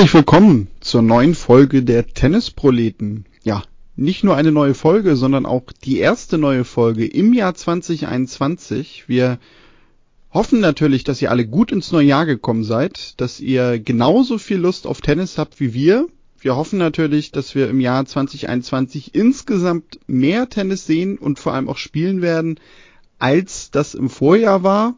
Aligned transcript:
Herzlich 0.00 0.14
willkommen 0.14 0.68
zur 0.80 1.02
neuen 1.02 1.34
Folge 1.34 1.82
der 1.82 2.06
Tennisproleten. 2.06 3.26
Ja, 3.42 3.64
nicht 3.96 4.24
nur 4.24 4.34
eine 4.34 4.50
neue 4.50 4.72
Folge, 4.72 5.14
sondern 5.14 5.44
auch 5.44 5.64
die 5.84 5.98
erste 5.98 6.38
neue 6.38 6.64
Folge 6.64 7.06
im 7.06 7.34
Jahr 7.34 7.54
2021. 7.54 9.10
Wir 9.10 9.38
hoffen 10.32 10.60
natürlich, 10.60 11.04
dass 11.04 11.20
ihr 11.20 11.30
alle 11.30 11.46
gut 11.46 11.70
ins 11.70 11.92
neue 11.92 12.06
Jahr 12.06 12.24
gekommen 12.24 12.64
seid, 12.64 13.20
dass 13.20 13.40
ihr 13.40 13.78
genauso 13.78 14.38
viel 14.38 14.56
Lust 14.56 14.86
auf 14.86 15.02
Tennis 15.02 15.36
habt 15.36 15.60
wie 15.60 15.74
wir. 15.74 16.06
Wir 16.38 16.56
hoffen 16.56 16.78
natürlich, 16.78 17.30
dass 17.30 17.54
wir 17.54 17.68
im 17.68 17.78
Jahr 17.78 18.06
2021 18.06 19.14
insgesamt 19.14 20.00
mehr 20.06 20.48
Tennis 20.48 20.86
sehen 20.86 21.18
und 21.18 21.38
vor 21.38 21.52
allem 21.52 21.68
auch 21.68 21.76
spielen 21.76 22.22
werden, 22.22 22.58
als 23.18 23.70
das 23.70 23.94
im 23.94 24.08
Vorjahr 24.08 24.62
war. 24.62 24.94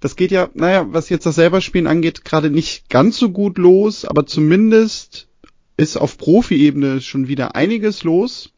Das 0.00 0.16
geht 0.16 0.30
ja, 0.30 0.48
naja, 0.54 0.86
was 0.90 1.10
jetzt 1.10 1.26
das 1.26 1.34
selberspielen 1.34 1.86
angeht, 1.86 2.24
gerade 2.24 2.50
nicht 2.50 2.88
ganz 2.88 3.18
so 3.18 3.30
gut 3.30 3.58
los, 3.58 4.06
aber 4.06 4.24
zumindest 4.26 5.28
ist 5.76 5.98
auf 5.98 6.16
Profi-Ebene 6.16 7.00
schon 7.00 7.28
wieder 7.28 7.54
einiges 7.54 8.02
los. 8.02 8.50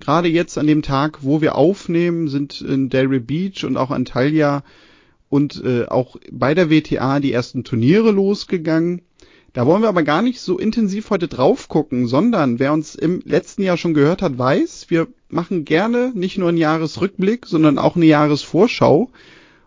Gerade 0.00 0.28
jetzt 0.28 0.58
an 0.58 0.66
dem 0.66 0.82
Tag, 0.82 1.18
wo 1.22 1.40
wir 1.40 1.54
aufnehmen, 1.54 2.28
sind 2.28 2.60
in 2.60 2.88
Delray 2.88 3.20
Beach 3.20 3.64
und 3.64 3.76
auch 3.76 3.90
Antalya 3.90 4.64
und 5.28 5.62
äh, 5.64 5.86
auch 5.86 6.16
bei 6.30 6.54
der 6.54 6.70
WTA 6.70 7.20
die 7.20 7.32
ersten 7.32 7.64
Turniere 7.64 8.10
losgegangen. 8.10 9.02
Da 9.52 9.66
wollen 9.66 9.82
wir 9.82 9.88
aber 9.88 10.02
gar 10.02 10.20
nicht 10.20 10.40
so 10.40 10.58
intensiv 10.58 11.10
heute 11.10 11.28
drauf 11.28 11.68
gucken, 11.68 12.06
sondern 12.06 12.58
wer 12.58 12.72
uns 12.72 12.94
im 12.94 13.22
letzten 13.24 13.62
Jahr 13.62 13.76
schon 13.76 13.94
gehört 13.94 14.20
hat, 14.20 14.36
weiß, 14.36 14.86
wir 14.88 15.06
machen 15.28 15.64
gerne 15.64 16.12
nicht 16.14 16.38
nur 16.38 16.48
einen 16.48 16.58
Jahresrückblick, 16.58 17.46
sondern 17.46 17.78
auch 17.78 17.94
eine 17.94 18.06
Jahresvorschau. 18.06 19.10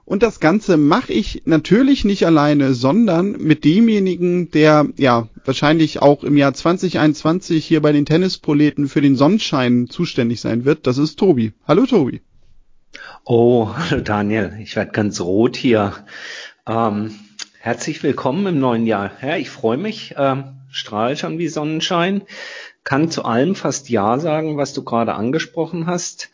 Und 0.08 0.24
das 0.24 0.40
Ganze 0.40 0.78
mache 0.78 1.12
ich 1.12 1.42
natürlich 1.44 2.06
nicht 2.06 2.26
alleine, 2.26 2.74
sondern 2.74 3.34
mit 3.34 3.66
demjenigen, 3.66 4.50
der 4.52 4.88
ja 4.96 5.28
wahrscheinlich 5.44 6.02
auch 6.02 6.24
im 6.24 6.38
Jahr 6.38 6.54
2021 6.54 7.66
hier 7.66 7.82
bei 7.82 7.92
den 7.92 8.06
Tennisproleten 8.06 8.88
für 8.88 9.02
den 9.02 9.18
Sonnenschein 9.18 9.88
zuständig 9.90 10.40
sein 10.40 10.64
wird. 10.64 10.88
Das 10.88 10.98
ist 10.98 11.20
Tobi. 11.20 11.52
Hallo 11.68 11.86
Tobi. 11.86 12.22
Oh, 13.26 13.70
hallo 13.76 14.02
Daniel. 14.02 14.58
Ich 14.62 14.78
werde 14.78 14.92
ganz 14.92 15.20
rot 15.20 15.58
hier. 15.58 15.94
Ähm, 16.66 17.12
Herzlich 17.60 18.02
willkommen 18.02 18.48
im 18.48 18.60
neuen 18.62 18.86
Jahr. 18.88 19.12
Ja, 19.22 19.36
ich 19.36 19.50
freue 19.50 19.76
mich, 19.76 20.16
äh, 20.16 20.42
strahle 20.70 21.18
schon 21.18 21.38
wie 21.38 21.50
Sonnenschein, 21.50 22.22
kann 22.86 23.12
zu 23.12 23.26
allem 23.26 23.56
fast 23.56 23.90
Ja 23.90 24.20
sagen, 24.20 24.56
was 24.56 24.72
du 24.72 24.86
gerade 24.86 25.16
angesprochen 25.16 25.86
hast. 25.86 26.30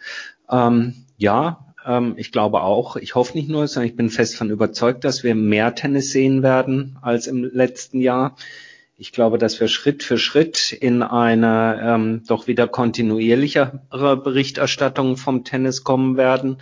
Ähm, 0.47 1.05
ja, 1.17 1.57
ähm, 1.57 1.72
ich 2.15 2.31
glaube 2.31 2.61
auch, 2.61 2.95
ich 2.95 3.15
hoffe 3.15 3.37
nicht 3.37 3.49
nur, 3.49 3.67
sondern 3.67 3.89
ich 3.89 3.95
bin 3.95 4.09
fest 4.09 4.35
von 4.35 4.49
überzeugt, 4.49 5.03
dass 5.03 5.23
wir 5.23 5.35
mehr 5.35 5.75
Tennis 5.75 6.11
sehen 6.11 6.43
werden 6.43 6.97
als 7.01 7.27
im 7.27 7.43
letzten 7.43 7.99
Jahr. 7.99 8.35
Ich 8.97 9.11
glaube, 9.11 9.37
dass 9.37 9.59
wir 9.59 9.67
Schritt 9.67 10.03
für 10.03 10.17
Schritt 10.17 10.71
in 10.71 11.03
eine 11.03 11.81
ähm, 11.83 12.23
doch 12.27 12.47
wieder 12.47 12.67
kontinuierlichere 12.67 14.17
Berichterstattung 14.17 15.17
vom 15.17 15.43
Tennis 15.43 15.83
kommen 15.83 16.15
werden. 16.15 16.57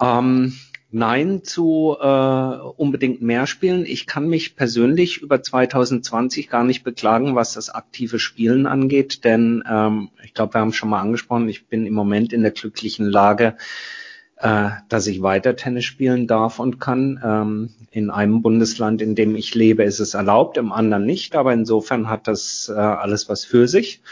Ähm, 0.00 0.54
Nein 0.94 1.42
zu 1.42 1.96
äh, 1.98 2.04
unbedingt 2.06 3.22
mehr 3.22 3.46
spielen. 3.46 3.86
Ich 3.86 4.06
kann 4.06 4.28
mich 4.28 4.56
persönlich 4.56 5.22
über 5.22 5.42
2020 5.42 6.50
gar 6.50 6.64
nicht 6.64 6.84
beklagen, 6.84 7.34
was 7.34 7.54
das 7.54 7.70
aktive 7.70 8.18
Spielen 8.18 8.66
angeht, 8.66 9.24
denn 9.24 9.64
ähm, 9.66 10.10
ich 10.22 10.34
glaube, 10.34 10.52
wir 10.52 10.60
haben 10.60 10.74
schon 10.74 10.90
mal 10.90 11.00
angesprochen, 11.00 11.48
ich 11.48 11.66
bin 11.66 11.86
im 11.86 11.94
Moment 11.94 12.34
in 12.34 12.42
der 12.42 12.50
glücklichen 12.50 13.06
Lage, 13.06 13.56
äh, 14.42 14.70
dass 14.88 15.06
ich 15.06 15.22
weiter 15.22 15.56
Tennis 15.56 15.84
spielen 15.84 16.26
darf 16.26 16.58
und 16.58 16.80
kann. 16.80 17.20
Ähm, 17.24 17.70
in 17.90 18.10
einem 18.10 18.42
Bundesland, 18.42 19.00
in 19.00 19.14
dem 19.14 19.36
ich 19.36 19.54
lebe, 19.54 19.84
ist 19.84 20.00
es 20.00 20.14
erlaubt, 20.14 20.56
im 20.56 20.72
anderen 20.72 21.04
nicht, 21.04 21.36
aber 21.36 21.52
insofern 21.52 22.08
hat 22.08 22.26
das 22.26 22.70
äh, 22.74 22.78
alles 22.78 23.28
was 23.28 23.44
für 23.44 23.68
sich. 23.68 24.02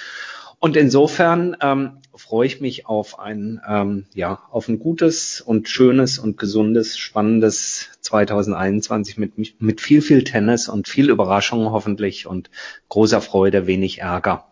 Und 0.60 0.76
insofern 0.76 1.56
ähm, 1.62 1.98
freue 2.14 2.46
ich 2.46 2.60
mich 2.60 2.86
auf 2.86 3.19
ein, 3.19 3.60
ähm, 3.66 4.04
ja, 4.12 4.40
auf 4.50 4.69
ein 4.69 4.78
gutes 4.78 5.40
und 5.40 5.69
schönes 5.69 6.19
und 6.19 6.36
gesundes, 6.36 6.98
spannendes 6.98 7.88
2021 8.02 9.16
mit, 9.16 9.60
mit 9.60 9.80
viel, 9.80 10.02
viel 10.02 10.22
Tennis 10.22 10.69
und 10.69 10.86
viel 10.86 11.08
Überraschung 11.08 11.70
hoffentlich 11.72 12.26
und 12.26 12.50
großer 12.90 13.22
Freude, 13.22 13.66
wenig 13.66 14.00
Ärger. 14.00 14.48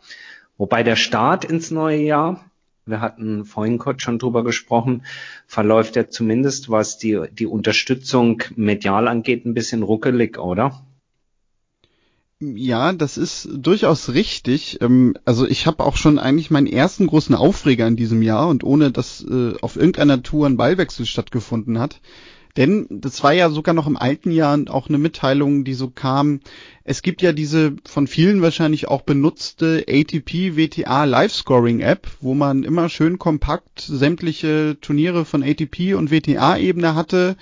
Wobei 0.57 0.83
der 0.83 0.97
Start 0.97 1.45
ins 1.45 1.71
neue 1.71 2.01
Jahr, 2.01 2.51
wir 2.89 3.01
hatten 3.01 3.45
vorhin 3.45 3.79
kurz 3.79 4.03
schon 4.03 4.19
drüber 4.19 4.45
gesprochen, 4.45 5.03
verläuft 5.47 5.97
ja 5.97 6.09
zumindest, 6.09 6.71
was 6.71 6.99
die, 6.99 7.21
die 7.33 7.47
Unterstützung 7.47 8.43
medial 8.57 9.09
angeht, 9.09 9.45
ein 9.47 9.55
bisschen 9.55 9.83
ruckelig, 9.83 10.39
oder? 10.39 10.83
Ja, 12.41 12.93
das 12.93 13.19
ist 13.19 13.49
durchaus 13.53 14.11
richtig. 14.11 14.81
Ähm, 14.81 15.17
also 15.25 15.47
ich 15.47 15.67
habe 15.67 15.85
auch 15.85 15.97
schon 15.97 16.21
eigentlich 16.21 16.53
meinen 16.53 16.69
ersten 16.69 17.09
großen 17.09 17.35
Aufreger 17.35 17.87
in 17.89 17.97
diesem 17.97 18.23
Jahr 18.23 18.47
und 18.49 18.63
ohne 18.63 18.93
dass 18.93 19.25
äh, 19.29 19.55
auf 19.61 19.75
irgendeiner 19.75 20.23
Tour 20.23 20.47
ein 20.47 20.57
Ballwechsel 20.57 21.05
stattgefunden 21.05 21.81
hat. 21.81 22.01
Denn 22.59 22.89
das 22.91 23.23
war 23.23 23.33
ja 23.33 23.51
sogar 23.51 23.73
noch 23.73 23.87
im 23.87 23.97
alten 23.97 24.33
Jahr 24.33 24.59
auch 24.67 24.89
eine 24.89 24.99
Mitteilung, 24.99 25.63
die 25.63 25.75
so 25.75 25.91
kam. 25.91 26.41
Es 26.83 27.03
gibt 27.03 27.23
ja 27.23 27.31
diese 27.31 27.77
von 27.85 28.09
vielen 28.09 28.43
wahrscheinlich 28.43 28.89
auch 28.89 29.03
benutzte 29.03 29.85
ATP 29.89 30.57
WTA 30.57 31.05
Live 31.05 31.33
Scoring 31.33 31.79
App, 31.79 32.09
wo 32.21 32.35
man 32.35 32.65
immer 32.65 32.89
schön 32.89 33.21
kompakt 33.21 33.81
sämtliche 33.81 34.77
Turniere 34.81 35.25
von 35.25 35.45
ATP 35.45 35.95
und 35.95 36.11
WTA 36.11 36.57
Ebene 36.57 36.97
hatte 36.97 37.37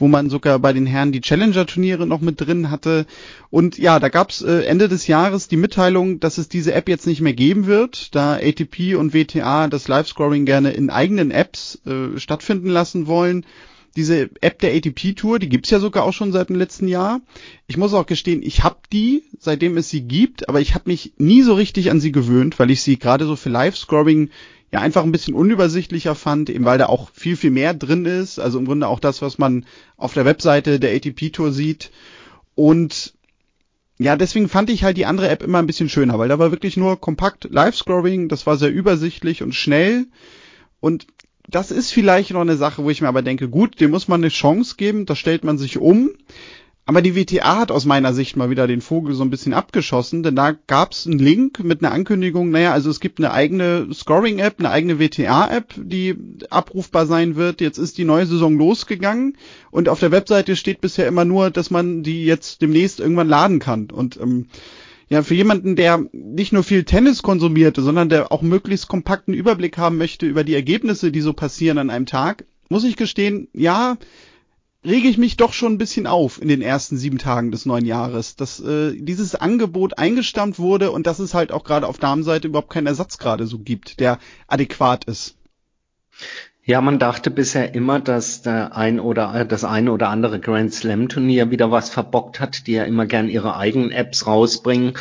wo 0.00 0.06
man 0.06 0.30
sogar 0.30 0.58
bei 0.58 0.72
den 0.72 0.86
Herren 0.86 1.12
die 1.12 1.20
Challenger-Turniere 1.20 2.06
noch 2.06 2.20
mit 2.20 2.40
drin 2.40 2.70
hatte. 2.70 3.06
Und 3.50 3.78
ja, 3.78 3.98
da 3.98 4.08
gab's 4.08 4.42
äh, 4.42 4.64
Ende 4.64 4.88
des 4.88 5.06
Jahres 5.06 5.48
die 5.48 5.56
Mitteilung, 5.56 6.20
dass 6.20 6.38
es 6.38 6.48
diese 6.48 6.72
App 6.72 6.88
jetzt 6.88 7.06
nicht 7.06 7.20
mehr 7.20 7.32
geben 7.32 7.66
wird, 7.66 8.14
da 8.14 8.34
ATP 8.34 8.94
und 8.96 9.12
WTA 9.12 9.66
das 9.66 9.88
Live-Scoring 9.88 10.44
gerne 10.44 10.70
in 10.70 10.90
eigenen 10.90 11.30
Apps 11.30 11.80
äh, 11.84 12.18
stattfinden 12.18 12.68
lassen 12.68 13.06
wollen. 13.06 13.44
Diese 13.96 14.30
App 14.40 14.58
der 14.60 14.74
ATP 14.74 15.14
Tour, 15.14 15.38
die 15.38 15.48
gibt's 15.48 15.70
ja 15.70 15.80
sogar 15.80 16.04
auch 16.04 16.12
schon 16.12 16.32
seit 16.32 16.48
dem 16.48 16.56
letzten 16.56 16.88
Jahr. 16.88 17.20
Ich 17.66 17.76
muss 17.76 17.94
auch 17.94 18.06
gestehen, 18.06 18.42
ich 18.42 18.62
habe 18.62 18.78
die, 18.92 19.24
seitdem 19.38 19.76
es 19.76 19.90
sie 19.90 20.02
gibt, 20.02 20.48
aber 20.48 20.60
ich 20.60 20.74
habe 20.74 20.88
mich 20.88 21.14
nie 21.18 21.42
so 21.42 21.54
richtig 21.54 21.90
an 21.90 22.00
sie 22.00 22.12
gewöhnt, 22.12 22.58
weil 22.58 22.70
ich 22.70 22.82
sie 22.82 22.98
gerade 22.98 23.26
so 23.26 23.34
für 23.34 23.48
Live-Scoring 23.48 24.30
ja 24.70 24.80
einfach 24.80 25.02
ein 25.02 25.12
bisschen 25.12 25.34
unübersichtlicher 25.34 26.14
fand, 26.14 26.50
eben 26.50 26.64
weil 26.64 26.78
da 26.78 26.86
auch 26.86 27.10
viel, 27.12 27.36
viel 27.36 27.50
mehr 27.50 27.74
drin 27.74 28.04
ist. 28.04 28.38
Also 28.38 28.58
im 28.58 28.66
Grunde 28.66 28.88
auch 28.88 29.00
das, 29.00 29.22
was 29.22 29.38
man 29.38 29.64
auf 29.96 30.14
der 30.14 30.24
Webseite 30.24 30.78
der 30.78 30.94
ATP 30.94 31.30
Tour 31.32 31.52
sieht. 31.52 31.90
Und 32.54 33.14
ja, 33.98 34.16
deswegen 34.16 34.48
fand 34.48 34.70
ich 34.70 34.84
halt 34.84 34.96
die 34.96 35.06
andere 35.06 35.28
App 35.28 35.42
immer 35.42 35.58
ein 35.58 35.66
bisschen 35.66 35.88
schöner, 35.88 36.18
weil 36.18 36.28
da 36.28 36.38
war 36.38 36.52
wirklich 36.52 36.76
nur 36.76 37.00
kompakt 37.00 37.48
Live-Scrolling, 37.50 38.28
das 38.28 38.46
war 38.46 38.56
sehr 38.56 38.72
übersichtlich 38.72 39.42
und 39.42 39.54
schnell. 39.54 40.06
Und 40.80 41.06
das 41.48 41.70
ist 41.70 41.92
vielleicht 41.92 42.30
noch 42.30 42.42
eine 42.42 42.56
Sache, 42.56 42.84
wo 42.84 42.90
ich 42.90 43.00
mir 43.00 43.08
aber 43.08 43.22
denke, 43.22 43.48
gut, 43.48 43.80
dem 43.80 43.90
muss 43.90 44.06
man 44.06 44.20
eine 44.20 44.28
Chance 44.28 44.74
geben, 44.76 45.06
da 45.06 45.16
stellt 45.16 45.44
man 45.44 45.58
sich 45.58 45.78
um. 45.78 46.10
Aber 46.84 47.02
die 47.02 47.14
WTA 47.14 47.58
hat 47.58 47.70
aus 47.70 47.84
meiner 47.84 48.14
Sicht 48.14 48.36
mal 48.36 48.48
wieder 48.48 48.66
den 48.66 48.80
Vogel 48.80 49.14
so 49.14 49.22
ein 49.22 49.28
bisschen 49.28 49.52
abgeschossen, 49.52 50.22
denn 50.22 50.34
da 50.34 50.52
gab's 50.52 51.06
einen 51.06 51.18
Link 51.18 51.62
mit 51.62 51.82
einer 51.82 51.92
Ankündigung, 51.92 52.50
naja, 52.50 52.72
also 52.72 52.88
es 52.88 53.00
gibt 53.00 53.18
eine 53.18 53.30
eigene 53.30 53.88
Scoring-App, 53.92 54.54
eine 54.58 54.70
eigene 54.70 54.98
WTA-App, 54.98 55.74
die 55.76 56.16
abrufbar 56.48 57.04
sein 57.04 57.36
wird. 57.36 57.60
Jetzt 57.60 57.76
ist 57.76 57.98
die 57.98 58.06
neue 58.06 58.24
Saison 58.24 58.56
losgegangen 58.56 59.36
und 59.70 59.90
auf 59.90 60.00
der 60.00 60.12
Webseite 60.12 60.56
steht 60.56 60.80
bisher 60.80 61.06
immer 61.06 61.26
nur, 61.26 61.50
dass 61.50 61.70
man 61.70 62.02
die 62.02 62.24
jetzt 62.24 62.62
demnächst 62.62 63.00
irgendwann 63.00 63.28
laden 63.28 63.58
kann. 63.58 63.90
Und 63.90 64.18
ähm, 64.18 64.46
ja, 65.08 65.22
für 65.22 65.34
jemanden, 65.34 65.76
der 65.76 66.04
nicht 66.12 66.52
nur 66.52 66.62
viel 66.62 66.84
Tennis 66.84 67.22
konsumierte, 67.22 67.82
sondern 67.82 68.08
der 68.08 68.30
auch 68.30 68.42
möglichst 68.42 68.88
kompakten 68.88 69.34
Überblick 69.34 69.78
haben 69.78 69.96
möchte 69.96 70.26
über 70.26 70.44
die 70.44 70.54
Ergebnisse, 70.54 71.10
die 71.10 71.22
so 71.22 71.32
passieren 71.32 71.78
an 71.78 71.90
einem 71.90 72.06
Tag, 72.06 72.44
muss 72.68 72.84
ich 72.84 72.96
gestehen, 72.96 73.48
ja, 73.54 73.96
rege 74.84 75.08
ich 75.08 75.18
mich 75.18 75.36
doch 75.36 75.52
schon 75.52 75.72
ein 75.72 75.78
bisschen 75.78 76.06
auf 76.06 76.40
in 76.40 76.48
den 76.48 76.62
ersten 76.62 76.96
sieben 76.96 77.18
Tagen 77.18 77.50
des 77.50 77.66
neuen 77.66 77.86
Jahres, 77.86 78.36
dass 78.36 78.60
äh, 78.60 78.94
dieses 78.96 79.34
Angebot 79.34 79.98
eingestammt 79.98 80.58
wurde 80.58 80.90
und 80.92 81.06
dass 81.06 81.18
es 81.18 81.34
halt 81.34 81.52
auch 81.52 81.64
gerade 81.64 81.86
auf 81.86 81.98
Damenseite 81.98 82.48
überhaupt 82.48 82.70
keinen 82.70 82.86
Ersatz 82.86 83.18
gerade 83.18 83.46
so 83.46 83.58
gibt, 83.58 84.00
der 84.00 84.18
adäquat 84.46 85.04
ist. 85.04 85.36
Ja, 86.68 86.82
man 86.82 86.98
dachte 86.98 87.30
bisher 87.30 87.74
immer, 87.74 87.98
dass 87.98 88.42
der 88.42 88.76
ein 88.76 89.00
oder 89.00 89.46
das 89.46 89.64
eine 89.64 89.90
oder 89.90 90.10
andere 90.10 90.38
Grand 90.38 90.74
Slam 90.74 91.08
Turnier 91.08 91.50
wieder 91.50 91.70
was 91.70 91.88
verbockt 91.88 92.40
hat, 92.40 92.66
die 92.66 92.72
ja 92.72 92.84
immer 92.84 93.06
gern 93.06 93.30
ihre 93.30 93.56
eigenen 93.56 93.90
Apps 93.90 94.26
rausbringen 94.26 94.92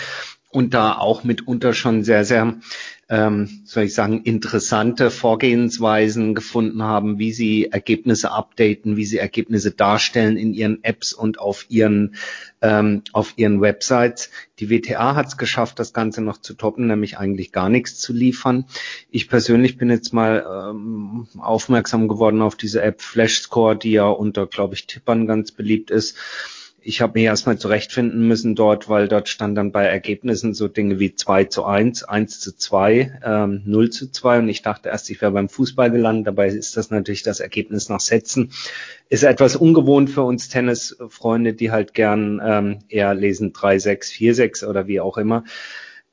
und 0.49 0.73
da 0.73 0.93
auch 0.93 1.25
mitunter 1.25 1.73
schon 1.73 2.05
sehr, 2.05 2.23
sehr 2.23 2.55
ähm, 3.09 3.62
soll 3.63 3.83
ich 3.83 3.94
sagen, 3.94 4.24
interessante 4.24 5.12
Vorgehensweisen 5.12 6.36
gefunden 6.36 6.83
haben, 6.83 7.19
wie 7.19 7.31
sie 7.31 7.71
Ergebnisse 7.71 8.31
updaten, 8.31 8.98
wie 8.98 9.06
sie 9.06 9.18
Ergebnisse 9.18 9.71
darstellen 9.71 10.36
in 10.36 10.54
ihren 10.54 10.83
Apps 10.83 11.13
und 11.13 11.39
auf 11.39 11.65
ihren 11.69 12.15
ähm, 12.62 13.04
auf 13.13 13.33
ihren 13.38 13.62
Websites. 13.62 14.30
Die 14.59 14.69
WTA 14.69 15.15
hat 15.15 15.27
es 15.27 15.38
geschafft, 15.38 15.80
das 15.80 15.94
Ganze 15.94 16.21
noch 16.21 16.42
zu 16.42 16.54
toppen, 16.54 16.88
nämlich 16.88 17.18
eigentlich 17.18 17.54
gar 17.54 17.69
nichts 17.69 18.00
zu 18.00 18.12
liefern. 18.12 18.65
Ich 19.10 19.30
persönlich 19.30 19.77
bin 19.77 19.89
jetzt 19.89 20.12
mal 20.12 20.45
ähm, 20.71 21.27
aufmerksam 21.38 22.10
geworden 22.10 22.42
auf 22.42 22.56
diese 22.56 22.81
App 22.81 23.01
Flashscore, 23.01 23.77
die 23.77 23.92
ja 23.92 24.07
unter, 24.07 24.48
glaube 24.48 24.74
ich, 24.74 24.88
Tippern 24.88 25.27
ganz 25.27 25.51
beliebt 25.51 25.92
ist 25.92 26.18
ich 26.88 27.01
habe 27.01 27.19
mich 27.19 27.25
erstmal 27.25 27.57
zurechtfinden 27.57 28.25
müssen 28.30 28.56
dort, 28.56 28.88
weil 28.88 29.10
dort 29.10 29.28
stand 29.28 29.57
dann 29.57 29.74
bei 29.74 29.84
Ergebnissen 29.84 30.54
so 30.54 30.69
Dinge 30.69 31.00
wie 31.00 31.13
2 31.13 31.44
zu 31.44 31.66
1, 31.66 32.06
1 32.06 32.39
zu 32.39 32.56
2, 32.56 33.19
ähm, 33.25 33.62
0 33.66 33.89
zu 33.89 34.10
2 34.10 34.39
und 34.39 34.48
ich 34.48 34.62
dachte 34.62 34.88
erst, 34.88 35.10
ich 35.10 35.22
wäre 35.22 35.34
beim 35.34 35.50
Fußball 35.50 35.92
gelandet. 35.92 36.28
Dabei 36.28 36.48
ist 36.48 36.78
das 36.78 36.89
natürlich 36.89 37.24
das 37.24 37.42
Ergebnis 37.42 37.89
nach 37.89 38.00
Sätzen. 38.00 38.51
Ist 39.10 39.24
etwas 39.24 39.57
ungewohnt 39.57 40.10
für 40.10 40.22
uns 40.22 40.48
Tennisfreunde, 40.48 41.54
die 41.54 41.72
halt 41.72 41.94
gern 41.94 42.39
ähm, 42.42 42.80
eher 42.88 43.13
lesen 43.13 43.51
3, 43.51 43.80
6, 43.80 44.10
4, 44.10 44.36
6 44.36 44.63
oder 44.63 44.88
wie 44.88 45.01
auch 45.01 45.18
immer. 45.18 45.44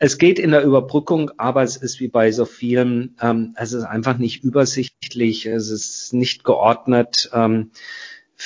Es 0.00 0.18
geht 0.18 0.40
in 0.40 0.50
der 0.50 0.64
Überbrückung, 0.64 1.30
aber 1.36 1.62
es 1.62 1.76
ist 1.76 2.00
wie 2.00 2.08
bei 2.08 2.32
so 2.32 2.46
vielen, 2.46 3.16
ähm, 3.22 3.54
es 3.56 3.72
ist 3.72 3.84
einfach 3.84 4.18
nicht 4.18 4.42
übersichtlich, 4.42 5.46
es 5.46 5.70
ist 5.70 6.12
nicht 6.12 6.42
geordnet. 6.42 7.30
Ähm, 7.32 7.70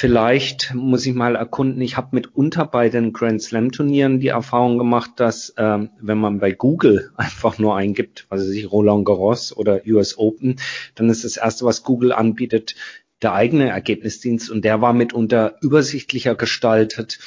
Vielleicht 0.00 0.75
muss 0.75 1.05
ich 1.06 1.12
mal 1.12 1.35
erkunden, 1.35 1.83
ich 1.83 1.97
habe 1.97 2.15
mitunter 2.15 2.65
bei 2.67 2.89
den 2.89 3.12
Grand 3.12 3.43
Slam 3.43 3.73
Turnieren 3.73 4.21
die 4.21 4.29
Erfahrung 4.29 4.79
gemacht, 4.79 5.11
dass 5.17 5.53
ähm, 5.56 5.91
wenn 6.00 6.19
man 6.19 6.39
bei 6.39 6.53
Google 6.53 7.11
einfach 7.17 7.59
nur 7.59 7.77
eingibt, 7.77 8.25
was 8.29 8.43
weiß 8.43 8.50
ich, 8.50 8.71
Roland 8.71 9.05
Garros 9.05 9.56
oder 9.56 9.81
US 9.89 10.17
Open, 10.17 10.61
dann 10.95 11.11
ist 11.11 11.25
das 11.25 11.37
erste, 11.37 11.65
was 11.65 11.83
Google 11.83 12.12
anbietet, 12.12 12.77
der 13.23 13.33
eigene 13.33 13.71
Ergebnisdienst. 13.71 14.50
Und 14.50 14.65
der 14.65 14.81
war 14.81 14.93
mitunter 14.93 15.56
übersichtlicher 15.62 16.37
gestaltet 16.37 17.19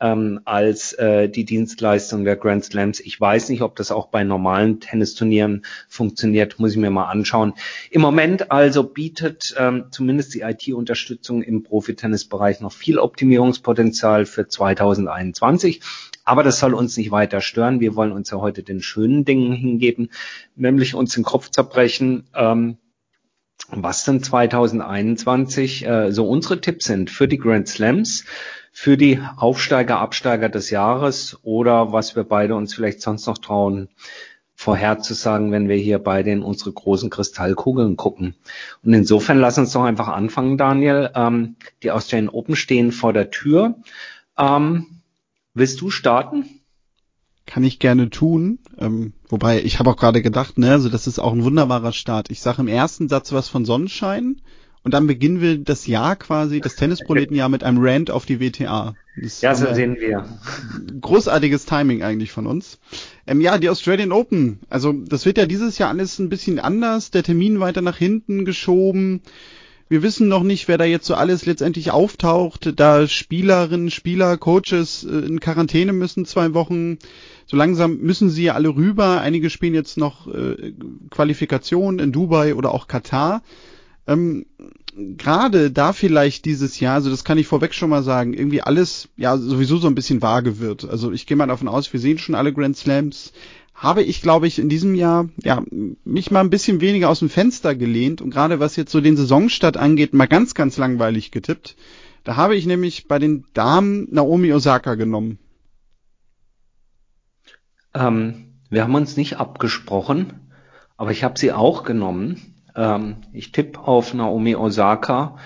ähm, 0.00 0.40
als 0.44 0.92
äh, 0.94 1.28
die 1.28 1.44
Dienstleistung 1.44 2.24
der 2.24 2.36
Grand 2.36 2.64
Slams. 2.64 3.00
Ich 3.00 3.20
weiß 3.20 3.48
nicht, 3.48 3.62
ob 3.62 3.76
das 3.76 3.90
auch 3.90 4.08
bei 4.08 4.24
normalen 4.24 4.80
Tennisturnieren 4.80 5.64
funktioniert, 5.88 6.58
muss 6.58 6.72
ich 6.72 6.76
mir 6.76 6.90
mal 6.90 7.06
anschauen. 7.06 7.54
Im 7.90 8.02
Moment 8.02 8.50
also 8.50 8.84
bietet 8.84 9.54
ähm, 9.58 9.86
zumindest 9.90 10.34
die 10.34 10.40
IT-Unterstützung 10.40 11.42
im 11.42 11.62
Profitennisbereich 11.62 12.60
noch 12.60 12.72
viel 12.72 12.98
Optimierungspotenzial 12.98 14.26
für 14.26 14.48
2021. 14.48 15.80
Aber 16.24 16.42
das 16.42 16.58
soll 16.58 16.74
uns 16.74 16.96
nicht 16.96 17.10
weiter 17.10 17.40
stören. 17.40 17.80
Wir 17.80 17.94
wollen 17.94 18.12
uns 18.12 18.30
ja 18.30 18.38
heute 18.38 18.62
den 18.62 18.82
schönen 18.82 19.24
Dingen 19.24 19.52
hingeben, 19.52 20.10
nämlich 20.56 20.94
uns 20.94 21.14
den 21.14 21.24
Kopf 21.24 21.50
zerbrechen. 21.50 22.24
Ähm, 22.34 22.78
was 23.68 24.04
denn 24.04 24.22
2021 24.22 25.86
äh, 25.86 26.12
so 26.12 26.28
unsere 26.28 26.60
Tipps 26.60 26.84
sind 26.84 27.10
für 27.10 27.26
die 27.26 27.38
Grand 27.38 27.68
Slams, 27.68 28.24
für 28.78 28.98
die 28.98 29.22
Aufsteiger, 29.38 30.00
Absteiger 30.00 30.50
des 30.50 30.68
Jahres 30.68 31.38
oder 31.42 31.92
was 31.92 32.14
wir 32.14 32.24
beide 32.24 32.54
uns 32.54 32.74
vielleicht 32.74 33.00
sonst 33.00 33.26
noch 33.26 33.38
trauen, 33.38 33.88
vorherzusagen, 34.54 35.50
wenn 35.50 35.70
wir 35.70 35.76
hier 35.76 35.98
beide 35.98 36.30
in 36.30 36.42
unsere 36.42 36.72
großen 36.72 37.08
Kristallkugeln 37.08 37.96
gucken. 37.96 38.34
Und 38.84 38.92
insofern 38.92 39.38
lass 39.38 39.56
uns 39.56 39.72
doch 39.72 39.82
einfach 39.82 40.08
anfangen, 40.08 40.58
Daniel. 40.58 41.10
Ähm, 41.14 41.56
die 41.82 41.90
Australian 41.90 42.28
Open 42.28 42.54
stehen 42.54 42.92
vor 42.92 43.14
der 43.14 43.30
Tür. 43.30 43.76
Ähm, 44.36 45.00
willst 45.54 45.80
du 45.80 45.88
starten? 45.88 46.44
Kann 47.46 47.64
ich 47.64 47.78
gerne 47.78 48.10
tun. 48.10 48.58
Ähm, 48.76 49.14
wobei, 49.26 49.62
ich 49.62 49.78
habe 49.78 49.88
auch 49.88 49.96
gerade 49.96 50.20
gedacht, 50.20 50.58
ne, 50.58 50.72
also 50.72 50.90
das 50.90 51.06
ist 51.06 51.18
auch 51.18 51.32
ein 51.32 51.44
wunderbarer 51.44 51.92
Start. 51.92 52.30
Ich 52.30 52.42
sage 52.42 52.60
im 52.60 52.68
ersten 52.68 53.08
Satz 53.08 53.32
was 53.32 53.48
von 53.48 53.64
Sonnenschein 53.64 54.42
und 54.86 54.94
dann 54.94 55.08
beginnen 55.08 55.40
wir 55.40 55.58
das 55.58 55.88
Jahr 55.88 56.14
quasi, 56.14 56.60
das 56.60 56.76
Tennisproletenjahr 56.76 57.48
mit 57.48 57.64
einem 57.64 57.78
Rant 57.80 58.12
auf 58.12 58.24
die 58.24 58.38
WTA. 58.38 58.94
Das 59.20 59.40
ja, 59.40 59.52
so 59.56 59.74
sehen 59.74 59.96
wir. 59.98 60.28
Großartiges 61.00 61.66
Timing 61.66 62.04
eigentlich 62.04 62.30
von 62.30 62.46
uns. 62.46 62.78
Ähm, 63.26 63.40
ja, 63.40 63.58
die 63.58 63.68
Australian 63.68 64.12
Open. 64.12 64.60
Also 64.70 64.92
das 64.92 65.26
wird 65.26 65.38
ja 65.38 65.46
dieses 65.46 65.78
Jahr 65.78 65.88
alles 65.88 66.20
ein 66.20 66.28
bisschen 66.28 66.60
anders. 66.60 67.10
Der 67.10 67.24
Termin 67.24 67.58
weiter 67.58 67.82
nach 67.82 67.96
hinten 67.96 68.44
geschoben. 68.44 69.22
Wir 69.88 70.04
wissen 70.04 70.28
noch 70.28 70.44
nicht, 70.44 70.68
wer 70.68 70.78
da 70.78 70.84
jetzt 70.84 71.06
so 71.06 71.16
alles 71.16 71.46
letztendlich 71.46 71.90
auftaucht, 71.90 72.72
da 72.76 73.08
Spielerinnen, 73.08 73.90
Spieler, 73.90 74.36
Coaches 74.36 75.02
äh, 75.02 75.26
in 75.26 75.40
Quarantäne 75.40 75.94
müssen 75.94 76.26
zwei 76.26 76.54
Wochen. 76.54 76.98
So 77.46 77.56
langsam 77.56 77.98
müssen 77.98 78.30
sie 78.30 78.44
ja 78.44 78.54
alle 78.54 78.68
rüber. 78.68 79.20
Einige 79.20 79.50
spielen 79.50 79.74
jetzt 79.74 79.98
noch 79.98 80.32
äh, 80.32 80.74
Qualifikation 81.10 81.98
in 81.98 82.12
Dubai 82.12 82.54
oder 82.54 82.72
auch 82.72 82.86
Katar. 82.86 83.42
Ähm, 84.06 84.46
Gerade 84.98 85.70
da 85.70 85.92
vielleicht 85.92 86.46
dieses 86.46 86.80
Jahr, 86.80 86.94
also 86.94 87.10
das 87.10 87.22
kann 87.22 87.36
ich 87.36 87.46
vorweg 87.46 87.74
schon 87.74 87.90
mal 87.90 88.02
sagen, 88.02 88.32
irgendwie 88.32 88.62
alles 88.62 89.10
ja 89.18 89.36
sowieso 89.36 89.76
so 89.76 89.88
ein 89.88 89.94
bisschen 89.94 90.22
vage 90.22 90.58
wird. 90.58 90.88
Also 90.88 91.12
ich 91.12 91.26
gehe 91.26 91.36
mal 91.36 91.46
davon 91.46 91.68
aus, 91.68 91.92
wir 91.92 92.00
sehen 92.00 92.16
schon 92.16 92.34
alle 92.34 92.54
Grand 92.54 92.78
Slams. 92.78 93.34
Habe 93.74 94.02
ich, 94.02 94.22
glaube 94.22 94.46
ich, 94.46 94.58
in 94.58 94.70
diesem 94.70 94.94
Jahr 94.94 95.28
ja 95.44 95.62
mich 96.04 96.30
mal 96.30 96.40
ein 96.40 96.48
bisschen 96.48 96.80
weniger 96.80 97.10
aus 97.10 97.18
dem 97.18 97.28
Fenster 97.28 97.74
gelehnt 97.74 98.22
und 98.22 98.30
gerade 98.30 98.58
was 98.58 98.76
jetzt 98.76 98.90
so 98.90 99.02
den 99.02 99.18
Saisonstart 99.18 99.76
angeht, 99.76 100.14
mal 100.14 100.28
ganz, 100.28 100.54
ganz 100.54 100.78
langweilig 100.78 101.30
getippt. 101.30 101.76
Da 102.24 102.36
habe 102.36 102.56
ich 102.56 102.64
nämlich 102.64 103.06
bei 103.06 103.18
den 103.18 103.44
Damen 103.52 104.08
Naomi 104.10 104.50
Osaka 104.54 104.94
genommen. 104.94 105.38
Ähm, 107.92 108.54
wir 108.70 108.82
haben 108.82 108.94
uns 108.94 109.18
nicht 109.18 109.36
abgesprochen, 109.36 110.32
aber 110.96 111.10
ich 111.10 111.22
habe 111.22 111.38
sie 111.38 111.52
auch 111.52 111.84
genommen. 111.84 112.55
Ähm, 112.76 113.16
ich 113.32 113.50
tippe 113.52 113.80
auf 113.80 114.12
Naomi 114.14 114.54
Osaka 114.54 115.36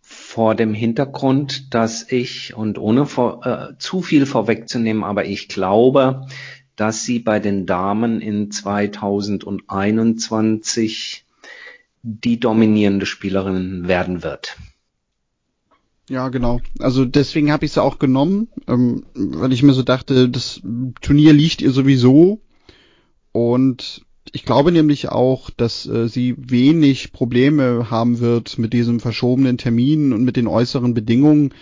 vor 0.00 0.54
dem 0.54 0.72
Hintergrund, 0.74 1.74
dass 1.74 2.10
ich, 2.10 2.54
und 2.54 2.78
ohne 2.78 3.06
vor, 3.06 3.44
äh, 3.46 3.78
zu 3.78 4.02
viel 4.02 4.26
vorwegzunehmen, 4.26 5.02
aber 5.02 5.24
ich 5.24 5.48
glaube, 5.48 6.26
dass 6.76 7.04
sie 7.04 7.18
bei 7.18 7.40
den 7.40 7.66
Damen 7.66 8.20
in 8.20 8.50
2021 8.50 11.24
die 12.02 12.38
dominierende 12.38 13.06
Spielerin 13.06 13.88
werden 13.88 14.22
wird. 14.22 14.58
Ja, 16.10 16.28
genau. 16.28 16.60
Also 16.80 17.06
deswegen 17.06 17.50
habe 17.50 17.64
ich 17.64 17.72
sie 17.72 17.82
auch 17.82 17.98
genommen, 17.98 18.48
ähm, 18.68 19.06
weil 19.14 19.54
ich 19.54 19.62
mir 19.62 19.72
so 19.72 19.82
dachte, 19.82 20.28
das 20.28 20.60
Turnier 21.00 21.32
liegt 21.32 21.62
ihr 21.62 21.70
sowieso 21.70 22.42
und 23.32 24.04
ich 24.34 24.44
glaube 24.44 24.72
nämlich 24.72 25.10
auch, 25.10 25.48
dass 25.48 25.86
äh, 25.86 26.08
sie 26.08 26.34
wenig 26.36 27.12
Probleme 27.12 27.88
haben 27.88 28.18
wird 28.18 28.58
mit 28.58 28.72
diesem 28.72 28.98
verschobenen 28.98 29.58
Termin 29.58 30.12
und 30.12 30.24
mit 30.24 30.36
den 30.36 30.48
äußeren 30.48 30.92
Bedingungen, 30.92 31.54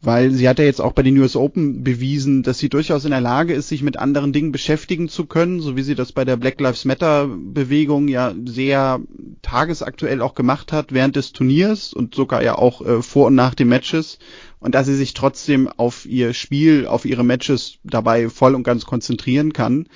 weil 0.00 0.30
sie 0.30 0.48
hat 0.48 0.58
ja 0.58 0.64
jetzt 0.64 0.80
auch 0.80 0.92
bei 0.92 1.02
den 1.02 1.18
US 1.18 1.36
Open 1.36 1.84
bewiesen, 1.84 2.42
dass 2.42 2.58
sie 2.58 2.70
durchaus 2.70 3.04
in 3.04 3.10
der 3.10 3.20
Lage 3.20 3.52
ist, 3.52 3.68
sich 3.68 3.82
mit 3.82 3.98
anderen 3.98 4.32
Dingen 4.32 4.52
beschäftigen 4.52 5.10
zu 5.10 5.26
können, 5.26 5.60
so 5.60 5.76
wie 5.76 5.82
sie 5.82 5.94
das 5.94 6.12
bei 6.12 6.24
der 6.24 6.38
Black 6.38 6.58
Lives 6.62 6.86
Matter 6.86 7.28
Bewegung 7.28 8.08
ja 8.08 8.34
sehr 8.46 9.00
tagesaktuell 9.42 10.22
auch 10.22 10.34
gemacht 10.34 10.72
hat 10.72 10.92
während 10.92 11.16
des 11.16 11.32
Turniers 11.32 11.92
und 11.92 12.14
sogar 12.14 12.42
ja 12.42 12.56
auch 12.56 12.80
äh, 12.86 13.02
vor 13.02 13.26
und 13.26 13.34
nach 13.34 13.54
den 13.54 13.68
Matches 13.68 14.18
und 14.60 14.74
dass 14.74 14.86
sie 14.86 14.96
sich 14.96 15.12
trotzdem 15.12 15.68
auf 15.68 16.06
ihr 16.06 16.32
Spiel, 16.32 16.86
auf 16.86 17.04
ihre 17.04 17.22
Matches 17.22 17.76
dabei 17.84 18.30
voll 18.30 18.54
und 18.54 18.62
ganz 18.62 18.86
konzentrieren 18.86 19.52
kann. 19.52 19.88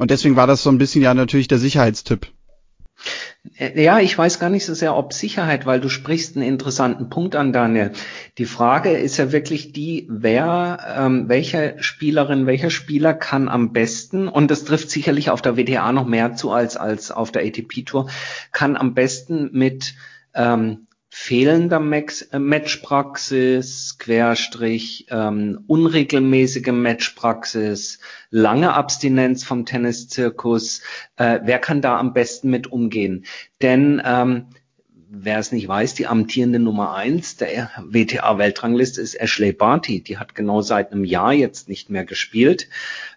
Und 0.00 0.10
deswegen 0.10 0.34
war 0.34 0.46
das 0.46 0.62
so 0.62 0.70
ein 0.70 0.78
bisschen 0.78 1.02
ja 1.02 1.12
natürlich 1.12 1.46
der 1.46 1.58
Sicherheitstipp. 1.58 2.26
Äh, 3.58 3.82
ja, 3.82 4.00
ich 4.00 4.16
weiß 4.16 4.40
gar 4.40 4.48
nicht 4.48 4.64
so 4.64 4.72
sehr, 4.72 4.96
ob 4.96 5.12
Sicherheit, 5.12 5.66
weil 5.66 5.78
du 5.78 5.90
sprichst 5.90 6.36
einen 6.36 6.46
interessanten 6.46 7.10
Punkt 7.10 7.36
an, 7.36 7.52
Daniel. 7.52 7.92
Die 8.38 8.46
Frage 8.46 8.92
ist 8.92 9.18
ja 9.18 9.30
wirklich 9.30 9.74
die, 9.74 10.06
wer, 10.08 10.78
ähm, 10.96 11.28
welche 11.28 11.76
Spielerin, 11.80 12.46
welcher 12.46 12.70
Spieler 12.70 13.12
kann 13.12 13.50
am 13.50 13.74
besten, 13.74 14.26
und 14.26 14.50
das 14.50 14.64
trifft 14.64 14.88
sicherlich 14.90 15.28
auf 15.28 15.42
der 15.42 15.58
WTA 15.58 15.92
noch 15.92 16.06
mehr 16.06 16.34
zu 16.34 16.50
als, 16.50 16.78
als 16.78 17.10
auf 17.10 17.30
der 17.30 17.42
ATP-Tour, 17.42 18.08
kann 18.52 18.78
am 18.78 18.94
besten 18.94 19.50
mit 19.52 19.96
ähm, 20.32 20.86
fehlender 21.22 21.80
äh, 21.80 22.38
Matchpraxis, 22.38 23.98
Querstrich, 23.98 25.06
ähm, 25.10 25.64
unregelmäßige 25.66 26.72
Matchpraxis, 26.72 28.00
lange 28.30 28.72
Abstinenz 28.72 29.44
vom 29.44 29.66
Tenniszirkus. 29.66 30.80
Äh, 31.16 31.40
wer 31.44 31.58
kann 31.58 31.82
da 31.82 31.98
am 31.98 32.14
besten 32.14 32.48
mit 32.48 32.72
umgehen? 32.72 33.26
Denn 33.60 34.00
ähm, 34.02 34.46
wer 35.10 35.38
es 35.38 35.52
nicht 35.52 35.68
weiß, 35.68 35.92
die 35.92 36.06
amtierende 36.06 36.58
Nummer 36.58 36.94
eins 36.94 37.36
der 37.36 37.70
WTA-Weltrangliste 37.84 39.02
ist 39.02 39.14
Ashley 39.14 39.52
Barty. 39.52 40.02
Die 40.02 40.16
hat 40.16 40.34
genau 40.34 40.62
seit 40.62 40.90
einem 40.90 41.04
Jahr 41.04 41.34
jetzt 41.34 41.68
nicht 41.68 41.90
mehr 41.90 42.06
gespielt. 42.06 42.68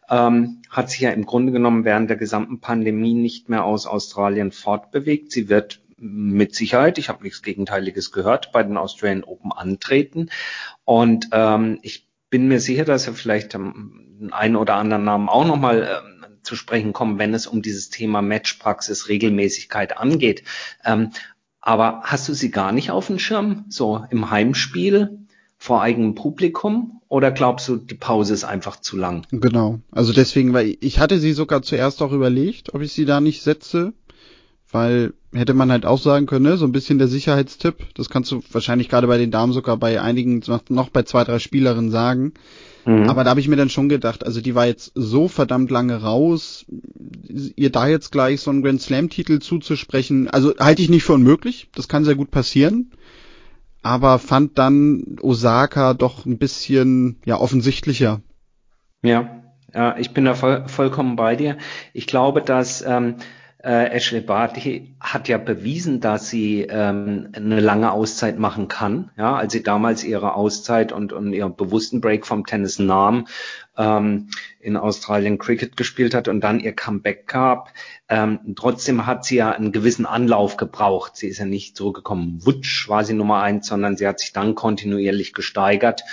Ähm, 0.10 0.62
hat 0.70 0.90
sich 0.90 1.00
ja 1.00 1.12
im 1.12 1.26
Grunde 1.26 1.54
genommen 1.54 1.86
während 1.86 2.10
der 2.10 2.18
gesamten 2.18 2.60
Pandemie 2.60 3.14
nicht 3.14 3.48
mehr 3.48 3.64
aus 3.64 3.88
Australien 3.88 4.52
fortbewegt. 4.52 5.32
Sie 5.32 5.48
wird 5.48 5.83
mit 6.04 6.54
Sicherheit, 6.54 6.98
ich 6.98 7.10
habe 7.10 7.24
nichts 7.24 7.42
Gegenteiliges 7.42 8.12
gehört, 8.12 8.52
bei 8.52 8.62
den 8.62 8.78
Australian 8.78 9.24
Open 9.24 9.52
antreten. 9.52 10.30
Und 10.84 11.30
ähm, 11.32 11.80
ich 11.82 12.10
bin 12.30 12.48
mir 12.48 12.60
sicher, 12.60 12.84
dass 12.84 13.08
er 13.08 13.14
vielleicht 13.14 13.56
ähm, 13.56 14.30
einen 14.32 14.56
oder 14.56 14.76
anderen 14.76 15.06
Namen 15.06 15.30
auch 15.30 15.46
nochmal 15.46 15.88
ähm, 16.06 16.38
zu 16.44 16.56
sprechen 16.56 16.92
kommen, 16.92 17.20
wenn 17.20 17.34
es 17.34 17.48
um 17.48 17.62
dieses 17.62 17.90
Thema 17.90 18.22
Matchpraxis, 18.22 19.08
Regelmäßigkeit 19.08 19.98
angeht. 19.98 20.44
Ähm, 20.84 21.12
aber 21.62 22.02
hast 22.04 22.28
du 22.28 22.34
sie 22.34 22.52
gar 22.52 22.74
nicht 22.74 22.92
auf 22.92 23.08
dem 23.08 23.20
Schirm, 23.20 23.66
so 23.70 24.04
im 24.10 24.30
Heimspiel 24.30 25.20
vor 25.58 25.82
eigenem 25.82 26.16
Publikum? 26.16 27.00
Oder 27.08 27.32
glaubst 27.32 27.70
du, 27.70 27.78
die 27.78 27.96
Pause 27.96 28.34
ist 28.34 28.44
einfach 28.44 28.82
zu 28.82 28.98
lang? 28.98 29.26
Genau. 29.32 29.80
Also 29.92 30.12
deswegen, 30.12 30.52
weil 30.52 30.76
ich 30.82 31.00
hatte 31.00 31.20
sie 31.20 31.32
sogar 31.32 31.62
zuerst 31.62 32.02
auch 32.02 32.12
überlegt, 32.12 32.74
ob 32.74 32.82
ich 32.82 32.92
sie 32.92 33.06
da 33.06 33.22
nicht 33.22 33.44
setze 33.44 33.94
weil 34.74 35.14
hätte 35.34 35.54
man 35.54 35.72
halt 35.72 35.86
auch 35.86 36.00
sagen 36.00 36.26
können, 36.26 36.46
ne, 36.46 36.58
so 36.58 36.66
ein 36.66 36.72
bisschen 36.72 36.98
der 36.98 37.08
Sicherheitstipp. 37.08 37.76
Das 37.96 38.10
kannst 38.10 38.32
du 38.32 38.42
wahrscheinlich 38.52 38.90
gerade 38.90 39.08
bei 39.08 39.18
den 39.18 39.32
Damen 39.32 39.54
sogar 39.54 39.78
bei 39.78 40.02
einigen 40.02 40.44
noch 40.70 40.90
bei 40.90 41.04
zwei, 41.04 41.24
drei 41.24 41.40
Spielerinnen 41.40 41.92
sagen. 41.92 42.34
Mhm. 42.86 43.10
Aber 43.10 43.24
da 43.24 43.30
habe 43.30 43.40
ich 43.40 43.48
mir 43.48 43.56
dann 43.56 43.70
schon 43.70 43.88
gedacht, 43.88 44.26
also 44.26 44.42
die 44.42 44.56
war 44.56 44.66
jetzt 44.66 44.92
so 44.96 45.28
verdammt 45.28 45.72
lange 45.72 46.02
raus, 46.02 46.66
ihr 47.56 47.72
da 47.72 47.88
jetzt 47.88 48.12
gleich 48.12 48.42
so 48.42 48.52
einen 48.52 48.62
Grand 48.62 48.82
Slam 48.82 49.10
Titel 49.10 49.40
zuzusprechen, 49.40 50.30
also 50.30 50.54
halte 50.60 50.82
ich 50.82 50.90
nicht 50.90 51.04
für 51.04 51.14
unmöglich, 51.14 51.70
das 51.76 51.88
kann 51.88 52.04
sehr 52.04 52.16
gut 52.16 52.32
passieren. 52.32 52.92
Aber 53.82 54.18
fand 54.18 54.58
dann 54.58 55.18
Osaka 55.22 55.94
doch 55.94 56.26
ein 56.26 56.38
bisschen 56.38 57.18
ja 57.26 57.38
offensichtlicher. 57.38 58.22
Ja, 59.02 59.44
ja 59.74 59.98
ich 59.98 60.12
bin 60.12 60.24
da 60.24 60.36
voll, 60.36 60.64
vollkommen 60.68 61.18
bei 61.18 61.36
dir. 61.36 61.58
Ich 61.92 62.08
glaube, 62.08 62.42
dass 62.42 62.82
ähm, 62.82 63.16
äh, 63.64 63.96
Ashley 63.96 64.20
Barty 64.20 64.94
hat 65.00 65.30
ja 65.30 65.38
bewiesen, 65.38 66.02
dass 66.02 66.30
sie 66.30 66.64
ähm, 66.64 67.30
eine 67.34 67.62
lange 67.62 67.92
Auszeit 67.94 68.38
machen 68.38 68.68
kann. 68.68 69.12
Ja, 69.18 69.36
als 69.36 69.54
sie 69.54 69.64
damals 69.64 70.04
ihre 70.04 70.36
Auszeit 70.36 70.92
und, 70.92 71.14
und 71.14 71.32
ihren 71.32 71.56
bewussten 71.56 72.02
Break 72.02 72.26
vom 72.26 72.46
Tennis 72.46 72.78
nahm, 72.78 73.28
ähm, 73.78 74.30
in 74.60 74.76
Australien 74.76 75.38
Cricket 75.38 75.78
gespielt 75.78 76.14
hat 76.14 76.28
und 76.28 76.42
dann 76.42 76.60
ihr 76.60 76.74
Comeback 76.74 77.26
gab. 77.28 77.72
Ähm, 78.10 78.54
trotzdem 78.58 79.06
hat 79.06 79.24
sie 79.24 79.38
ja 79.38 79.52
einen 79.52 79.72
gewissen 79.72 80.06
Anlauf 80.06 80.58
gebraucht. 80.58 81.16
Sie 81.16 81.28
ist 81.28 81.38
ja 81.38 81.46
nicht 81.46 81.78
zurückgekommen. 81.78 82.46
Wutsch 82.46 82.90
war 82.90 83.06
sie 83.06 83.14
Nummer 83.14 83.42
eins, 83.42 83.68
sondern 83.68 83.96
sie 83.96 84.08
hat 84.08 84.20
sich 84.20 84.34
dann 84.34 84.56
kontinuierlich 84.56 85.34
gesteigert. 85.34 86.04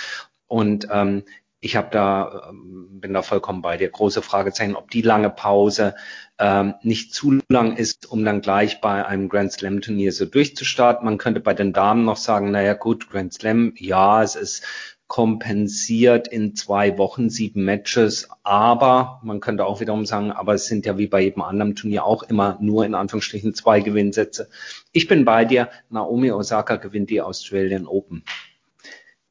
Und 0.47 0.87
ähm, 0.91 1.23
ich 1.61 1.75
habe 1.75 1.89
da, 1.91 2.49
ähm, 2.49 2.99
bin 2.99 3.13
da 3.13 3.21
vollkommen 3.21 3.61
bei 3.61 3.77
dir. 3.77 3.89
Große 3.89 4.23
Fragezeichen, 4.23 4.75
ob 4.75 4.89
die 4.89 5.03
lange 5.03 5.29
Pause 5.29 5.95
ähm, 6.39 6.73
nicht 6.81 7.13
zu 7.13 7.39
lang 7.49 7.77
ist, 7.77 8.11
um 8.11 8.25
dann 8.25 8.41
gleich 8.41 8.81
bei 8.81 9.05
einem 9.05 9.29
Grand 9.29 9.53
Slam 9.53 9.79
Turnier 9.79 10.11
so 10.11 10.25
durchzustarten. 10.25 11.05
Man 11.05 11.19
könnte 11.19 11.39
bei 11.39 11.53
den 11.53 11.71
Damen 11.71 12.03
noch 12.03 12.17
sagen, 12.17 12.49
naja 12.49 12.73
gut, 12.73 13.09
Grand 13.11 13.33
Slam, 13.33 13.73
ja, 13.77 14.23
es 14.23 14.35
ist 14.35 14.63
kompensiert 15.07 16.29
in 16.29 16.55
zwei 16.55 16.97
Wochen 16.97 17.29
sieben 17.29 17.65
Matches, 17.65 18.29
aber 18.43 19.19
man 19.23 19.41
könnte 19.41 19.65
auch 19.65 19.81
wiederum 19.81 20.05
sagen, 20.05 20.31
aber 20.31 20.53
es 20.53 20.67
sind 20.67 20.85
ja 20.85 20.97
wie 20.97 21.07
bei 21.07 21.19
jedem 21.19 21.41
anderen 21.41 21.75
Turnier 21.75 22.05
auch 22.05 22.23
immer 22.23 22.57
nur 22.61 22.85
in 22.85 22.95
Anführungsstrichen 22.95 23.53
zwei 23.53 23.81
Gewinnsätze. 23.81 24.47
Ich 24.93 25.07
bin 25.09 25.25
bei 25.25 25.43
dir, 25.43 25.69
Naomi 25.89 26.31
Osaka 26.31 26.77
gewinnt 26.77 27.09
die 27.09 27.21
Australian 27.21 27.87
Open. 27.87 28.23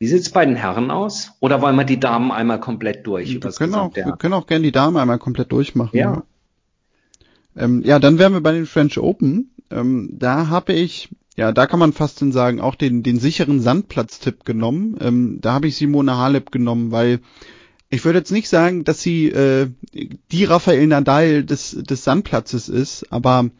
Wie 0.00 0.07
sieht's 0.07 0.30
bei 0.30 0.47
den 0.47 0.57
Herren 0.57 0.90
aus? 0.90 1.33
Oder 1.40 1.61
wollen 1.61 1.76
wir 1.76 1.85
die 1.85 2.00
Damen 2.00 2.33
einmal 2.33 2.59
komplett 2.59 3.07
durch? 3.07 3.35
Wir 3.35 3.40
können, 3.52 3.75
auch, 3.75 3.95
wir 3.95 4.16
können 4.19 4.33
auch 4.33 4.47
gerne 4.47 4.62
die 4.64 4.73
Damen 4.73 4.97
einmal 4.97 5.19
komplett 5.19 5.52
durchmachen. 5.52 5.95
Ja. 5.97 6.25
Ja, 7.54 7.62
ähm, 7.62 7.83
ja 7.85 7.99
dann 7.99 8.19
wären 8.19 8.33
wir 8.33 8.40
bei 8.40 8.52
den 8.52 8.64
French 8.64 8.99
Open. 8.99 9.50
Ähm, 9.71 10.09
da 10.19 10.49
habe 10.49 10.73
ich, 10.73 11.11
ja, 11.37 11.52
da 11.52 11.66
kann 11.66 11.78
man 11.78 11.92
fast 11.92 12.19
sagen, 12.33 12.62
auch 12.62 12.76
den, 12.76 13.02
den 13.02 13.21
sicheren 13.21 13.61
Sandplatz-Tipp 13.61 14.47
genommen. 14.47 14.97
Ähm, 15.02 15.38
da 15.42 15.52
habe 15.52 15.69
ich 15.69 15.76
Simone 15.76 16.16
Halep 16.16 16.50
genommen, 16.50 16.92
weil 16.92 17.21
ich 17.90 18.02
würde 18.02 18.21
jetzt 18.21 18.33
nicht 18.33 18.49
sagen, 18.49 18.85
dass 18.85 19.02
sie 19.02 19.26
äh, 19.28 19.69
die 20.33 20.45
Rafael 20.45 20.87
Nadal 20.87 21.45
des, 21.45 21.73
des 21.73 22.04
Sandplatzes 22.04 22.71
ist, 22.71 23.12
aber 23.12 23.50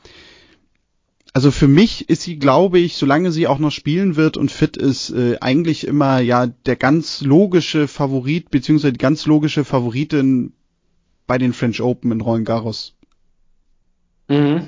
also 1.33 1.51
für 1.51 1.69
mich 1.69 2.09
ist 2.09 2.23
sie, 2.23 2.39
glaube 2.39 2.79
ich, 2.79 2.97
solange 2.97 3.31
sie 3.31 3.47
auch 3.47 3.59
noch 3.59 3.71
spielen 3.71 4.17
wird 4.17 4.37
und 4.37 4.51
fit 4.51 4.77
ist, 4.77 5.11
äh, 5.11 5.37
eigentlich 5.41 5.87
immer 5.87 6.19
ja 6.19 6.47
der 6.47 6.77
ganz 6.77 7.21
logische 7.21 7.87
Favorit 7.87 8.51
beziehungsweise 8.51 8.93
die 8.93 8.99
ganz 8.99 9.27
logische 9.27 9.65
Favoritin 9.65 10.53
bei 11.27 11.39
den 11.39 11.53
French 11.53 11.81
Open 11.81 12.11
in 12.11 12.21
Roland 12.21 12.47
Garros. 12.47 12.97
Mhm. 14.29 14.63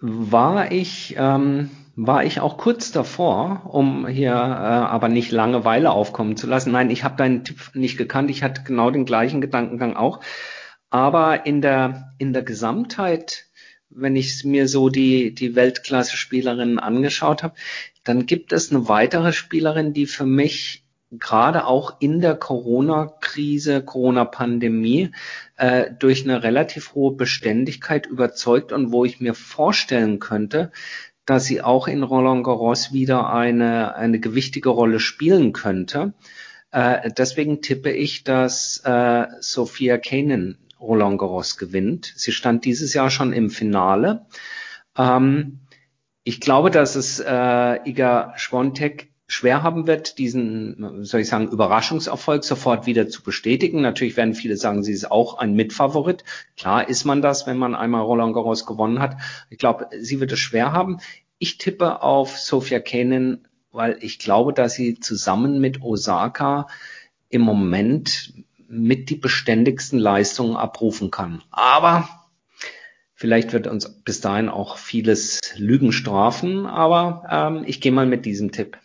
War 0.00 0.72
ich 0.72 1.14
ähm, 1.18 1.70
war 1.96 2.24
ich 2.24 2.40
auch 2.40 2.58
kurz 2.58 2.92
davor, 2.92 3.62
um 3.72 4.06
hier 4.06 4.32
äh, 4.32 4.34
aber 4.34 5.08
nicht 5.08 5.32
Langeweile 5.32 5.90
aufkommen 5.90 6.36
zu 6.36 6.46
lassen. 6.46 6.72
Nein, 6.72 6.90
ich 6.90 7.04
habe 7.04 7.16
deinen 7.16 7.44
Tipp 7.44 7.70
nicht 7.74 7.96
gekannt. 7.96 8.30
Ich 8.30 8.42
hatte 8.42 8.62
genau 8.64 8.90
den 8.90 9.06
gleichen 9.06 9.40
Gedankengang 9.40 9.96
auch. 9.96 10.20
Aber 10.90 11.46
in 11.46 11.62
der 11.62 12.14
in 12.18 12.32
der 12.32 12.42
Gesamtheit 12.42 13.45
wenn 13.90 14.16
ich 14.16 14.44
mir 14.44 14.68
so 14.68 14.88
die, 14.88 15.34
die 15.34 15.54
Weltklasse-Spielerinnen 15.54 16.78
angeschaut 16.78 17.42
habe, 17.42 17.54
dann 18.04 18.26
gibt 18.26 18.52
es 18.52 18.70
eine 18.70 18.88
weitere 18.88 19.32
Spielerin, 19.32 19.92
die 19.92 20.06
für 20.06 20.26
mich 20.26 20.84
gerade 21.10 21.66
auch 21.66 21.96
in 22.00 22.20
der 22.20 22.34
Corona-Krise, 22.34 23.82
Corona-Pandemie 23.82 25.10
äh, 25.56 25.90
durch 25.98 26.24
eine 26.24 26.42
relativ 26.42 26.94
hohe 26.94 27.14
Beständigkeit 27.14 28.06
überzeugt 28.06 28.72
und 28.72 28.92
wo 28.92 29.04
ich 29.04 29.20
mir 29.20 29.34
vorstellen 29.34 30.18
könnte, 30.18 30.72
dass 31.24 31.44
sie 31.44 31.62
auch 31.62 31.88
in 31.88 32.02
Roland 32.02 32.44
Garros 32.44 32.92
wieder 32.92 33.32
eine, 33.32 33.94
eine 33.96 34.20
gewichtige 34.20 34.68
Rolle 34.68 35.00
spielen 35.00 35.52
könnte. 35.52 36.12
Äh, 36.70 37.10
deswegen 37.16 37.62
tippe 37.62 37.90
ich, 37.90 38.24
dass 38.24 38.82
äh, 38.84 39.26
Sophia 39.40 39.98
Kanin 39.98 40.58
Roland 40.80 41.18
Garros 41.18 41.56
gewinnt. 41.56 42.12
Sie 42.16 42.32
stand 42.32 42.64
dieses 42.64 42.94
Jahr 42.94 43.10
schon 43.10 43.32
im 43.32 43.50
Finale. 43.50 44.26
Ähm, 44.96 45.60
ich 46.24 46.40
glaube, 46.40 46.70
dass 46.70 46.96
es 46.96 47.20
äh, 47.20 47.88
Iga 47.88 48.32
Schwontek 48.36 49.12
schwer 49.28 49.62
haben 49.62 49.86
wird, 49.86 50.18
diesen, 50.18 51.04
soll 51.04 51.20
ich 51.20 51.28
sagen, 51.28 51.48
Überraschungserfolg 51.48 52.44
sofort 52.44 52.86
wieder 52.86 53.08
zu 53.08 53.22
bestätigen. 53.22 53.80
Natürlich 53.80 54.16
werden 54.16 54.34
viele 54.34 54.56
sagen, 54.56 54.82
sie 54.84 54.92
ist 54.92 55.10
auch 55.10 55.38
ein 55.38 55.54
Mitfavorit. 55.54 56.24
Klar 56.56 56.88
ist 56.88 57.04
man 57.04 57.22
das, 57.22 57.46
wenn 57.46 57.58
man 57.58 57.74
einmal 57.74 58.02
Roland 58.02 58.34
Garros 58.34 58.66
gewonnen 58.66 59.00
hat. 59.00 59.16
Ich 59.50 59.58
glaube, 59.58 59.88
sie 59.98 60.20
wird 60.20 60.32
es 60.32 60.38
schwer 60.38 60.72
haben. 60.72 60.98
Ich 61.38 61.58
tippe 61.58 62.02
auf 62.02 62.38
Sophia 62.38 62.78
Kenin, 62.78 63.46
weil 63.72 63.98
ich 64.00 64.18
glaube, 64.18 64.52
dass 64.52 64.74
sie 64.74 65.00
zusammen 65.00 65.60
mit 65.60 65.82
Osaka 65.82 66.68
im 67.28 67.42
Moment 67.42 68.32
mit 68.68 69.10
die 69.10 69.16
beständigsten 69.16 69.98
Leistungen 69.98 70.56
abrufen 70.56 71.10
kann. 71.10 71.42
Aber 71.50 72.08
vielleicht 73.14 73.52
wird 73.52 73.66
uns 73.66 73.88
bis 74.04 74.20
dahin 74.20 74.48
auch 74.48 74.78
vieles 74.78 75.40
Lügen 75.56 75.92
strafen, 75.92 76.66
aber 76.66 77.24
ähm, 77.30 77.64
ich 77.66 77.80
gehe 77.80 77.92
mal 77.92 78.06
mit 78.06 78.26
diesem 78.26 78.52
Tipp. 78.52 78.78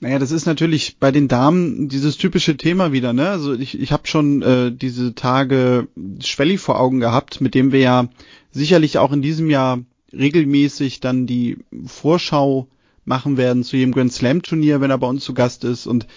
Naja, 0.00 0.18
das 0.18 0.32
ist 0.32 0.46
natürlich 0.46 0.96
bei 0.98 1.12
den 1.12 1.28
Damen 1.28 1.88
dieses 1.88 2.16
typische 2.16 2.56
Thema 2.56 2.90
wieder, 2.90 3.12
ne? 3.12 3.28
Also 3.28 3.54
ich, 3.54 3.80
ich 3.80 3.92
habe 3.92 4.08
schon 4.08 4.42
äh, 4.42 4.72
diese 4.72 5.14
Tage 5.14 5.86
Schwelli 6.18 6.58
vor 6.58 6.80
Augen 6.80 6.98
gehabt, 6.98 7.40
mit 7.40 7.54
dem 7.54 7.70
wir 7.70 7.78
ja 7.78 8.08
sicherlich 8.50 8.98
auch 8.98 9.12
in 9.12 9.22
diesem 9.22 9.48
Jahr 9.48 9.78
regelmäßig 10.12 10.98
dann 10.98 11.26
die 11.28 11.58
Vorschau 11.86 12.66
machen 13.04 13.36
werden 13.36 13.62
zu 13.62 13.76
jedem 13.76 13.92
Grand 13.92 14.12
Slam 14.12 14.42
Turnier, 14.42 14.80
wenn 14.80 14.90
er 14.90 14.98
bei 14.98 15.06
uns 15.06 15.24
zu 15.24 15.34
Gast 15.34 15.62
ist. 15.62 15.86
Und 15.86 16.08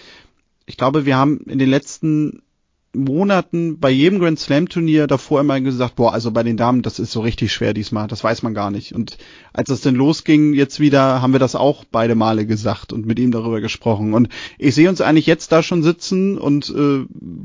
ich 0.66 0.76
glaube, 0.76 1.06
wir 1.06 1.16
haben 1.16 1.38
in 1.46 1.60
den 1.60 1.70
letzten 1.70 2.42
Monaten 2.96 3.78
bei 3.78 3.90
jedem 3.90 4.18
Grand 4.18 4.38
Slam 4.38 4.68
Turnier 4.68 5.06
davor 5.06 5.40
immer 5.40 5.60
gesagt, 5.60 5.96
boah, 5.96 6.12
also 6.12 6.30
bei 6.30 6.42
den 6.42 6.56
Damen, 6.56 6.82
das 6.82 6.98
ist 6.98 7.12
so 7.12 7.20
richtig 7.20 7.52
schwer 7.52 7.74
diesmal, 7.74 8.08
das 8.08 8.24
weiß 8.24 8.42
man 8.42 8.54
gar 8.54 8.70
nicht. 8.70 8.94
Und 8.94 9.18
als 9.52 9.70
es 9.70 9.82
denn 9.82 9.94
losging, 9.94 10.54
jetzt 10.54 10.80
wieder, 10.80 11.22
haben 11.22 11.32
wir 11.32 11.38
das 11.38 11.54
auch 11.54 11.84
beide 11.84 12.14
Male 12.14 12.46
gesagt 12.46 12.92
und 12.92 13.06
mit 13.06 13.18
ihm 13.18 13.30
darüber 13.30 13.60
gesprochen. 13.60 14.14
Und 14.14 14.28
ich 14.58 14.74
sehe 14.74 14.88
uns 14.88 15.00
eigentlich 15.00 15.26
jetzt 15.26 15.52
da 15.52 15.62
schon 15.62 15.82
sitzen 15.82 16.38
und 16.38 16.68
äh, 16.70 17.04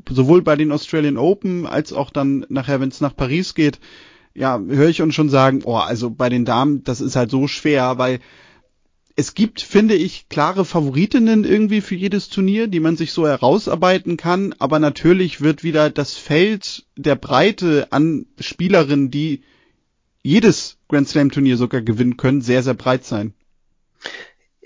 sowohl 0.10 0.41
bei 0.41 0.55
den 0.55 0.72
Australian 0.72 1.17
Open 1.17 1.67
als 1.67 1.93
auch 1.93 2.10
dann 2.10 2.46
nachher, 2.50 2.79
wenn 2.79 2.89
es 2.89 3.01
nach 3.01 3.15
Paris 3.15 3.53
geht, 3.53 3.79
ja, 4.34 4.60
höre 4.60 4.89
ich 4.89 5.01
uns 5.01 5.13
schon 5.13 5.29
sagen, 5.29 5.62
oh, 5.65 5.75
also 5.75 6.10
bei 6.10 6.29
den 6.29 6.46
Damen, 6.46 6.84
das 6.84 7.01
ist 7.01 7.15
halt 7.15 7.29
so 7.29 7.48
schwer, 7.48 7.98
weil 7.98 8.20
es 9.15 9.34
gibt, 9.34 9.62
finde 9.62 9.96
ich, 9.96 10.30
klare 10.30 10.65
Favoritinnen 10.65 11.44
irgendwie 11.44 11.82
für 11.82 11.96
jedes 11.96 12.30
Turnier, 12.30 12.68
die 12.68 12.80
man 12.80 12.98
sich 12.98 13.12
so 13.12 13.27
herausarbeiten 13.27 14.18
kann, 14.18 14.56
aber 14.60 14.80
natürlich 14.80 15.41
wird 15.41 15.63
wieder 15.63 15.89
das 15.89 16.15
Feld 16.15 16.86
der 16.96 17.15
Breite 17.15 17.88
an 17.91 18.25
Spielerinnen, 18.39 19.12
die 19.12 19.44
jedes 20.24 20.77
Grand 20.88 21.08
Slam 21.08 21.32
Turnier 21.32 21.58
sogar 21.58 21.82
gewinnen 21.82 22.18
können, 22.18 22.41
sehr, 22.41 22.63
sehr 22.63 22.75
breit 22.75 23.06
sein. 23.06 23.34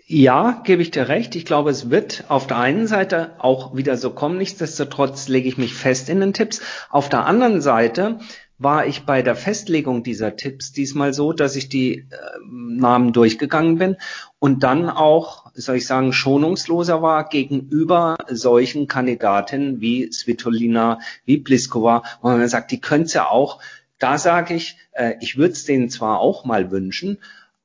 Ja, 0.07 0.61
gebe 0.63 0.83
ich 0.83 0.91
dir 0.91 1.07
recht. 1.07 1.35
Ich 1.35 1.45
glaube, 1.45 1.71
es 1.71 1.89
wird 1.89 2.25
auf 2.27 2.45
der 2.45 2.57
einen 2.57 2.85
Seite 2.85 3.31
auch 3.39 3.75
wieder 3.75 3.97
so 3.97 4.11
kommen. 4.11 4.37
Nichtsdestotrotz 4.37 5.27
lege 5.29 5.47
ich 5.47 5.57
mich 5.57 5.73
fest 5.73 6.09
in 6.09 6.19
den 6.19 6.31
Tipps. 6.31 6.61
Auf 6.91 7.09
der 7.09 7.25
anderen 7.25 7.59
Seite 7.59 8.19
war 8.57 8.85
ich 8.85 9.05
bei 9.05 9.21
der 9.21 9.35
Festlegung 9.35 10.03
dieser 10.03 10.35
Tipps 10.35 10.71
diesmal 10.71 11.13
so, 11.13 11.33
dass 11.33 11.55
ich 11.55 11.67
die 11.67 11.99
äh, 11.99 12.05
Namen 12.49 13.11
durchgegangen 13.11 13.77
bin 13.77 13.97
und 14.39 14.63
dann 14.63 14.89
auch, 14.89 15.51
soll 15.53 15.77
ich 15.77 15.87
sagen, 15.87 16.13
schonungsloser 16.13 17.01
war 17.01 17.27
gegenüber 17.27 18.17
solchen 18.27 18.87
Kandidatinnen 18.87 19.81
wie 19.81 20.11
Svitolina, 20.11 20.99
wie 21.25 21.37
Pliskova, 21.39 22.03
wo 22.21 22.29
man 22.29 22.47
sagt, 22.47 22.71
die 22.71 22.79
könnte 22.81 23.15
ja 23.15 23.29
auch. 23.29 23.61
Da 23.99 24.17
sage 24.17 24.53
ich, 24.53 24.77
äh, 24.93 25.15
ich 25.19 25.37
würde 25.37 25.53
es 25.53 25.65
denen 25.65 25.89
zwar 25.89 26.19
auch 26.19 26.45
mal 26.45 26.71
wünschen, 26.71 27.17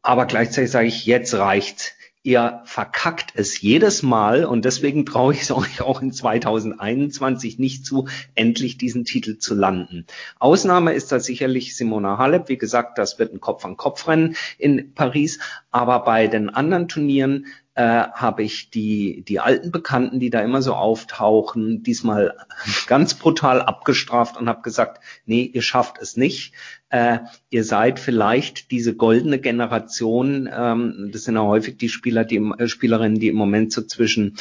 aber 0.02 0.26
gleichzeitig 0.26 0.70
sage 0.70 0.88
ich, 0.88 1.06
jetzt 1.06 1.35
reicht's. 1.35 1.92
Ihr 2.23 2.61
verkackt 2.67 3.33
es 3.35 3.62
jedes 3.62 4.03
Mal 4.03 4.45
und 4.45 4.67
deswegen 4.67 5.07
traue 5.07 5.33
ich 5.33 5.41
es 5.41 5.50
euch 5.50 5.81
auch 5.81 6.03
in 6.03 6.12
2021 6.12 7.59
nicht 7.59 7.87
zu, 7.87 8.09
endlich 8.35 8.77
diesen 8.77 9.07
Titel 9.07 9.39
zu 9.39 9.55
landen. 9.55 10.05
Ausnahme 10.39 10.93
ist 10.93 11.12
da 11.12 11.19
sicherlich 11.19 11.75
Simona 11.75 12.19
Halep. 12.19 12.50
Wie 12.50 12.59
gesagt, 12.59 12.99
das 12.99 13.19
wird 13.19 13.33
ein 13.33 13.41
Kopf-an-Kopf-Rennen 13.41 14.37
in 14.59 14.93
Paris. 14.93 15.39
Aber 15.71 16.05
bei 16.05 16.27
den 16.27 16.50
anderen 16.50 16.89
Turnieren 16.89 17.47
äh, 17.81 18.11
habe 18.13 18.43
ich 18.43 18.69
die, 18.69 19.23
die 19.27 19.41
alten 19.41 19.71
Bekannten, 19.71 20.21
die 20.21 20.29
da 20.29 20.41
immer 20.41 20.61
so 20.61 20.75
auftauchen, 20.75 21.83
diesmal 21.83 22.37
ganz 22.87 23.15
brutal 23.15 23.63
abgestraft 23.63 24.37
und 24.37 24.51
habe 24.51 24.61
gesagt, 24.61 25.03
nee, 25.25 25.51
ihr 25.51 25.63
schafft 25.63 25.97
es 25.99 26.15
nicht. 26.15 26.53
Äh, 26.91 27.21
ihr 27.49 27.65
seid 27.65 27.99
vielleicht 27.99 28.71
diese 28.71 28.95
goldene 28.95 29.39
Generation, 29.39 30.47
ähm, 30.53 31.09
das 31.11 31.25
sind 31.25 31.37
ja 31.37 31.43
häufig 31.43 31.79
die 31.79 31.89
Spieler, 31.89 32.27
die 32.27 32.37
äh, 32.37 32.69
Spielerinnen, 32.69 33.19
die 33.19 33.29
im 33.29 33.37
Moment 33.37 33.73
so 33.73 33.81
zwischen 33.81 34.37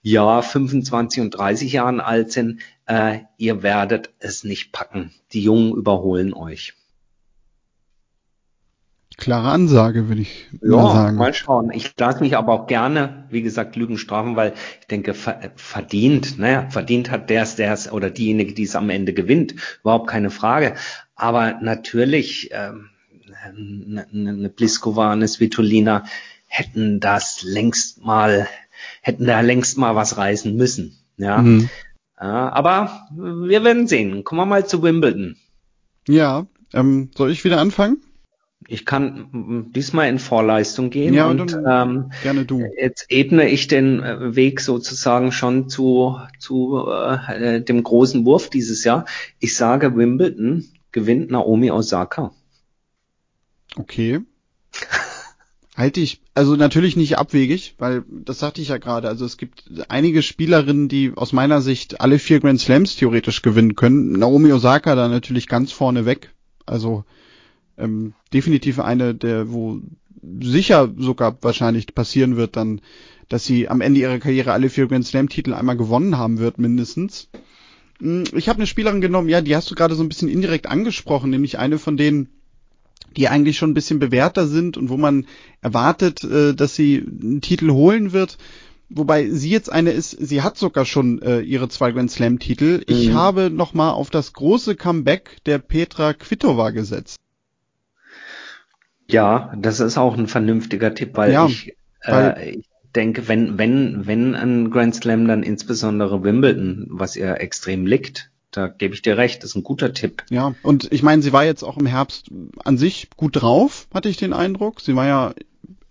ja 0.00 0.40
25 0.40 1.20
und 1.20 1.30
30 1.30 1.72
Jahren 1.72 1.98
alt 1.98 2.30
sind. 2.30 2.60
Äh, 2.86 3.22
ihr 3.38 3.64
werdet 3.64 4.10
es 4.20 4.44
nicht 4.44 4.70
packen. 4.70 5.12
Die 5.32 5.42
Jungen 5.42 5.72
überholen 5.72 6.32
euch. 6.32 6.74
Klare 9.18 9.48
Ansage, 9.48 10.08
würde 10.08 10.20
ich 10.20 10.46
ja, 10.62 10.76
mal 10.76 10.92
sagen. 10.92 11.16
Mal 11.16 11.34
schauen. 11.34 11.72
Ich 11.74 11.92
lasse 11.98 12.20
mich 12.20 12.36
aber 12.36 12.52
auch 12.52 12.66
gerne, 12.68 13.26
wie 13.30 13.42
gesagt, 13.42 13.74
Lügen 13.74 13.98
strafen, 13.98 14.36
weil 14.36 14.54
ich 14.80 14.86
denke, 14.86 15.12
verdient, 15.12 16.38
naja, 16.38 16.70
verdient 16.70 17.10
hat 17.10 17.28
der 17.28 17.44
der 17.44 17.72
es 17.72 17.90
oder 17.90 18.10
diejenige, 18.10 18.54
die 18.54 18.62
es 18.62 18.76
am 18.76 18.90
Ende 18.90 19.12
gewinnt. 19.12 19.56
Überhaupt 19.80 20.08
keine 20.08 20.30
Frage. 20.30 20.76
Aber 21.16 21.58
natürlich, 21.60 22.50
ähm, 22.52 22.90
eine, 23.44 24.06
eine 24.12 24.48
Pliskova, 24.50 25.10
eine 25.10 25.26
Svitolina 25.26 26.04
hätten 26.46 27.00
das 27.00 27.42
längst 27.42 28.04
mal, 28.04 28.46
hätten 29.02 29.26
da 29.26 29.40
längst 29.40 29.78
mal 29.78 29.96
was 29.96 30.16
reißen 30.16 30.54
müssen. 30.54 30.96
Ja. 31.16 31.38
Mhm. 31.38 31.68
ja 32.20 32.52
aber 32.52 33.08
wir 33.10 33.64
werden 33.64 33.88
sehen. 33.88 34.22
Kommen 34.22 34.42
wir 34.42 34.46
mal 34.46 34.64
zu 34.64 34.80
Wimbledon. 34.80 35.34
Ja, 36.06 36.46
ähm, 36.72 37.10
soll 37.16 37.32
ich 37.32 37.44
wieder 37.44 37.60
anfangen? 37.60 38.00
Ich 38.70 38.84
kann 38.84 39.70
diesmal 39.74 40.10
in 40.10 40.18
Vorleistung 40.18 40.90
gehen 40.90 41.14
ja, 41.14 41.26
und 41.26 41.54
ähm, 41.66 42.12
gerne 42.22 42.44
du. 42.44 42.62
Jetzt 42.78 43.06
ebne 43.08 43.48
ich 43.48 43.66
den 43.66 44.02
äh, 44.02 44.36
Weg 44.36 44.60
sozusagen 44.60 45.32
schon 45.32 45.70
zu, 45.70 46.18
zu 46.38 46.86
äh, 46.86 47.62
dem 47.62 47.82
großen 47.82 48.26
Wurf 48.26 48.50
dieses 48.50 48.84
Jahr. 48.84 49.06
Ich 49.38 49.56
sage, 49.56 49.96
Wimbledon 49.96 50.66
gewinnt 50.92 51.30
Naomi 51.30 51.70
Osaka. 51.70 52.32
Okay. 53.76 54.20
Halte 55.74 56.00
ich, 56.00 56.20
also 56.34 56.54
natürlich 56.54 56.94
nicht 56.94 57.16
abwegig, 57.16 57.74
weil 57.78 58.04
das 58.10 58.40
sagte 58.40 58.60
ich 58.60 58.68
ja 58.68 58.76
gerade. 58.76 59.08
Also 59.08 59.24
es 59.24 59.38
gibt 59.38 59.64
einige 59.88 60.20
Spielerinnen, 60.20 60.88
die 60.88 61.12
aus 61.16 61.32
meiner 61.32 61.62
Sicht 61.62 62.02
alle 62.02 62.18
vier 62.18 62.40
Grand 62.40 62.60
Slams 62.60 62.96
theoretisch 62.96 63.40
gewinnen 63.40 63.76
können. 63.76 64.12
Naomi 64.12 64.52
Osaka 64.52 64.94
da 64.94 65.08
natürlich 65.08 65.48
ganz 65.48 65.72
vorne 65.72 66.04
weg. 66.04 66.34
Also 66.66 67.06
ähm, 67.78 68.14
definitiv 68.32 68.80
eine, 68.80 69.14
der, 69.14 69.50
wo 69.50 69.80
sicher 70.40 70.92
sogar 70.96 71.38
wahrscheinlich 71.42 71.94
passieren 71.94 72.36
wird 72.36 72.56
dann, 72.56 72.80
dass 73.28 73.44
sie 73.44 73.68
am 73.68 73.80
Ende 73.80 74.00
ihrer 74.00 74.18
Karriere 74.18 74.52
alle 74.52 74.70
vier 74.70 74.86
Grand 74.86 75.06
Slam 75.06 75.28
Titel 75.28 75.52
einmal 75.52 75.76
gewonnen 75.76 76.18
haben 76.18 76.38
wird, 76.38 76.58
mindestens. 76.58 77.28
Hm, 78.00 78.24
ich 78.34 78.48
habe 78.48 78.58
eine 78.58 78.66
Spielerin 78.66 79.00
genommen, 79.00 79.28
ja, 79.28 79.40
die 79.40 79.54
hast 79.54 79.70
du 79.70 79.74
gerade 79.74 79.94
so 79.94 80.02
ein 80.02 80.08
bisschen 80.08 80.28
indirekt 80.28 80.66
angesprochen, 80.66 81.30
nämlich 81.30 81.58
eine 81.58 81.78
von 81.78 81.96
denen, 81.96 82.28
die 83.16 83.28
eigentlich 83.28 83.58
schon 83.58 83.70
ein 83.70 83.74
bisschen 83.74 83.98
bewährter 83.98 84.46
sind 84.46 84.76
und 84.76 84.88
wo 84.88 84.96
man 84.96 85.26
erwartet, 85.60 86.24
äh, 86.24 86.54
dass 86.54 86.74
sie 86.74 86.98
einen 86.98 87.40
Titel 87.40 87.70
holen 87.70 88.12
wird. 88.12 88.38
Wobei 88.90 89.28
sie 89.28 89.50
jetzt 89.50 89.70
eine 89.70 89.90
ist, 89.90 90.12
sie 90.12 90.40
hat 90.40 90.56
sogar 90.56 90.86
schon 90.86 91.20
äh, 91.20 91.40
ihre 91.40 91.68
zwei 91.68 91.92
Grand 91.92 92.10
Slam 92.10 92.38
Titel. 92.38 92.82
Ich 92.86 93.08
mhm. 93.08 93.14
habe 93.14 93.50
nochmal 93.50 93.92
auf 93.92 94.08
das 94.08 94.32
große 94.32 94.76
Comeback 94.76 95.38
der 95.44 95.58
Petra 95.58 96.14
Kvitova 96.14 96.70
gesetzt. 96.70 97.18
Ja, 99.10 99.52
das 99.56 99.80
ist 99.80 99.96
auch 99.96 100.16
ein 100.16 100.28
vernünftiger 100.28 100.94
Tipp, 100.94 101.10
weil 101.14 101.32
ja, 101.32 101.46
ich, 101.46 101.74
äh, 102.02 102.50
ich 102.50 102.68
denke, 102.94 103.28
wenn, 103.28 103.58
wenn, 103.58 104.06
wenn 104.06 104.34
ein 104.34 104.70
Grand 104.70 104.94
Slam, 104.94 105.26
dann 105.26 105.42
insbesondere 105.42 106.22
Wimbledon, 106.22 106.86
was 106.90 107.16
ihr 107.16 107.40
extrem 107.40 107.86
liegt. 107.86 108.30
Da 108.50 108.68
gebe 108.68 108.94
ich 108.94 109.02
dir 109.02 109.18
recht, 109.18 109.42
das 109.42 109.50
ist 109.50 109.56
ein 109.56 109.62
guter 109.62 109.92
Tipp. 109.92 110.24
Ja, 110.30 110.54
und 110.62 110.90
ich 110.90 111.02
meine, 111.02 111.22
sie 111.22 111.32
war 111.32 111.44
jetzt 111.44 111.62
auch 111.62 111.76
im 111.76 111.86
Herbst 111.86 112.30
an 112.64 112.78
sich 112.78 113.08
gut 113.16 113.40
drauf, 113.40 113.86
hatte 113.92 114.08
ich 114.08 114.16
den 114.16 114.32
Eindruck. 114.32 114.80
Sie 114.80 114.96
war 114.96 115.06
ja 115.06 115.34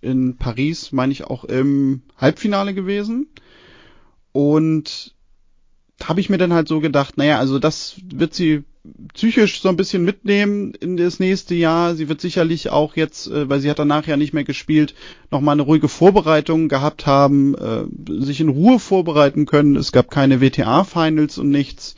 in 0.02 0.38
Paris, 0.38 0.92
meine 0.92 1.12
ich, 1.12 1.24
auch 1.26 1.44
im 1.44 2.02
Halbfinale 2.18 2.74
gewesen. 2.74 3.28
Und 4.32 5.16
habe 6.04 6.20
ich 6.20 6.30
mir 6.30 6.38
dann 6.38 6.54
halt 6.54 6.68
so 6.68 6.80
gedacht, 6.80 7.18
naja, 7.18 7.40
also 7.40 7.60
das 7.60 7.96
wird 8.04 8.34
sie 8.34 8.64
psychisch 9.14 9.62
so 9.62 9.70
ein 9.70 9.78
bisschen 9.78 10.04
mitnehmen 10.04 10.74
in 10.74 10.98
das 10.98 11.20
nächste 11.20 11.56
Jahr. 11.56 11.96
Sie 11.96 12.10
wird 12.10 12.22
sicherlich 12.22 12.70
auch 12.70 12.96
jetzt, 12.96 13.28
äh, 13.28 13.50
weil 13.50 13.60
sie 13.60 13.70
hat 13.70 13.80
danach 13.80 14.08
ja 14.08 14.18
nicht 14.18 14.34
mehr 14.34 14.44
gespielt, 14.44 14.96
nochmal 15.32 15.54
eine 15.54 15.64
ruhige 15.64 15.88
Vorbereitung 15.88 16.70
gehabt 16.70 17.06
haben, 17.06 17.56
äh, 17.56 17.86
sich 18.24 18.40
in 18.40 18.50
Ruhe 18.50 18.80
vorbereiten 18.80 19.46
können. 19.46 19.76
Es 19.76 19.92
gab 19.92 20.12
keine 20.12 20.42
WTA-Finals 20.42 21.38
und 21.38 21.50
nichts. 21.50 21.96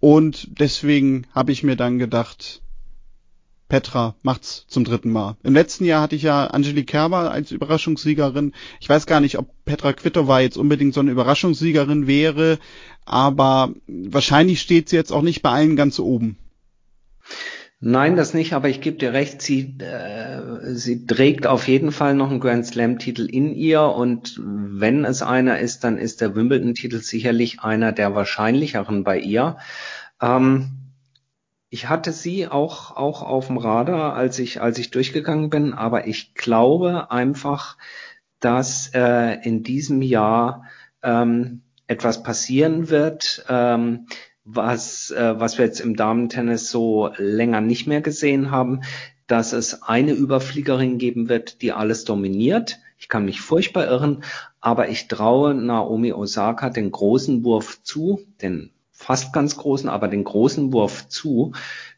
Und 0.00 0.60
deswegen 0.60 1.26
habe 1.34 1.52
ich 1.52 1.62
mir 1.62 1.76
dann 1.76 1.98
gedacht, 1.98 2.62
Petra 3.68 4.14
macht's 4.22 4.66
zum 4.68 4.84
dritten 4.84 5.10
Mal. 5.10 5.36
Im 5.42 5.54
letzten 5.54 5.84
Jahr 5.84 6.02
hatte 6.02 6.14
ich 6.14 6.22
ja 6.22 6.46
Angelique 6.46 6.86
Kerber 6.86 7.30
als 7.30 7.50
Überraschungssiegerin. 7.50 8.52
Ich 8.78 8.88
weiß 8.88 9.06
gar 9.06 9.20
nicht, 9.20 9.38
ob 9.38 9.48
Petra 9.64 9.92
Kvitova 9.94 10.40
jetzt 10.40 10.58
unbedingt 10.58 10.94
so 10.94 11.00
eine 11.00 11.10
Überraschungssiegerin 11.10 12.06
wäre, 12.06 12.58
aber 13.04 13.74
wahrscheinlich 13.86 14.60
steht 14.60 14.88
sie 14.88 14.96
jetzt 14.96 15.12
auch 15.12 15.22
nicht 15.22 15.42
bei 15.42 15.50
allen 15.50 15.76
ganz 15.76 15.98
oben. 15.98 16.36
Nein, 17.86 18.16
das 18.16 18.32
nicht, 18.32 18.54
aber 18.54 18.70
ich 18.70 18.80
gebe 18.80 18.96
dir 18.96 19.12
recht, 19.12 19.42
sie, 19.42 19.76
äh, 19.78 20.74
sie 20.74 21.04
trägt 21.06 21.46
auf 21.46 21.68
jeden 21.68 21.92
Fall 21.92 22.14
noch 22.14 22.30
einen 22.30 22.40
Grand 22.40 22.64
Slam-Titel 22.64 23.26
in 23.26 23.54
ihr 23.54 23.82
und 23.82 24.40
wenn 24.42 25.04
es 25.04 25.20
einer 25.20 25.58
ist, 25.58 25.84
dann 25.84 25.98
ist 25.98 26.22
der 26.22 26.34
Wimbledon-Titel 26.34 27.00
sicherlich 27.00 27.60
einer 27.60 27.92
der 27.92 28.14
wahrscheinlicheren 28.14 29.04
bei 29.04 29.18
ihr. 29.18 29.58
Ähm, 30.22 30.70
ich 31.68 31.88
hatte 31.90 32.12
sie 32.12 32.48
auch, 32.48 32.96
auch 32.96 33.22
auf 33.22 33.48
dem 33.48 33.58
Radar, 33.58 34.14
als 34.14 34.38
ich, 34.38 34.62
als 34.62 34.78
ich 34.78 34.90
durchgegangen 34.90 35.50
bin, 35.50 35.74
aber 35.74 36.06
ich 36.06 36.34
glaube 36.34 37.10
einfach, 37.10 37.76
dass 38.40 38.92
äh, 38.94 39.42
in 39.42 39.62
diesem 39.62 40.00
Jahr 40.00 40.64
ähm, 41.02 41.63
etwas 41.86 42.22
passieren 42.22 42.88
wird, 42.88 43.44
ähm, 43.48 44.06
was, 44.44 45.10
äh, 45.10 45.38
was 45.38 45.58
wir 45.58 45.64
jetzt 45.64 45.80
im 45.80 45.96
Damentennis 45.96 46.70
so 46.70 47.10
länger 47.16 47.60
nicht 47.60 47.86
mehr 47.86 48.00
gesehen 48.00 48.50
haben, 48.50 48.82
dass 49.26 49.52
es 49.52 49.82
eine 49.82 50.12
Überfliegerin 50.12 50.98
geben 50.98 51.28
wird, 51.28 51.62
die 51.62 51.72
alles 51.72 52.04
dominiert. 52.04 52.78
Ich 52.98 53.08
kann 53.08 53.24
mich 53.24 53.40
furchtbar 53.40 53.86
irren, 53.86 54.22
aber 54.60 54.88
ich 54.88 55.08
traue 55.08 55.54
Naomi 55.54 56.12
Osaka 56.12 56.70
den 56.70 56.90
großen 56.90 57.44
Wurf 57.44 57.82
zu, 57.82 58.20
den 58.42 58.70
fast 58.90 59.32
ganz 59.32 59.56
großen, 59.56 59.88
aber 59.88 60.08
den 60.08 60.24
großen 60.24 60.72
Wurf 60.72 61.08
zu, 61.08 61.52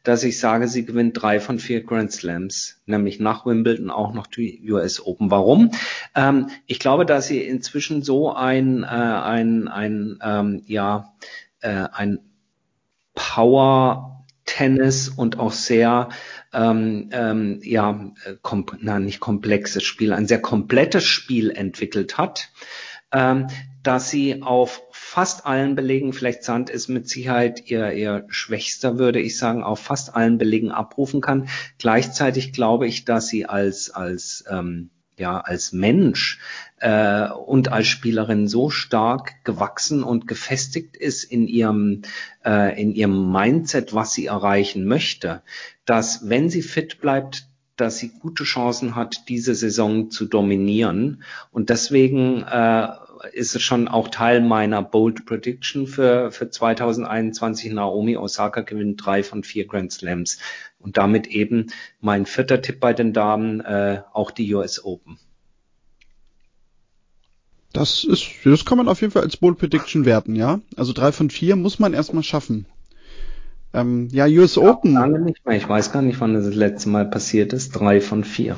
dass 0.07 0.23
ich 0.23 0.39
sage, 0.39 0.69
sie 0.69 0.85
gewinnt 0.85 1.21
drei 1.21 1.41
von 1.41 1.59
vier 1.59 1.83
Grand 1.83 2.13
Slams, 2.13 2.81
nämlich 2.87 3.19
nach 3.19 3.45
Wimbledon 3.45 3.91
auch 3.91 4.15
noch 4.15 4.29
die 4.29 4.71
US 4.71 5.05
Open. 5.05 5.33
Warum? 5.33 5.73
Ähm, 6.15 6.49
ich 6.67 6.79
glaube, 6.79 7.07
dass 7.07 7.27
sie 7.27 7.43
inzwischen 7.43 8.03
so 8.03 8.33
ein, 8.33 8.85
äh, 8.85 8.87
ein, 8.87 9.67
ein 9.67 10.19
ähm, 10.23 10.63
ja, 10.67 11.15
äh, 11.61 11.89
ein 11.93 12.21
Power 13.15 14.25
Tennis 14.45 15.09
und 15.09 15.41
auch 15.41 15.51
sehr 15.51 16.09
ähm, 16.53 17.09
ähm, 17.11 17.59
ja, 17.65 18.13
kom 18.43 18.67
na, 18.79 19.01
nicht 19.01 19.19
komplexes 19.19 19.83
Spiel, 19.83 20.13
ein 20.13 20.29
sehr 20.29 20.41
komplettes 20.41 21.05
Spiel 21.05 21.51
entwickelt 21.51 22.17
hat, 22.17 22.51
ähm, 23.11 23.49
dass 23.83 24.09
sie 24.09 24.43
auf 24.43 24.86
fast 25.17 25.47
allen 25.47 25.75
Belegen, 25.77 26.13
vielleicht 26.13 26.45
Sand 26.45 26.69
ist 26.69 26.89
mit 26.89 27.09
Sicherheit 27.09 27.71
ihr, 27.71 27.91
ihr 27.95 28.27
schwächster, 28.29 28.99
würde 28.99 29.19
ich 29.19 29.39
sagen, 29.39 29.63
auf 29.63 29.79
fast 29.79 30.15
allen 30.15 30.37
Belegen 30.37 30.71
abrufen 30.71 31.23
kann. 31.23 31.49
Gleichzeitig 31.79 32.53
glaube 32.53 32.87
ich, 32.87 33.07
dass 33.07 33.29
sie 33.29 33.47
als, 33.47 33.89
als, 33.89 34.45
ähm, 34.51 34.91
ja, 35.17 35.41
als 35.41 35.73
Mensch 35.73 36.39
äh, 36.81 37.31
und 37.31 37.73
als 37.73 37.87
Spielerin 37.87 38.47
so 38.47 38.69
stark 38.69 39.43
gewachsen 39.43 40.03
und 40.03 40.29
gefestigt 40.29 40.99
ist 40.99 41.25
in 41.25 41.49
ihrem, 41.49 42.03
äh, 42.45 42.79
in 42.79 42.93
ihrem 42.95 43.33
Mindset, 43.33 43.95
was 43.95 44.13
sie 44.13 44.27
erreichen 44.27 44.85
möchte, 44.85 45.41
dass 45.87 46.29
wenn 46.29 46.51
sie 46.51 46.61
fit 46.61 47.01
bleibt, 47.01 47.49
dass 47.77 47.97
sie 47.97 48.11
gute 48.21 48.45
Chancen 48.45 48.95
hat, 48.95 49.29
diese 49.29 49.55
Saison 49.55 50.11
zu 50.11 50.27
dominieren. 50.27 51.23
Und 51.53 51.71
deswegen 51.71 52.43
äh, 52.43 52.89
ist 53.33 53.55
es 53.55 53.63
schon 53.63 53.89
auch 53.89 54.09
Teil 54.09 54.41
meiner 54.41 54.83
Bold 54.83 55.27
Prediction 55.27 55.87
für, 55.87 56.31
für 56.31 56.51
2021. 56.51 57.73
Naomi 57.73 58.17
Osaka 58.17 58.63
gewinnt 58.63 59.05
drei 59.05 59.23
von 59.23 59.43
vier 59.43 59.67
Grand 59.67 59.93
Slams. 59.93 60.39
Und 60.79 60.97
damit 60.97 61.27
eben 61.27 61.67
mein 62.01 62.27
vierter 62.27 62.63
Tipp 62.63 62.81
bei 62.81 62.93
den 62.93 63.13
Damen, 63.13 63.61
äh, 63.61 64.03
auch 64.13 64.31
die 64.31 64.55
US 64.55 64.85
Open. 64.85 65.19
Das 67.73 68.05
ist, 68.05 68.27
das 68.45 68.65
kann 68.65 68.79
man 68.79 68.89
auf 68.89 69.01
jeden 69.01 69.13
Fall 69.13 69.23
als 69.23 69.37
Bold 69.37 69.59
Prediction 69.59 70.05
werten, 70.05 70.35
ja. 70.35 70.61
Also 70.77 70.93
drei 70.93 71.13
von 71.13 71.29
vier 71.29 71.57
muss 71.57 71.79
man 71.79 71.93
erstmal 71.93 72.23
schaffen. 72.23 72.67
Ähm, 73.75 74.09
ja, 74.13 74.27
US 74.27 74.57
Open. 74.57 74.95
Lange 74.95 75.21
nicht 75.21 75.45
mehr. 75.45 75.57
Ich 75.57 75.69
weiß 75.69 75.93
gar 75.93 76.01
nicht, 76.01 76.21
wann 76.21 76.33
das, 76.33 76.47
das 76.47 76.55
letzte 76.55 76.89
Mal 76.89 77.05
passiert 77.05 77.53
ist. 77.53 77.73
Drei 77.73 78.01
von 78.01 78.25
vier. 78.25 78.57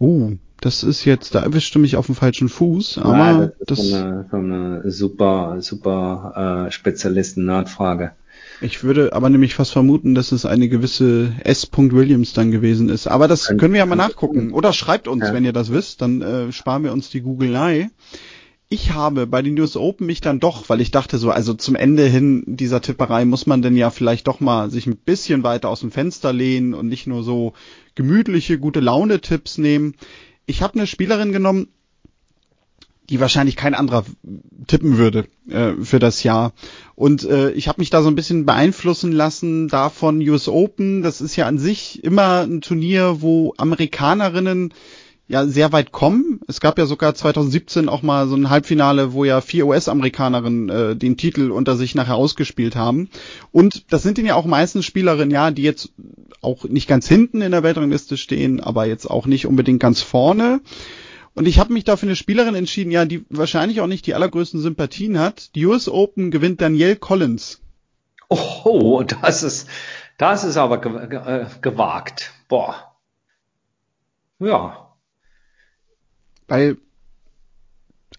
Uh, 0.00 0.36
das 0.62 0.84
ist 0.84 1.04
jetzt, 1.04 1.34
da 1.34 1.40
erwischte 1.40 1.78
mich 1.78 1.96
auf 1.96 2.06
dem 2.06 2.14
falschen 2.14 2.48
Fuß, 2.48 2.98
aber 2.98 3.16
ja, 3.16 3.50
das 3.66 3.78
ist 3.78 3.80
das, 3.80 3.90
so, 3.90 3.96
eine, 3.96 4.26
so 4.30 4.36
eine 4.36 4.90
super, 4.90 5.56
super 5.60 6.66
äh, 6.68 6.70
Spezialisten-Nerdfrage. 6.70 8.12
Ich 8.60 8.84
würde 8.84 9.12
aber 9.12 9.28
nämlich 9.28 9.54
fast 9.54 9.72
vermuten, 9.72 10.14
dass 10.14 10.30
es 10.30 10.46
eine 10.46 10.68
gewisse 10.68 11.32
S. 11.42 11.68
Williams 11.76 12.32
dann 12.32 12.52
gewesen 12.52 12.88
ist. 12.88 13.08
Aber 13.08 13.26
das 13.26 13.48
können 13.48 13.72
wir 13.72 13.78
ja 13.78 13.86
mal 13.86 13.96
nachgucken. 13.96 14.52
Oder 14.52 14.72
schreibt 14.72 15.08
uns, 15.08 15.24
ja. 15.24 15.34
wenn 15.34 15.44
ihr 15.44 15.52
das 15.52 15.72
wisst, 15.72 16.00
dann 16.00 16.22
äh, 16.22 16.52
sparen 16.52 16.84
wir 16.84 16.92
uns 16.92 17.10
die 17.10 17.22
Googelei. 17.22 17.90
Ich 18.68 18.92
habe 18.92 19.26
bei 19.26 19.42
den 19.42 19.54
News 19.54 19.76
Open 19.76 20.06
mich 20.06 20.20
dann 20.20 20.38
doch, 20.38 20.68
weil 20.68 20.80
ich 20.80 20.92
dachte 20.92 21.18
so, 21.18 21.30
also 21.30 21.54
zum 21.54 21.74
Ende 21.74 22.06
hin 22.06 22.44
dieser 22.46 22.80
Tipperei 22.80 23.24
muss 23.24 23.46
man 23.46 23.62
denn 23.62 23.76
ja 23.76 23.90
vielleicht 23.90 24.28
doch 24.28 24.38
mal 24.38 24.70
sich 24.70 24.86
ein 24.86 24.96
bisschen 24.96 25.42
weiter 25.42 25.68
aus 25.68 25.80
dem 25.80 25.90
Fenster 25.90 26.32
lehnen 26.32 26.72
und 26.72 26.86
nicht 26.86 27.08
nur 27.08 27.24
so 27.24 27.54
gemütliche, 27.96 28.58
gute 28.58 28.80
Laune-Tipps 28.80 29.58
nehmen. 29.58 29.94
Ich 30.46 30.62
habe 30.62 30.74
eine 30.74 30.86
Spielerin 30.86 31.32
genommen, 31.32 31.68
die 33.10 33.20
wahrscheinlich 33.20 33.56
kein 33.56 33.74
anderer 33.74 34.04
tippen 34.66 34.96
würde 34.96 35.26
äh, 35.48 35.72
für 35.82 35.98
das 35.98 36.22
Jahr. 36.22 36.52
Und 36.94 37.24
äh, 37.24 37.50
ich 37.50 37.68
habe 37.68 37.80
mich 37.80 37.90
da 37.90 38.02
so 38.02 38.08
ein 38.08 38.14
bisschen 38.14 38.46
beeinflussen 38.46 39.12
lassen 39.12 39.68
davon 39.68 40.26
US 40.28 40.48
Open. 40.48 41.02
Das 41.02 41.20
ist 41.20 41.36
ja 41.36 41.46
an 41.46 41.58
sich 41.58 42.02
immer 42.04 42.42
ein 42.42 42.60
Turnier, 42.60 43.20
wo 43.20 43.54
Amerikanerinnen 43.58 44.72
ja 45.32 45.46
sehr 45.46 45.72
weit 45.72 45.92
kommen. 45.92 46.40
Es 46.46 46.60
gab 46.60 46.78
ja 46.78 46.84
sogar 46.84 47.14
2017 47.14 47.88
auch 47.88 48.02
mal 48.02 48.28
so 48.28 48.36
ein 48.36 48.50
Halbfinale, 48.50 49.14
wo 49.14 49.24
ja 49.24 49.40
vier 49.40 49.66
US-Amerikanerinnen 49.66 50.68
äh, 50.68 50.96
den 50.96 51.16
Titel 51.16 51.50
unter 51.50 51.74
sich 51.76 51.94
nachher 51.94 52.16
ausgespielt 52.16 52.76
haben. 52.76 53.08
Und 53.50 53.90
das 53.92 54.02
sind 54.02 54.18
ja 54.18 54.34
auch 54.34 54.44
meistens 54.44 54.84
Spielerinnen, 54.84 55.30
ja, 55.30 55.50
die 55.50 55.62
jetzt 55.62 55.90
auch 56.42 56.64
nicht 56.64 56.86
ganz 56.86 57.08
hinten 57.08 57.40
in 57.40 57.50
der 57.50 57.62
Weltrangliste 57.62 58.18
stehen, 58.18 58.60
aber 58.60 58.84
jetzt 58.84 59.10
auch 59.10 59.26
nicht 59.26 59.46
unbedingt 59.46 59.80
ganz 59.80 60.02
vorne. 60.02 60.60
Und 61.34 61.48
ich 61.48 61.58
habe 61.58 61.72
mich 61.72 61.84
da 61.84 61.96
für 61.96 62.04
eine 62.06 62.16
Spielerin 62.16 62.54
entschieden, 62.54 62.90
ja, 62.90 63.06
die 63.06 63.24
wahrscheinlich 63.30 63.80
auch 63.80 63.86
nicht 63.86 64.06
die 64.06 64.14
allergrößten 64.14 64.60
Sympathien 64.60 65.18
hat. 65.18 65.54
Die 65.54 65.64
US 65.64 65.88
Open 65.88 66.30
gewinnt 66.30 66.60
Danielle 66.60 66.96
Collins. 66.96 67.62
Oh, 68.28 69.02
das 69.02 69.42
ist, 69.42 69.66
das 70.18 70.44
ist 70.44 70.58
aber 70.58 70.84
äh, 70.84 71.46
gewagt. 71.62 72.32
Boah. 72.48 72.92
Ja. 74.38 74.91
Weil 76.52 76.76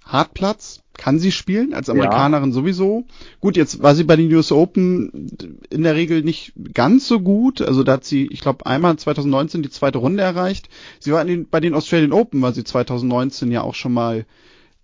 Hartplatz, 0.03 0.81
kann 0.97 1.19
sie 1.19 1.31
spielen, 1.31 1.75
als 1.75 1.87
Amerikanerin 1.87 2.49
ja. 2.49 2.53
sowieso. 2.55 3.05
Gut, 3.39 3.55
jetzt 3.55 3.83
war 3.83 3.93
sie 3.93 4.03
bei 4.03 4.15
den 4.15 4.33
US 4.33 4.51
Open 4.51 5.27
in 5.69 5.83
der 5.83 5.93
Regel 5.93 6.23
nicht 6.23 6.53
ganz 6.73 7.07
so 7.07 7.19
gut. 7.19 7.61
Also 7.61 7.83
da 7.83 7.93
hat 7.93 8.05
sie, 8.05 8.25
ich 8.25 8.41
glaube, 8.41 8.65
einmal 8.65 8.97
2019 8.97 9.61
die 9.61 9.69
zweite 9.69 9.99
Runde 9.99 10.23
erreicht. 10.23 10.67
Sie 10.99 11.11
war 11.11 11.23
den, 11.23 11.47
bei 11.47 11.59
den 11.59 11.75
Australian 11.75 12.11
Open, 12.11 12.41
war 12.41 12.53
sie 12.53 12.63
2019 12.63 13.51
ja 13.51 13.61
auch 13.61 13.75
schon 13.75 13.93
mal 13.93 14.25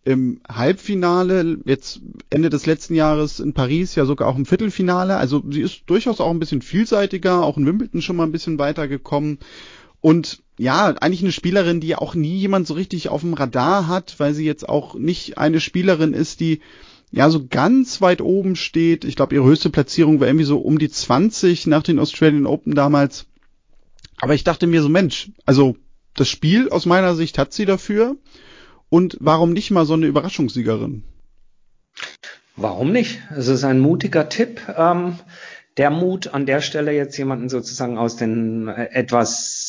im 0.05 0.41
Halbfinale, 0.47 1.57
jetzt 1.65 2.01
Ende 2.29 2.51
des 2.51 2.67
letzten 2.67 2.93
Jahres 2.93 3.39
in 3.39 3.53
Paris 3.53 3.95
ja 3.95 4.05
sogar 4.05 4.27
auch 4.27 4.37
im 4.37 4.45
Viertelfinale. 4.45 5.17
Also 5.17 5.41
sie 5.49 5.61
ist 5.61 5.81
durchaus 5.87 6.21
auch 6.21 6.29
ein 6.29 6.39
bisschen 6.39 6.61
vielseitiger, 6.61 7.43
auch 7.43 7.57
in 7.57 7.65
Wimbledon 7.65 8.03
schon 8.03 8.15
mal 8.15 8.25
ein 8.25 8.31
bisschen 8.31 8.59
weitergekommen. 8.59 9.39
Und 10.01 10.41
ja, 10.57 10.87
eigentlich 10.87 11.21
eine 11.21 11.31
Spielerin, 11.31 11.79
die 11.79 11.95
auch 11.95 12.15
nie 12.15 12.37
jemand 12.37 12.67
so 12.67 12.73
richtig 12.73 13.09
auf 13.09 13.21
dem 13.21 13.33
Radar 13.33 13.87
hat, 13.87 14.15
weil 14.19 14.33
sie 14.33 14.45
jetzt 14.45 14.67
auch 14.67 14.95
nicht 14.95 15.37
eine 15.37 15.59
Spielerin 15.59 16.13
ist, 16.13 16.39
die 16.39 16.61
ja 17.11 17.29
so 17.29 17.47
ganz 17.47 18.01
weit 18.01 18.21
oben 18.21 18.55
steht. 18.55 19.03
Ich 19.03 19.15
glaube, 19.15 19.35
ihre 19.35 19.45
höchste 19.45 19.69
Platzierung 19.69 20.19
war 20.19 20.27
irgendwie 20.27 20.45
so 20.45 20.59
um 20.59 20.79
die 20.79 20.89
20 20.89 21.67
nach 21.67 21.83
den 21.83 21.99
Australian 21.99 22.45
Open 22.45 22.75
damals. 22.75 23.25
Aber 24.17 24.35
ich 24.35 24.43
dachte 24.43 24.67
mir 24.67 24.81
so, 24.81 24.89
Mensch, 24.89 25.31
also 25.45 25.75
das 26.13 26.29
Spiel 26.29 26.69
aus 26.69 26.85
meiner 26.85 27.15
Sicht 27.15 27.37
hat 27.37 27.53
sie 27.53 27.65
dafür. 27.65 28.17
Und 28.89 29.17
warum 29.19 29.53
nicht 29.53 29.71
mal 29.71 29.85
so 29.85 29.93
eine 29.93 30.07
Überraschungssiegerin? 30.07 31.03
Warum 32.55 32.91
nicht? 32.91 33.21
Es 33.35 33.47
ist 33.47 33.63
ein 33.63 33.79
mutiger 33.79 34.27
Tipp. 34.27 34.61
Ähm, 34.75 35.15
der 35.77 35.91
Mut 35.91 36.27
an 36.33 36.45
der 36.45 36.59
Stelle 36.59 36.91
jetzt 36.91 37.17
jemanden 37.17 37.47
sozusagen 37.47 37.97
aus 37.97 38.17
den 38.17 38.67
äh, 38.67 38.89
etwas 38.91 39.68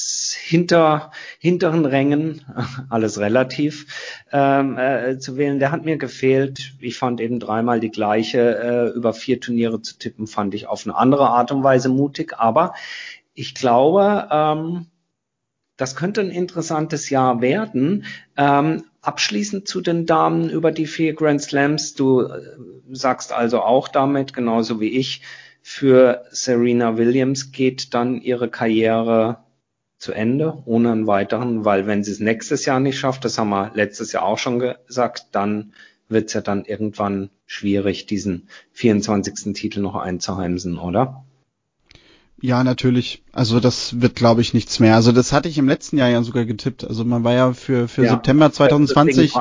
hinter, 0.51 1.13
hinteren 1.39 1.85
Rängen, 1.87 2.43
alles 2.91 3.19
relativ, 3.19 3.87
ähm, 4.33 4.77
äh, 4.77 5.19
zu 5.19 5.37
wählen, 5.37 5.61
der 5.61 5.71
hat 5.71 5.85
mir 5.85 5.97
gefehlt. 5.97 6.75
Ich 6.81 6.99
fand 6.99 7.21
eben 7.21 7.39
dreimal 7.39 7.79
die 7.79 7.91
gleiche, 7.91 8.59
äh, 8.59 8.89
über 8.97 9.15
vier 9.15 9.41
Turniere 9.41 9.81
zu 9.81 9.97
tippen, 9.97 10.27
fand 10.27 10.55
ich 10.55 10.67
auf 10.67 10.85
eine 10.85 10.97
andere 10.97 11.29
Art 11.29 11.53
und 11.53 11.63
Weise 11.63 11.89
mutig. 11.89 12.35
Aber 12.37 12.75
ich 13.33 13.55
glaube, 13.55 14.29
ähm, 14.33 14.87
das 15.77 15.95
könnte 15.95 16.21
ein 16.21 16.31
interessantes 16.31 17.11
Jahr 17.11 17.41
werden. 17.41 18.05
Ähm, 18.37 18.85
abschließend 19.03 19.69
zu 19.69 19.81
den 19.81 20.05
Damen 20.05 20.51
über 20.51 20.73
die 20.73 20.87
vier 20.87 21.15
Grand 21.15 21.41
Slams. 21.41 21.95
Du 21.95 22.23
äh, 22.23 22.41
sagst 22.91 23.33
also 23.33 23.63
auch 23.63 23.87
damit, 23.87 24.33
genauso 24.33 24.81
wie 24.81 24.91
ich, 24.91 25.23
für 25.63 26.25
Serena 26.33 26.97
Williams 26.97 27.53
geht 27.53 27.95
dann 27.95 28.21
ihre 28.21 28.49
Karriere 28.49 29.39
zu 30.01 30.13
Ende, 30.13 30.63
ohne 30.65 30.93
einen 30.93 31.07
weiteren, 31.07 31.65
weil 31.65 31.87
wenn 31.87 32.03
sie 32.03 32.11
es 32.11 32.21
nächstes 32.21 32.65
Jahr 32.65 32.81
nicht 32.81 32.99
schafft, 32.99 33.25
das 33.25 33.39
haben 33.39 33.51
wir 33.51 33.71
letztes 33.75 34.13
Jahr 34.13 34.25
auch 34.25 34.39
schon 34.39 34.59
gesagt, 34.59 35.27
dann 35.33 35.75
wird 36.09 36.29
es 36.29 36.33
ja 36.33 36.41
dann 36.41 36.65
irgendwann 36.65 37.29
schwierig, 37.47 38.07
diesen 38.07 38.49
24. 38.73 39.53
Titel 39.55 39.81
noch 39.81 39.95
einzuheimsen, 39.95 40.79
oder? 40.79 41.25
Ja, 42.41 42.65
natürlich. 42.65 43.23
Also 43.33 43.61
das 43.61 44.01
wird, 44.01 44.17
glaube 44.17 44.41
ich, 44.41 44.55
nichts 44.55 44.81
mehr. 44.81 44.95
Also 44.95 45.13
das 45.13 45.33
hatte 45.33 45.51
ich 45.51 45.59
im 45.59 45.69
letzten 45.69 45.99
Jahr 45.99 46.09
ja 46.09 46.23
sogar 46.23 46.47
getippt. 46.47 46.85
Also 46.85 47.05
man 47.05 47.23
war 47.23 47.35
ja 47.35 47.53
für, 47.53 47.87
für 47.87 48.05
ja, 48.05 48.13
September 48.13 48.51
2020 48.51 49.35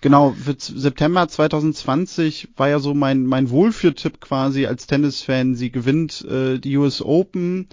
Genau, 0.00 0.32
für 0.38 0.54
September 0.58 1.26
2020 1.28 2.48
war 2.56 2.68
ja 2.68 2.78
so 2.78 2.92
mein, 2.92 3.24
mein 3.24 3.48
Wohlfühltipp 3.48 4.20
quasi 4.20 4.66
als 4.66 4.86
Tennisfan. 4.86 5.54
Sie 5.54 5.70
gewinnt 5.70 6.22
äh, 6.30 6.58
die 6.58 6.76
US 6.76 7.00
Open, 7.00 7.68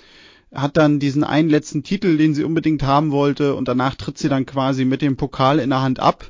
hat 0.54 0.78
dann 0.78 1.00
diesen 1.00 1.24
einen 1.24 1.50
letzten 1.50 1.84
Titel, 1.84 2.18
den 2.18 2.34
sie 2.34 2.44
unbedingt 2.44 2.84
haben 2.84 3.12
wollte 3.12 3.56
und 3.56 3.68
danach 3.68 3.96
tritt 3.96 4.18
sie 4.18 4.30
dann 4.30 4.46
quasi 4.46 4.86
mit 4.86 5.02
dem 5.02 5.18
Pokal 5.18 5.60
in 5.60 5.70
der 5.70 5.82
Hand 5.82 6.00
ab. 6.00 6.30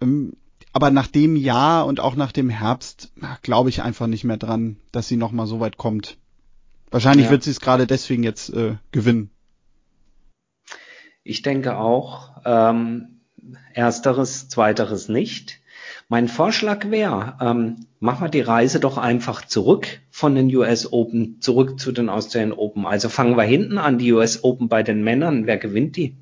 Ähm, 0.00 0.34
aber 0.72 0.90
nach 0.90 1.08
dem 1.08 1.34
Jahr 1.34 1.86
und 1.86 1.98
auch 1.98 2.14
nach 2.14 2.30
dem 2.30 2.48
Herbst 2.48 3.12
glaube 3.42 3.70
ich 3.70 3.82
einfach 3.82 4.06
nicht 4.06 4.22
mehr 4.22 4.36
dran, 4.36 4.76
dass 4.92 5.08
sie 5.08 5.16
nochmal 5.16 5.46
so 5.46 5.58
weit 5.58 5.76
kommt. 5.78 6.16
Wahrscheinlich 6.92 7.26
ja. 7.26 7.32
wird 7.32 7.42
sie 7.42 7.50
es 7.50 7.60
gerade 7.60 7.86
deswegen 7.86 8.22
jetzt 8.22 8.50
äh, 8.50 8.76
gewinnen. 8.92 9.30
Ich 11.24 11.42
denke 11.42 11.76
auch. 11.76 12.30
Ähm 12.44 13.20
ersteres, 13.74 14.48
zweiteres 14.48 15.08
nicht. 15.08 15.60
Mein 16.08 16.28
Vorschlag 16.28 16.90
wäre, 16.90 17.36
ähm, 17.40 17.86
machen 18.00 18.24
wir 18.24 18.30
die 18.30 18.40
Reise 18.40 18.80
doch 18.80 18.98
einfach 18.98 19.44
zurück 19.44 20.00
von 20.20 20.34
den 20.34 20.54
US 20.54 20.92
Open, 20.92 21.40
zurück 21.40 21.80
zu 21.80 21.92
den 21.92 22.10
Australian 22.10 22.52
Open. 22.52 22.86
Also 22.86 23.08
fangen 23.08 23.36
wir 23.36 23.42
hinten 23.42 23.78
an, 23.78 23.98
die 23.98 24.12
US 24.12 24.44
Open 24.44 24.68
bei 24.68 24.82
den 24.82 25.02
Männern. 25.02 25.46
Wer 25.46 25.56
gewinnt 25.56 25.96
die? 25.96 26.14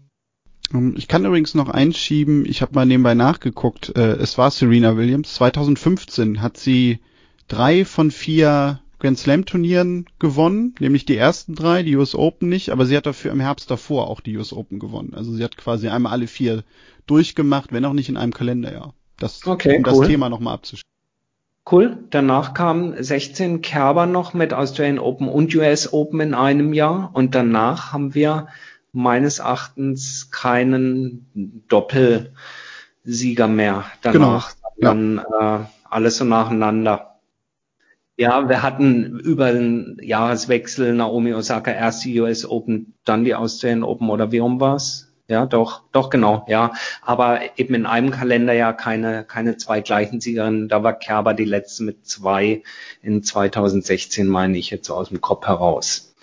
Ähm, 0.72 0.94
ich 0.96 1.08
kann 1.08 1.24
übrigens 1.24 1.54
noch 1.54 1.68
einschieben, 1.68 2.46
ich 2.46 2.62
habe 2.62 2.74
mal 2.74 2.86
nebenbei 2.86 3.14
nachgeguckt, 3.14 3.96
äh, 3.96 4.12
es 4.12 4.38
war 4.38 4.50
Serena 4.50 4.96
Williams. 4.96 5.34
2015 5.34 6.40
hat 6.40 6.56
sie 6.56 7.00
drei 7.48 7.84
von 7.84 8.10
vier 8.10 8.80
Grand 9.00 9.18
Slam 9.18 9.44
Turnieren 9.44 10.06
gewonnen, 10.18 10.74
nämlich 10.78 11.04
die 11.04 11.16
ersten 11.16 11.54
drei, 11.54 11.82
die 11.82 11.96
US 11.96 12.14
Open 12.14 12.48
nicht, 12.48 12.70
aber 12.70 12.86
sie 12.86 12.96
hat 12.96 13.06
dafür 13.06 13.32
im 13.32 13.40
Herbst 13.40 13.70
davor 13.70 14.08
auch 14.08 14.20
die 14.20 14.36
US 14.36 14.52
Open 14.52 14.78
gewonnen. 14.78 15.14
Also 15.14 15.32
sie 15.32 15.42
hat 15.42 15.56
quasi 15.56 15.88
einmal 15.88 16.12
alle 16.12 16.28
vier 16.28 16.64
durchgemacht, 17.06 17.72
wenn 17.72 17.84
auch 17.84 17.92
nicht 17.92 18.08
in 18.08 18.16
einem 18.16 18.32
Kalenderjahr. 18.32 18.94
Das, 19.18 19.44
okay, 19.46 19.76
um 19.76 19.84
cool. 19.84 20.00
das 20.00 20.08
Thema 20.08 20.28
nochmal 20.28 20.54
abzuschließen. 20.54 20.88
Cool. 21.70 21.98
Danach 22.10 22.54
kamen 22.54 23.02
16 23.02 23.60
Kerber 23.60 24.06
noch 24.06 24.32
mit 24.32 24.54
Australian 24.54 24.98
Open 24.98 25.28
und 25.28 25.54
US 25.54 25.92
Open 25.92 26.20
in 26.20 26.34
einem 26.34 26.72
Jahr 26.72 27.10
und 27.12 27.34
danach 27.34 27.92
haben 27.92 28.14
wir 28.14 28.48
meines 28.92 29.38
Erachtens 29.40 30.30
keinen 30.30 31.62
Doppelsieger 31.68 33.48
mehr 33.48 33.84
danach. 34.00 34.54
Genau. 34.54 34.92
Dann 34.92 35.20
ja. 35.30 35.56
äh, 35.56 35.64
alles 35.84 36.16
so 36.16 36.24
nacheinander. 36.24 37.18
Ja, 38.16 38.48
wir 38.48 38.62
hatten 38.62 39.18
über 39.20 39.52
den 39.52 39.98
Jahreswechsel 40.02 40.94
Naomi 40.94 41.34
Osaka 41.34 41.70
erst 41.70 42.04
die 42.04 42.18
US 42.20 42.44
Open, 42.48 42.94
dann 43.04 43.24
die 43.24 43.34
Australian 43.34 43.84
Open 43.84 44.08
oder 44.08 44.32
wie 44.32 44.38
rum 44.38 44.58
war's? 44.58 45.07
Ja, 45.28 45.44
doch, 45.44 45.82
doch 45.92 46.08
genau, 46.08 46.46
ja. 46.48 46.72
Aber 47.02 47.40
eben 47.58 47.74
in 47.74 47.84
einem 47.84 48.10
Kalender 48.10 48.54
ja 48.54 48.72
keine, 48.72 49.24
keine 49.24 49.58
zwei 49.58 49.82
gleichen 49.82 50.22
Siegerinnen. 50.22 50.68
Da 50.68 50.82
war 50.82 50.94
Kerber 50.94 51.34
die 51.34 51.44
letzte 51.44 51.84
mit 51.84 52.06
zwei 52.06 52.62
in 53.02 53.22
2016, 53.22 54.26
meine 54.26 54.56
ich 54.56 54.70
jetzt 54.70 54.88
aus 54.88 55.10
dem 55.10 55.20
Kopf 55.20 55.46
heraus. 55.46 56.14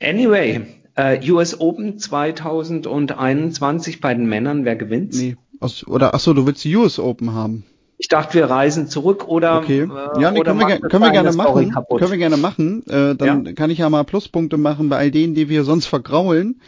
Anyway, 0.00 0.64
äh, 0.94 1.30
US 1.30 1.58
Open 1.58 1.98
2021 1.98 4.00
bei 4.00 4.14
den 4.14 4.26
Männern, 4.26 4.64
wer 4.64 4.76
gewinnt? 4.76 5.14
Nee, 5.14 5.36
Aus, 5.58 5.84
oder 5.88 6.14
ach 6.14 6.20
so, 6.20 6.34
du 6.34 6.46
willst 6.46 6.62
die 6.62 6.76
US 6.76 7.00
Open 7.00 7.34
haben? 7.34 7.64
Ich 7.98 8.08
dachte, 8.08 8.34
wir 8.34 8.44
reisen 8.44 8.88
zurück 8.88 9.26
oder 9.26 9.58
okay. 9.58 9.80
Äh, 9.80 10.20
ja, 10.20 10.30
nee, 10.30 10.40
können, 10.40 10.60
wir, 10.60 10.78
können 10.78 11.02
wir 11.02 11.10
gerne 11.10 11.32
machen. 11.32 11.72
Können 11.72 12.10
wir 12.10 12.18
gerne 12.18 12.36
machen. 12.36 12.86
Äh, 12.86 13.16
dann 13.16 13.44
ja. 13.44 13.52
kann 13.54 13.70
ich 13.70 13.78
ja 13.78 13.90
mal 13.90 14.04
Pluspunkte 14.04 14.56
machen 14.56 14.88
bei 14.88 14.98
all 14.98 15.10
denen, 15.10 15.34
die 15.34 15.48
wir 15.48 15.64
sonst 15.64 15.86
vergraulen. 15.86 16.60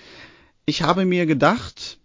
Ich 0.68 0.83
habe 0.83 1.07
mir 1.07 1.24
gedacht, 1.24 1.98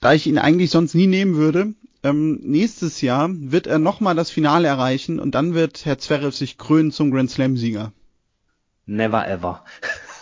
da 0.00 0.12
ich 0.12 0.28
ihn 0.28 0.38
eigentlich 0.38 0.70
sonst 0.70 0.94
nie 0.94 1.08
nehmen 1.08 1.34
würde, 1.34 1.74
ähm, 2.04 2.38
nächstes 2.44 3.00
Jahr 3.00 3.28
wird 3.28 3.66
er 3.66 3.80
nochmal 3.80 4.14
das 4.14 4.30
Finale 4.30 4.68
erreichen 4.68 5.18
und 5.18 5.34
dann 5.34 5.52
wird 5.52 5.84
Herr 5.84 5.98
Zverev 5.98 6.30
sich 6.30 6.58
krönen 6.58 6.92
zum 6.92 7.10
Grand 7.10 7.28
Slam 7.28 7.56
Sieger. 7.56 7.92
Never 8.86 9.26
ever. 9.26 9.64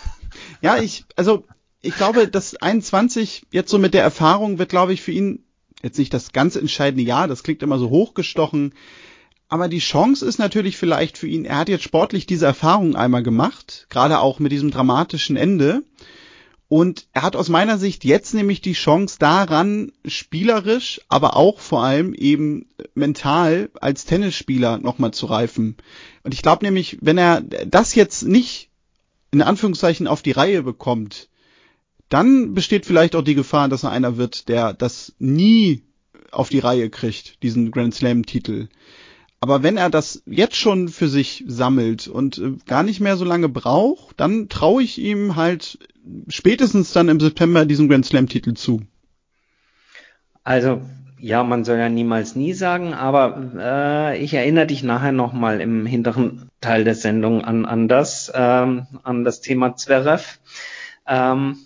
ja, 0.63 0.79
ich, 0.79 1.05
also 1.17 1.45
ich 1.83 1.95
glaube, 1.95 2.29
das 2.29 2.57
21 2.57 3.43
jetzt 3.51 3.71
so 3.71 3.77
mit 3.77 3.93
der 3.93 4.03
Erfahrung 4.03 4.59
wird, 4.59 4.71
glaube 4.71 4.95
ich, 4.95 5.03
für 5.03 5.13
ihn 5.13 5.45
jetzt 5.83 5.99
nicht 5.99 6.15
das 6.15 6.33
ganz 6.33 6.57
entscheidende 6.57 7.05
Jahr. 7.05 7.29
Das 7.29 7.43
klingt 7.43 7.63
immer 7.63 7.79
so 7.79 7.91
hochgestochen. 7.91 8.73
Aber 9.49 9.69
die 9.69 9.81
Chance 9.81 10.25
ist 10.25 10.39
natürlich 10.39 10.79
vielleicht 10.79 11.19
für 11.19 11.29
ihn, 11.29 11.45
er 11.45 11.59
hat 11.59 11.69
jetzt 11.69 11.85
sportlich 11.85 12.25
diese 12.25 12.47
Erfahrung 12.47 12.97
einmal 12.97 13.23
gemacht, 13.23 13.87
gerade 13.91 14.21
auch 14.21 14.39
mit 14.39 14.51
diesem 14.51 14.71
dramatischen 14.71 15.37
Ende. 15.37 15.83
Und 16.69 17.07
er 17.13 17.23
hat 17.23 17.37
aus 17.37 17.49
meiner 17.49 17.79
Sicht 17.79 18.05
jetzt 18.05 18.35
nämlich 18.35 18.61
die 18.61 18.73
Chance 18.73 19.19
daran, 19.21 19.93
spielerisch, 20.05 21.01
aber 21.09 21.37
auch 21.37 21.61
vor 21.61 21.85
allem 21.85 22.13
eben 22.13 22.67
mental 22.95 23.71
als 23.81 24.05
Tennisspieler 24.05 24.79
nochmal 24.79 25.13
zu 25.13 25.27
reifen. 25.27 25.77
Und 26.25 26.35
ich 26.35 26.43
glaube 26.43 26.65
nämlich, 26.65 26.99
wenn 27.01 27.19
er 27.19 27.43
das 27.43 27.95
jetzt 27.95 28.25
nicht 28.25 28.71
in 29.31 29.43
Anführungszeichen 29.43 30.09
auf 30.09 30.23
die 30.23 30.33
Reihe 30.33 30.63
bekommt, 30.65 31.29
dann 32.09 32.55
besteht 32.55 32.87
vielleicht 32.87 33.15
auch 33.15 33.23
die 33.23 33.35
Gefahr, 33.35 33.69
dass 33.69 33.85
er 33.85 33.91
einer 33.91 34.17
wird, 34.17 34.49
der 34.49 34.73
das 34.73 35.15
nie 35.19 35.83
auf 36.33 36.49
die 36.49 36.59
Reihe 36.59 36.91
kriegt, 36.91 37.43
diesen 37.43 37.71
Grand 37.71 37.95
Slam 37.95 38.27
Titel. 38.27 38.69
Aber 39.41 39.63
wenn 39.63 39.77
er 39.77 39.91
das 39.91 40.23
jetzt 40.27 40.57
schon 40.57 40.89
für 40.89 41.09
sich 41.09 41.45
sammelt 41.47 42.09
und 42.09 42.39
äh, 42.39 42.53
gar 42.67 42.83
nicht 42.83 43.01
mehr 43.01 43.17
so 43.17 43.25
lange 43.25 43.49
braucht, 43.49 44.19
dann 44.19 44.49
traue 44.49 44.83
ich 44.83 44.99
ihm 44.99 45.37
halt 45.37 45.79
spätestens 46.29 46.93
dann 46.93 47.09
im 47.09 47.21
September 47.21 47.67
diesen 47.67 47.89
Grand 47.89 48.07
Slam 48.07 48.29
Titel 48.29 48.55
zu. 48.55 48.83
Also 50.43 50.81
ja, 51.19 51.43
man 51.43 51.65
soll 51.65 51.79
ja 51.79 51.89
niemals 51.89 52.37
nie 52.37 52.53
sagen, 52.53 52.95
aber 52.95 53.51
äh, 53.59 54.19
ich 54.23 54.35
erinnere 54.35 54.67
dich 54.67 54.83
nachher 54.83 55.13
nochmal 55.13 55.61
im 55.61 55.87
hinteren 55.87 56.51
Teil 56.61 56.85
der 56.85 56.95
Sendung 56.95 57.43
an, 57.43 57.65
an 57.65 57.89
das, 57.89 58.31
ähm, 58.35 58.87
an 59.03 59.25
das 59.25 59.41
Thema 59.41 59.77
Zverev. 59.77 60.39
Ähm, 61.07 61.57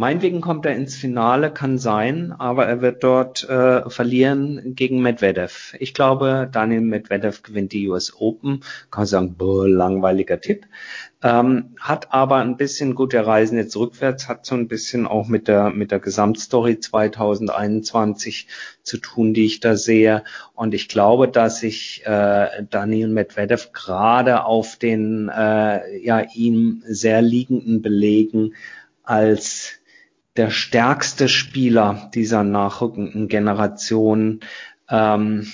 Meinetwegen 0.00 0.40
kommt 0.40 0.64
er 0.64 0.76
ins 0.76 0.94
Finale, 0.94 1.50
kann 1.50 1.76
sein, 1.76 2.32
aber 2.38 2.66
er 2.66 2.82
wird 2.82 3.02
dort 3.02 3.42
äh, 3.48 3.90
verlieren 3.90 4.76
gegen 4.76 5.02
Medvedev. 5.02 5.74
Ich 5.80 5.92
glaube, 5.92 6.48
Daniel 6.52 6.82
Medvedev 6.82 7.42
gewinnt 7.42 7.72
die 7.72 7.88
US 7.88 8.14
Open. 8.16 8.60
Kann 8.92 9.06
sagen, 9.06 9.34
boah, 9.34 9.66
langweiliger 9.66 10.40
Tipp. 10.40 10.66
Ähm, 11.20 11.74
hat 11.80 12.12
aber 12.12 12.36
ein 12.36 12.56
bisschen, 12.56 12.94
gut, 12.94 13.12
der 13.12 13.26
Reisen 13.26 13.58
jetzt 13.58 13.76
rückwärts, 13.76 14.28
hat 14.28 14.46
so 14.46 14.54
ein 14.54 14.68
bisschen 14.68 15.04
auch 15.04 15.26
mit 15.26 15.48
der, 15.48 15.70
mit 15.70 15.90
der 15.90 15.98
Gesamtstory 15.98 16.78
2021 16.78 18.46
zu 18.84 18.98
tun, 18.98 19.34
die 19.34 19.46
ich 19.46 19.58
da 19.58 19.74
sehe. 19.74 20.22
Und 20.54 20.74
ich 20.74 20.88
glaube, 20.88 21.26
dass 21.26 21.58
sich 21.58 22.06
äh, 22.06 22.62
Daniel 22.70 23.08
Medvedev 23.08 23.72
gerade 23.72 24.44
auf 24.44 24.76
den 24.76 25.28
äh, 25.28 25.98
ja 25.98 26.20
ihm 26.36 26.84
sehr 26.86 27.20
liegenden 27.20 27.82
Belegen 27.82 28.54
als 29.02 29.77
der 30.38 30.50
stärkste 30.50 31.28
Spieler 31.28 32.10
dieser 32.14 32.44
nachrückenden 32.44 33.28
Generation 33.28 34.40
ähm, 34.88 35.46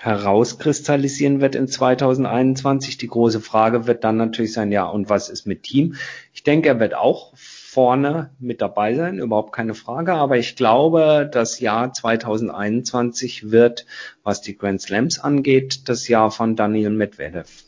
herauskristallisieren 0.00 1.40
wird 1.40 1.54
in 1.54 1.68
2021. 1.68 2.96
Die 2.98 3.06
große 3.06 3.40
Frage 3.40 3.86
wird 3.86 4.02
dann 4.02 4.16
natürlich 4.16 4.52
sein, 4.52 4.72
ja, 4.72 4.86
und 4.86 5.08
was 5.08 5.28
ist 5.28 5.46
mit 5.46 5.62
Team? 5.62 5.94
Ich 6.32 6.42
denke, 6.42 6.70
er 6.70 6.80
wird 6.80 6.94
auch 6.94 7.32
vorne 7.36 8.30
mit 8.40 8.60
dabei 8.60 8.94
sein, 8.94 9.18
überhaupt 9.18 9.52
keine 9.52 9.74
Frage. 9.74 10.14
Aber 10.14 10.38
ich 10.38 10.56
glaube, 10.56 11.30
das 11.30 11.60
Jahr 11.60 11.92
2021 11.92 13.50
wird, 13.50 13.86
was 14.24 14.40
die 14.40 14.56
Grand 14.56 14.80
Slams 14.80 15.20
angeht, 15.20 15.88
das 15.88 16.08
Jahr 16.08 16.30
von 16.30 16.56
Daniel 16.56 16.90
Medvedev. 16.90 17.64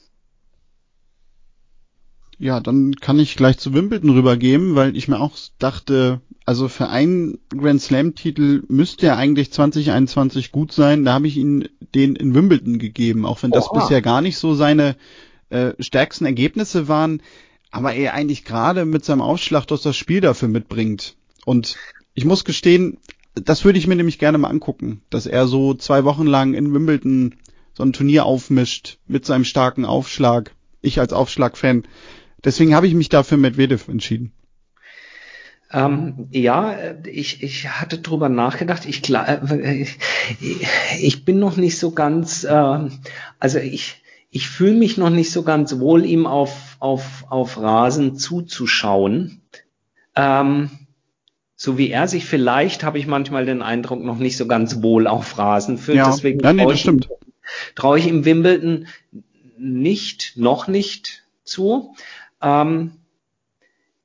Ja, 2.38 2.60
dann 2.60 2.96
kann 2.96 3.18
ich 3.18 3.36
gleich 3.36 3.58
zu 3.58 3.74
Wimbledon 3.74 4.10
rübergehen, 4.10 4.74
weil 4.74 4.96
ich 4.96 5.08
mir 5.08 5.20
auch 5.20 5.36
dachte, 5.58 6.20
also 6.44 6.68
für 6.68 6.88
einen 6.88 7.38
Grand 7.48 7.80
Slam 7.80 8.14
Titel 8.14 8.64
müsste 8.68 9.06
er 9.06 9.16
eigentlich 9.16 9.52
2021 9.52 10.52
gut 10.52 10.72
sein. 10.72 11.04
Da 11.04 11.14
habe 11.14 11.26
ich 11.26 11.36
ihn 11.36 11.68
den 11.94 12.16
in 12.16 12.34
Wimbledon 12.34 12.78
gegeben, 12.78 13.24
auch 13.24 13.42
wenn 13.42 13.50
das 13.50 13.70
Oha. 13.70 13.80
bisher 13.80 14.02
gar 14.02 14.20
nicht 14.20 14.36
so 14.36 14.54
seine 14.54 14.96
äh, 15.50 15.72
stärksten 15.78 16.26
Ergebnisse 16.26 16.88
waren, 16.88 17.22
aber 17.70 17.94
er 17.94 18.14
eigentlich 18.14 18.44
gerade 18.44 18.84
mit 18.84 19.04
seinem 19.04 19.20
Aufschlag 19.20 19.66
doch 19.66 19.80
das 19.80 19.96
Spiel 19.96 20.20
dafür 20.20 20.48
mitbringt. 20.48 21.16
Und 21.44 21.76
ich 22.14 22.24
muss 22.24 22.44
gestehen, 22.44 22.98
das 23.34 23.64
würde 23.64 23.78
ich 23.78 23.86
mir 23.86 23.96
nämlich 23.96 24.18
gerne 24.18 24.38
mal 24.38 24.48
angucken, 24.48 25.02
dass 25.10 25.26
er 25.26 25.46
so 25.46 25.74
zwei 25.74 26.04
Wochen 26.04 26.26
lang 26.26 26.54
in 26.54 26.72
Wimbledon 26.72 27.36
so 27.72 27.82
ein 27.82 27.92
Turnier 27.92 28.24
aufmischt 28.24 28.98
mit 29.06 29.26
seinem 29.26 29.44
starken 29.44 29.84
Aufschlag. 29.84 30.54
Ich 30.80 31.00
als 31.00 31.12
Aufschlagfan. 31.12 31.84
Deswegen 32.44 32.74
habe 32.74 32.86
ich 32.86 32.94
mich 32.94 33.08
dafür 33.08 33.38
Medvedev 33.38 33.88
entschieden. 33.88 34.32
Ähm, 35.72 36.28
ja, 36.30 36.76
ich, 37.04 37.42
ich 37.42 37.68
hatte 37.68 37.98
drüber 37.98 38.28
nachgedacht. 38.28 38.86
Ich, 38.86 39.10
äh, 39.10 39.86
ich 41.00 41.24
bin 41.24 41.38
noch 41.40 41.56
nicht 41.56 41.78
so 41.78 41.90
ganz, 41.90 42.44
äh, 42.44 42.78
also 43.40 43.58
ich, 43.58 44.02
ich 44.30 44.48
fühle 44.48 44.74
mich 44.74 44.98
noch 44.98 45.10
nicht 45.10 45.32
so 45.32 45.42
ganz 45.42 45.78
wohl, 45.78 46.04
ihm 46.04 46.26
auf, 46.26 46.76
auf, 46.78 47.24
auf 47.28 47.58
Rasen 47.58 48.16
zuzuschauen. 48.16 49.42
Ähm, 50.14 50.70
so 51.56 51.78
wie 51.78 51.90
er 51.90 52.08
sich 52.08 52.24
vielleicht, 52.24 52.84
habe 52.84 52.98
ich 52.98 53.06
manchmal 53.06 53.46
den 53.46 53.62
Eindruck, 53.62 54.02
noch 54.02 54.18
nicht 54.18 54.36
so 54.36 54.46
ganz 54.46 54.82
wohl 54.82 55.06
auf 55.06 55.38
Rasen 55.38 55.78
fühlt. 55.78 55.98
Ja, 55.98 56.10
Deswegen 56.10 56.40
ja, 56.40 56.52
nee, 56.52 56.66
das 56.66 56.80
stimmt. 56.80 57.08
traue 57.74 57.98
ich 57.98 58.06
ihm 58.06 58.24
Wimbledon 58.24 58.86
nicht, 59.56 60.34
noch 60.36 60.68
nicht 60.68 61.24
zu. 61.44 61.94
Ähm, 62.44 62.92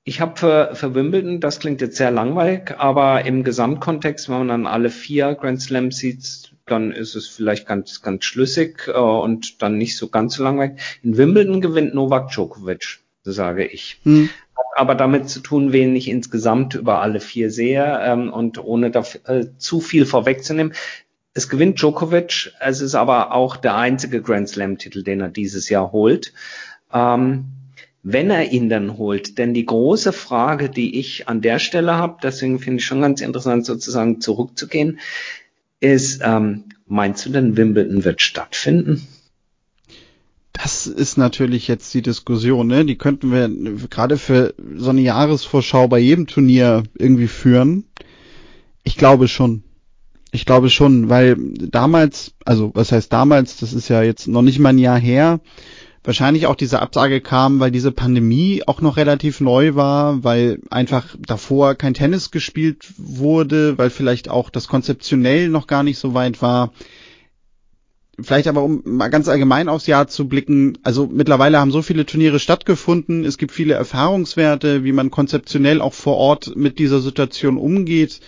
ich 0.03 0.21
habe 0.21 0.37
für, 0.37 0.71
für 0.73 0.95
Wimbledon, 0.95 1.39
das 1.39 1.59
klingt 1.59 1.81
jetzt 1.81 1.97
sehr 1.97 2.09
langweilig, 2.09 2.73
aber 2.79 3.25
im 3.25 3.43
Gesamtkontext, 3.43 4.29
wenn 4.29 4.39
man 4.39 4.47
dann 4.47 4.67
alle 4.67 4.89
vier 4.89 5.35
Grand 5.35 5.61
Slam 5.61 5.91
sieht, 5.91 6.53
dann 6.65 6.91
ist 6.91 7.15
es 7.15 7.27
vielleicht 7.27 7.67
ganz, 7.67 8.01
ganz 8.01 8.25
schlüssig 8.25 8.87
äh, 8.87 8.91
und 8.91 9.61
dann 9.61 9.77
nicht 9.77 9.97
so 9.97 10.07
ganz 10.07 10.35
so 10.35 10.43
langweilig. 10.43 10.79
In 11.03 11.17
Wimbledon 11.17 11.61
gewinnt 11.61 11.93
Novak 11.93 12.31
Djokovic, 12.31 12.99
sage 13.23 13.65
ich. 13.65 13.99
Hm. 14.03 14.29
Hat 14.55 14.65
aber 14.77 14.95
damit 14.95 15.29
zu 15.29 15.41
tun, 15.41 15.73
wen 15.73 15.95
ich 15.95 16.07
insgesamt 16.07 16.75
über 16.75 17.01
alle 17.01 17.19
vier 17.19 17.51
sehe 17.51 17.99
ähm, 18.03 18.31
und 18.31 18.63
ohne 18.63 18.91
dafür, 18.91 19.29
äh, 19.29 19.45
zu 19.57 19.81
viel 19.81 20.05
vorwegzunehmen. 20.05 20.73
Es 21.33 21.49
gewinnt 21.49 21.79
Djokovic, 21.79 22.53
es 22.59 22.81
ist 22.81 22.95
aber 22.95 23.33
auch 23.33 23.57
der 23.57 23.75
einzige 23.75 24.21
Grand 24.21 24.49
Slam-Titel, 24.49 25.03
den 25.03 25.21
er 25.21 25.29
dieses 25.29 25.69
Jahr 25.69 25.91
holt. 25.91 26.33
Ähm, 26.91 27.45
wenn 28.03 28.29
er 28.29 28.51
ihn 28.51 28.69
dann 28.69 28.97
holt. 28.97 29.37
Denn 29.37 29.53
die 29.53 29.65
große 29.65 30.13
Frage, 30.13 30.69
die 30.69 30.99
ich 30.99 31.27
an 31.27 31.41
der 31.41 31.59
Stelle 31.59 31.95
habe, 31.95 32.17
deswegen 32.23 32.59
finde 32.59 32.79
ich 32.79 32.85
schon 32.85 33.01
ganz 33.01 33.21
interessant, 33.21 33.65
sozusagen 33.65 34.21
zurückzugehen, 34.21 34.99
ist, 35.79 36.21
ähm, 36.23 36.65
meinst 36.87 37.25
du 37.25 37.29
denn, 37.29 37.57
Wimbledon 37.57 38.03
wird 38.03 38.21
stattfinden? 38.21 39.07
Das 40.53 40.87
ist 40.87 41.17
natürlich 41.17 41.69
jetzt 41.69 41.93
die 41.93 42.01
Diskussion, 42.01 42.67
ne? 42.67 42.83
Die 42.83 42.97
könnten 42.97 43.31
wir 43.31 43.49
gerade 43.89 44.17
für 44.17 44.53
so 44.75 44.89
eine 44.89 45.01
Jahresvorschau 45.01 45.87
bei 45.87 45.99
jedem 45.99 46.27
Turnier 46.27 46.83
irgendwie 46.97 47.27
führen. 47.27 47.85
Ich 48.83 48.97
glaube 48.97 49.29
schon. 49.29 49.63
Ich 50.31 50.45
glaube 50.45 50.69
schon, 50.69 51.09
weil 51.09 51.37
damals, 51.37 52.33
also 52.45 52.71
was 52.75 52.91
heißt 52.91 53.11
damals, 53.11 53.57
das 53.57 53.73
ist 53.73 53.87
ja 53.87 54.03
jetzt 54.03 54.27
noch 54.27 54.41
nicht 54.41 54.59
mal 54.59 54.69
ein 54.69 54.77
Jahr 54.77 54.99
her, 54.99 55.39
wahrscheinlich 56.03 56.47
auch 56.47 56.55
diese 56.55 56.81
Absage 56.81 57.21
kam, 57.21 57.59
weil 57.59 57.71
diese 57.71 57.91
Pandemie 57.91 58.63
auch 58.65 58.81
noch 58.81 58.97
relativ 58.97 59.41
neu 59.41 59.75
war, 59.75 60.23
weil 60.23 60.59
einfach 60.69 61.15
davor 61.19 61.75
kein 61.75 61.93
Tennis 61.93 62.31
gespielt 62.31 62.93
wurde, 62.97 63.77
weil 63.77 63.89
vielleicht 63.89 64.29
auch 64.29 64.49
das 64.49 64.67
konzeptionell 64.67 65.49
noch 65.49 65.67
gar 65.67 65.83
nicht 65.83 65.99
so 65.99 66.13
weit 66.13 66.41
war. 66.41 66.71
Vielleicht 68.21 68.47
aber, 68.47 68.63
um 68.63 68.81
mal 68.85 69.09
ganz 69.09 69.27
allgemein 69.27 69.69
aufs 69.69 69.87
Jahr 69.87 70.07
zu 70.07 70.27
blicken, 70.27 70.77
also 70.83 71.07
mittlerweile 71.07 71.59
haben 71.59 71.71
so 71.71 71.81
viele 71.81 72.05
Turniere 72.05 72.39
stattgefunden, 72.39 73.23
es 73.23 73.37
gibt 73.37 73.51
viele 73.51 73.75
Erfahrungswerte, 73.75 74.83
wie 74.83 74.91
man 74.91 75.09
konzeptionell 75.09 75.79
auch 75.79 75.93
vor 75.93 76.17
Ort 76.17 76.55
mit 76.55 76.79
dieser 76.79 76.99
Situation 76.99 77.57
umgeht, 77.57 78.19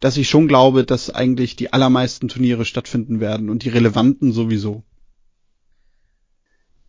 dass 0.00 0.16
ich 0.16 0.28
schon 0.28 0.48
glaube, 0.48 0.84
dass 0.84 1.10
eigentlich 1.10 1.56
die 1.56 1.72
allermeisten 1.72 2.28
Turniere 2.28 2.64
stattfinden 2.64 3.20
werden 3.20 3.48
und 3.48 3.64
die 3.64 3.68
relevanten 3.68 4.32
sowieso. 4.32 4.82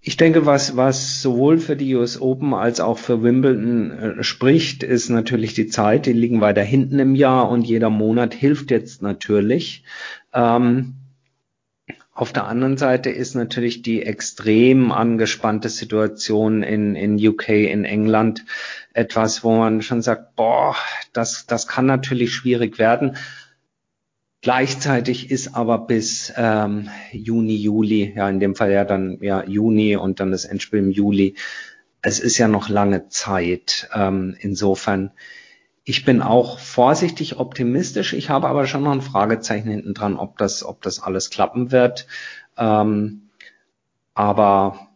Ich 0.01 0.15
denke, 0.15 0.45
was, 0.45 0.77
was 0.77 1.21
sowohl 1.21 1.57
für 1.57 1.75
die 1.75 1.93
US 1.95 2.21
Open 2.21 2.53
als 2.53 2.79
auch 2.79 2.97
für 2.97 3.21
Wimbledon 3.21 3.91
äh, 3.91 4.23
spricht, 4.23 4.81
ist 4.83 5.09
natürlich 5.09 5.53
die 5.53 5.67
Zeit. 5.67 6.05
Die 6.05 6.13
liegen 6.13 6.39
weiter 6.39 6.63
hinten 6.63 6.99
im 6.99 7.15
Jahr 7.15 7.49
und 7.49 7.63
jeder 7.63 7.89
Monat 7.89 8.33
hilft 8.33 8.71
jetzt 8.71 9.01
natürlich. 9.01 9.83
Ähm, 10.33 10.95
auf 12.13 12.33
der 12.33 12.47
anderen 12.47 12.77
Seite 12.77 13.09
ist 13.09 13.35
natürlich 13.35 13.81
die 13.81 14.03
extrem 14.03 14.91
angespannte 14.91 15.69
Situation 15.69 16.63
in, 16.63 16.95
in 16.95 17.15
UK, 17.15 17.49
in 17.49 17.85
England 17.85 18.43
etwas, 18.93 19.43
wo 19.43 19.57
man 19.57 19.81
schon 19.81 20.01
sagt, 20.01 20.35
boah, 20.35 20.75
das, 21.13 21.45
das 21.45 21.65
kann 21.67 21.85
natürlich 21.85 22.33
schwierig 22.33 22.77
werden. 22.77 23.15
Gleichzeitig 24.41 25.31
ist 25.31 25.55
aber 25.55 25.79
bis 25.79 26.31
ähm, 26.37 26.89
Juni, 27.11 27.57
Juli, 27.57 28.13
ja 28.15 28.29
in 28.29 28.39
dem 28.39 28.55
Fall 28.55 28.71
ja 28.71 28.85
dann 28.85 29.17
ja 29.21 29.43
Juni 29.43 29.97
und 29.97 30.21
dann 30.21 30.31
das 30.31 30.45
Endspiel 30.45 30.79
im 30.79 30.91
Juli. 30.91 31.35
Es 32.01 32.19
ist 32.21 32.37
ja 32.37 32.47
noch 32.47 32.69
lange 32.69 33.09
Zeit. 33.09 33.89
Ähm, 33.93 34.37
insofern, 34.39 35.11
ich 35.83 36.05
bin 36.05 36.21
auch 36.21 36.57
vorsichtig 36.59 37.37
optimistisch. 37.37 38.13
Ich 38.13 38.29
habe 38.29 38.47
aber 38.47 38.65
schon 38.65 38.83
noch 38.83 38.93
ein 38.93 39.01
Fragezeichen 39.01 39.69
hinten 39.69 39.93
dran, 39.93 40.15
ob 40.15 40.37
das, 40.37 40.63
ob 40.63 40.81
das 40.83 41.01
alles 41.01 41.29
klappen 41.29 41.73
wird. 41.73 42.07
Ähm, 42.57 43.29
aber 44.13 44.87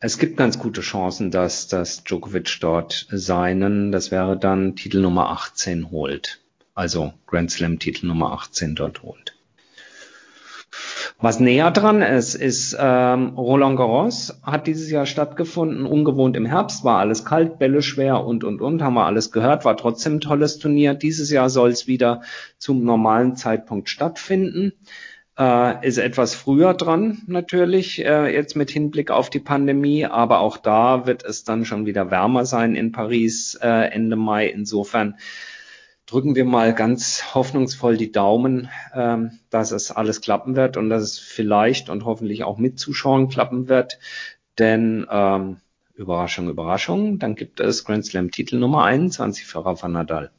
es 0.00 0.18
gibt 0.18 0.36
ganz 0.36 0.58
gute 0.58 0.80
Chancen, 0.80 1.30
dass, 1.30 1.68
dass 1.68 2.02
Djokovic 2.02 2.58
dort 2.60 3.06
seinen, 3.12 3.92
das 3.92 4.10
wäre 4.10 4.36
dann 4.36 4.74
Titel 4.74 5.00
Nummer 5.00 5.30
18 5.30 5.92
holt 5.92 6.39
also 6.80 7.12
Grand 7.26 7.50
Slam 7.50 7.78
Titel 7.78 8.06
Nummer 8.06 8.32
18 8.32 8.74
dort 8.74 9.02
holt. 9.02 9.36
Was 11.20 11.38
näher 11.38 11.70
dran 11.72 12.00
ist, 12.00 12.34
ist 12.34 12.74
ähm, 12.80 13.34
Roland 13.36 13.76
Garros 13.76 14.40
hat 14.42 14.66
dieses 14.66 14.90
Jahr 14.90 15.04
stattgefunden, 15.04 15.84
ungewohnt 15.84 16.38
im 16.38 16.46
Herbst, 16.46 16.82
war 16.82 16.98
alles 16.98 17.26
kalt, 17.26 17.58
Bälle 17.58 17.82
schwer 17.82 18.24
und 18.24 18.44
und 18.44 18.62
und, 18.62 18.80
haben 18.80 18.94
wir 18.94 19.04
alles 19.04 19.30
gehört, 19.30 19.66
war 19.66 19.76
trotzdem 19.76 20.14
ein 20.14 20.20
tolles 20.20 20.58
Turnier. 20.58 20.94
Dieses 20.94 21.30
Jahr 21.30 21.50
soll 21.50 21.68
es 21.68 21.86
wieder 21.86 22.22
zum 22.56 22.82
normalen 22.82 23.36
Zeitpunkt 23.36 23.90
stattfinden. 23.90 24.72
Äh, 25.38 25.86
ist 25.86 25.98
etwas 25.98 26.34
früher 26.34 26.72
dran 26.72 27.20
natürlich, 27.26 28.02
äh, 28.02 28.34
jetzt 28.34 28.56
mit 28.56 28.70
Hinblick 28.70 29.10
auf 29.10 29.28
die 29.28 29.38
Pandemie, 29.38 30.06
aber 30.06 30.40
auch 30.40 30.56
da 30.56 31.06
wird 31.06 31.24
es 31.26 31.44
dann 31.44 31.66
schon 31.66 31.84
wieder 31.84 32.10
wärmer 32.10 32.46
sein 32.46 32.74
in 32.74 32.90
Paris 32.90 33.58
äh, 33.60 33.68
Ende 33.68 34.16
Mai. 34.16 34.46
Insofern 34.46 35.16
drücken 36.10 36.34
wir 36.34 36.44
mal 36.44 36.74
ganz 36.74 37.34
hoffnungsvoll 37.34 37.96
die 37.96 38.10
Daumen, 38.10 38.68
ähm, 38.94 39.38
dass 39.48 39.70
es 39.70 39.92
alles 39.92 40.20
klappen 40.20 40.56
wird 40.56 40.76
und 40.76 40.90
dass 40.90 41.02
es 41.02 41.18
vielleicht 41.18 41.88
und 41.88 42.04
hoffentlich 42.04 42.42
auch 42.42 42.58
mit 42.58 42.78
Zuschauern 42.78 43.28
klappen 43.28 43.68
wird. 43.68 43.98
Denn 44.58 45.06
ähm, 45.10 45.58
Überraschung, 45.94 46.48
Überraschung, 46.48 47.18
dann 47.18 47.36
gibt 47.36 47.60
es 47.60 47.84
Grand 47.84 48.04
Slam 48.04 48.30
Titel 48.30 48.58
Nummer 48.58 48.84
21 48.84 49.46
für 49.46 49.64
Rafa 49.64 49.88
Nadal. 49.88 50.30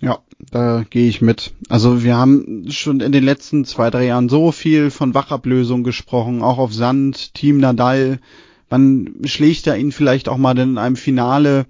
Ja, 0.00 0.18
da 0.50 0.84
gehe 0.88 1.08
ich 1.08 1.22
mit. 1.22 1.54
Also 1.70 2.04
wir 2.04 2.16
haben 2.16 2.70
schon 2.70 3.00
in 3.00 3.12
den 3.12 3.24
letzten 3.24 3.64
zwei, 3.64 3.88
drei 3.88 4.04
Jahren 4.04 4.28
so 4.28 4.52
viel 4.52 4.90
von 4.90 5.14
Wachablösung 5.14 5.84
gesprochen, 5.84 6.42
auch 6.42 6.58
auf 6.58 6.74
Sand, 6.74 7.32
Team 7.32 7.58
Nadal. 7.58 8.18
Wann 8.68 9.14
schlägt 9.24 9.66
er 9.66 9.78
ihn 9.78 9.92
vielleicht 9.92 10.28
auch 10.28 10.36
mal 10.36 10.58
in 10.58 10.76
einem 10.76 10.96
Finale? 10.96 11.64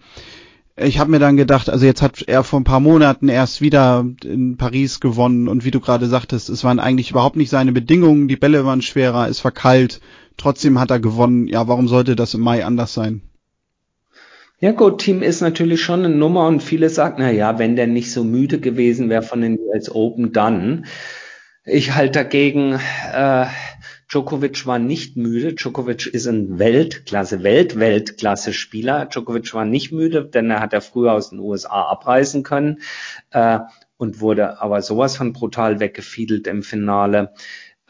Ich 0.77 0.99
habe 0.99 1.11
mir 1.11 1.19
dann 1.19 1.39
gedacht, 1.39 1.71
also 1.71 1.87
jetzt 1.87 2.03
hat 2.03 2.23
er 2.27 2.45
vor 2.45 2.61
ein 2.61 2.65
paar 2.65 2.81
Monaten 2.81 3.29
erst 3.29 3.63
wieder 3.63 4.05
in 4.23 4.59
Paris 4.59 5.01
gewonnen 5.01 5.49
und 5.49 5.65
wie 5.65 5.71
du 5.71 5.81
gerade 5.81 6.07
sagtest, 6.07 6.51
es 6.51 6.65
waren 6.65 6.79
eigentlich 6.79 7.11
überhaupt 7.11 7.37
nicht 7.37 7.49
seine 7.49 7.73
Bedingungen, 7.73 8.29
die 8.29 8.37
Bälle 8.37 8.67
waren 8.67 8.83
schwerer, 8.83 9.29
es 9.29 9.43
war 9.43 9.53
kalt, 9.53 10.01
trotzdem 10.37 10.79
hat 10.79 10.91
er 10.91 11.01
gewonnen. 11.01 11.49
Ja, 11.49 11.67
warum 11.67 11.89
sollte 11.89 12.15
das 12.15 12.35
im 12.35 12.43
Mai 12.43 12.65
anders 12.65 12.93
sein? 12.93 13.23
Ja 14.61 14.73
gut, 14.73 15.01
Team 15.01 15.23
ist 15.23 15.41
natürlich 15.41 15.83
schon 15.83 16.05
eine 16.05 16.15
Nummer 16.15 16.47
und 16.47 16.63
viele 16.63 16.91
sagen, 16.91 17.17
na 17.19 17.31
ja, 17.31 17.59
wenn 17.59 17.77
der 17.77 17.87
nicht 17.87 18.13
so 18.13 18.25
müde 18.25 18.59
gewesen 18.59 19.09
wäre 19.09 19.23
von 19.23 19.41
den 19.41 19.59
US 19.59 19.91
Open, 19.91 20.33
dann. 20.33 20.87
Ich 21.65 21.95
halte 21.95 22.21
dagegen, 22.21 22.79
äh, 23.13 23.47
Djokovic 24.09 24.67
war 24.67 24.79
nicht 24.79 25.17
müde. 25.17 25.55
Djokovic 25.55 26.07
ist 26.07 26.27
ein 26.27 26.59
Weltklasse, 26.59 27.43
Welt-Weltklasse-Spieler. 27.43 29.07
Djokovic 29.07 29.53
war 29.55 29.65
nicht 29.65 29.91
müde, 29.93 30.25
denn 30.25 30.51
er 30.51 30.61
hat 30.61 30.73
ja 30.73 30.81
früher 30.81 31.13
aus 31.13 31.31
den 31.31 31.41
USA 31.41 31.83
abreisen 31.83 32.43
können 32.43 32.81
äh, 33.31 33.59
und 33.97 34.21
wurde 34.21 34.61
aber 34.61 34.83
sowas 34.83 35.17
von 35.17 35.33
brutal 35.33 35.81
weggefiedelt 35.81 36.47
im 36.47 36.63
Finale. 36.63 37.35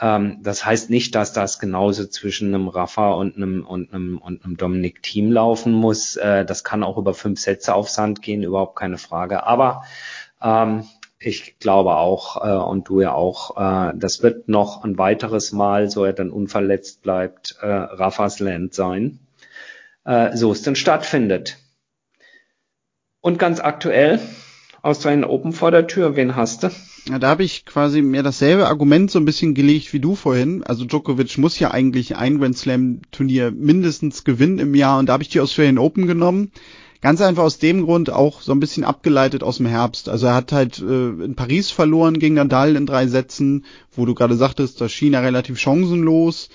Ähm, 0.01 0.39
das 0.43 0.65
heißt 0.65 0.89
nicht, 0.89 1.15
dass 1.15 1.33
das 1.33 1.59
genauso 1.59 2.07
zwischen 2.07 2.55
einem 2.55 2.69
Rafa 2.69 3.13
und 3.13 3.37
einem, 3.37 3.67
und 3.67 3.93
einem, 3.93 4.19
und 4.19 4.45
einem 4.45 4.57
Dominik 4.57 5.03
Team 5.03 5.33
laufen 5.33 5.73
muss. 5.73 6.17
Äh, 6.17 6.45
das 6.45 6.65
kann 6.65 6.83
auch 6.83 6.97
über 6.97 7.13
fünf 7.13 7.41
Sätze 7.41 7.75
auf 7.75 7.91
Sand 7.91 8.23
gehen, 8.23 8.43
überhaupt 8.43 8.77
keine 8.77 8.99
Frage. 8.99 9.45
Aber 9.45 9.85
ähm, 10.43 10.85
ich 11.27 11.59
glaube 11.59 11.97
auch, 11.97 12.45
äh, 12.45 12.55
und 12.55 12.89
du 12.89 13.01
ja 13.01 13.13
auch, 13.13 13.57
äh, 13.57 13.93
das 13.97 14.23
wird 14.23 14.49
noch 14.49 14.85
ein 14.85 14.97
weiteres 14.97 15.51
Mal, 15.51 15.91
so 15.91 16.05
er 16.05 16.13
dann 16.13 16.31
unverletzt 16.31 17.03
bleibt, 17.03 17.57
äh, 17.61 17.67
Rafas 17.67 18.39
Land 18.39 18.75
sein, 18.75 19.19
äh, 20.05 20.37
so 20.37 20.53
es 20.53 20.63
denn 20.63 20.77
stattfindet. 20.77 21.59
Und 23.21 23.41
ganz 23.41 23.59
aktuell, 23.59 24.21
Australian 24.83 25.25
Open 25.25 25.53
vor 25.53 25.73
der 25.73 25.89
Tür, 25.89 26.15
wen 26.15 26.37
hast 26.37 26.63
du? 26.63 26.71
Ja, 27.09 27.19
da 27.19 27.29
habe 27.29 27.43
ich 27.43 27.65
quasi 27.65 28.03
mir 28.03 28.23
dasselbe 28.23 28.69
Argument 28.69 29.11
so 29.11 29.19
ein 29.19 29.25
bisschen 29.25 29.55
gelegt 29.55 29.93
wie 29.93 30.01
du 30.01 30.15
vorhin. 30.15 30.63
Also 30.63 30.85
Djokovic 30.85 31.39
muss 31.39 31.59
ja 31.59 31.73
eigentlich 31.73 32.17
ein 32.17 32.39
Grand 32.39 32.57
Slam 32.57 33.01
Turnier 33.11 33.51
mindestens 33.51 34.23
gewinnen 34.23 34.61
im 34.61 34.77
Jahr 34.77 35.01
und 35.01 35.07
da 35.07 35.15
habe 35.15 35.25
ich 35.25 35.29
die 35.29 35.41
Australian 35.41 35.79
Open 35.79 36.07
genommen. 36.07 36.53
Ganz 37.01 37.21
einfach 37.21 37.43
aus 37.43 37.59
dem 37.59 37.85
Grund 37.85 38.11
auch 38.11 38.41
so 38.41 38.53
ein 38.53 38.61
bisschen 38.61 38.85
abgeleitet 38.85 39.43
aus 39.43 39.59
dem 39.59 39.67
Herbst. 39.67 40.09
Also 40.09 40.27
er 40.27 40.35
hat 40.35 40.53
halt 40.53 40.79
äh, 40.81 41.09
in 41.09 41.35
Paris 41.35 41.71
verloren 41.71 42.19
gegen 42.19 42.35
Nadal 42.35 42.77
in 42.77 42.87
drei 42.87 43.07
Sätzen, 43.07 43.65
wo 43.93 44.07
du 44.07 44.15
gerade 44.15 44.37
sagtest, 44.37 44.81
da 44.81 44.89
schien 44.89 45.15
er 45.15 45.23
relativ 45.23 45.59
chancenlos. 45.59 46.49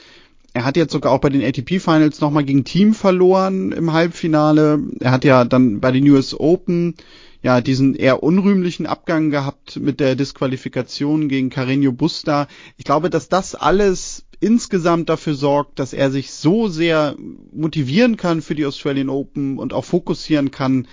Er 0.54 0.66
hat 0.66 0.76
jetzt 0.76 0.92
sogar 0.92 1.14
auch 1.14 1.22
bei 1.22 1.30
den 1.30 1.44
ATP 1.44 1.80
Finals 1.80 2.20
nochmal 2.20 2.44
gegen 2.44 2.66
Team 2.66 2.94
verloren 2.94 3.72
im 3.72 3.94
Halbfinale. 3.94 4.80
Er 5.00 5.12
hat 5.12 5.24
ja 5.24 5.46
dann 5.46 5.80
bei 5.80 5.92
den 5.92 6.10
US 6.10 6.38
Open 6.38 6.96
ja 7.42 7.62
diesen 7.62 7.96
eher 7.96 8.22
unrühmlichen 8.22 8.86
Abgang 8.86 9.30
gehabt 9.30 9.80
mit 9.80 10.00
der 10.00 10.16
Disqualifikation 10.16 11.30
gegen 11.30 11.50
Carreño 11.50 11.92
Busta. 11.92 12.48
Ich 12.78 12.84
glaube, 12.84 13.10
dass 13.10 13.30
das 13.30 13.56
alles 13.56 14.26
insgesamt 14.42 15.08
dafür 15.08 15.36
sorgt, 15.36 15.80
dass 15.80 15.94
er 15.94 16.12
sich 16.12 16.32
so 16.32 16.68
sehr 16.68 17.16
motivieren 17.54 18.18
kann 18.18 18.42
für 18.42 18.56
die 18.56 18.66
Australian 18.66 19.10
Open 19.10 19.58
und 19.58 19.72
auch 19.72 19.86
fokussieren 19.86 20.52
kann, 20.52 20.88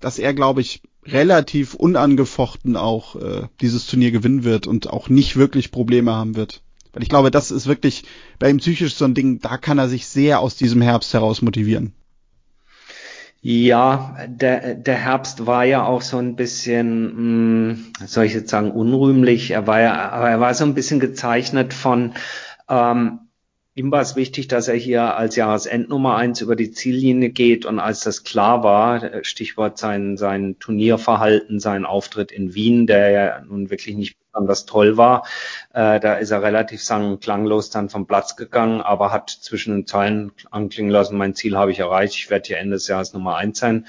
dass 0.00 0.18
er, 0.18 0.34
glaube 0.34 0.60
ich, 0.60 0.82
relativ 1.04 1.74
unangefochten 1.74 2.76
auch 2.76 3.16
äh, 3.16 3.46
dieses 3.60 3.86
Turnier 3.86 4.10
gewinnen 4.10 4.44
wird 4.44 4.66
und 4.66 4.90
auch 4.90 5.08
nicht 5.08 5.36
wirklich 5.36 5.70
Probleme 5.70 6.12
haben 6.12 6.34
wird. 6.34 6.62
Weil 6.92 7.02
ich 7.02 7.08
glaube, 7.08 7.30
das 7.30 7.50
ist 7.50 7.66
wirklich 7.66 8.04
bei 8.38 8.50
ihm 8.50 8.58
psychisch 8.58 8.94
so 8.94 9.04
ein 9.04 9.14
Ding, 9.14 9.40
da 9.40 9.58
kann 9.58 9.78
er 9.78 9.88
sich 9.88 10.06
sehr 10.06 10.40
aus 10.40 10.56
diesem 10.56 10.80
Herbst 10.80 11.14
heraus 11.14 11.42
motivieren. 11.42 11.92
Ja, 13.40 14.16
der, 14.26 14.74
der 14.74 14.96
Herbst 14.96 15.46
war 15.46 15.64
ja 15.64 15.84
auch 15.84 16.02
so 16.02 16.18
ein 16.18 16.34
bisschen, 16.34 17.68
mh, 17.68 17.74
hm, 18.00 18.06
soll 18.06 18.24
ich 18.24 18.34
jetzt 18.34 18.50
sagen, 18.50 18.72
unrühmlich. 18.72 19.52
Er 19.52 19.66
war 19.66 19.80
ja, 19.80 20.10
aber 20.10 20.28
er 20.28 20.40
war 20.40 20.52
so 20.54 20.64
ein 20.64 20.74
bisschen 20.74 20.98
gezeichnet 20.98 21.72
von 21.72 22.14
ähm, 22.68 23.20
ihm 23.74 23.92
war 23.92 24.00
es 24.00 24.16
wichtig, 24.16 24.48
dass 24.48 24.68
er 24.68 24.74
hier 24.74 25.16
als 25.16 25.36
Jahresendnummer 25.36 26.16
eins 26.16 26.40
über 26.40 26.56
die 26.56 26.72
Ziellinie 26.72 27.30
geht 27.30 27.64
und 27.64 27.78
als 27.78 28.00
das 28.00 28.24
klar 28.24 28.64
war, 28.64 29.24
Stichwort 29.24 29.78
sein, 29.78 30.16
sein 30.16 30.58
Turnierverhalten, 30.58 31.60
sein 31.60 31.86
Auftritt 31.86 32.32
in 32.32 32.54
Wien, 32.54 32.86
der 32.86 33.10
ja 33.10 33.40
nun 33.44 33.70
wirklich 33.70 33.94
nicht 33.94 34.16
besonders 34.32 34.66
toll 34.66 34.96
war, 34.96 35.26
äh, 35.72 36.00
da 36.00 36.14
ist 36.14 36.30
er 36.30 36.42
relativ 36.42 36.82
sang- 36.82 37.08
und 37.08 37.20
klanglos 37.20 37.70
dann 37.70 37.88
vom 37.88 38.06
Platz 38.06 38.36
gegangen, 38.36 38.80
aber 38.80 39.12
hat 39.12 39.30
zwischen 39.30 39.74
den 39.74 39.86
Zeilen 39.86 40.32
anklingen 40.50 40.90
lassen, 40.90 41.16
mein 41.16 41.34
Ziel 41.34 41.56
habe 41.56 41.70
ich 41.70 41.78
erreicht, 41.78 42.14
ich 42.16 42.30
werde 42.30 42.48
hier 42.48 42.58
Ende 42.58 42.76
des 42.76 42.88
Jahres 42.88 43.12
Nummer 43.12 43.36
eins 43.36 43.58
sein. 43.58 43.86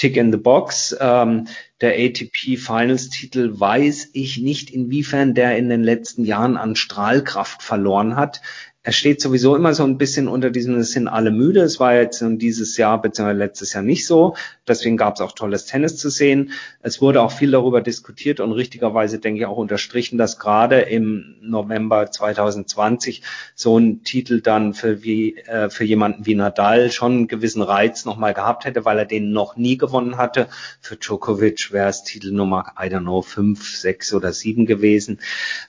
Tick 0.00 0.16
in 0.16 0.32
the 0.32 0.38
Box. 0.38 0.96
Ähm, 0.98 1.46
der 1.82 1.92
ATP 1.92 2.56
Finals 2.56 3.10
Titel 3.10 3.60
weiß 3.60 4.08
ich 4.14 4.38
nicht, 4.38 4.70
inwiefern 4.70 5.34
der 5.34 5.58
in 5.58 5.68
den 5.68 5.84
letzten 5.84 6.24
Jahren 6.24 6.56
an 6.56 6.74
Strahlkraft 6.74 7.62
verloren 7.62 8.16
hat 8.16 8.40
er 8.82 8.92
steht 8.92 9.20
sowieso 9.20 9.56
immer 9.56 9.74
so 9.74 9.84
ein 9.84 9.98
bisschen 9.98 10.26
unter 10.26 10.48
diesem, 10.48 10.76
es 10.76 10.92
sind 10.92 11.06
alle 11.06 11.30
müde. 11.30 11.60
Es 11.60 11.78
war 11.80 11.94
jetzt 11.94 12.24
dieses 12.26 12.78
Jahr 12.78 13.00
bzw. 13.02 13.32
letztes 13.32 13.74
Jahr 13.74 13.82
nicht 13.82 14.06
so. 14.06 14.36
Deswegen 14.66 14.96
gab 14.96 15.16
es 15.16 15.20
auch 15.20 15.32
tolles 15.32 15.66
Tennis 15.66 15.98
zu 15.98 16.08
sehen. 16.08 16.52
Es 16.80 17.02
wurde 17.02 17.20
auch 17.20 17.30
viel 17.30 17.50
darüber 17.50 17.82
diskutiert 17.82 18.40
und 18.40 18.52
richtigerweise 18.52 19.18
denke 19.18 19.40
ich 19.40 19.46
auch 19.46 19.58
unterstrichen, 19.58 20.16
dass 20.16 20.38
gerade 20.38 20.80
im 20.80 21.36
November 21.42 22.10
2020 22.10 23.22
so 23.54 23.76
ein 23.76 24.02
Titel 24.02 24.40
dann 24.40 24.72
für 24.72 25.02
wie 25.02 25.36
äh, 25.36 25.68
für 25.68 25.84
jemanden 25.84 26.24
wie 26.24 26.34
Nadal 26.34 26.90
schon 26.90 27.12
einen 27.12 27.28
gewissen 27.28 27.60
Reiz 27.60 28.06
nochmal 28.06 28.32
gehabt 28.32 28.64
hätte, 28.64 28.86
weil 28.86 28.98
er 28.98 29.04
den 29.04 29.32
noch 29.32 29.56
nie 29.56 29.76
gewonnen 29.76 30.16
hatte. 30.16 30.48
Für 30.80 30.96
Djokovic 30.96 31.70
wäre 31.70 31.90
es 31.90 32.02
Titel 32.02 32.32
Nummer, 32.32 32.72
I 32.80 32.86
don't 32.86 33.00
know, 33.00 33.20
fünf, 33.20 33.76
sechs 33.76 34.14
oder 34.14 34.32
sieben 34.32 34.64
gewesen. 34.64 35.20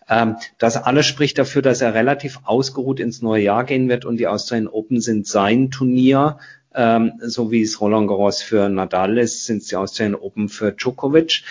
Ähm, 0.08 0.38
das 0.60 0.78
alles 0.78 1.08
spricht 1.08 1.38
dafür, 1.38 1.62
dass 1.62 1.82
er 1.82 1.94
relativ 1.94 2.40
ausgeruht 2.46 3.01
ins 3.02 3.22
neue 3.22 3.44
Jahr 3.44 3.64
gehen 3.64 3.90
wird 3.90 4.06
und 4.06 4.18
die 4.18 4.28
Australian 4.28 4.68
Open 4.68 5.02
sind 5.02 5.28
sein 5.28 5.72
Turnier. 5.72 6.38
Ähm, 6.74 7.14
so 7.22 7.52
wie 7.52 7.62
es 7.62 7.82
Roland 7.82 8.08
Garros 8.08 8.42
für 8.42 8.70
Nadal 8.70 9.18
ist, 9.18 9.46
sind 9.46 9.62
es 9.62 9.68
die 9.68 9.76
Australian 9.76 10.16
Open 10.16 10.48
für 10.48 10.72
Djokovic. 10.72 11.44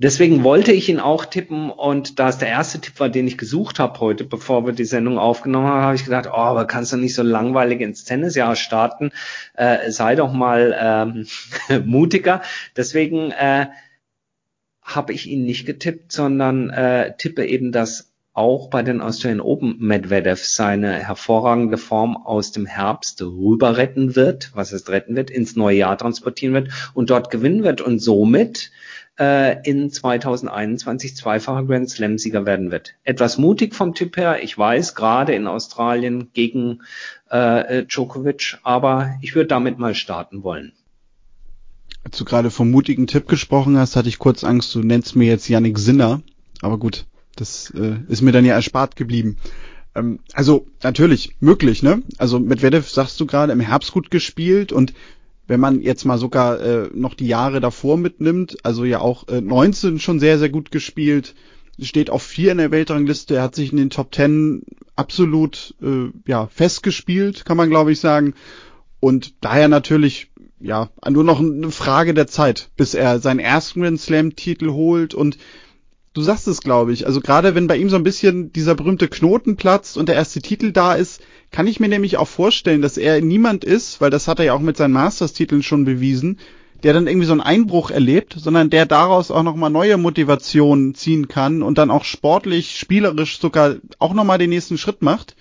Deswegen 0.00 0.44
wollte 0.44 0.70
ich 0.70 0.88
ihn 0.88 1.00
auch 1.00 1.24
tippen 1.24 1.70
und 1.70 2.20
da 2.20 2.28
es 2.28 2.38
der 2.38 2.46
erste 2.46 2.80
Tipp 2.80 3.00
war, 3.00 3.08
den 3.08 3.26
ich 3.26 3.36
gesucht 3.36 3.80
habe 3.80 3.98
heute, 3.98 4.22
bevor 4.22 4.64
wir 4.64 4.72
die 4.72 4.84
Sendung 4.84 5.18
aufgenommen 5.18 5.66
haben, 5.66 5.82
habe 5.82 5.96
ich 5.96 6.04
gedacht, 6.04 6.28
oh, 6.28 6.36
aber 6.36 6.66
kannst 6.66 6.92
du 6.92 6.96
nicht 6.96 7.16
so 7.16 7.24
langweilig 7.24 7.80
ins 7.80 8.04
Tennisjahr 8.04 8.54
starten? 8.54 9.10
Äh, 9.54 9.90
sei 9.90 10.14
doch 10.14 10.32
mal 10.32 10.76
ähm, 10.80 11.26
mutiger. 11.84 12.42
Deswegen 12.76 13.32
äh, 13.32 13.66
habe 14.82 15.12
ich 15.12 15.28
ihn 15.28 15.44
nicht 15.44 15.66
getippt, 15.66 16.12
sondern 16.12 16.70
äh, 16.70 17.16
tippe 17.16 17.44
eben, 17.44 17.72
dass 17.72 18.07
auch 18.38 18.70
bei 18.70 18.84
den 18.84 19.00
Australian 19.00 19.40
Open 19.40 19.74
Medvedev 19.80 20.44
seine 20.44 20.92
hervorragende 20.92 21.76
Form 21.76 22.16
aus 22.16 22.52
dem 22.52 22.66
Herbst 22.66 23.20
rüber 23.20 23.76
retten 23.76 24.14
wird, 24.14 24.52
was 24.54 24.70
es 24.70 24.88
retten 24.88 25.16
wird, 25.16 25.28
ins 25.28 25.56
neue 25.56 25.78
Jahr 25.78 25.98
transportieren 25.98 26.54
wird 26.54 26.68
und 26.94 27.10
dort 27.10 27.32
gewinnen 27.32 27.64
wird 27.64 27.80
und 27.80 27.98
somit 27.98 28.70
äh, 29.18 29.60
in 29.68 29.90
2021 29.90 31.16
zweifacher 31.16 31.64
Grand 31.64 31.90
Slam-Sieger 31.90 32.46
werden 32.46 32.70
wird. 32.70 32.94
Etwas 33.02 33.38
mutig 33.38 33.74
vom 33.74 33.92
Typ 33.94 34.16
her, 34.16 34.40
ich 34.40 34.56
weiß, 34.56 34.94
gerade 34.94 35.34
in 35.34 35.48
Australien 35.48 36.30
gegen 36.32 36.82
äh, 37.30 37.86
Djokovic, 37.86 38.58
aber 38.62 39.16
ich 39.20 39.34
würde 39.34 39.48
damit 39.48 39.80
mal 39.80 39.96
starten 39.96 40.44
wollen. 40.44 40.70
Als 42.04 42.16
du 42.16 42.24
gerade 42.24 42.52
vom 42.52 42.70
mutigen 42.70 43.08
Tipp 43.08 43.26
gesprochen 43.26 43.76
hast, 43.76 43.96
hatte 43.96 44.08
ich 44.08 44.20
kurz 44.20 44.44
Angst, 44.44 44.72
du 44.76 44.78
nennst 44.78 45.16
mir 45.16 45.26
jetzt 45.26 45.48
Yannick 45.48 45.80
Sinner, 45.80 46.22
aber 46.62 46.78
gut, 46.78 47.04
das 47.40 47.70
äh, 47.70 47.96
ist 48.08 48.22
mir 48.22 48.32
dann 48.32 48.44
ja 48.44 48.54
erspart 48.54 48.96
geblieben. 48.96 49.36
Ähm, 49.94 50.20
also 50.32 50.66
natürlich, 50.82 51.36
möglich, 51.40 51.82
ne? 51.82 52.02
Also 52.18 52.38
Medvedev 52.38 52.88
sagst 52.88 53.18
du 53.20 53.26
gerade 53.26 53.52
im 53.52 53.60
Herbst 53.60 53.92
gut 53.92 54.10
gespielt 54.10 54.72
und 54.72 54.94
wenn 55.46 55.60
man 55.60 55.80
jetzt 55.80 56.04
mal 56.04 56.18
sogar 56.18 56.60
äh, 56.60 56.90
noch 56.92 57.14
die 57.14 57.26
Jahre 57.26 57.60
davor 57.60 57.96
mitnimmt, 57.96 58.58
also 58.64 58.84
ja 58.84 59.00
auch 59.00 59.28
äh, 59.28 59.40
19 59.40 59.98
schon 59.98 60.20
sehr, 60.20 60.38
sehr 60.38 60.50
gut 60.50 60.70
gespielt, 60.70 61.34
steht 61.80 62.10
auf 62.10 62.22
vier 62.22 62.52
in 62.52 62.58
der 62.58 62.70
Weltrangliste, 62.70 63.36
er 63.36 63.42
hat 63.42 63.54
sich 63.54 63.70
in 63.70 63.78
den 63.78 63.90
Top 63.90 64.14
10 64.14 64.62
absolut 64.94 65.74
äh, 65.82 66.10
ja, 66.26 66.48
festgespielt, 66.48 67.44
kann 67.44 67.56
man 67.56 67.70
glaube 67.70 67.92
ich 67.92 68.00
sagen. 68.00 68.34
Und 69.00 69.34
daher 69.40 69.68
natürlich 69.68 70.30
ja 70.60 70.90
nur 71.08 71.24
noch 71.24 71.40
eine 71.40 71.70
Frage 71.70 72.14
der 72.14 72.26
Zeit, 72.26 72.70
bis 72.76 72.94
er 72.94 73.20
seinen 73.20 73.38
ersten 73.38 73.80
Grand 73.80 74.00
Slam-Titel 74.00 74.70
holt 74.70 75.14
und 75.14 75.38
du 76.18 76.24
sagst 76.24 76.48
es, 76.48 76.60
glaube 76.60 76.92
ich. 76.92 77.06
Also 77.06 77.20
gerade 77.20 77.54
wenn 77.54 77.66
bei 77.66 77.76
ihm 77.76 77.88
so 77.88 77.96
ein 77.96 78.02
bisschen 78.02 78.52
dieser 78.52 78.74
berühmte 78.74 79.08
Knoten 79.08 79.56
platzt 79.56 79.96
und 79.96 80.08
der 80.08 80.16
erste 80.16 80.40
Titel 80.42 80.72
da 80.72 80.94
ist, 80.94 81.22
kann 81.50 81.66
ich 81.66 81.80
mir 81.80 81.88
nämlich 81.88 82.16
auch 82.16 82.28
vorstellen, 82.28 82.82
dass 82.82 82.98
er 82.98 83.20
niemand 83.20 83.64
ist, 83.64 84.00
weil 84.00 84.10
das 84.10 84.28
hat 84.28 84.38
er 84.38 84.46
ja 84.46 84.54
auch 84.54 84.60
mit 84.60 84.76
seinen 84.76 84.92
Masters-Titeln 84.92 85.62
schon 85.62 85.84
bewiesen, 85.84 86.38
der 86.82 86.92
dann 86.92 87.06
irgendwie 87.06 87.26
so 87.26 87.32
einen 87.32 87.40
Einbruch 87.40 87.90
erlebt, 87.90 88.36
sondern 88.38 88.70
der 88.70 88.86
daraus 88.86 89.30
auch 89.30 89.42
nochmal 89.42 89.70
neue 89.70 89.96
Motivationen 89.96 90.94
ziehen 90.94 91.28
kann 91.28 91.62
und 91.62 91.78
dann 91.78 91.90
auch 91.90 92.04
sportlich, 92.04 92.78
spielerisch 92.78 93.40
sogar 93.40 93.76
auch 93.98 94.14
nochmal 94.14 94.38
den 94.38 94.50
nächsten 94.50 94.78
Schritt 94.78 95.02
macht. 95.02 95.34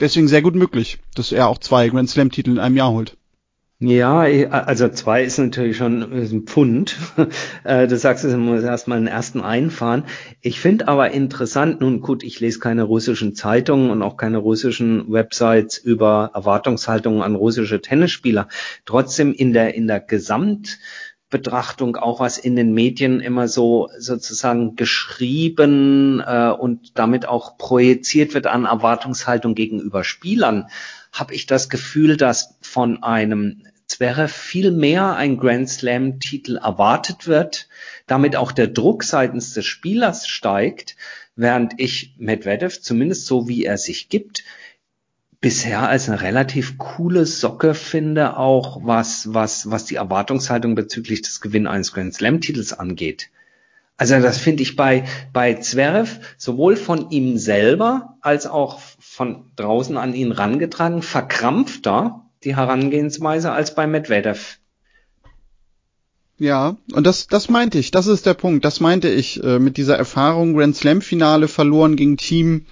Deswegen 0.00 0.26
sehr 0.26 0.42
gut 0.42 0.54
möglich, 0.54 0.98
dass 1.14 1.30
er 1.30 1.48
auch 1.48 1.58
zwei 1.58 1.88
Grand 1.88 2.10
Slam-Titel 2.10 2.50
in 2.50 2.58
einem 2.58 2.76
Jahr 2.76 2.90
holt. 2.90 3.16
Ja, 3.84 4.20
also 4.20 4.88
zwei 4.90 5.24
ist 5.24 5.38
natürlich 5.38 5.76
schon 5.76 6.02
ein 6.02 6.42
Pfund. 6.42 6.96
Äh, 7.64 7.86
du 7.86 7.96
sagst, 7.96 8.24
es 8.24 8.36
muss 8.36 8.62
erstmal 8.62 8.98
einen 8.98 9.06
ersten 9.06 9.40
einfahren. 9.40 10.04
Ich 10.40 10.60
finde 10.60 10.88
aber 10.88 11.10
interessant, 11.12 11.80
nun 11.80 12.00
gut, 12.00 12.22
ich 12.22 12.40
lese 12.40 12.58
keine 12.58 12.84
russischen 12.84 13.34
Zeitungen 13.34 13.90
und 13.90 14.02
auch 14.02 14.16
keine 14.16 14.38
russischen 14.38 15.12
Websites 15.12 15.78
über 15.78 16.30
Erwartungshaltungen 16.34 17.22
an 17.22 17.36
russische 17.36 17.80
Tennisspieler. 17.80 18.48
Trotzdem 18.84 19.32
in 19.32 19.52
der, 19.52 19.74
in 19.74 19.86
der 19.86 20.00
Gesamtbetrachtung 20.00 21.96
auch 21.96 22.20
was 22.20 22.38
in 22.38 22.56
den 22.56 22.74
Medien 22.74 23.20
immer 23.20 23.48
so 23.48 23.88
sozusagen 23.98 24.76
geschrieben 24.76 26.20
äh, 26.24 26.50
und 26.50 26.98
damit 26.98 27.26
auch 27.26 27.58
projiziert 27.58 28.34
wird 28.34 28.46
an 28.46 28.64
Erwartungshaltung 28.64 29.54
gegenüber 29.54 30.04
Spielern, 30.04 30.66
habe 31.12 31.34
ich 31.34 31.46
das 31.46 31.68
Gefühl, 31.68 32.16
dass 32.16 32.56
von 32.60 33.02
einem 33.02 33.62
wäre 34.00 34.28
viel 34.28 34.70
mehr 34.70 35.16
ein 35.16 35.36
Grand 35.36 35.68
Slam 35.68 36.20
Titel 36.20 36.56
erwartet 36.56 37.26
wird, 37.26 37.68
damit 38.06 38.36
auch 38.36 38.52
der 38.52 38.68
Druck 38.68 39.04
seitens 39.04 39.54
des 39.54 39.66
Spielers 39.66 40.28
steigt, 40.28 40.96
während 41.36 41.74
ich 41.78 42.14
Medvedev 42.18 42.80
zumindest 42.80 43.26
so 43.26 43.48
wie 43.48 43.64
er 43.64 43.78
sich 43.78 44.08
gibt, 44.08 44.44
bisher 45.40 45.88
als 45.88 46.08
eine 46.08 46.22
relativ 46.22 46.78
coole 46.78 47.26
Socke 47.26 47.74
finde, 47.74 48.36
auch 48.36 48.80
was, 48.84 49.34
was, 49.34 49.70
was 49.70 49.84
die 49.84 49.96
Erwartungshaltung 49.96 50.74
bezüglich 50.74 51.22
des 51.22 51.40
Gewinn 51.40 51.66
eines 51.66 51.92
Grand 51.92 52.14
Slam 52.14 52.40
Titels 52.40 52.72
angeht. 52.72 53.28
Also 53.96 54.18
das 54.20 54.38
finde 54.38 54.62
ich 54.62 54.76
bei, 54.76 55.04
bei 55.32 55.54
Zverev 55.54 56.20
sowohl 56.36 56.76
von 56.76 57.10
ihm 57.10 57.38
selber 57.38 58.16
als 58.20 58.46
auch 58.46 58.80
von 58.98 59.50
draußen 59.56 59.96
an 59.96 60.14
ihn 60.14 60.32
rangetragen 60.32 61.02
verkrampfter 61.02 62.21
die 62.44 62.56
Herangehensweise 62.56 63.52
als 63.52 63.74
bei 63.74 63.86
Medvedev. 63.86 64.58
Ja, 66.38 66.76
und 66.92 67.06
das, 67.06 67.28
das 67.28 67.48
meinte 67.48 67.78
ich, 67.78 67.92
das 67.92 68.08
ist 68.08 68.26
der 68.26 68.34
Punkt, 68.34 68.64
das 68.64 68.80
meinte 68.80 69.08
ich 69.08 69.42
äh, 69.44 69.58
mit 69.58 69.76
dieser 69.76 69.96
Erfahrung 69.96 70.54
Grand 70.54 70.74
Slam 70.74 71.00
Finale 71.00 71.46
verloren 71.46 71.94
gegen 71.94 72.16
Team, 72.16 72.66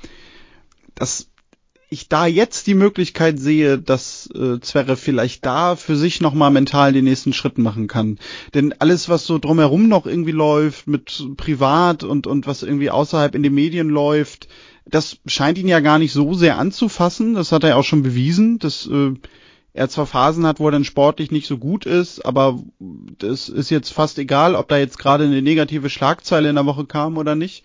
dass 0.97 1.31
ich 1.91 2.09
da 2.09 2.27
jetzt 2.27 2.68
die 2.68 2.75
Möglichkeit 2.75 3.39
sehe, 3.39 3.77
dass 3.77 4.29
äh, 4.35 4.61
Zverev 4.61 5.01
vielleicht 5.01 5.45
da 5.45 5.75
für 5.75 5.97
sich 5.97 6.21
nochmal 6.21 6.53
mental 6.53 6.93
den 6.93 7.05
nächsten 7.05 7.33
Schritt 7.33 7.59
machen 7.59 7.89
kann. 7.89 8.18
Denn 8.55 8.73
alles, 8.79 9.09
was 9.09 9.27
so 9.27 9.39
drumherum 9.39 9.89
noch 9.89 10.07
irgendwie 10.07 10.31
läuft, 10.31 10.87
mit 10.87 11.27
privat 11.37 12.05
und, 12.05 12.29
und 12.29 12.47
was 12.47 12.62
irgendwie 12.62 12.91
außerhalb 12.91 13.35
in 13.35 13.43
den 13.43 13.55
Medien 13.55 13.89
läuft, 13.89 14.49
das 14.87 15.18
scheint 15.27 15.59
ihn 15.59 15.68
ja 15.68 15.81
gar 15.81 15.99
nicht 15.99 16.12
so 16.12 16.33
sehr 16.35 16.59
anzufassen. 16.59 17.35
Das 17.35 17.51
hat 17.51 17.64
er 17.64 17.77
auch 17.77 17.85
schon 17.85 18.03
bewiesen. 18.03 18.61
Das 18.61 18.87
äh, 18.87 19.14
er 19.73 19.89
zwar 19.89 20.07
Phasen 20.07 20.47
hat, 20.47 20.59
wo 20.59 20.68
er 20.68 20.73
dann 20.73 20.85
sportlich 20.85 21.31
nicht 21.31 21.47
so 21.47 21.59
gut 21.59 21.87
ist, 21.87 22.25
aber 22.25 22.61
das 23.18 23.49
ist 23.49 23.71
jetzt 23.71 23.93
fast 23.93 24.18
egal, 24.18 24.55
ob 24.55 24.68
da 24.68 24.77
jetzt 24.79 24.99
gerade 24.99 25.25
eine 25.25 25.43
negative 25.43 25.91
Schlagzeile 25.91 26.49
in 26.49 26.57
der 26.57 26.66
Woche 26.66 26.87
kam 26.87 27.18
oder 27.18 27.35
nicht. 27.35 27.64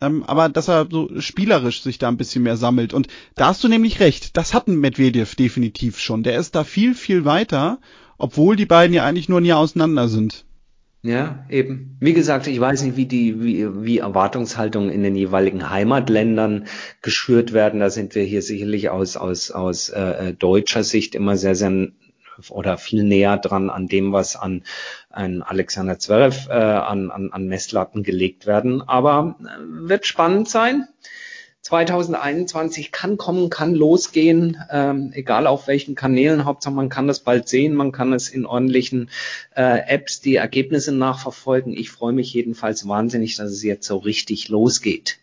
Ähm, 0.00 0.24
aber 0.24 0.48
dass 0.48 0.68
er 0.68 0.88
so 0.90 1.08
spielerisch 1.20 1.82
sich 1.82 1.98
da 1.98 2.08
ein 2.08 2.16
bisschen 2.16 2.42
mehr 2.42 2.56
sammelt. 2.56 2.92
Und 2.92 3.06
da 3.36 3.46
hast 3.46 3.62
du 3.62 3.68
nämlich 3.68 4.00
recht, 4.00 4.36
das 4.36 4.52
hat 4.52 4.66
ein 4.66 4.80
Medvedev 4.80 5.36
definitiv 5.36 6.00
schon. 6.00 6.24
Der 6.24 6.38
ist 6.38 6.56
da 6.56 6.64
viel, 6.64 6.94
viel 6.94 7.24
weiter, 7.24 7.78
obwohl 8.18 8.56
die 8.56 8.66
beiden 8.66 8.94
ja 8.94 9.04
eigentlich 9.04 9.28
nur 9.28 9.40
ein 9.40 9.44
Jahr 9.44 9.60
auseinander 9.60 10.08
sind. 10.08 10.44
Ja, 11.04 11.44
eben. 11.48 11.96
Wie 11.98 12.12
gesagt, 12.12 12.46
ich 12.46 12.60
weiß 12.60 12.82
nicht, 12.82 12.96
wie 12.96 13.06
die, 13.06 13.42
wie, 13.42 13.84
wie 13.84 13.98
Erwartungshaltungen 13.98 14.88
in 14.88 15.02
den 15.02 15.16
jeweiligen 15.16 15.68
Heimatländern 15.68 16.68
geschürt 17.02 17.52
werden. 17.52 17.80
Da 17.80 17.90
sind 17.90 18.14
wir 18.14 18.22
hier 18.22 18.40
sicherlich 18.40 18.88
aus, 18.88 19.16
aus, 19.16 19.50
aus 19.50 19.88
äh, 19.88 20.28
äh 20.28 20.32
deutscher 20.32 20.84
Sicht 20.84 21.16
immer 21.16 21.36
sehr, 21.36 21.56
sehr 21.56 21.88
oder 22.50 22.78
viel 22.78 23.02
näher 23.02 23.36
dran 23.36 23.68
an 23.68 23.88
dem, 23.88 24.12
was 24.12 24.36
an, 24.36 24.62
an 25.10 25.42
Alexander 25.42 25.98
Zverev 25.98 26.48
äh, 26.48 26.52
an, 26.52 27.10
an, 27.10 27.32
an 27.32 27.46
Messlatten 27.46 28.04
gelegt 28.04 28.46
werden. 28.46 28.80
Aber 28.82 29.36
äh, 29.40 29.88
wird 29.88 30.06
spannend 30.06 30.48
sein. 30.48 30.86
2021 31.62 32.90
kann 32.90 33.16
kommen, 33.16 33.48
kann 33.48 33.74
losgehen, 33.74 34.58
ähm, 34.70 35.12
egal 35.14 35.46
auf 35.46 35.68
welchen 35.68 35.94
Kanälen. 35.94 36.44
Hauptsache 36.44 36.74
man 36.74 36.88
kann 36.88 37.06
das 37.06 37.20
bald 37.20 37.48
sehen, 37.48 37.74
man 37.74 37.92
kann 37.92 38.12
es 38.12 38.28
in 38.28 38.46
ordentlichen 38.46 39.10
äh, 39.54 39.78
Apps 39.86 40.20
die 40.20 40.36
Ergebnisse 40.36 40.92
nachverfolgen. 40.92 41.72
Ich 41.72 41.90
freue 41.90 42.12
mich 42.12 42.32
jedenfalls 42.34 42.86
wahnsinnig, 42.88 43.36
dass 43.36 43.52
es 43.52 43.62
jetzt 43.62 43.86
so 43.86 43.98
richtig 43.98 44.48
losgeht. 44.48 45.20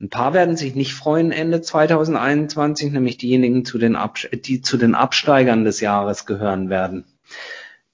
Ein 0.00 0.08
paar 0.08 0.32
werden 0.32 0.56
sich 0.56 0.74
nicht 0.74 0.94
freuen 0.94 1.30
Ende 1.30 1.60
2021, 1.60 2.92
nämlich 2.92 3.18
diejenigen, 3.18 3.64
zu 3.64 3.78
den 3.78 3.98
die 4.32 4.62
zu 4.62 4.76
den 4.76 4.94
Absteigern 4.94 5.64
des 5.64 5.80
Jahres 5.80 6.24
gehören 6.24 6.70
werden. 6.70 7.04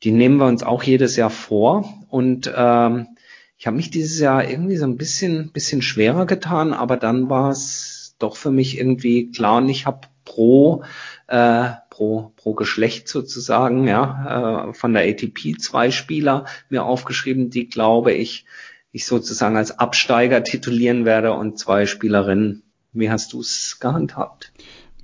Die 0.02 0.12
nehmen 0.12 0.36
wir 0.36 0.46
uns 0.46 0.62
auch 0.62 0.82
jedes 0.82 1.16
Jahr 1.16 1.30
vor 1.30 2.04
und 2.10 2.52
ähm, 2.54 3.08
ich 3.56 3.66
habe 3.66 3.76
mich 3.76 3.90
dieses 3.90 4.18
Jahr 4.18 4.48
irgendwie 4.48 4.76
so 4.76 4.84
ein 4.84 4.96
bisschen, 4.96 5.52
bisschen 5.52 5.82
schwerer 5.82 6.26
getan, 6.26 6.72
aber 6.72 6.96
dann 6.96 7.30
war 7.30 7.50
es 7.50 8.16
doch 8.18 8.36
für 8.36 8.50
mich 8.50 8.78
irgendwie 8.78 9.30
klar 9.30 9.58
und 9.58 9.68
ich 9.68 9.86
habe 9.86 10.08
pro, 10.24 10.84
äh, 11.26 11.70
pro, 11.90 12.32
pro 12.36 12.54
Geschlecht 12.54 13.08
sozusagen, 13.08 13.86
ja, 13.86 14.68
äh, 14.68 14.74
von 14.74 14.92
der 14.94 15.08
ATP 15.08 15.58
zwei 15.58 15.90
Spieler 15.90 16.46
mir 16.68 16.84
aufgeschrieben, 16.84 17.50
die 17.50 17.68
glaube 17.68 18.12
ich, 18.12 18.46
ich 18.92 19.06
sozusagen 19.06 19.56
als 19.56 19.78
Absteiger 19.78 20.44
titulieren 20.44 21.04
werde 21.04 21.32
und 21.32 21.58
zwei 21.58 21.86
Spielerinnen. 21.86 22.62
Wie 22.92 23.10
hast 23.10 23.32
du 23.32 23.40
es 23.40 23.78
gehandhabt? 23.80 24.52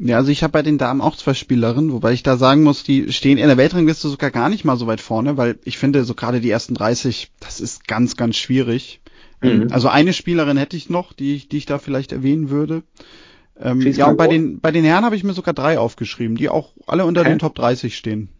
Ja, 0.02 0.16
also 0.16 0.30
ich 0.30 0.42
habe 0.42 0.52
bei 0.52 0.62
den 0.62 0.78
Damen 0.78 1.02
auch 1.02 1.14
zwei 1.14 1.34
Spielerinnen, 1.34 1.92
wobei 1.92 2.12
ich 2.12 2.22
da 2.22 2.38
sagen 2.38 2.62
muss, 2.62 2.82
die 2.82 3.12
stehen 3.12 3.36
in 3.36 3.48
der 3.48 3.58
Weltrangliste 3.58 4.08
sogar 4.08 4.30
gar 4.30 4.48
nicht 4.48 4.64
mal 4.64 4.78
so 4.78 4.86
weit 4.86 5.02
vorne, 5.02 5.36
weil 5.36 5.58
ich 5.64 5.76
finde, 5.76 6.04
so 6.04 6.14
gerade 6.14 6.40
die 6.40 6.48
ersten 6.48 6.74
30, 6.74 7.30
das 7.38 7.60
ist 7.60 7.86
ganz, 7.86 8.16
ganz 8.16 8.38
schwierig. 8.38 9.02
Mhm. 9.42 9.68
Also 9.70 9.88
eine 9.88 10.14
Spielerin 10.14 10.56
hätte 10.56 10.76
ich 10.76 10.88
noch, 10.88 11.12
die 11.12 11.34
ich, 11.34 11.48
die 11.50 11.58
ich 11.58 11.66
da 11.66 11.78
vielleicht 11.78 12.12
erwähnen 12.12 12.48
würde. 12.48 12.82
Ähm, 13.60 13.82
ja, 13.82 14.06
und 14.06 14.16
bei 14.16 14.26
den, 14.26 14.60
bei 14.60 14.70
den 14.70 14.84
Herren 14.84 15.04
habe 15.04 15.16
ich 15.16 15.24
mir 15.24 15.34
sogar 15.34 15.52
drei 15.52 15.78
aufgeschrieben, 15.78 16.36
die 16.36 16.48
auch 16.48 16.72
alle 16.86 17.04
unter 17.04 17.20
okay. 17.20 17.30
den 17.30 17.38
Top 17.38 17.54
30 17.54 17.94
stehen. 17.94 18.30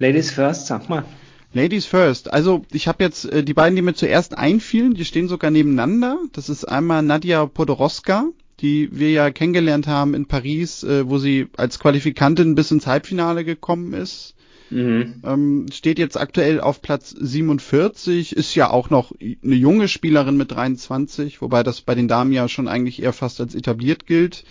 Ladies 0.00 0.32
first, 0.32 0.66
sag 0.66 0.88
mal. 0.88 1.04
Ladies 1.52 1.86
first. 1.86 2.32
Also 2.32 2.62
ich 2.72 2.88
habe 2.88 3.04
jetzt 3.04 3.26
äh, 3.26 3.44
die 3.44 3.54
beiden, 3.54 3.76
die 3.76 3.82
mir 3.82 3.94
zuerst 3.94 4.36
einfielen, 4.36 4.94
die 4.94 5.04
stehen 5.04 5.28
sogar 5.28 5.52
nebeneinander. 5.52 6.18
Das 6.32 6.48
ist 6.48 6.64
einmal 6.64 7.02
Nadia 7.02 7.46
Podoroska, 7.46 8.26
die 8.60 8.88
wir 8.92 9.10
ja 9.10 9.30
kennengelernt 9.30 9.86
haben 9.86 10.14
in 10.14 10.26
Paris, 10.26 10.82
äh, 10.82 11.08
wo 11.08 11.18
sie 11.18 11.48
als 11.56 11.78
Qualifikantin 11.78 12.54
bis 12.54 12.70
ins 12.70 12.86
Halbfinale 12.86 13.44
gekommen 13.44 13.92
ist. 13.92 14.34
Mhm. 14.70 15.22
Ähm, 15.24 15.66
steht 15.72 15.98
jetzt 15.98 16.16
aktuell 16.16 16.60
auf 16.60 16.82
Platz 16.82 17.10
47, 17.10 18.34
ist 18.34 18.54
ja 18.54 18.70
auch 18.70 18.90
noch 18.90 19.12
eine 19.20 19.54
junge 19.54 19.88
Spielerin 19.88 20.36
mit 20.36 20.50
23, 20.50 21.40
wobei 21.40 21.62
das 21.62 21.82
bei 21.82 21.94
den 21.94 22.08
Damen 22.08 22.32
ja 22.32 22.48
schon 22.48 22.66
eigentlich 22.66 23.02
eher 23.02 23.12
fast 23.12 23.40
als 23.40 23.54
etabliert 23.54 24.06
gilt. 24.06 24.44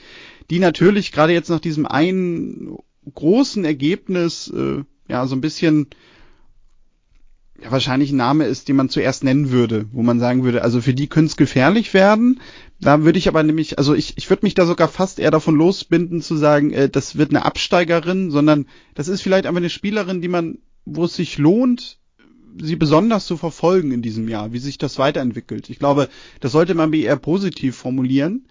Die 0.50 0.60
natürlich 0.60 1.12
gerade 1.12 1.34
jetzt 1.34 1.50
nach 1.50 1.60
diesem 1.60 1.86
einen 1.86 2.78
großen 3.14 3.66
Ergebnis 3.66 4.52
äh, 4.56 4.84
ja 5.08 5.28
so 5.28 5.36
ein 5.36 5.42
bisschen 5.42 5.88
ja, 7.62 7.72
wahrscheinlich 7.72 8.12
ein 8.12 8.18
Name 8.18 8.46
ist, 8.46 8.68
den 8.68 8.76
man 8.76 8.90
zuerst 8.90 9.24
nennen 9.24 9.52
würde, 9.52 9.86
wo 9.92 10.02
man 10.02 10.20
sagen 10.20 10.44
würde, 10.44 10.62
also 10.62 10.82
für 10.82 10.94
die 10.94 11.08
könnte 11.08 11.30
es 11.30 11.38
gefährlich 11.38 11.94
werden. 11.94 12.42
Da 12.82 13.04
würde 13.04 13.18
ich 13.18 13.28
aber 13.28 13.42
nämlich, 13.44 13.78
also 13.78 13.94
ich, 13.94 14.18
ich 14.18 14.30
würde 14.30 14.46
mich 14.46 14.54
da 14.54 14.66
sogar 14.66 14.88
fast 14.88 15.20
eher 15.20 15.32
davon 15.32 15.56
losbinden 15.56 16.22
zu 16.22 16.36
sagen, 16.36 16.72
äh, 16.72 16.90
das 16.90 17.18
wird 17.18 17.30
eine 17.30 17.46
Absteigerin, 17.46 18.32
sondern 18.32 18.68
das 18.94 19.08
ist 19.08 19.22
vielleicht 19.22 19.46
einfach 19.46 19.60
eine 19.60 19.70
Spielerin, 19.70 20.22
die 20.22 20.28
man, 20.28 20.60
wo 20.86 21.06
es 21.06 21.16
sich 21.16 21.38
lohnt, 21.38 22.00
sie 22.62 22.76
besonders 22.76 23.26
zu 23.26 23.38
verfolgen 23.38 23.92
in 23.92 24.02
diesem 24.02 24.28
Jahr, 24.28 24.54
wie 24.54 24.60
sich 24.60 24.78
das 24.78 24.98
weiterentwickelt. 24.98 25.70
Ich 25.70 25.80
glaube, 25.80 26.10
das 26.40 26.52
sollte 26.52 26.74
man 26.74 26.92
eher 26.94 27.18
positiv 27.18 27.76
formulieren. 27.76 28.48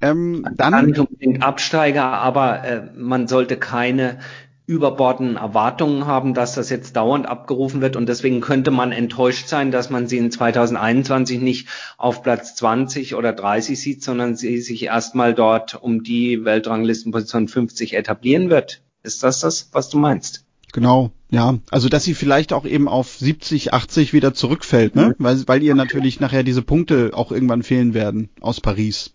Ähm, 0.00 0.46
dann 0.56 0.86
nicht 0.86 0.98
unbedingt 0.98 1.42
Absteiger, 1.42 2.04
aber 2.04 2.64
äh, 2.64 2.82
man 2.96 3.28
sollte 3.28 3.56
keine 3.56 4.18
überbordenden 4.66 5.36
Erwartungen 5.36 6.06
haben, 6.06 6.34
dass 6.34 6.54
das 6.54 6.70
jetzt 6.70 6.94
dauernd 6.96 7.26
abgerufen 7.26 7.80
wird 7.80 7.96
und 7.96 8.08
deswegen 8.08 8.40
könnte 8.40 8.70
man 8.70 8.92
enttäuscht 8.92 9.48
sein, 9.48 9.70
dass 9.70 9.90
man 9.90 10.06
sie 10.06 10.18
in 10.18 10.30
2021 10.30 11.40
nicht 11.40 11.68
auf 11.98 12.22
Platz 12.22 12.54
20 12.54 13.14
oder 13.14 13.32
30 13.32 13.80
sieht, 13.80 14.02
sondern 14.02 14.36
sie 14.36 14.60
sich 14.60 14.84
erstmal 14.84 15.34
dort 15.34 15.82
um 15.82 16.04
die 16.04 16.44
Weltranglistenposition 16.44 17.48
50 17.48 17.94
etablieren 17.94 18.50
wird. 18.50 18.82
Ist 19.02 19.22
das 19.24 19.40
das, 19.40 19.70
was 19.72 19.88
du 19.88 19.98
meinst? 19.98 20.44
Genau, 20.72 21.10
ja. 21.30 21.58
Also 21.70 21.88
dass 21.88 22.04
sie 22.04 22.14
vielleicht 22.14 22.52
auch 22.52 22.64
eben 22.64 22.88
auf 22.88 23.16
70, 23.16 23.74
80 23.74 24.12
wieder 24.12 24.32
zurückfällt, 24.32 24.94
ne? 24.94 25.08
Mhm. 25.08 25.14
Weil, 25.18 25.48
weil 25.48 25.62
ihr 25.62 25.74
natürlich 25.74 26.20
nachher 26.20 26.44
diese 26.44 26.62
Punkte 26.62 27.10
auch 27.12 27.32
irgendwann 27.32 27.62
fehlen 27.62 27.94
werden 27.94 28.30
aus 28.40 28.60
Paris. 28.60 29.12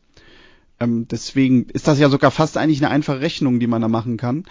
Ähm, 0.80 1.08
deswegen 1.10 1.68
ist 1.70 1.88
das 1.88 2.00
ja 2.00 2.10
sogar 2.10 2.32
fast 2.32 2.58
eigentlich 2.58 2.84
eine 2.84 2.92
einfache 2.92 3.22
Rechnung, 3.22 3.60
die 3.60 3.68
man 3.68 3.82
da 3.82 3.88
machen 3.88 4.18
kann. 4.18 4.46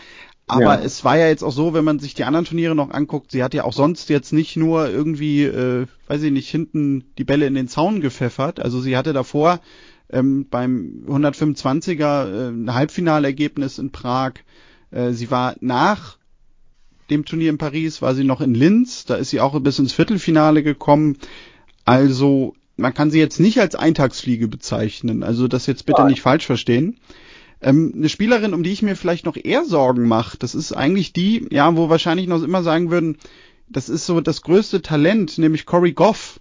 Aber 0.49 0.79
ja. 0.79 0.81
es 0.81 1.05
war 1.05 1.19
ja 1.19 1.27
jetzt 1.27 1.43
auch 1.43 1.53
so, 1.53 1.75
wenn 1.75 1.85
man 1.85 1.99
sich 1.99 2.15
die 2.15 2.25
anderen 2.25 2.45
Turniere 2.45 2.77
noch 2.77 2.91
anguckt, 2.91 3.33
sie 3.33 3.43
hat 3.43 3.53
ja 3.53 3.65
auch 3.65 3.73
sonst 3.73 4.09
jetzt 4.09 4.33
nicht 4.33 4.57
nur 4.57 4.89
irgendwie, 4.89 5.43
äh, 5.43 5.87
weiß 6.07 6.23
ich 6.23 6.31
nicht, 6.31 6.49
hinten 6.49 7.05
die 7.19 7.25
Bälle 7.25 7.47
in 7.47 7.55
den 7.55 7.69
Zaun 7.69 8.01
gepfeffert. 8.01 8.61
Also 8.61 8.81
sie 8.81 8.97
hatte 8.97 9.13
davor 9.13 9.61
ähm, 10.09 10.47
beim 10.49 11.05
125er 11.09 12.29
äh, 12.29 12.49
ein 12.51 12.73
Halbfinalergebnis 12.73 13.79
in 13.79 13.91
Prag. 13.91 14.35
Äh, 14.93 15.13
sie 15.13 15.33
war 15.33 15.57
nach 15.61 16.17
dem 17.11 17.25
Turnier 17.25 17.51
in 17.51 17.59
Paris, 17.59 18.01
war 18.01 18.15
sie 18.15 18.25
noch 18.25 18.41
in 18.41 18.55
Linz. 18.55 19.05
Da 19.05 19.17
ist 19.17 19.31
sie 19.31 19.41
auch 19.41 19.59
bis 19.61 19.81
ins 19.81 19.93
Viertelfinale 19.93 20.63
gekommen. 20.63 21.19
Also 21.85 22.55
man 22.77 22.95
kann 22.95 23.11
sie 23.11 23.19
jetzt 23.19 23.41
nicht 23.41 23.59
als 23.61 23.75
Eintagsfliege 23.75 24.47
bezeichnen. 24.47 25.25
Also 25.25 25.49
das 25.49 25.67
jetzt 25.67 25.87
bitte 25.87 26.05
nicht 26.05 26.21
falsch 26.21 26.47
verstehen. 26.47 26.99
Ähm, 27.61 27.93
eine 27.97 28.09
Spielerin, 28.09 28.55
um 28.55 28.63
die 28.63 28.73
ich 28.73 28.83
mir 28.83 28.97
vielleicht 28.97 29.25
noch 29.25 29.37
eher 29.37 29.65
Sorgen 29.65 30.07
mache, 30.07 30.37
das 30.39 30.55
ist 30.55 30.73
eigentlich 30.73 31.13
die, 31.13 31.47
ja, 31.51 31.75
wo 31.77 31.89
wahrscheinlich 31.89 32.27
noch 32.27 32.43
immer 32.43 32.63
sagen 32.63 32.91
würden, 32.91 33.19
das 33.69 33.89
ist 33.89 34.07
so 34.07 34.21
das 34.21 34.43
größte 34.43 34.83
Talent, 34.83 35.39
nämlich 35.39 35.67
Cory 35.67 35.93
Goff. 35.93 36.41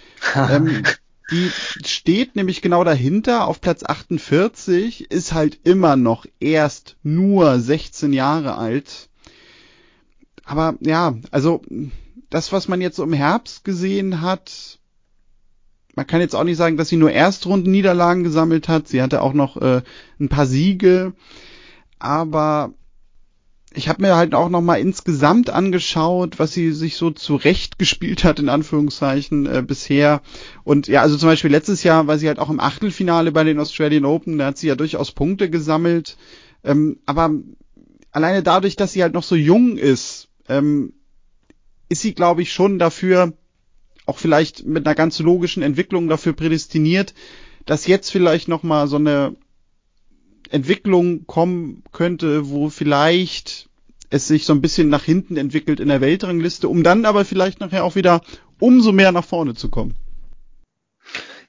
ähm, 0.34 0.82
die 1.30 1.50
steht 1.84 2.36
nämlich 2.36 2.62
genau 2.62 2.84
dahinter 2.84 3.46
auf 3.46 3.60
Platz 3.60 3.84
48, 3.84 5.10
ist 5.10 5.32
halt 5.32 5.60
immer 5.64 5.96
noch 5.96 6.26
erst 6.40 6.96
nur 7.02 7.60
16 7.60 8.12
Jahre 8.12 8.56
alt. 8.56 9.08
Aber 10.44 10.76
ja, 10.80 11.14
also 11.30 11.62
das, 12.30 12.52
was 12.52 12.68
man 12.68 12.80
jetzt 12.80 12.98
im 12.98 13.12
Herbst 13.12 13.64
gesehen 13.64 14.22
hat, 14.22 14.77
man 15.98 16.06
kann 16.06 16.20
jetzt 16.20 16.36
auch 16.36 16.44
nicht 16.44 16.56
sagen, 16.56 16.76
dass 16.76 16.90
sie 16.90 16.96
nur 16.96 17.10
Erstrunden-Niederlagen 17.10 18.22
gesammelt 18.22 18.68
hat. 18.68 18.86
Sie 18.86 19.02
hatte 19.02 19.20
auch 19.20 19.32
noch 19.32 19.56
äh, 19.56 19.82
ein 20.20 20.28
paar 20.28 20.46
Siege. 20.46 21.12
Aber 21.98 22.72
ich 23.74 23.88
habe 23.88 24.02
mir 24.02 24.14
halt 24.14 24.32
auch 24.32 24.48
noch 24.48 24.60
mal 24.60 24.76
insgesamt 24.76 25.50
angeschaut, 25.50 26.38
was 26.38 26.52
sie 26.52 26.70
sich 26.70 26.94
so 26.94 27.10
zurecht 27.10 27.80
gespielt 27.80 28.22
hat, 28.22 28.38
in 28.38 28.48
Anführungszeichen, 28.48 29.46
äh, 29.46 29.64
bisher. 29.66 30.22
Und 30.62 30.86
ja, 30.86 31.02
also 31.02 31.16
zum 31.16 31.30
Beispiel 31.30 31.50
letztes 31.50 31.82
Jahr 31.82 32.06
war 32.06 32.16
sie 32.16 32.28
halt 32.28 32.38
auch 32.38 32.48
im 32.48 32.60
Achtelfinale 32.60 33.32
bei 33.32 33.42
den 33.42 33.58
Australian 33.58 34.04
Open, 34.04 34.38
da 34.38 34.46
hat 34.46 34.58
sie 34.58 34.68
ja 34.68 34.76
durchaus 34.76 35.10
Punkte 35.10 35.50
gesammelt. 35.50 36.16
Ähm, 36.62 37.00
aber 37.06 37.32
alleine 38.12 38.44
dadurch, 38.44 38.76
dass 38.76 38.92
sie 38.92 39.02
halt 39.02 39.14
noch 39.14 39.24
so 39.24 39.34
jung 39.34 39.76
ist, 39.76 40.28
ähm, 40.48 40.92
ist 41.88 42.02
sie, 42.02 42.14
glaube 42.14 42.42
ich, 42.42 42.52
schon 42.52 42.78
dafür 42.78 43.32
auch 44.08 44.18
vielleicht 44.18 44.64
mit 44.64 44.86
einer 44.86 44.94
ganz 44.94 45.18
logischen 45.18 45.62
Entwicklung 45.62 46.08
dafür 46.08 46.32
prädestiniert, 46.32 47.12
dass 47.66 47.86
jetzt 47.86 48.10
vielleicht 48.10 48.48
noch 48.48 48.62
mal 48.62 48.88
so 48.88 48.96
eine 48.96 49.36
Entwicklung 50.50 51.26
kommen 51.26 51.82
könnte, 51.92 52.48
wo 52.48 52.70
vielleicht 52.70 53.68
es 54.08 54.26
sich 54.26 54.46
so 54.46 54.54
ein 54.54 54.62
bisschen 54.62 54.88
nach 54.88 55.04
hinten 55.04 55.36
entwickelt 55.36 55.78
in 55.78 55.88
der 55.88 56.00
Weltrangliste, 56.00 56.68
um 56.68 56.82
dann 56.82 57.04
aber 57.04 57.26
vielleicht 57.26 57.60
nachher 57.60 57.84
auch 57.84 57.96
wieder 57.96 58.22
umso 58.58 58.92
mehr 58.92 59.12
nach 59.12 59.26
vorne 59.26 59.54
zu 59.54 59.68
kommen. 59.68 59.94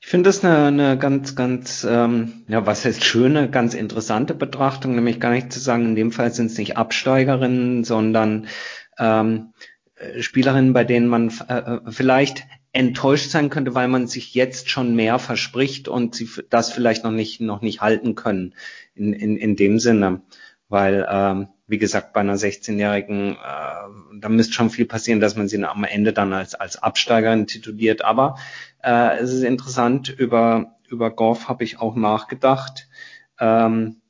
Ich 0.01 0.07
finde 0.07 0.30
das 0.30 0.43
eine, 0.43 0.66
eine 0.66 0.97
ganz, 0.97 1.36
ganz, 1.36 1.88
ähm, 1.89 2.43
ja, 2.49 2.66
was 2.66 2.84
heißt 2.84 3.05
schöne, 3.05 3.49
ganz 3.49 3.74
interessante 3.74 4.34
Betrachtung, 4.34 4.95
nämlich 4.95 5.22
gar 5.22 5.32
nicht 5.32 5.53
zu 5.53 5.60
sagen, 5.62 5.86
in 5.86 5.95
dem 5.95 6.12
Fall 6.12 6.34
sind 6.34 6.47
es 6.47 6.57
nicht 6.57 6.76
Absteigerinnen, 6.76 7.86
sondern 7.86 8.47
ähm, 8.97 9.53
äh, 9.57 9.68
Spielerinnen, 10.20 10.74
bei 10.74 10.84
denen 10.84 11.08
man 11.08 11.32
äh, 11.47 11.54
äh, 11.54 11.80
vielleicht 11.89 12.45
enttäuscht 12.72 13.30
sein 13.30 13.50
könnte, 13.50 13.76
weil 13.76 13.88
man 13.88 14.08
sich 14.08 14.34
jetzt 14.34 14.70
schon 14.70 14.95
mehr 14.95 15.20
verspricht 15.20 15.88
und 15.88 16.16
sie 16.16 16.30
das 16.50 16.72
vielleicht 16.72 17.04
noch 17.04 17.12
nicht 17.12 17.41
noch 17.41 17.62
nicht 17.62 17.82
halten 17.82 18.16
können 18.16 18.54
in, 18.93 19.14
in, 19.14 19.38
in 19.38 19.56
dem 19.56 19.80
Sinne, 19.80 20.22
weil 20.68 21.08
ähm, 21.10 21.47
wie 21.68 21.80
gesagt 21.80 22.14
bei 22.14 22.22
einer 22.22 22.36
16-jährigen 22.36 23.34
äh, 23.34 24.20
da 24.20 24.30
müsste 24.30 24.54
schon 24.54 24.70
viel 24.70 24.86
passieren, 24.86 25.20
dass 25.20 25.36
man 25.36 25.47
sie 25.47 25.64
am 25.64 25.84
Ende 25.84 26.14
dann 26.14 26.32
als 26.34 26.56
als 26.56 26.82
Absteigerin 26.82 27.47
tituliert. 27.47 28.06
Aber 28.06 28.38
äh, 28.84 29.18
es 29.18 29.34
ist 29.34 29.43
interessant 29.43 30.10
über 30.10 30.76
über 30.88 31.12
Golf 31.12 31.47
habe 31.47 31.64
ich 31.64 31.80
auch 31.80 31.95
nachgedacht. 31.95 32.88
Ähm, 33.39 34.02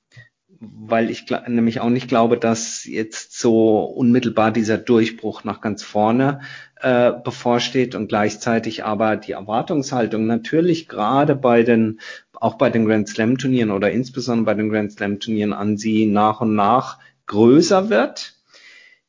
weil 0.59 1.09
ich 1.09 1.25
nämlich 1.47 1.79
auch 1.79 1.89
nicht 1.89 2.09
glaube, 2.09 2.37
dass 2.37 2.83
jetzt 2.83 3.39
so 3.39 3.83
unmittelbar 3.83 4.51
dieser 4.51 4.77
Durchbruch 4.77 5.43
nach 5.43 5.61
ganz 5.61 5.83
vorne 5.83 6.41
äh, 6.81 7.13
bevorsteht 7.23 7.95
und 7.95 8.09
gleichzeitig 8.09 8.83
aber 8.83 9.15
die 9.15 9.31
Erwartungshaltung 9.31 10.25
natürlich 10.25 10.87
gerade 10.89 11.35
bei 11.35 11.63
den 11.63 11.99
auch 12.33 12.55
bei 12.55 12.69
den 12.69 12.85
Grand 12.85 13.07
Slam 13.07 13.37
Turnieren 13.37 13.71
oder 13.71 13.91
insbesondere 13.91 14.45
bei 14.45 14.53
den 14.53 14.69
Grand 14.69 14.91
Slam 14.91 15.19
Turnieren 15.19 15.53
an 15.53 15.77
sie 15.77 16.05
nach 16.05 16.41
und 16.41 16.55
nach 16.55 16.99
größer 17.27 17.89
wird, 17.89 18.35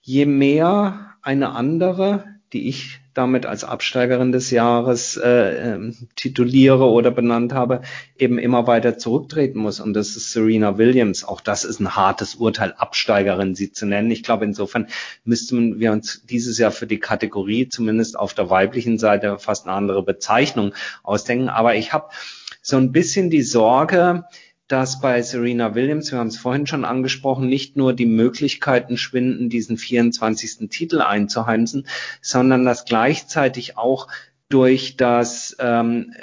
je 0.00 0.26
mehr 0.26 1.14
eine 1.22 1.50
andere, 1.50 2.24
die 2.52 2.68
ich 2.68 2.99
damit 3.14 3.44
als 3.46 3.64
Absteigerin 3.64 4.32
des 4.32 4.50
Jahres 4.50 5.16
äh, 5.16 5.74
äh, 5.74 5.92
tituliere 6.16 6.84
oder 6.84 7.10
benannt 7.10 7.52
habe, 7.52 7.82
eben 8.16 8.38
immer 8.38 8.66
weiter 8.66 8.98
zurücktreten 8.98 9.58
muss. 9.58 9.80
Und 9.80 9.94
das 9.94 10.16
ist 10.16 10.30
Serena 10.30 10.78
Williams. 10.78 11.24
Auch 11.24 11.40
das 11.40 11.64
ist 11.64 11.80
ein 11.80 11.96
hartes 11.96 12.36
Urteil, 12.36 12.72
Absteigerin 12.76 13.54
sie 13.54 13.72
zu 13.72 13.86
nennen. 13.86 14.10
Ich 14.10 14.22
glaube, 14.22 14.44
insofern 14.44 14.86
müssten 15.24 15.80
wir 15.80 15.92
uns 15.92 16.24
dieses 16.26 16.58
Jahr 16.58 16.70
für 16.70 16.86
die 16.86 17.00
Kategorie 17.00 17.68
zumindest 17.68 18.18
auf 18.18 18.34
der 18.34 18.50
weiblichen 18.50 18.98
Seite 18.98 19.38
fast 19.38 19.66
eine 19.66 19.74
andere 19.74 20.02
Bezeichnung 20.02 20.74
ausdenken. 21.02 21.48
Aber 21.48 21.74
ich 21.74 21.92
habe 21.92 22.10
so 22.62 22.76
ein 22.76 22.92
bisschen 22.92 23.30
die 23.30 23.42
Sorge, 23.42 24.24
dass 24.70 25.00
bei 25.00 25.20
Serena 25.20 25.74
Williams, 25.74 26.12
wir 26.12 26.20
haben 26.20 26.28
es 26.28 26.38
vorhin 26.38 26.68
schon 26.68 26.84
angesprochen, 26.84 27.48
nicht 27.48 27.76
nur 27.76 27.92
die 27.92 28.06
Möglichkeiten 28.06 28.96
schwinden, 28.96 29.48
diesen 29.48 29.76
24. 29.76 30.68
Titel 30.70 31.00
einzuheimsen, 31.00 31.88
sondern 32.22 32.64
dass 32.64 32.84
gleichzeitig 32.84 33.76
auch 33.76 34.06
durch 34.48 34.96
das 34.96 35.56
ähm, 35.58 36.14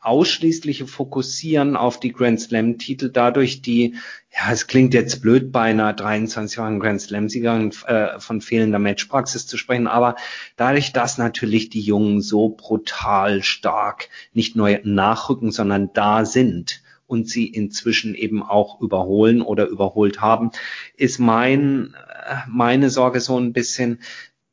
ausschließliche 0.00 0.88
Fokussieren 0.88 1.76
auf 1.76 2.00
die 2.00 2.10
Grand 2.10 2.40
Slam 2.40 2.78
Titel 2.78 3.10
dadurch 3.10 3.62
die, 3.62 3.94
ja, 4.32 4.50
es 4.50 4.66
klingt 4.66 4.92
jetzt 4.92 5.22
blöd 5.22 5.52
bei 5.52 5.70
einer 5.70 5.92
23-jährigen 5.92 6.80
Grand 6.80 7.00
Slam 7.00 7.28
Siegerin 7.28 7.72
äh, 7.86 8.18
von 8.18 8.40
fehlender 8.40 8.80
Matchpraxis 8.80 9.46
zu 9.46 9.56
sprechen, 9.56 9.86
aber 9.86 10.16
dadurch, 10.56 10.92
dass 10.92 11.16
natürlich 11.16 11.70
die 11.70 11.82
Jungen 11.82 12.22
so 12.22 12.48
brutal 12.48 13.44
stark 13.44 14.08
nicht 14.32 14.56
nur 14.56 14.80
nachrücken, 14.82 15.52
sondern 15.52 15.92
da 15.92 16.24
sind 16.24 16.82
und 17.08 17.28
sie 17.28 17.46
inzwischen 17.46 18.14
eben 18.14 18.42
auch 18.44 18.80
überholen 18.80 19.42
oder 19.42 19.66
überholt 19.66 20.20
haben, 20.20 20.52
ist 20.96 21.18
mein, 21.18 21.94
äh, 22.26 22.36
meine 22.46 22.90
Sorge 22.90 23.20
so 23.20 23.36
ein 23.38 23.52
bisschen, 23.52 24.00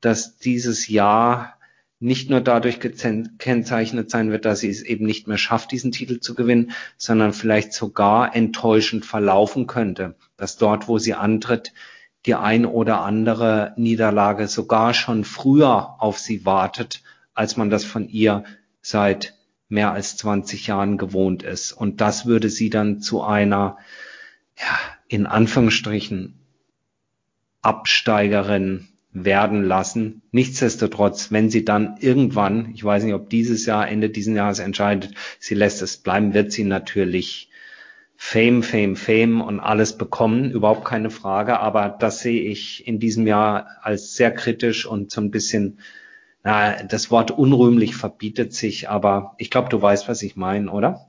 dass 0.02 0.38
dieses 0.38 0.88
Jahr 0.88 1.60
nicht 2.00 2.30
nur 2.30 2.42
dadurch 2.42 2.80
gekennzeichnet 2.80 4.10
sein 4.10 4.32
wird, 4.32 4.46
dass 4.46 4.60
sie 4.60 4.70
es 4.70 4.84
eben 4.84 5.06
nicht 5.06 5.28
mehr 5.28 5.38
schafft, 5.38 5.72
diesen 5.72 5.92
Titel 5.92 6.20
zu 6.20 6.36
gewinnen, 6.36 6.72
sondern 6.98 7.34
vielleicht 7.34 7.74
sogar 7.74 8.36
enttäuschend 8.36 9.06
verlaufen 9.06 9.68
könnte, 9.68 10.16
dass 10.38 10.58
dort, 10.58 10.88
wo 10.88 10.98
sie 10.98 11.14
antritt, 11.14 11.74
die 12.26 12.36
ein 12.36 12.66
oder 12.66 13.02
andere 13.02 13.74
Niederlage 13.78 14.48
sogar 14.48 14.94
schon 14.94 15.24
früher 15.24 15.96
auf 16.00 16.20
sie 16.20 16.46
wartet, 16.46 17.02
als 17.34 17.58
man 17.58 17.70
das 17.70 17.86
von 17.86 18.10
ihr 18.10 18.44
seit 18.82 19.36
mehr 19.68 19.92
als 19.92 20.18
20 20.18 20.68
Jahren 20.68 20.98
gewohnt 20.98 21.44
ist. 21.44 21.72
Und 21.72 22.02
das 22.02 22.26
würde 22.26 22.50
sie 22.50 22.70
dann 22.70 23.02
zu 23.02 23.24
einer, 23.24 23.78
ja, 24.58 24.78
in 25.08 25.26
Anführungsstrichen, 25.26 26.36
Absteigerin 27.62 28.88
werden 29.12 29.64
lassen. 29.64 30.22
Nichtsdestotrotz, 30.32 31.32
wenn 31.32 31.50
sie 31.50 31.66
dann 31.66 31.98
irgendwann, 32.00 32.72
ich 32.76 32.84
weiß 32.84 33.04
nicht, 33.04 33.14
ob 33.14 33.30
dieses 33.30 33.66
Jahr, 33.66 33.88
Ende 33.88 34.10
dieses 34.10 34.36
Jahres 34.36 34.60
entscheidet, 34.60 35.16
sie 35.40 35.56
lässt 35.56 35.82
es 35.82 35.98
bleiben, 35.98 36.34
wird 36.34 36.52
sie 36.52 36.66
natürlich 36.66 37.50
Fame, 38.18 38.62
Fame, 38.62 38.96
Fame 38.96 39.42
und 39.42 39.60
alles 39.60 39.98
bekommen, 39.98 40.52
überhaupt 40.52 40.86
keine 40.86 41.10
Frage. 41.10 41.60
Aber 41.60 41.90
das 41.90 42.20
sehe 42.20 42.42
ich 42.42 42.88
in 42.88 43.00
diesem 43.00 43.26
Jahr 43.26 43.68
als 43.82 44.16
sehr 44.16 44.32
kritisch 44.32 44.86
und 44.86 45.12
so 45.12 45.22
ein 45.22 45.32
bisschen, 45.32 45.80
na, 46.46 46.84
das 46.84 47.10
Wort 47.10 47.32
unrühmlich 47.32 47.96
verbietet 47.96 48.54
sich, 48.54 48.88
aber 48.88 49.34
ich 49.40 49.50
glaube, 49.50 49.70
du 49.70 49.82
weißt, 49.82 50.08
was 50.08 50.22
ich 50.22 50.36
meine, 50.36 50.72
oder? 50.72 51.08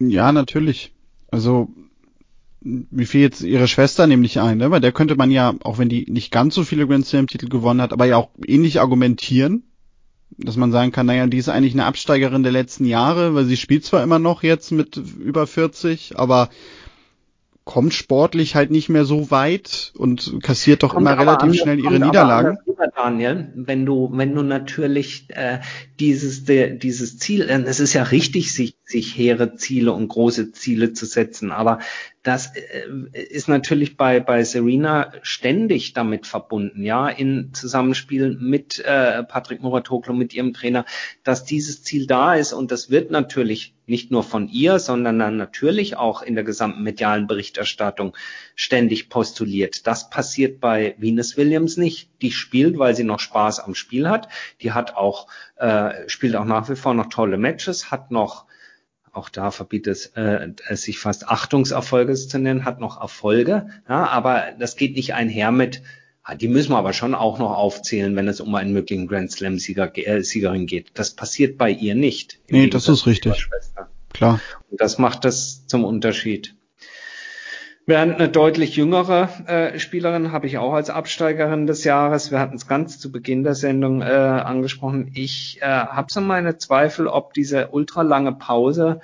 Ja, 0.00 0.32
natürlich. 0.32 0.92
Also 1.30 1.68
wie 2.60 3.06
viel 3.06 3.20
jetzt 3.20 3.42
ihre 3.42 3.68
Schwester 3.68 4.08
nämlich 4.08 4.40
ein, 4.40 4.58
ne? 4.58 4.72
Weil 4.72 4.80
der 4.80 4.90
könnte 4.90 5.14
man 5.14 5.30
ja, 5.30 5.54
auch 5.62 5.78
wenn 5.78 5.88
die 5.88 6.10
nicht 6.10 6.32
ganz 6.32 6.56
so 6.56 6.64
viele 6.64 6.88
Grand 6.88 7.06
Slam 7.06 7.28
Titel 7.28 7.48
gewonnen 7.48 7.80
hat, 7.80 7.92
aber 7.92 8.06
ja 8.06 8.16
auch 8.16 8.30
ähnlich 8.44 8.80
argumentieren, 8.80 9.62
dass 10.38 10.56
man 10.56 10.72
sagen 10.72 10.90
kann, 10.90 11.06
naja, 11.06 11.28
die 11.28 11.38
ist 11.38 11.48
eigentlich 11.48 11.74
eine 11.74 11.84
Absteigerin 11.84 12.42
der 12.42 12.50
letzten 12.50 12.86
Jahre, 12.86 13.36
weil 13.36 13.44
sie 13.44 13.56
spielt 13.56 13.84
zwar 13.84 14.02
immer 14.02 14.18
noch 14.18 14.42
jetzt 14.42 14.72
mit 14.72 14.96
über 14.96 15.46
40, 15.46 16.18
aber 16.18 16.48
kommt 17.64 17.94
sportlich 17.94 18.54
halt 18.54 18.70
nicht 18.70 18.90
mehr 18.90 19.04
so 19.04 19.30
weit 19.30 19.92
und 19.96 20.42
kassiert 20.42 20.82
doch 20.82 20.90
kommt 20.90 21.02
immer 21.06 21.18
relativ 21.18 21.44
anders, 21.44 21.56
schnell 21.58 21.78
ihre 21.78 21.98
Niederlagen. 21.98 22.58
Rüber, 22.66 22.88
Daniel, 22.94 23.52
wenn 23.54 23.86
du, 23.86 24.10
wenn 24.12 24.34
du 24.34 24.42
natürlich 24.42 25.28
äh, 25.30 25.60
dieses, 25.98 26.44
de, 26.44 26.76
dieses 26.76 27.18
Ziel, 27.18 27.42
es 27.66 27.80
ist 27.80 27.94
ja 27.94 28.02
richtig, 28.02 28.52
sich, 28.52 28.76
sich 28.94 29.16
hehre 29.16 29.56
Ziele 29.56 29.92
und 29.92 30.06
große 30.06 30.52
Ziele 30.52 30.92
zu 30.92 31.04
setzen, 31.04 31.50
aber 31.50 31.80
das 32.22 32.52
äh, 32.54 32.88
ist 33.12 33.48
natürlich 33.48 33.96
bei, 33.96 34.20
bei 34.20 34.44
Serena 34.44 35.12
ständig 35.22 35.94
damit 35.94 36.28
verbunden, 36.28 36.84
ja, 36.84 37.08
in 37.08 37.52
Zusammenspiel 37.52 38.38
mit 38.40 38.78
äh, 38.78 39.24
Patrick 39.24 39.62
Muratoglu, 39.62 40.14
mit 40.14 40.32
ihrem 40.32 40.52
Trainer, 40.52 40.84
dass 41.24 41.44
dieses 41.44 41.82
Ziel 41.82 42.06
da 42.06 42.34
ist 42.34 42.52
und 42.52 42.70
das 42.70 42.88
wird 42.88 43.10
natürlich 43.10 43.74
nicht 43.86 44.12
nur 44.12 44.22
von 44.22 44.48
ihr, 44.48 44.78
sondern 44.78 45.18
dann 45.18 45.36
natürlich 45.36 45.96
auch 45.96 46.22
in 46.22 46.36
der 46.36 46.44
gesamten 46.44 46.84
medialen 46.84 47.26
Berichterstattung 47.26 48.16
ständig 48.54 49.08
postuliert. 49.08 49.88
Das 49.88 50.08
passiert 50.08 50.60
bei 50.60 50.94
Venus 50.98 51.36
Williams 51.36 51.76
nicht. 51.76 52.08
Die 52.22 52.30
spielt, 52.30 52.78
weil 52.78 52.94
sie 52.94 53.04
noch 53.04 53.20
Spaß 53.20 53.58
am 53.58 53.74
Spiel 53.74 54.08
hat. 54.08 54.28
Die 54.62 54.72
hat 54.72 54.96
auch, 54.96 55.26
äh, 55.56 56.08
spielt 56.08 56.36
auch 56.36 56.46
nach 56.46 56.70
wie 56.70 56.76
vor 56.76 56.94
noch 56.94 57.10
tolle 57.10 57.36
Matches, 57.36 57.90
hat 57.90 58.10
noch 58.10 58.46
auch 59.14 59.28
da 59.28 59.50
verbietet 59.50 60.12
äh, 60.16 60.48
es 60.68 60.82
sich 60.82 60.98
fast 60.98 61.28
Achtungserfolge 61.28 62.14
zu 62.14 62.38
nennen, 62.38 62.64
hat 62.64 62.80
noch 62.80 63.00
Erfolge, 63.00 63.68
ja, 63.88 64.06
aber 64.06 64.44
das 64.58 64.76
geht 64.76 64.96
nicht 64.96 65.14
einher 65.14 65.50
mit, 65.50 65.82
ah, 66.22 66.34
die 66.34 66.48
müssen 66.48 66.72
wir 66.72 66.78
aber 66.78 66.92
schon 66.92 67.14
auch 67.14 67.38
noch 67.38 67.56
aufzählen, 67.56 68.16
wenn 68.16 68.28
es 68.28 68.40
um 68.40 68.54
einen 68.54 68.72
möglichen 68.72 69.06
Grand 69.06 69.30
Slam 69.30 69.58
Sieger, 69.58 69.96
äh, 69.96 70.22
Siegerin 70.22 70.66
geht. 70.66 70.90
Das 70.94 71.14
passiert 71.14 71.58
bei 71.58 71.70
ihr 71.70 71.94
nicht. 71.94 72.40
Nee, 72.48 72.68
das 72.68 72.88
ist 72.88 73.06
richtig. 73.06 73.48
Klar. 74.12 74.40
Und 74.70 74.80
das 74.80 74.98
macht 74.98 75.24
das 75.24 75.66
zum 75.66 75.84
Unterschied. 75.84 76.54
Während 77.86 78.14
eine 78.14 78.30
deutlich 78.30 78.76
jüngere 78.76 79.28
äh, 79.46 79.78
Spielerin 79.78 80.32
habe 80.32 80.46
ich 80.46 80.56
auch 80.56 80.72
als 80.72 80.88
Absteigerin 80.88 81.66
des 81.66 81.84
Jahres, 81.84 82.30
wir 82.30 82.40
hatten 82.40 82.56
es 82.56 82.66
ganz 82.66 82.98
zu 82.98 83.12
Beginn 83.12 83.44
der 83.44 83.54
Sendung 83.54 84.00
äh, 84.00 84.06
angesprochen, 84.06 85.10
ich 85.12 85.58
äh, 85.60 85.66
habe 85.66 86.06
so 86.10 86.22
meine 86.22 86.56
Zweifel, 86.56 87.08
ob 87.08 87.34
diese 87.34 87.68
ultralange 87.68 88.32
Pause 88.32 89.00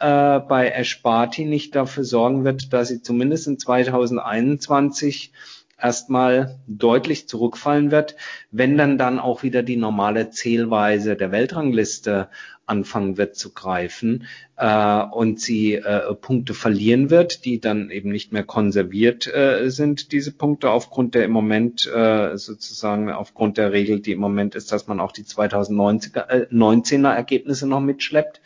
äh, 0.00 0.40
bei 0.40 0.68
Esparti 0.68 1.44
nicht 1.44 1.76
dafür 1.76 2.02
sorgen 2.02 2.44
wird, 2.44 2.72
dass 2.72 2.88
sie 2.88 3.02
zumindest 3.02 3.46
in 3.46 3.60
2021 3.60 5.32
erstmal 5.80 6.58
deutlich 6.66 7.28
zurückfallen 7.28 7.92
wird, 7.92 8.16
wenn 8.50 8.76
dann 8.76 8.98
dann 8.98 9.20
auch 9.20 9.44
wieder 9.44 9.62
die 9.62 9.76
normale 9.76 10.30
Zählweise 10.30 11.14
der 11.14 11.30
Weltrangliste 11.30 12.28
anfangen 12.66 13.16
wird 13.16 13.36
zu 13.36 13.52
greifen 13.52 14.26
äh, 14.56 15.02
und 15.02 15.40
sie 15.40 15.74
äh, 15.74 16.14
Punkte 16.14 16.54
verlieren 16.54 17.10
wird, 17.10 17.44
die 17.44 17.60
dann 17.60 17.90
eben 17.90 18.10
nicht 18.10 18.32
mehr 18.32 18.44
konserviert 18.44 19.26
äh, 19.26 19.68
sind, 19.70 20.12
diese 20.12 20.32
Punkte 20.32 20.70
aufgrund 20.70 21.14
der 21.14 21.24
im 21.24 21.32
Moment 21.32 21.86
äh, 21.86 22.36
sozusagen 22.36 23.10
aufgrund 23.10 23.58
der 23.58 23.72
Regel, 23.72 24.00
die 24.00 24.12
im 24.12 24.20
Moment 24.20 24.54
ist, 24.54 24.72
dass 24.72 24.86
man 24.86 25.00
auch 25.00 25.12
die 25.12 25.24
2019er 25.24 27.12
äh, 27.12 27.16
Ergebnisse 27.16 27.66
noch 27.66 27.80
mitschleppt. 27.80 28.40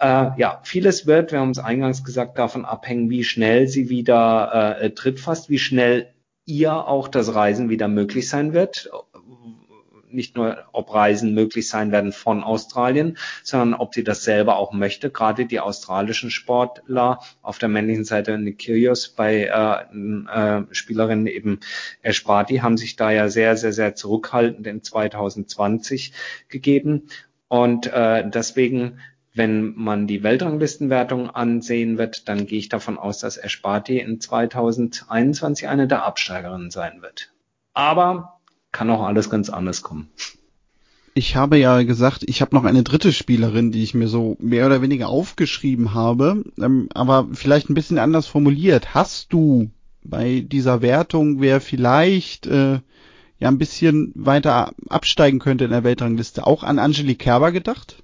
Äh, 0.00 0.30
ja, 0.36 0.60
vieles 0.64 1.06
wird, 1.06 1.32
wir 1.32 1.40
haben 1.40 1.50
es 1.50 1.58
eingangs 1.58 2.02
gesagt, 2.04 2.38
davon 2.38 2.64
abhängen, 2.64 3.08
wie 3.08 3.24
schnell 3.24 3.68
sie 3.68 3.88
wieder 3.88 4.80
äh, 4.80 4.90
tritt 4.90 5.20
fast, 5.20 5.48
wie 5.48 5.58
schnell 5.58 6.08
ihr 6.44 6.88
auch 6.88 7.08
das 7.08 7.34
Reisen 7.34 7.70
wieder 7.70 7.88
möglich 7.88 8.28
sein 8.28 8.52
wird. 8.52 8.90
Nicht 10.12 10.36
nur, 10.36 10.64
ob 10.72 10.92
Reisen 10.92 11.34
möglich 11.34 11.68
sein 11.68 11.92
werden 11.92 12.12
von 12.12 12.42
Australien, 12.44 13.18
sondern 13.42 13.78
ob 13.78 13.94
sie 13.94 14.04
das 14.04 14.24
selber 14.24 14.56
auch 14.56 14.72
möchte. 14.72 15.10
Gerade 15.10 15.46
die 15.46 15.60
australischen 15.60 16.30
Sportler 16.30 17.20
auf 17.42 17.58
der 17.58 17.68
männlichen 17.68 18.04
Seite 18.04 18.38
Nick 18.38 18.58
Kyrgios 18.58 19.08
bei 19.08 19.44
äh, 19.44 20.58
äh, 20.58 20.64
Spielerinnen 20.70 21.26
eben 21.26 21.60
Esparti 22.02 22.58
haben 22.58 22.76
sich 22.76 22.96
da 22.96 23.10
ja 23.10 23.28
sehr, 23.28 23.56
sehr, 23.56 23.72
sehr 23.72 23.94
zurückhaltend 23.94 24.66
in 24.66 24.82
2020 24.82 26.12
gegeben. 26.48 27.08
Und 27.48 27.86
äh, 27.86 28.28
deswegen 28.28 28.98
wenn 29.34 29.74
man 29.76 30.06
die 30.06 30.22
Weltranglistenwertung 30.22 31.30
ansehen 31.30 31.96
wird, 31.96 32.28
dann 32.28 32.46
gehe 32.46 32.58
ich 32.58 32.68
davon 32.68 32.98
aus, 32.98 33.18
dass 33.18 33.38
Esparti 33.38 33.98
in 33.98 34.20
2021 34.20 35.68
eine 35.68 35.88
der 35.88 36.04
Absteigerinnen 36.04 36.70
sein 36.70 37.00
wird. 37.00 37.32
Aber 37.72 38.40
kann 38.72 38.90
auch 38.90 39.02
alles 39.02 39.30
ganz 39.30 39.50
anders 39.50 39.82
kommen. 39.82 40.08
Ich 41.14 41.36
habe 41.36 41.58
ja 41.58 41.82
gesagt, 41.82 42.24
ich 42.26 42.40
habe 42.40 42.54
noch 42.56 42.64
eine 42.64 42.82
dritte 42.82 43.12
Spielerin, 43.12 43.70
die 43.70 43.82
ich 43.82 43.92
mir 43.92 44.08
so 44.08 44.36
mehr 44.40 44.64
oder 44.64 44.80
weniger 44.80 45.08
aufgeschrieben 45.08 45.92
habe, 45.92 46.42
ähm, 46.58 46.88
aber 46.94 47.28
vielleicht 47.34 47.68
ein 47.68 47.74
bisschen 47.74 47.98
anders 47.98 48.26
formuliert. 48.26 48.94
Hast 48.94 49.32
du 49.32 49.70
bei 50.02 50.40
dieser 50.40 50.80
Wertung, 50.80 51.40
wer 51.40 51.60
vielleicht 51.60 52.46
äh, 52.46 52.80
ja 53.38 53.48
ein 53.48 53.58
bisschen 53.58 54.12
weiter 54.14 54.72
absteigen 54.88 55.38
könnte 55.38 55.64
in 55.64 55.70
der 55.70 55.84
Weltrangliste, 55.84 56.46
auch 56.46 56.62
an 56.62 56.78
Angelique 56.78 57.18
Kerber 57.18 57.52
gedacht? 57.52 58.02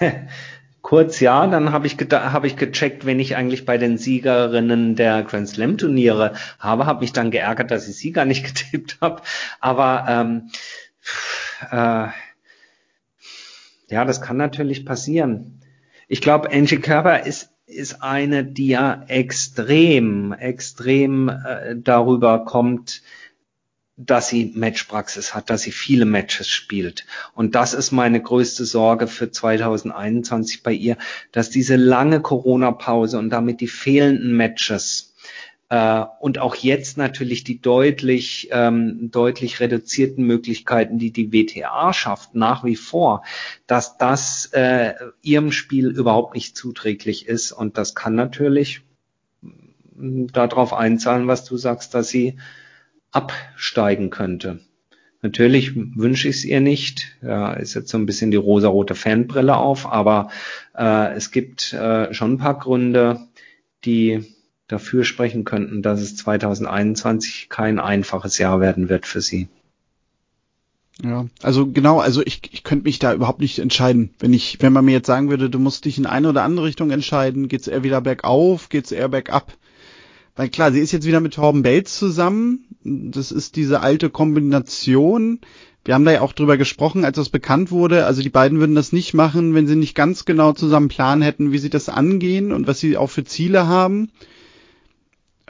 Kurz 0.82 1.20
ja, 1.20 1.46
dann 1.46 1.72
habe 1.72 1.86
ich, 1.86 1.96
hab 1.98 2.44
ich 2.44 2.56
gecheckt, 2.56 3.04
wenn 3.04 3.20
ich 3.20 3.36
eigentlich 3.36 3.66
bei 3.66 3.76
den 3.76 3.98
Siegerinnen 3.98 4.96
der 4.96 5.22
Grand 5.22 5.48
Slam 5.48 5.76
Turniere 5.76 6.32
habe, 6.58 6.86
habe 6.86 7.00
mich 7.00 7.12
dann 7.12 7.30
geärgert, 7.30 7.70
dass 7.70 7.88
ich 7.88 7.96
sie 7.96 8.12
gar 8.12 8.24
nicht 8.24 8.44
getippt 8.72 8.98
habe. 9.00 9.22
Aber 9.60 10.06
ähm, 10.08 10.50
äh, 11.70 12.08
ja, 13.92 14.04
das 14.04 14.22
kann 14.22 14.36
natürlich 14.36 14.86
passieren. 14.86 15.60
Ich 16.08 16.20
glaube, 16.20 16.50
Angie 16.50 16.78
Kerber 16.78 17.26
ist 17.26 17.50
ist 17.70 18.02
eine, 18.02 18.44
die 18.44 18.68
ja 18.68 19.04
extrem, 19.06 20.32
extrem 20.32 21.28
äh, 21.28 21.76
darüber 21.76 22.44
kommt, 22.44 23.02
dass 24.06 24.28
sie 24.28 24.52
Matchpraxis 24.54 25.34
hat, 25.34 25.50
dass 25.50 25.62
sie 25.62 25.72
viele 25.72 26.06
Matches 26.06 26.48
spielt. 26.48 27.04
Und 27.34 27.54
das 27.54 27.74
ist 27.74 27.90
meine 27.90 28.22
größte 28.22 28.64
Sorge 28.64 29.06
für 29.06 29.30
2021 29.30 30.62
bei 30.62 30.72
ihr, 30.72 30.96
dass 31.32 31.50
diese 31.50 31.76
lange 31.76 32.20
Corona-Pause 32.20 33.18
und 33.18 33.30
damit 33.30 33.60
die 33.60 33.68
fehlenden 33.68 34.34
Matches 34.34 35.14
äh, 35.68 36.04
und 36.18 36.38
auch 36.38 36.54
jetzt 36.56 36.96
natürlich 36.96 37.44
die 37.44 37.60
deutlich, 37.60 38.48
ähm, 38.52 39.10
deutlich 39.10 39.60
reduzierten 39.60 40.24
Möglichkeiten, 40.24 40.98
die 40.98 41.12
die 41.12 41.32
WTA 41.32 41.92
schafft, 41.92 42.34
nach 42.34 42.64
wie 42.64 42.76
vor, 42.76 43.22
dass 43.66 43.98
das 43.98 44.46
äh, 44.52 44.94
ihrem 45.22 45.52
Spiel 45.52 45.88
überhaupt 45.88 46.34
nicht 46.34 46.56
zuträglich 46.56 47.28
ist. 47.28 47.52
Und 47.52 47.76
das 47.76 47.94
kann 47.94 48.14
natürlich 48.14 48.82
darauf 49.92 50.72
einzahlen, 50.72 51.26
was 51.26 51.44
du 51.44 51.58
sagst, 51.58 51.94
dass 51.94 52.08
sie 52.08 52.38
absteigen 53.12 54.10
könnte. 54.10 54.60
Natürlich 55.22 55.76
wünsche 55.76 56.28
ich 56.28 56.36
es 56.36 56.44
ihr 56.44 56.60
nicht. 56.60 57.16
Ja, 57.22 57.52
ist 57.52 57.74
jetzt 57.74 57.90
so 57.90 57.98
ein 57.98 58.06
bisschen 58.06 58.30
die 58.30 58.38
rosarote 58.38 58.94
Fanbrille 58.94 59.56
auf, 59.56 59.90
aber 59.90 60.30
äh, 60.76 61.14
es 61.14 61.30
gibt 61.30 61.72
äh, 61.72 62.12
schon 62.14 62.34
ein 62.34 62.38
paar 62.38 62.58
Gründe, 62.58 63.20
die 63.84 64.24
dafür 64.66 65.04
sprechen 65.04 65.44
könnten, 65.44 65.82
dass 65.82 66.00
es 66.00 66.16
2021 66.16 67.48
kein 67.48 67.78
einfaches 67.78 68.38
Jahr 68.38 68.60
werden 68.60 68.88
wird 68.88 69.04
für 69.04 69.20
sie. 69.20 69.48
Ja, 71.02 71.26
also 71.42 71.66
genau, 71.66 71.98
also 71.98 72.22
ich, 72.24 72.42
ich 72.52 72.62
könnte 72.62 72.84
mich 72.84 72.98
da 72.98 73.12
überhaupt 73.14 73.40
nicht 73.40 73.58
entscheiden. 73.58 74.10
Wenn 74.18 74.32
ich, 74.32 74.58
wenn 74.60 74.72
man 74.72 74.84
mir 74.84 74.92
jetzt 74.92 75.06
sagen 75.06 75.30
würde, 75.30 75.48
du 75.48 75.58
musst 75.58 75.84
dich 75.84 75.98
in 75.98 76.06
eine 76.06 76.28
oder 76.28 76.42
andere 76.42 76.66
Richtung 76.66 76.90
entscheiden, 76.90 77.48
geht's 77.48 77.68
eher 77.68 77.82
wieder 77.82 78.00
bergauf, 78.00 78.68
geht's 78.68 78.92
eher 78.92 79.08
bergab. 79.08 79.52
Weil 80.36 80.48
klar, 80.48 80.72
sie 80.72 80.80
ist 80.80 80.92
jetzt 80.92 81.06
wieder 81.06 81.20
mit 81.20 81.34
Torben 81.34 81.62
Bates 81.62 81.98
zusammen. 81.98 82.66
Das 82.84 83.32
ist 83.32 83.56
diese 83.56 83.80
alte 83.80 84.10
Kombination. 84.10 85.40
Wir 85.84 85.94
haben 85.94 86.04
da 86.04 86.12
ja 86.12 86.20
auch 86.20 86.32
drüber 86.32 86.56
gesprochen, 86.56 87.04
als 87.04 87.16
das 87.16 87.28
bekannt 87.28 87.70
wurde. 87.70 88.06
Also 88.06 88.22
die 88.22 88.30
beiden 88.30 88.58
würden 88.60 88.74
das 88.74 88.92
nicht 88.92 89.14
machen, 89.14 89.54
wenn 89.54 89.66
sie 89.66 89.76
nicht 89.76 89.94
ganz 89.94 90.24
genau 90.24 90.52
zusammen 90.52 90.88
planen 90.88 91.22
hätten, 91.22 91.52
wie 91.52 91.58
sie 91.58 91.70
das 91.70 91.88
angehen 91.88 92.52
und 92.52 92.66
was 92.66 92.80
sie 92.80 92.96
auch 92.96 93.10
für 93.10 93.24
Ziele 93.24 93.66
haben 93.66 94.10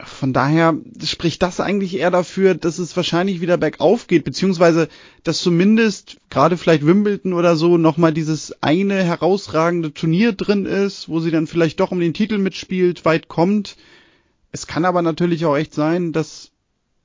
von 0.05 0.33
daher 0.33 0.77
spricht 1.05 1.43
das 1.43 1.61
eigentlich 1.61 1.97
eher 1.99 2.11
dafür, 2.11 2.55
dass 2.55 2.79
es 2.79 2.97
wahrscheinlich 2.97 3.41
wieder 3.41 3.57
bergauf 3.57 4.07
geht, 4.07 4.25
beziehungsweise 4.25 4.89
dass 5.23 5.41
zumindest 5.41 6.17
gerade 6.31 6.57
vielleicht 6.57 6.87
Wimbledon 6.87 7.33
oder 7.33 7.57
so 7.57 7.77
nochmal 7.77 8.13
dieses 8.13 8.63
eine 8.63 9.03
herausragende 9.03 9.93
Turnier 9.93 10.33
drin 10.33 10.67
ist, 10.67 11.09
wo 11.09 11.21
sie 11.21 11.31
dann 11.31 11.47
vielleicht 11.47 11.81
doch 11.81 11.91
um 11.91 12.01
den 12.01 12.15
Titel 12.15 12.39
mitspielt, 12.39 13.05
weit 13.05 13.29
kommt. 13.29 13.77
Es 14.53 14.67
kann 14.67 14.85
aber 14.85 15.03
natürlich 15.03 15.45
auch 15.45 15.57
echt 15.57 15.75
sein, 15.75 16.13
dass 16.13 16.51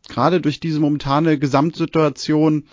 gerade 0.07 0.41
durch 0.41 0.59
diese 0.59 0.79
momentane 0.79 1.37
Gesamtsituation 1.37 2.65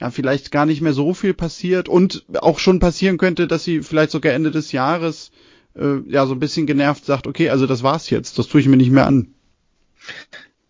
ja 0.00 0.10
vielleicht 0.10 0.50
gar 0.50 0.66
nicht 0.66 0.80
mehr 0.80 0.92
so 0.92 1.14
viel 1.14 1.34
passiert 1.34 1.88
und 1.88 2.24
auch 2.40 2.58
schon 2.58 2.80
passieren 2.80 3.18
könnte, 3.18 3.46
dass 3.46 3.64
sie 3.64 3.82
vielleicht 3.82 4.10
sogar 4.10 4.32
Ende 4.32 4.50
des 4.50 4.72
Jahres 4.72 5.30
äh, 5.74 5.98
ja 6.06 6.26
so 6.26 6.34
ein 6.34 6.40
bisschen 6.40 6.66
genervt 6.66 7.04
sagt, 7.04 7.26
okay, 7.26 7.50
also 7.50 7.66
das 7.66 7.82
war's 7.82 8.10
jetzt, 8.10 8.38
das 8.38 8.48
tue 8.48 8.60
ich 8.60 8.68
mir 8.68 8.76
nicht 8.76 8.90
mehr 8.90 9.06
an. 9.06 9.34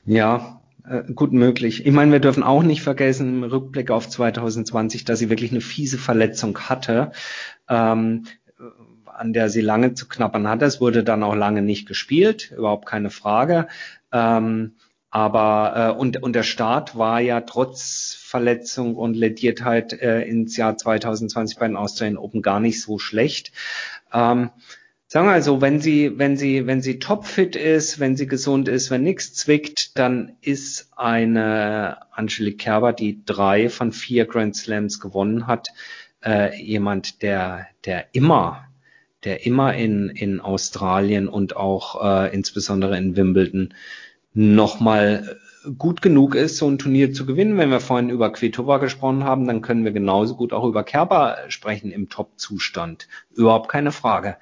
Ja, 0.04 0.60
äh, 0.88 1.04
gut 1.12 1.32
möglich. 1.32 1.86
Ich 1.86 1.92
meine, 1.92 2.10
wir 2.12 2.20
dürfen 2.20 2.42
auch 2.42 2.62
nicht 2.62 2.82
vergessen 2.82 3.28
im 3.28 3.44
Rückblick 3.44 3.90
auf 3.90 4.08
2020, 4.08 5.04
dass 5.04 5.20
sie 5.20 5.30
wirklich 5.30 5.52
eine 5.52 5.60
fiese 5.60 5.98
Verletzung 5.98 6.58
hatte, 6.58 7.12
ähm, 7.68 8.24
an 9.20 9.32
der 9.32 9.50
sie 9.50 9.60
lange 9.60 9.94
zu 9.94 10.08
knappern 10.08 10.48
hatte. 10.48 10.64
Es 10.64 10.80
wurde 10.80 11.04
dann 11.04 11.22
auch 11.22 11.34
lange 11.34 11.62
nicht 11.62 11.86
gespielt, 11.86 12.50
überhaupt 12.56 12.86
keine 12.86 13.10
Frage. 13.10 13.68
Ähm, 14.12 14.76
aber 15.10 15.94
äh, 15.94 15.98
und, 15.98 16.22
und 16.22 16.34
der 16.34 16.42
Start 16.42 16.96
war 16.96 17.20
ja 17.20 17.40
trotz 17.42 18.16
Verletzung 18.18 18.96
und 18.96 19.14
Lediertheit 19.14 19.92
äh, 19.92 20.22
ins 20.22 20.56
Jahr 20.56 20.76
2020 20.76 21.58
bei 21.58 21.66
den 21.66 21.76
Australian 21.76 22.16
Open 22.16 22.42
gar 22.42 22.60
nicht 22.60 22.80
so 22.80 22.98
schlecht. 22.98 23.52
Ähm, 24.12 24.50
Sagen 25.12 25.26
wir 25.26 25.32
also, 25.32 25.60
wenn 25.60 25.80
sie, 25.80 26.18
wenn 26.20 26.36
sie, 26.36 26.68
wenn 26.68 26.82
sie 26.82 27.00
topfit 27.00 27.56
ist, 27.56 27.98
wenn 27.98 28.16
sie 28.16 28.28
gesund 28.28 28.68
ist, 28.68 28.92
wenn 28.92 29.02
nichts 29.02 29.34
zwickt, 29.34 29.98
dann 29.98 30.36
ist 30.40 30.92
eine 30.94 31.98
Angelique 32.12 32.58
Kerber, 32.58 32.92
die 32.92 33.24
drei 33.24 33.68
von 33.70 33.90
vier 33.90 34.24
Grand 34.26 34.54
Slams 34.54 35.00
gewonnen 35.00 35.48
hat, 35.48 35.70
äh, 36.24 36.56
jemand, 36.62 37.22
der, 37.22 37.66
der 37.84 38.14
immer, 38.14 38.69
der 39.24 39.46
immer 39.46 39.74
in, 39.74 40.08
in 40.08 40.40
Australien 40.40 41.28
und 41.28 41.56
auch 41.56 42.02
äh, 42.02 42.34
insbesondere 42.34 42.96
in 42.96 43.16
Wimbledon 43.16 43.74
nochmal 44.32 45.38
gut 45.76 46.00
genug 46.00 46.34
ist, 46.34 46.56
so 46.56 46.68
ein 46.68 46.78
Turnier 46.78 47.12
zu 47.12 47.26
gewinnen. 47.26 47.58
Wenn 47.58 47.70
wir 47.70 47.80
vorhin 47.80 48.10
über 48.10 48.32
Kvitova 48.32 48.78
gesprochen 48.78 49.24
haben, 49.24 49.46
dann 49.46 49.62
können 49.62 49.84
wir 49.84 49.92
genauso 49.92 50.36
gut 50.36 50.52
auch 50.52 50.64
über 50.64 50.84
Kerber 50.84 51.38
sprechen 51.48 51.90
im 51.90 52.08
Top-Zustand. 52.08 53.08
Überhaupt 53.34 53.68
keine 53.68 53.92
Frage. 53.92 54.36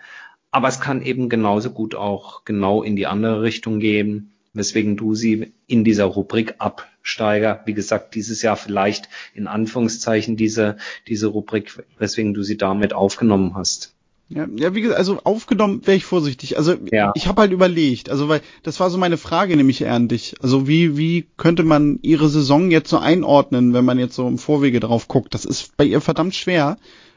Aber 0.50 0.68
es 0.68 0.80
kann 0.80 1.02
eben 1.02 1.28
genauso 1.28 1.70
gut 1.70 1.94
auch 1.94 2.44
genau 2.44 2.82
in 2.82 2.96
die 2.96 3.06
andere 3.06 3.42
Richtung 3.42 3.80
gehen, 3.80 4.32
weswegen 4.54 4.96
du 4.96 5.14
sie 5.14 5.52
in 5.66 5.84
dieser 5.84 6.04
Rubrik 6.04 6.54
Absteiger, 6.58 7.62
wie 7.66 7.74
gesagt, 7.74 8.14
dieses 8.14 8.42
Jahr 8.42 8.56
vielleicht 8.56 9.08
in 9.34 9.46
Anführungszeichen 9.46 10.36
diese, 10.36 10.76
diese 11.06 11.26
Rubrik, 11.28 11.84
weswegen 11.98 12.32
du 12.32 12.42
sie 12.42 12.56
damit 12.56 12.92
aufgenommen 12.92 13.54
hast. 13.54 13.94
Ja, 14.30 14.46
ja, 14.56 14.74
wie 14.74 14.82
gesagt, 14.82 14.98
also 14.98 15.20
aufgenommen 15.24 15.86
wäre 15.86 15.96
ich 15.96 16.04
vorsichtig. 16.04 16.58
Also 16.58 16.74
ja. 16.92 17.12
ich 17.14 17.28
habe 17.28 17.40
halt 17.40 17.52
überlegt, 17.52 18.10
also 18.10 18.28
weil 18.28 18.42
das 18.62 18.78
war 18.78 18.90
so 18.90 18.98
meine 18.98 19.16
Frage 19.16 19.56
nämlich 19.56 19.80
eher 19.80 19.94
an 19.94 20.08
dich. 20.08 20.34
Also 20.42 20.68
wie 20.68 20.98
wie 20.98 21.26
könnte 21.38 21.62
man 21.62 21.98
ihre 22.02 22.28
Saison 22.28 22.70
jetzt 22.70 22.90
so 22.90 22.98
einordnen, 22.98 23.72
wenn 23.72 23.86
man 23.86 23.98
jetzt 23.98 24.14
so 24.14 24.28
im 24.28 24.36
Vorwege 24.36 24.80
drauf 24.80 25.08
guckt? 25.08 25.32
Das 25.32 25.46
ist 25.46 25.74
bei 25.78 25.84
ihr 25.84 26.02
verdammt 26.02 26.34
schwer. 26.34 26.76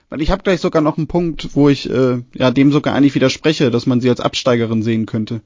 Weil 0.09 0.21
ich 0.21 0.29
habe 0.29 0.43
gleich 0.43 0.59
sogar 0.59 0.81
noch 0.81 0.97
einen 0.97 1.07
Punkt, 1.07 1.55
wo 1.55 1.69
ich 1.69 1.89
äh, 1.89 2.21
ja 2.33 2.51
dem 2.51 2.71
sogar 2.71 2.95
eigentlich 2.95 3.15
widerspreche, 3.15 3.71
dass 3.71 3.85
man 3.85 4.01
sie 4.01 4.09
als 4.09 4.19
Absteigerin 4.19 4.83
sehen 4.83 5.05
könnte. 5.05 5.41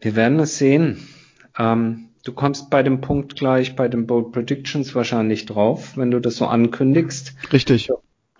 Wir 0.00 0.16
werden 0.16 0.38
es 0.40 0.58
sehen. 0.58 1.08
Ähm, 1.56 2.08
du 2.24 2.32
kommst 2.32 2.70
bei 2.70 2.82
dem 2.82 3.00
Punkt 3.00 3.36
gleich 3.36 3.76
bei 3.76 3.88
den 3.88 4.06
Bold 4.06 4.32
Predictions 4.32 4.94
wahrscheinlich 4.94 5.46
drauf, 5.46 5.96
wenn 5.96 6.10
du 6.10 6.20
das 6.20 6.36
so 6.36 6.46
ankündigst. 6.46 7.34
Richtig. 7.52 7.88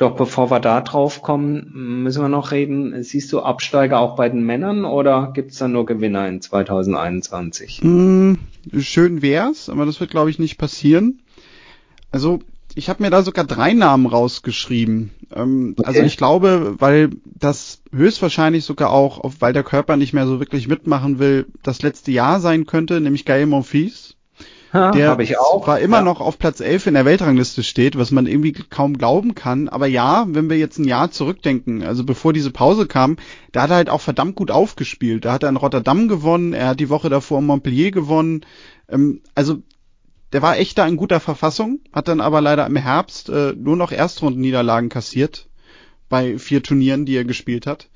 Doch 0.02 0.16
bevor 0.16 0.50
wir 0.50 0.58
da 0.58 0.80
drauf 0.80 1.22
kommen, 1.22 2.02
müssen 2.02 2.22
wir 2.22 2.28
noch 2.28 2.50
reden. 2.50 3.04
Siehst 3.04 3.32
du 3.32 3.38
Absteiger 3.38 4.00
auch 4.00 4.16
bei 4.16 4.28
den 4.28 4.42
Männern 4.42 4.84
oder 4.84 5.30
gibt's 5.32 5.58
da 5.58 5.68
nur 5.68 5.86
Gewinner 5.86 6.26
in 6.26 6.40
2021? 6.40 7.84
Mm, 7.84 8.32
schön 8.80 9.22
wär's, 9.22 9.68
aber 9.68 9.86
das 9.86 10.00
wird 10.00 10.10
glaube 10.10 10.28
ich 10.30 10.40
nicht 10.40 10.58
passieren. 10.58 11.22
Also 12.10 12.40
ich 12.74 12.88
habe 12.88 13.00
mir 13.00 13.10
da 13.10 13.22
sogar 13.22 13.44
drei 13.44 13.74
Namen 13.74 14.06
rausgeschrieben. 14.06 15.12
Ähm, 15.32 15.76
okay. 15.78 15.86
Also 15.86 16.02
ich 16.02 16.16
glaube, 16.16 16.74
weil 16.78 17.10
das 17.24 17.80
höchstwahrscheinlich 17.92 18.64
sogar 18.64 18.90
auch, 18.90 19.22
weil 19.38 19.52
der 19.52 19.62
Körper 19.62 19.96
nicht 19.96 20.12
mehr 20.12 20.26
so 20.26 20.40
wirklich 20.40 20.66
mitmachen 20.66 21.20
will, 21.20 21.46
das 21.62 21.80
letzte 21.80 22.10
Jahr 22.10 22.40
sein 22.40 22.66
könnte, 22.66 23.00
nämlich 23.00 23.24
Gael 23.24 23.46
Monfils. 23.46 24.16
Ha, 24.72 24.90
der 24.92 25.18
ich 25.18 25.38
auch. 25.38 25.66
war 25.66 25.80
immer 25.80 25.98
ja. 25.98 26.02
noch 26.02 26.20
auf 26.20 26.38
Platz 26.38 26.60
11 26.60 26.86
in 26.86 26.94
der 26.94 27.04
Weltrangliste 27.04 27.62
steht, 27.62 27.98
was 27.98 28.10
man 28.10 28.26
irgendwie 28.26 28.52
kaum 28.52 28.96
glauben 28.96 29.34
kann. 29.34 29.68
Aber 29.68 29.86
ja, 29.86 30.24
wenn 30.28 30.48
wir 30.48 30.56
jetzt 30.56 30.78
ein 30.78 30.84
Jahr 30.84 31.10
zurückdenken, 31.10 31.82
also 31.82 32.04
bevor 32.04 32.32
diese 32.32 32.50
Pause 32.50 32.86
kam, 32.86 33.16
da 33.52 33.62
hat 33.62 33.70
er 33.70 33.76
halt 33.76 33.90
auch 33.90 34.00
verdammt 34.00 34.34
gut 34.34 34.50
aufgespielt. 34.50 35.26
Da 35.26 35.32
hat 35.32 35.42
er 35.42 35.50
in 35.50 35.56
Rotterdam 35.56 36.08
gewonnen, 36.08 36.54
er 36.54 36.68
hat 36.68 36.80
die 36.80 36.88
Woche 36.88 37.10
davor 37.10 37.40
in 37.40 37.46
Montpellier 37.46 37.90
gewonnen. 37.90 38.46
Ähm, 38.88 39.20
also 39.34 39.58
der 40.32 40.40
war 40.40 40.56
echt 40.56 40.78
da 40.78 40.86
in 40.86 40.96
guter 40.96 41.20
Verfassung, 41.20 41.80
hat 41.92 42.08
dann 42.08 42.22
aber 42.22 42.40
leider 42.40 42.66
im 42.66 42.76
Herbst 42.76 43.28
äh, 43.28 43.52
nur 43.54 43.76
noch 43.76 43.92
Erstrundenniederlagen 43.92 44.88
kassiert 44.88 45.48
bei 46.08 46.38
vier 46.38 46.62
Turnieren, 46.62 47.04
die 47.04 47.16
er 47.16 47.24
gespielt 47.24 47.66
hat. 47.66 47.88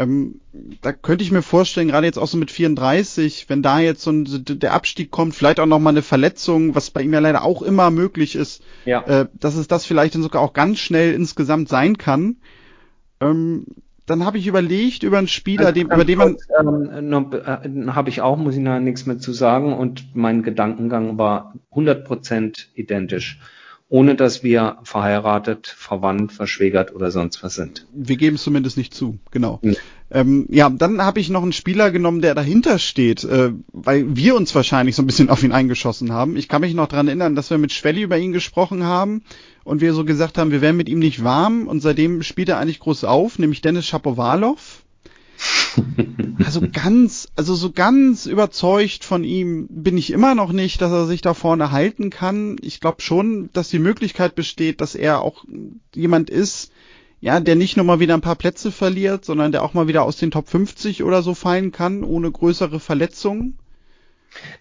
Ähm, 0.00 0.40
da 0.80 0.92
könnte 0.92 1.22
ich 1.22 1.30
mir 1.30 1.42
vorstellen, 1.42 1.88
gerade 1.88 2.06
jetzt 2.06 2.18
auch 2.18 2.26
so 2.26 2.38
mit 2.38 2.50
34, 2.50 3.50
wenn 3.50 3.62
da 3.62 3.80
jetzt 3.80 4.00
so 4.00 4.10
ein, 4.10 4.26
der 4.46 4.72
Abstieg 4.72 5.10
kommt, 5.10 5.34
vielleicht 5.34 5.60
auch 5.60 5.66
noch 5.66 5.78
mal 5.78 5.90
eine 5.90 6.00
Verletzung, 6.00 6.74
was 6.74 6.90
bei 6.90 7.02
ihm 7.02 7.12
ja 7.12 7.18
leider 7.18 7.44
auch 7.44 7.60
immer 7.60 7.90
möglich 7.90 8.34
ist, 8.34 8.62
ja. 8.86 9.02
äh, 9.02 9.26
dass 9.34 9.56
es 9.56 9.68
das 9.68 9.84
vielleicht 9.84 10.14
dann 10.14 10.22
sogar 10.22 10.40
auch 10.40 10.54
ganz 10.54 10.78
schnell 10.78 11.12
insgesamt 11.12 11.68
sein 11.68 11.98
kann. 11.98 12.36
Ähm, 13.20 13.66
dann 14.06 14.24
habe 14.24 14.38
ich 14.38 14.46
überlegt 14.46 15.02
über 15.02 15.18
einen 15.18 15.28
Spieler, 15.28 15.66
also, 15.66 15.74
dem, 15.74 15.90
über 15.90 16.06
den 16.06 16.18
man. 16.18 16.36
Ähm, 16.58 17.32
äh, 17.34 17.92
habe 17.92 18.08
ich 18.08 18.22
auch, 18.22 18.38
muss 18.38 18.54
ich 18.54 18.60
nachher 18.60 18.80
nichts 18.80 19.04
mehr 19.04 19.18
zu 19.18 19.34
sagen 19.34 19.74
und 19.74 20.16
mein 20.16 20.42
Gedankengang 20.42 21.18
war 21.18 21.52
100% 21.72 22.68
identisch 22.74 23.38
ohne 23.90 24.14
dass 24.14 24.44
wir 24.44 24.78
verheiratet, 24.84 25.66
verwandt, 25.66 26.32
verschwägert 26.32 26.94
oder 26.94 27.10
sonst 27.10 27.42
was 27.42 27.56
sind. 27.56 27.86
Wir 27.92 28.16
geben 28.16 28.36
es 28.36 28.44
zumindest 28.44 28.76
nicht 28.76 28.94
zu, 28.94 29.18
genau. 29.32 29.58
Mhm. 29.62 29.76
Ähm, 30.12 30.46
ja, 30.48 30.70
dann 30.70 31.02
habe 31.02 31.18
ich 31.18 31.28
noch 31.28 31.42
einen 31.42 31.52
Spieler 31.52 31.90
genommen, 31.90 32.20
der 32.20 32.36
dahinter 32.36 32.78
steht, 32.78 33.24
äh, 33.24 33.50
weil 33.72 34.16
wir 34.16 34.36
uns 34.36 34.54
wahrscheinlich 34.54 34.94
so 34.94 35.02
ein 35.02 35.06
bisschen 35.06 35.28
auf 35.28 35.42
ihn 35.42 35.50
eingeschossen 35.50 36.12
haben. 36.12 36.36
Ich 36.36 36.48
kann 36.48 36.60
mich 36.60 36.72
noch 36.72 36.86
dran 36.86 37.08
erinnern, 37.08 37.34
dass 37.34 37.50
wir 37.50 37.58
mit 37.58 37.72
Schwelli 37.72 38.02
über 38.02 38.16
ihn 38.16 38.32
gesprochen 38.32 38.84
haben 38.84 39.22
und 39.64 39.80
wir 39.80 39.92
so 39.92 40.04
gesagt 40.04 40.38
haben, 40.38 40.52
wir 40.52 40.60
wären 40.60 40.76
mit 40.76 40.88
ihm 40.88 41.00
nicht 41.00 41.24
warm 41.24 41.66
und 41.66 41.80
seitdem 41.80 42.22
spielt 42.22 42.48
er 42.48 42.58
eigentlich 42.58 42.78
groß 42.78 43.02
auf, 43.04 43.40
nämlich 43.40 43.60
Dennis 43.60 43.86
Shapovalov. 43.86 44.79
Also 46.44 46.62
ganz, 46.72 47.28
also 47.36 47.54
so 47.54 47.70
ganz 47.70 48.26
überzeugt 48.26 49.04
von 49.04 49.24
ihm 49.24 49.66
bin 49.70 49.98
ich 49.98 50.10
immer 50.10 50.34
noch 50.34 50.52
nicht, 50.52 50.80
dass 50.80 50.90
er 50.90 51.06
sich 51.06 51.20
da 51.20 51.34
vorne 51.34 51.70
halten 51.70 52.10
kann. 52.10 52.56
Ich 52.62 52.80
glaube 52.80 53.02
schon, 53.02 53.50
dass 53.52 53.68
die 53.68 53.78
Möglichkeit 53.78 54.34
besteht, 54.34 54.80
dass 54.80 54.94
er 54.94 55.20
auch 55.20 55.44
jemand 55.94 56.30
ist, 56.30 56.72
ja, 57.20 57.38
der 57.40 57.56
nicht 57.56 57.76
nur 57.76 57.84
mal 57.84 58.00
wieder 58.00 58.14
ein 58.14 58.22
paar 58.22 58.36
Plätze 58.36 58.72
verliert, 58.72 59.24
sondern 59.24 59.52
der 59.52 59.62
auch 59.62 59.74
mal 59.74 59.88
wieder 59.88 60.02
aus 60.02 60.16
den 60.16 60.30
Top 60.30 60.48
50 60.48 61.02
oder 61.02 61.22
so 61.22 61.34
fallen 61.34 61.72
kann, 61.72 62.02
ohne 62.02 62.30
größere 62.30 62.80
Verletzungen. 62.80 63.58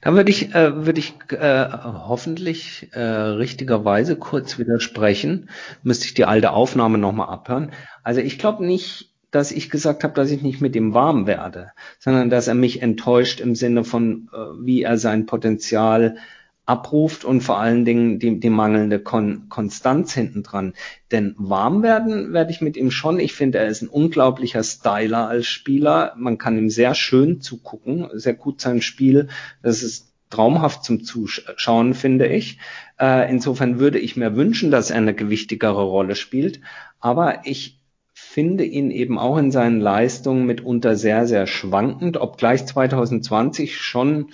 Da 0.01 0.13
würde 0.13 0.31
ich, 0.31 0.53
äh, 0.53 0.85
würde 0.85 0.99
ich 0.99 1.13
äh, 1.29 1.67
hoffentlich 1.71 2.89
äh, 2.91 2.99
richtigerweise 2.99 4.15
kurz 4.15 4.57
widersprechen. 4.57 5.49
Müsste 5.83 6.05
ich 6.05 6.13
die 6.15 6.25
alte 6.25 6.51
Aufnahme 6.51 6.97
nochmal 6.97 7.29
abhören. 7.29 7.71
Also 8.03 8.19
ich 8.21 8.39
glaube 8.39 8.65
nicht, 8.65 9.08
dass 9.31 9.51
ich 9.51 9.69
gesagt 9.69 10.03
habe, 10.03 10.13
dass 10.13 10.31
ich 10.31 10.41
nicht 10.41 10.61
mit 10.61 10.75
ihm 10.75 10.93
warm 10.93 11.27
werde, 11.27 11.71
sondern 11.99 12.29
dass 12.29 12.47
er 12.47 12.55
mich 12.55 12.81
enttäuscht 12.81 13.39
im 13.39 13.55
Sinne 13.55 13.83
von, 13.83 14.29
äh, 14.33 14.37
wie 14.65 14.83
er 14.83 14.97
sein 14.97 15.25
Potenzial 15.25 16.17
abruft 16.69 17.25
und 17.25 17.41
vor 17.41 17.59
allen 17.59 17.83
Dingen 17.83 18.19
die, 18.19 18.39
die 18.39 18.49
mangelnde 18.51 18.99
Kon 18.99 19.49
Konstanz 19.49 20.13
hinten 20.13 20.43
dran. 20.43 20.73
Denn 21.11 21.33
warm 21.37 21.81
werden 21.81 22.31
werde 22.31 22.51
ich 22.51 22.61
mit 22.61 22.77
ihm 22.77 22.91
schon. 22.91 23.19
Ich 23.19 23.33
finde, 23.33 23.57
er 23.57 23.67
ist 23.67 23.81
ein 23.81 23.89
unglaublicher 23.89 24.63
Styler 24.63 25.27
als 25.27 25.47
Spieler. 25.47 26.13
Man 26.15 26.37
kann 26.37 26.59
ihm 26.59 26.69
sehr 26.69 26.93
schön 26.93 27.41
zugucken, 27.41 28.07
sehr 28.13 28.35
gut 28.35 28.61
sein 28.61 28.83
Spiel. 28.83 29.29
Das 29.63 29.81
ist 29.81 30.13
traumhaft 30.29 30.83
zum 30.83 31.03
Zuschauen, 31.03 31.95
finde 31.95 32.27
ich. 32.27 32.59
Äh, 32.99 33.31
insofern 33.31 33.79
würde 33.79 33.97
ich 33.97 34.15
mir 34.15 34.35
wünschen, 34.35 34.69
dass 34.69 34.91
er 34.91 34.97
eine 34.97 35.15
gewichtigere 35.15 35.81
Rolle 35.81 36.15
spielt. 36.15 36.61
Aber 36.99 37.41
ich 37.45 37.78
finde 38.39 38.63
ihn 38.63 38.89
eben 38.89 39.19
auch 39.19 39.35
in 39.35 39.51
seinen 39.51 39.81
Leistungen 39.81 40.45
mitunter 40.45 40.95
sehr, 40.95 41.27
sehr 41.27 41.45
schwankend, 41.45 42.15
obgleich 42.15 42.65
2020 42.65 43.75
schon 43.75 44.31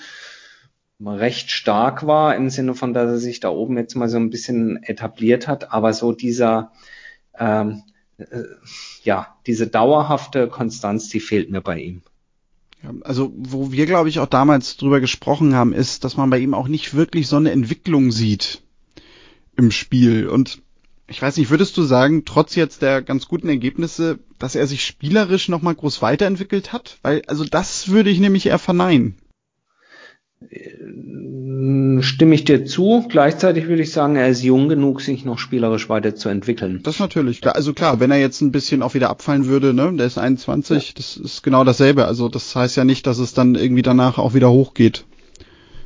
recht 1.03 1.49
stark 1.49 2.05
war, 2.05 2.35
im 2.35 2.51
Sinne 2.51 2.75
von, 2.75 2.93
dass 2.93 3.09
er 3.09 3.17
sich 3.17 3.39
da 3.39 3.49
oben 3.49 3.79
jetzt 3.79 3.95
mal 3.95 4.07
so 4.07 4.17
ein 4.17 4.29
bisschen 4.29 4.77
etabliert 4.83 5.47
hat, 5.47 5.73
aber 5.73 5.91
so 5.91 6.11
dieser, 6.11 6.71
ähm, 7.39 7.81
äh, 8.19 8.43
ja, 9.01 9.35
diese 9.47 9.65
dauerhafte 9.65 10.49
Konstanz, 10.49 11.09
die 11.09 11.19
fehlt 11.19 11.49
mir 11.49 11.61
bei 11.61 11.79
ihm. 11.79 12.03
Also, 13.01 13.33
wo 13.35 13.71
wir, 13.71 13.87
glaube 13.87 14.09
ich, 14.09 14.19
auch 14.19 14.27
damals 14.27 14.77
drüber 14.77 14.99
gesprochen 14.99 15.55
haben, 15.55 15.73
ist, 15.73 16.03
dass 16.03 16.15
man 16.15 16.29
bei 16.29 16.37
ihm 16.37 16.53
auch 16.53 16.67
nicht 16.67 16.93
wirklich 16.93 17.27
so 17.27 17.37
eine 17.37 17.49
Entwicklung 17.49 18.11
sieht 18.11 18.61
im 19.57 19.71
Spiel. 19.71 20.27
Und 20.27 20.61
ich 21.07 21.21
weiß 21.21 21.37
nicht, 21.37 21.49
würdest 21.49 21.77
du 21.77 21.83
sagen, 21.83 22.23
trotz 22.25 22.55
jetzt 22.55 22.81
der 22.81 23.01
ganz 23.01 23.27
guten 23.27 23.47
Ergebnisse, 23.47 24.19
dass 24.39 24.55
er 24.55 24.65
sich 24.67 24.83
spielerisch 24.83 25.49
nochmal 25.49 25.75
groß 25.75 26.01
weiterentwickelt 26.01 26.73
hat? 26.73 26.97
Weil, 27.03 27.21
also 27.27 27.43
das 27.43 27.89
würde 27.89 28.09
ich 28.09 28.19
nämlich 28.19 28.47
eher 28.47 28.59
verneinen. 28.59 29.15
Äh, 30.49 32.01
stimme 32.01 32.35
ich 32.35 32.43
dir 32.43 32.65
zu. 32.65 33.05
Gleichzeitig 33.07 33.67
würde 33.67 33.83
ich 33.83 33.91
sagen, 33.91 34.15
er 34.15 34.29
ist 34.29 34.43
jung 34.43 34.67
genug, 34.67 35.01
sich 35.01 35.25
noch 35.25 35.39
spielerisch 35.39 35.89
weiterzuentwickeln. 35.89 36.81
Das 36.83 36.99
natürlich 36.99 37.41
klar. 37.41 37.55
Also 37.55 37.73
klar, 37.73 37.99
wenn 37.99 38.11
er 38.11 38.19
jetzt 38.19 38.41
ein 38.41 38.51
bisschen 38.51 38.81
auch 38.81 38.93
wieder 38.93 39.09
abfallen 39.09 39.45
würde, 39.45 39.73
ne, 39.73 39.93
der 39.93 40.07
ist 40.07 40.17
21, 40.17 40.87
ja. 40.87 40.93
das 40.95 41.17
ist 41.17 41.43
genau 41.43 41.63
dasselbe. 41.63 42.05
Also 42.05 42.29
das 42.29 42.55
heißt 42.55 42.77
ja 42.77 42.83
nicht, 42.83 43.07
dass 43.07 43.19
es 43.19 43.33
dann 43.33 43.55
irgendwie 43.55 43.81
danach 43.81 44.17
auch 44.17 44.33
wieder 44.33 44.51
hochgeht. 44.51 45.05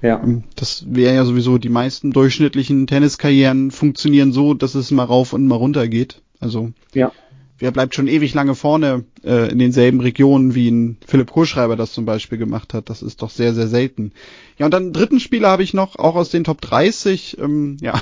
Ja. 0.01 0.23
Das 0.55 0.85
wäre 0.87 1.15
ja 1.15 1.25
sowieso, 1.25 1.57
die 1.57 1.69
meisten 1.69 2.11
durchschnittlichen 2.11 2.87
Tenniskarrieren 2.87 3.71
funktionieren 3.71 4.31
so, 4.31 4.53
dass 4.53 4.75
es 4.75 4.91
mal 4.91 5.03
rauf 5.03 5.33
und 5.33 5.47
mal 5.47 5.55
runter 5.55 5.87
geht. 5.87 6.21
Also. 6.39 6.71
Ja 6.93 7.11
wer 7.59 7.71
bleibt 7.71 7.93
schon 7.93 8.07
ewig 8.07 8.33
lange 8.33 8.55
vorne 8.55 9.03
äh, 9.23 9.51
in 9.51 9.59
denselben 9.59 9.99
Regionen, 9.99 10.55
wie 10.55 10.69
ein 10.69 10.97
Philipp 11.05 11.31
Kohlschreiber 11.31 11.75
das 11.75 11.91
zum 11.91 12.05
Beispiel 12.05 12.37
gemacht 12.37 12.73
hat. 12.73 12.89
Das 12.89 13.01
ist 13.01 13.21
doch 13.21 13.29
sehr, 13.29 13.53
sehr 13.53 13.67
selten. 13.67 14.13
Ja, 14.57 14.65
und 14.65 14.73
dann 14.73 14.83
einen 14.83 14.93
dritten 14.93 15.19
Spieler 15.19 15.49
habe 15.49 15.63
ich 15.63 15.73
noch, 15.73 15.97
auch 15.97 16.15
aus 16.15 16.29
den 16.29 16.43
Top 16.43 16.61
30. 16.61 17.37
Ähm, 17.39 17.77
ja, 17.81 18.01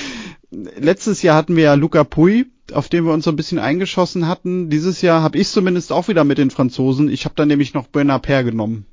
letztes 0.50 1.22
Jahr 1.22 1.36
hatten 1.36 1.56
wir 1.56 1.64
ja 1.64 1.74
Luca 1.74 2.04
Pui, 2.04 2.46
auf 2.72 2.88
den 2.88 3.04
wir 3.04 3.12
uns 3.12 3.24
so 3.24 3.30
ein 3.30 3.36
bisschen 3.36 3.58
eingeschossen 3.58 4.28
hatten. 4.28 4.70
Dieses 4.70 5.02
Jahr 5.02 5.22
habe 5.22 5.38
ich 5.38 5.48
zumindest 5.48 5.90
auch 5.90 6.08
wieder 6.08 6.24
mit 6.24 6.38
den 6.38 6.50
Franzosen. 6.50 7.08
Ich 7.08 7.24
habe 7.24 7.34
dann 7.34 7.48
nämlich 7.48 7.74
noch 7.74 7.88
Bernard 7.88 8.22
Per 8.22 8.44
genommen. 8.44 8.86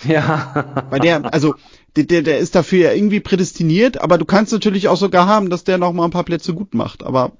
Ja. 0.04 0.86
Weil 0.90 1.00
der, 1.00 1.32
also 1.32 1.54
der, 1.96 2.04
der, 2.04 2.22
der 2.22 2.38
ist 2.38 2.54
dafür 2.54 2.78
ja 2.78 2.92
irgendwie 2.92 3.20
prädestiniert, 3.20 4.00
aber 4.00 4.18
du 4.18 4.24
kannst 4.24 4.52
natürlich 4.52 4.88
auch 4.88 4.96
sogar 4.96 5.26
haben, 5.26 5.50
dass 5.50 5.64
der 5.64 5.78
noch 5.78 5.92
mal 5.92 6.04
ein 6.04 6.10
paar 6.10 6.24
Plätze 6.24 6.54
gut 6.54 6.74
macht. 6.74 7.02
Aber 7.02 7.32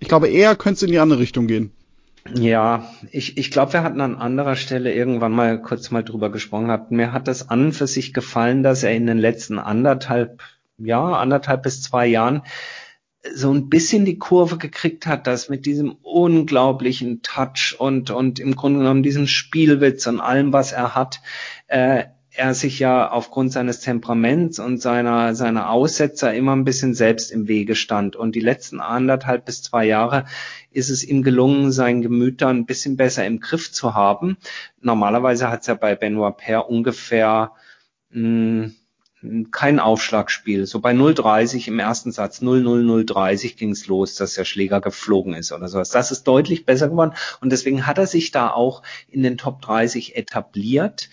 ich 0.00 0.08
glaube, 0.08 0.28
eher 0.28 0.56
könnte 0.56 0.76
es 0.78 0.82
in 0.82 0.90
die 0.90 0.98
andere 0.98 1.20
Richtung 1.20 1.46
gehen. 1.46 1.72
Ja, 2.34 2.90
ich, 3.10 3.36
ich 3.36 3.50
glaube, 3.50 3.74
wir 3.74 3.82
hatten 3.82 4.00
an 4.00 4.16
anderer 4.16 4.56
Stelle 4.56 4.94
irgendwann 4.94 5.32
mal 5.32 5.60
kurz 5.60 5.90
mal 5.90 6.02
drüber 6.02 6.30
gesprochen. 6.30 6.70
Hat. 6.70 6.90
Mir 6.90 7.12
hat 7.12 7.28
das 7.28 7.50
an 7.50 7.72
für 7.72 7.86
sich 7.86 8.14
gefallen, 8.14 8.62
dass 8.62 8.82
er 8.82 8.94
in 8.94 9.06
den 9.06 9.18
letzten 9.18 9.58
anderthalb, 9.58 10.42
ja, 10.78 11.12
anderthalb 11.12 11.62
bis 11.62 11.82
zwei 11.82 12.06
Jahren 12.06 12.42
so 13.32 13.52
ein 13.52 13.68
bisschen 13.70 14.04
die 14.04 14.18
Kurve 14.18 14.58
gekriegt 14.58 15.06
hat, 15.06 15.26
dass 15.26 15.48
mit 15.48 15.64
diesem 15.64 15.92
unglaublichen 16.02 17.22
Touch 17.22 17.74
und, 17.78 18.10
und 18.10 18.38
im 18.38 18.54
Grunde 18.54 18.80
genommen 18.80 19.02
diesem 19.02 19.26
Spielwitz 19.26 20.06
und 20.06 20.20
allem, 20.20 20.52
was 20.52 20.72
er 20.72 20.94
hat, 20.94 21.20
äh, 21.66 22.04
er 22.36 22.54
sich 22.54 22.80
ja 22.80 23.10
aufgrund 23.10 23.52
seines 23.52 23.80
Temperaments 23.80 24.58
und 24.58 24.82
seiner, 24.82 25.36
seiner 25.36 25.70
Aussetzer 25.70 26.34
immer 26.34 26.54
ein 26.54 26.64
bisschen 26.64 26.92
selbst 26.94 27.30
im 27.30 27.46
Wege 27.46 27.76
stand. 27.76 28.16
Und 28.16 28.34
die 28.34 28.40
letzten 28.40 28.80
anderthalb 28.80 29.44
bis 29.44 29.62
zwei 29.62 29.84
Jahre 29.84 30.24
ist 30.72 30.90
es 30.90 31.04
ihm 31.04 31.22
gelungen, 31.22 31.70
sein 31.70 32.02
Gemüt 32.02 32.42
dann 32.42 32.58
ein 32.58 32.66
bisschen 32.66 32.96
besser 32.96 33.24
im 33.24 33.38
Griff 33.38 33.70
zu 33.70 33.94
haben. 33.94 34.36
Normalerweise 34.80 35.48
hat 35.48 35.60
es 35.60 35.68
ja 35.68 35.74
bei 35.74 35.94
Benoit 35.94 36.36
Per 36.36 36.68
ungefähr 36.68 37.52
mh, 38.10 38.70
hm, 39.20 39.50
kein 39.50 39.80
Aufschlagspiel. 39.80 40.66
So 40.66 40.80
bei 40.80 40.92
0,30 40.92 41.68
im 41.68 41.78
ersten 41.78 42.12
Satz, 42.12 42.42
0,0030 42.42 43.56
ging 43.56 43.70
es 43.70 43.86
los, 43.86 44.16
dass 44.16 44.34
der 44.34 44.44
Schläger 44.44 44.80
geflogen 44.80 45.34
ist 45.34 45.52
oder 45.52 45.68
sowas. 45.68 45.90
Das 45.90 46.10
ist 46.10 46.24
deutlich 46.24 46.66
besser 46.66 46.88
geworden 46.88 47.14
und 47.40 47.50
deswegen 47.50 47.86
hat 47.86 47.96
er 47.98 48.06
sich 48.06 48.32
da 48.32 48.50
auch 48.50 48.82
in 49.08 49.22
den 49.22 49.38
Top 49.38 49.62
30 49.62 50.16
etabliert. 50.16 51.08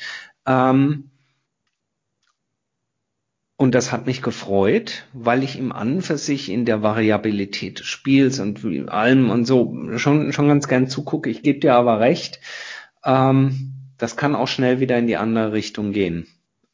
Ähm, 0.45 1.11
und 3.57 3.75
das 3.75 3.91
hat 3.91 4.07
mich 4.07 4.23
gefreut, 4.23 5.05
weil 5.13 5.43
ich 5.43 5.55
ihm 5.55 5.71
an 5.71 6.01
für 6.01 6.17
sich 6.17 6.49
in 6.49 6.65
der 6.65 6.81
Variabilität 6.81 7.79
des 7.79 7.85
Spiels 7.85 8.39
und 8.39 8.89
allem 8.89 9.29
und 9.29 9.45
so 9.45 9.77
schon, 9.97 10.33
schon 10.33 10.47
ganz 10.47 10.67
gern 10.67 10.87
zugucke. 10.87 11.29
Ich 11.29 11.43
gebe 11.43 11.59
dir 11.59 11.75
aber 11.75 11.99
recht, 11.99 12.39
ähm, 13.05 13.73
das 13.99 14.17
kann 14.17 14.35
auch 14.35 14.47
schnell 14.47 14.79
wieder 14.79 14.97
in 14.97 15.05
die 15.05 15.17
andere 15.17 15.51
Richtung 15.51 15.91
gehen. 15.91 16.25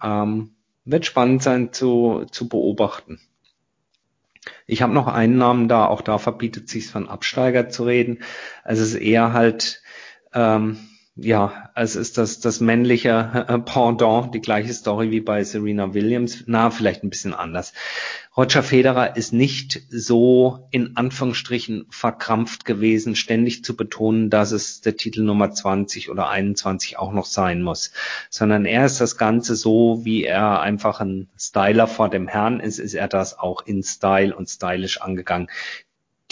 Ähm, 0.01 0.51
wird 0.85 1.05
spannend 1.05 1.43
sein 1.43 1.73
zu, 1.73 2.25
zu 2.31 2.47
beobachten. 2.47 3.19
Ich 4.65 4.81
habe 4.81 4.93
noch 4.93 5.07
einen 5.07 5.37
Namen 5.37 5.67
da, 5.67 5.87
auch 5.87 5.99
da 5.99 6.17
verbietet 6.17 6.69
sich 6.69 6.87
von 6.87 7.09
Absteiger 7.09 7.67
zu 7.67 7.83
reden. 7.83 8.19
Also 8.63 8.83
es 8.83 8.93
ist 8.93 9.01
eher 9.01 9.33
halt 9.33 9.81
ähm, 10.33 10.77
ja, 11.19 11.71
es 11.73 11.95
ist 11.95 12.19
das, 12.19 12.39
das 12.39 12.59
männliche 12.59 13.45
äh, 13.47 13.57
Pendant, 13.59 14.33
die 14.35 14.39
gleiche 14.39 14.71
Story 14.71 15.09
wie 15.09 15.19
bei 15.19 15.43
Serena 15.43 15.93
Williams. 15.93 16.43
Na, 16.45 16.69
vielleicht 16.69 17.03
ein 17.03 17.09
bisschen 17.09 17.33
anders. 17.33 17.73
Roger 18.35 18.61
Federer 18.61 19.17
ist 19.17 19.33
nicht 19.33 19.81
so 19.89 20.67
in 20.69 20.95
Anführungsstrichen 20.95 21.87
verkrampft 21.89 22.65
gewesen, 22.65 23.15
ständig 23.15 23.63
zu 23.63 23.75
betonen, 23.75 24.29
dass 24.29 24.51
es 24.51 24.81
der 24.81 24.95
Titel 24.95 25.23
Nummer 25.23 25.51
20 25.51 26.11
oder 26.11 26.29
21 26.29 26.99
auch 26.99 27.11
noch 27.11 27.25
sein 27.25 27.63
muss, 27.63 27.91
sondern 28.29 28.65
er 28.65 28.85
ist 28.85 29.01
das 29.01 29.17
Ganze 29.17 29.55
so, 29.55 30.01
wie 30.03 30.23
er 30.23 30.61
einfach 30.61 30.99
ein 30.99 31.29
Styler 31.35 31.87
vor 31.87 32.09
dem 32.09 32.27
Herrn 32.27 32.59
ist, 32.59 32.77
ist 32.77 32.93
er 32.93 33.07
das 33.07 33.39
auch 33.39 33.65
in 33.65 33.81
Style 33.81 34.35
und 34.35 34.47
stylisch 34.47 35.01
angegangen 35.01 35.47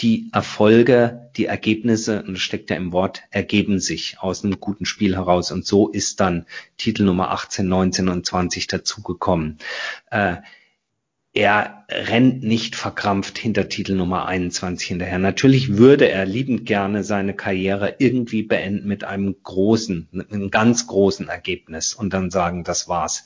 die 0.00 0.28
Erfolge, 0.32 1.30
die 1.36 1.46
Ergebnisse, 1.46 2.22
und 2.22 2.34
das 2.34 2.42
steckt 2.42 2.70
ja 2.70 2.76
im 2.76 2.92
Wort, 2.92 3.22
ergeben 3.30 3.80
sich 3.80 4.18
aus 4.20 4.44
einem 4.44 4.60
guten 4.60 4.84
Spiel 4.84 5.16
heraus. 5.16 5.50
Und 5.50 5.66
so 5.66 5.88
ist 5.88 6.20
dann 6.20 6.46
Titel 6.76 7.04
Nummer 7.04 7.30
18, 7.30 7.66
19 7.66 8.08
und 8.08 8.26
20 8.26 8.66
dazugekommen. 8.66 9.58
Äh, 10.10 10.36
er 11.32 11.84
rennt 11.90 12.42
nicht 12.42 12.76
verkrampft 12.76 13.36
hinter 13.36 13.68
Titel 13.68 13.94
Nummer 13.94 14.26
21 14.26 14.88
hinterher. 14.88 15.18
Natürlich 15.18 15.76
würde 15.76 16.08
er 16.08 16.24
liebend 16.24 16.64
gerne 16.64 17.04
seine 17.04 17.34
Karriere 17.34 17.96
irgendwie 17.98 18.42
beenden 18.42 18.88
mit 18.88 19.04
einem 19.04 19.36
großen, 19.42 20.08
einem 20.30 20.50
ganz 20.50 20.86
großen 20.86 21.28
Ergebnis 21.28 21.92
und 21.92 22.14
dann 22.14 22.30
sagen, 22.30 22.64
das 22.64 22.88
war's. 22.88 23.24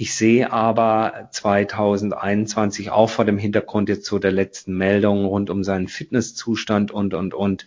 Ich 0.00 0.14
sehe 0.14 0.52
aber 0.52 1.28
2021 1.32 2.90
auch 2.90 3.10
vor 3.10 3.24
dem 3.24 3.36
Hintergrund 3.36 3.88
jetzt 3.88 4.06
so 4.06 4.20
der 4.20 4.30
letzten 4.30 4.76
Meldungen 4.76 5.24
rund 5.24 5.50
um 5.50 5.64
seinen 5.64 5.88
Fitnesszustand 5.88 6.92
und, 6.92 7.14
und, 7.14 7.34
und, 7.34 7.66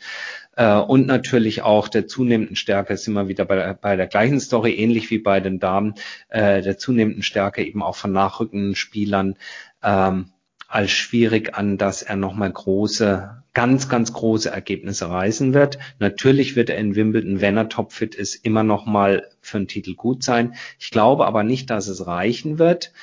äh, 0.55 0.77
und 0.77 1.07
natürlich 1.07 1.61
auch 1.61 1.89
der 1.89 2.07
zunehmenden 2.07 2.55
Stärke, 2.55 2.93
ist 2.93 3.05
immer 3.05 3.27
wieder 3.27 3.43
bei, 3.43 3.73
bei 3.73 3.97
der 3.97 4.07
gleichen 4.07 4.39
Story, 4.39 4.75
ähnlich 4.75 5.09
wie 5.09 5.17
bei 5.17 5.41
den 5.41 5.59
Damen, 5.59 5.95
äh, 6.29 6.61
der 6.61 6.77
zunehmenden 6.77 7.21
Stärke 7.21 7.65
eben 7.65 7.83
auch 7.83 7.97
von 7.97 8.13
nachrückenden 8.13 8.75
Spielern, 8.75 9.35
ähm, 9.83 10.30
als 10.71 10.91
schwierig 10.91 11.53
an, 11.55 11.77
dass 11.77 12.01
er 12.01 12.15
nochmal 12.15 12.51
große, 12.51 13.43
ganz, 13.53 13.89
ganz 13.89 14.13
große 14.13 14.49
Ergebnisse 14.49 15.09
reißen 15.09 15.53
wird. 15.53 15.77
Natürlich 15.99 16.55
wird 16.55 16.69
er 16.69 16.77
in 16.77 16.95
Wimbledon, 16.95 17.41
wenn 17.41 17.57
er 17.57 17.69
topfit 17.69 18.15
ist, 18.15 18.35
immer 18.45 18.63
nochmal 18.63 19.29
für 19.41 19.57
einen 19.57 19.67
Titel 19.67 19.95
gut 19.95 20.23
sein. 20.23 20.55
Ich 20.79 20.89
glaube 20.89 21.25
aber 21.25 21.43
nicht, 21.43 21.69
dass 21.69 21.87
es 21.87 22.07
reichen 22.07 22.57
wird. 22.57 22.93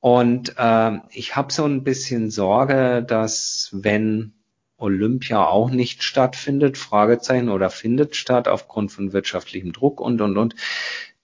Und 0.00 0.54
äh, 0.58 0.98
ich 1.10 1.34
habe 1.34 1.52
so 1.52 1.64
ein 1.64 1.82
bisschen 1.82 2.30
Sorge, 2.30 3.02
dass 3.06 3.70
wenn 3.72 4.34
Olympia 4.76 5.44
auch 5.44 5.70
nicht 5.70 6.02
stattfindet, 6.02 6.76
Fragezeichen 6.78 7.48
oder 7.48 7.70
findet 7.70 8.16
statt 8.16 8.48
aufgrund 8.48 8.92
von 8.92 9.12
wirtschaftlichem 9.12 9.72
Druck 9.72 10.00
und, 10.00 10.20
und, 10.20 10.36
und, 10.36 10.54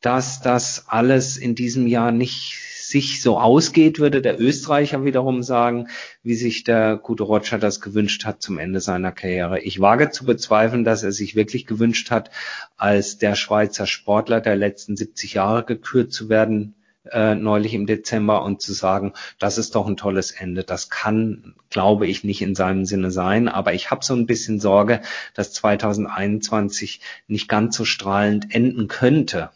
dass 0.00 0.40
das 0.40 0.88
alles 0.88 1.36
in 1.36 1.54
diesem 1.54 1.86
Jahr 1.86 2.10
nicht 2.10 2.58
sich 2.94 3.20
so 3.20 3.40
ausgeht, 3.40 3.98
würde 3.98 4.22
der 4.22 4.40
Österreicher 4.40 5.04
wiederum 5.04 5.42
sagen, 5.42 5.88
wie 6.22 6.36
sich 6.36 6.62
der 6.62 6.96
gute 6.96 7.24
Roger 7.24 7.58
das 7.58 7.80
gewünscht 7.80 8.24
hat 8.24 8.40
zum 8.40 8.56
Ende 8.56 8.78
seiner 8.78 9.10
Karriere. 9.10 9.60
Ich 9.60 9.80
wage 9.80 10.10
zu 10.10 10.24
bezweifeln, 10.24 10.84
dass 10.84 11.02
er 11.02 11.10
sich 11.10 11.34
wirklich 11.34 11.66
gewünscht 11.66 12.12
hat, 12.12 12.30
als 12.76 13.18
der 13.18 13.34
Schweizer 13.34 13.88
Sportler 13.88 14.40
der 14.40 14.54
letzten 14.54 14.96
70 14.96 15.34
Jahre 15.34 15.64
gekürt 15.64 16.12
zu 16.12 16.28
werden. 16.28 16.76
äh, 17.10 17.34
neulich 17.34 17.74
im 17.74 17.86
Dezember 17.86 18.42
und 18.44 18.62
zu 18.62 18.72
sagen, 18.72 19.12
das 19.38 19.58
ist 19.58 19.74
doch 19.74 19.86
ein 19.86 19.98
tolles 19.98 20.30
Ende. 20.30 20.64
Das 20.64 20.88
kann, 20.88 21.54
glaube 21.68 22.06
ich, 22.06 22.24
nicht 22.24 22.40
in 22.40 22.54
seinem 22.54 22.86
Sinne 22.86 23.10
sein. 23.10 23.48
Aber 23.48 23.74
ich 23.74 23.90
habe 23.90 24.04
so 24.04 24.14
ein 24.14 24.24
bisschen 24.24 24.60
Sorge, 24.60 25.02
dass 25.34 25.52
2021 25.52 27.00
nicht 27.26 27.48
ganz 27.48 27.76
so 27.76 27.84
strahlend 27.84 28.54
enden 28.54 28.88
könnte. 28.88 29.50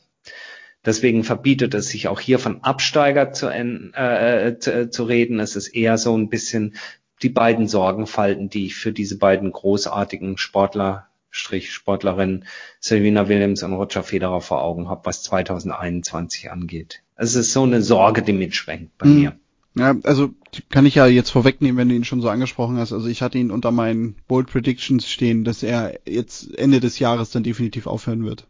Deswegen 0.88 1.22
verbietet 1.22 1.74
es 1.74 1.90
sich 1.90 2.08
auch 2.08 2.18
hier 2.18 2.38
von 2.38 2.64
Absteiger 2.64 3.30
zu, 3.30 3.48
äh, 3.50 4.56
zu, 4.58 4.88
zu 4.88 5.04
reden. 5.04 5.38
Es 5.38 5.54
ist 5.54 5.68
eher 5.68 5.98
so 5.98 6.16
ein 6.16 6.30
bisschen 6.30 6.76
die 7.20 7.28
beiden 7.28 7.68
Sorgenfalten, 7.68 8.48
die 8.48 8.64
ich 8.64 8.76
für 8.76 8.90
diese 8.90 9.18
beiden 9.18 9.52
großartigen 9.52 10.38
Sportler 10.38 11.08
Strich 11.28 11.74
Sportlerinnen 11.74 12.46
Serena 12.80 13.28
Williams 13.28 13.62
und 13.62 13.74
Roger 13.74 14.02
Federer 14.02 14.40
vor 14.40 14.62
Augen 14.62 14.88
habe, 14.88 15.04
was 15.04 15.22
2021 15.24 16.50
angeht. 16.50 17.02
Es 17.16 17.34
ist 17.34 17.52
so 17.52 17.64
eine 17.64 17.82
Sorge, 17.82 18.22
die 18.22 18.32
mitschwenkt 18.32 18.96
bei 18.96 19.08
mhm. 19.08 19.20
mir. 19.20 19.38
Ja, 19.74 19.94
also 20.04 20.30
kann 20.70 20.86
ich 20.86 20.94
ja 20.94 21.06
jetzt 21.06 21.28
vorwegnehmen, 21.28 21.76
wenn 21.76 21.90
du 21.90 21.96
ihn 21.96 22.04
schon 22.04 22.22
so 22.22 22.30
angesprochen 22.30 22.78
hast. 22.78 22.94
Also 22.94 23.08
ich 23.08 23.20
hatte 23.20 23.36
ihn 23.36 23.50
unter 23.50 23.72
meinen 23.72 24.16
Bold 24.26 24.46
Predictions 24.46 25.06
stehen, 25.06 25.44
dass 25.44 25.62
er 25.62 26.00
jetzt 26.08 26.58
Ende 26.58 26.80
des 26.80 26.98
Jahres 26.98 27.28
dann 27.28 27.42
definitiv 27.42 27.86
aufhören 27.86 28.24
wird. 28.24 28.46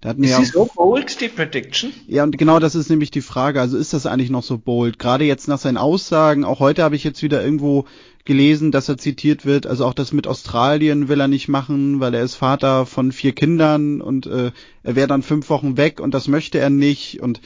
Da 0.00 0.12
ist 0.12 0.36
sie 0.36 0.44
so 0.44 0.70
bold, 0.76 1.20
die 1.20 1.28
Prediction? 1.28 1.92
Ja, 2.06 2.22
und 2.22 2.38
genau 2.38 2.60
das 2.60 2.76
ist 2.76 2.88
nämlich 2.88 3.10
die 3.10 3.20
Frage. 3.20 3.60
Also 3.60 3.76
ist 3.76 3.92
das 3.92 4.06
eigentlich 4.06 4.30
noch 4.30 4.44
so 4.44 4.56
bold? 4.56 5.00
Gerade 5.00 5.24
jetzt 5.24 5.48
nach 5.48 5.58
seinen 5.58 5.76
Aussagen, 5.76 6.44
auch 6.44 6.60
heute 6.60 6.84
habe 6.84 6.94
ich 6.94 7.02
jetzt 7.02 7.22
wieder 7.22 7.42
irgendwo 7.42 7.84
gelesen, 8.24 8.70
dass 8.70 8.88
er 8.88 8.96
zitiert 8.96 9.44
wird. 9.44 9.66
Also 9.66 9.84
auch 9.84 9.94
das 9.94 10.12
mit 10.12 10.28
Australien 10.28 11.08
will 11.08 11.20
er 11.20 11.26
nicht 11.26 11.48
machen, 11.48 11.98
weil 11.98 12.14
er 12.14 12.22
ist 12.22 12.36
Vater 12.36 12.86
von 12.86 13.10
vier 13.10 13.32
Kindern 13.32 14.00
und 14.00 14.26
äh, 14.26 14.52
er 14.84 14.96
wäre 14.96 15.08
dann 15.08 15.22
fünf 15.22 15.50
Wochen 15.50 15.76
weg 15.76 15.98
und 15.98 16.14
das 16.14 16.28
möchte 16.28 16.58
er 16.58 16.70
nicht. 16.70 17.20
Und 17.20 17.40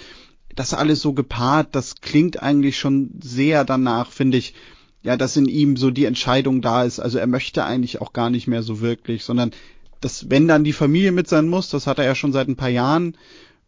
das 0.55 0.75
alles 0.75 1.01
so 1.01 1.15
gepaart, 1.15 1.75
das 1.75 2.03
klingt 2.03 2.43
eigentlich 2.43 2.79
schon 2.79 3.13
sehr 3.23 3.65
danach, 3.65 4.11
finde 4.11 4.37
ich, 4.37 4.53
ja, 5.03 5.17
dass 5.17 5.39
in 5.39 5.47
ihm 5.47 5.79
so 5.79 5.91
die 5.91 6.05
Entscheidung 6.05 6.61
da 6.61 6.85
ist. 6.85 7.01
Also 7.01 7.19
er 7.19 7.27
möchte 7.27 7.65
eigentlich 7.65 8.03
auch 8.03 8.13
gar 8.13 8.29
nicht 8.29 8.47
mehr 8.47 8.63
so 8.63 8.83
wirklich, 8.83 9.25
sondern 9.25 9.53
dass 10.03 10.29
wenn 10.29 10.49
dann 10.49 10.65
die 10.65 10.75
Familie 10.75 11.13
mit 11.13 11.29
sein 11.29 11.49
muss, 11.49 11.71
das 11.71 11.87
hat 11.87 11.99
er 11.99 12.05
ja 12.05 12.15
schon 12.15 12.33
seit 12.33 12.49
ein 12.49 12.57
paar 12.57 12.69
Jahren. 12.69 13.17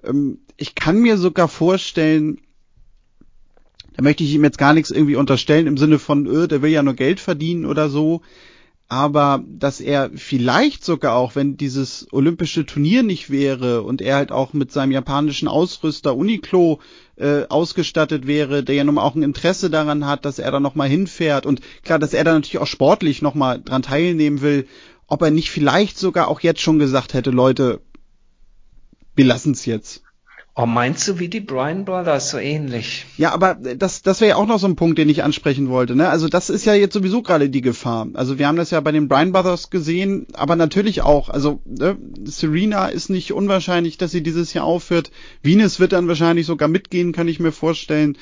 Ähm, 0.03 0.39
ich 0.57 0.74
kann 0.74 0.99
mir 0.99 1.16
sogar 1.16 1.49
vorstellen, 1.49 2.41
da 3.97 4.03
möchte 4.03 4.24
ich 4.24 4.35
ihm 4.35 4.45
jetzt 4.45 4.59
gar 4.59 4.74
nichts 4.74 4.91
irgendwie 4.91 5.16
unterstellen 5.16 5.66
im 5.66 5.78
Sinne 5.78 5.99
von, 5.99 6.26
öh, 6.26 6.49
der 6.49 6.62
will 6.62 6.70
ja 6.70 6.82
nur 6.82 6.95
Geld 6.95 7.20
verdienen 7.20 7.64
oder 7.64 7.89
so, 7.89 8.22
aber 8.89 9.43
dass 9.47 9.80
er 9.80 10.11
vielleicht 10.14 10.85
sogar 10.85 11.16
auch, 11.16 11.37
wenn 11.37 11.57
dieses 11.57 12.07
olympische 12.12 12.66
Turnier 12.66 13.03
nicht 13.03 13.30
wäre 13.30 13.82
und 13.82 14.03
er 14.03 14.16
halt 14.16 14.32
auch 14.32 14.53
mit 14.53 14.72
seinem 14.72 14.93
japanischen 14.93 15.49
Ausrüster 15.49 16.16
Uniqlo 16.16 16.80
äh, 17.16 17.45
ausgestattet 17.49 18.26
wäre, 18.26 18.62
der 18.62 18.74
ja 18.74 18.85
nun 18.85 18.99
auch 18.99 19.14
ein 19.14 19.22
Interesse 19.22 19.70
daran 19.70 20.07
hat, 20.07 20.24
dass 20.24 20.39
er 20.39 20.51
da 20.51 20.61
nochmal 20.61 20.89
hinfährt 20.89 21.47
und 21.47 21.61
klar, 21.82 21.99
dass 21.99 22.12
er 22.12 22.24
da 22.24 22.35
natürlich 22.35 22.59
auch 22.59 22.66
sportlich 22.66 23.22
nochmal 23.22 23.62
dran 23.62 23.82
teilnehmen 23.82 24.43
will 24.43 24.66
ob 25.07 25.23
er 25.23 25.31
nicht 25.31 25.51
vielleicht 25.51 25.99
sogar 25.99 26.29
auch 26.29 26.41
jetzt 26.41 26.61
schon 26.61 26.79
gesagt 26.79 27.15
hätte, 27.15 27.31
Leute, 27.31 27.81
wir 29.15 29.25
lassen 29.25 29.53
es 29.53 29.67
jetzt. 29.67 30.05
Oh, 30.57 30.67
meinst 30.67 31.09
du 31.09 31.19
wie 31.19 31.27
die 31.27 31.41
Bryan 31.41 31.85
Brothers 31.85 32.31
so 32.31 32.39
ähnlich? 32.39 33.07
Ja, 33.17 33.33
aber 33.33 33.55
das, 33.57 34.03
das 34.03 34.21
wäre 34.21 34.31
ja 34.31 34.37
auch 34.37 34.47
noch 34.47 34.61
so 34.61 34.69
ein 34.69 34.77
Punkt, 34.77 34.99
den 34.99 35.09
ich 35.09 35.25
ansprechen 35.25 35.69
wollte. 35.69 35.97
Ne? 35.97 36.09
Also 36.09 36.29
das 36.29 36.49
ist 36.49 36.65
ja 36.65 36.75
jetzt 36.75 36.95
sowieso 36.95 37.23
gerade 37.23 37.51
die 37.51 37.61
Gefahr. 37.61 38.07
Also 38.15 38.39
wir 38.39 38.47
haben 38.47 38.57
das 38.57 38.71
ja 38.71 38.81
bei 38.81 38.93
den 38.93 39.09
Bryan 39.09 39.33
Brothers 39.33 39.71
gesehen, 39.71 40.29
aber 40.33 40.55
natürlich 40.55 41.03
auch. 41.03 41.29
Also 41.29 41.61
ne, 41.65 41.97
Serena 42.23 42.87
ist 42.87 43.11
nicht 43.11 43.33
unwahrscheinlich, 43.33 43.99
dass 43.99 44.13
sie 44.13 44.23
dieses 44.23 44.55
Jahr 44.55 44.65
aufhört. 44.65 45.11
Venus 45.43 45.81
wird 45.81 45.91
dann 45.91 46.07
wahrscheinlich 46.07 46.47
sogar 46.47 46.69
mitgehen, 46.69 47.11
kann 47.11 47.27
ich 47.27 47.41
mir 47.41 47.51
vorstellen 47.51 48.17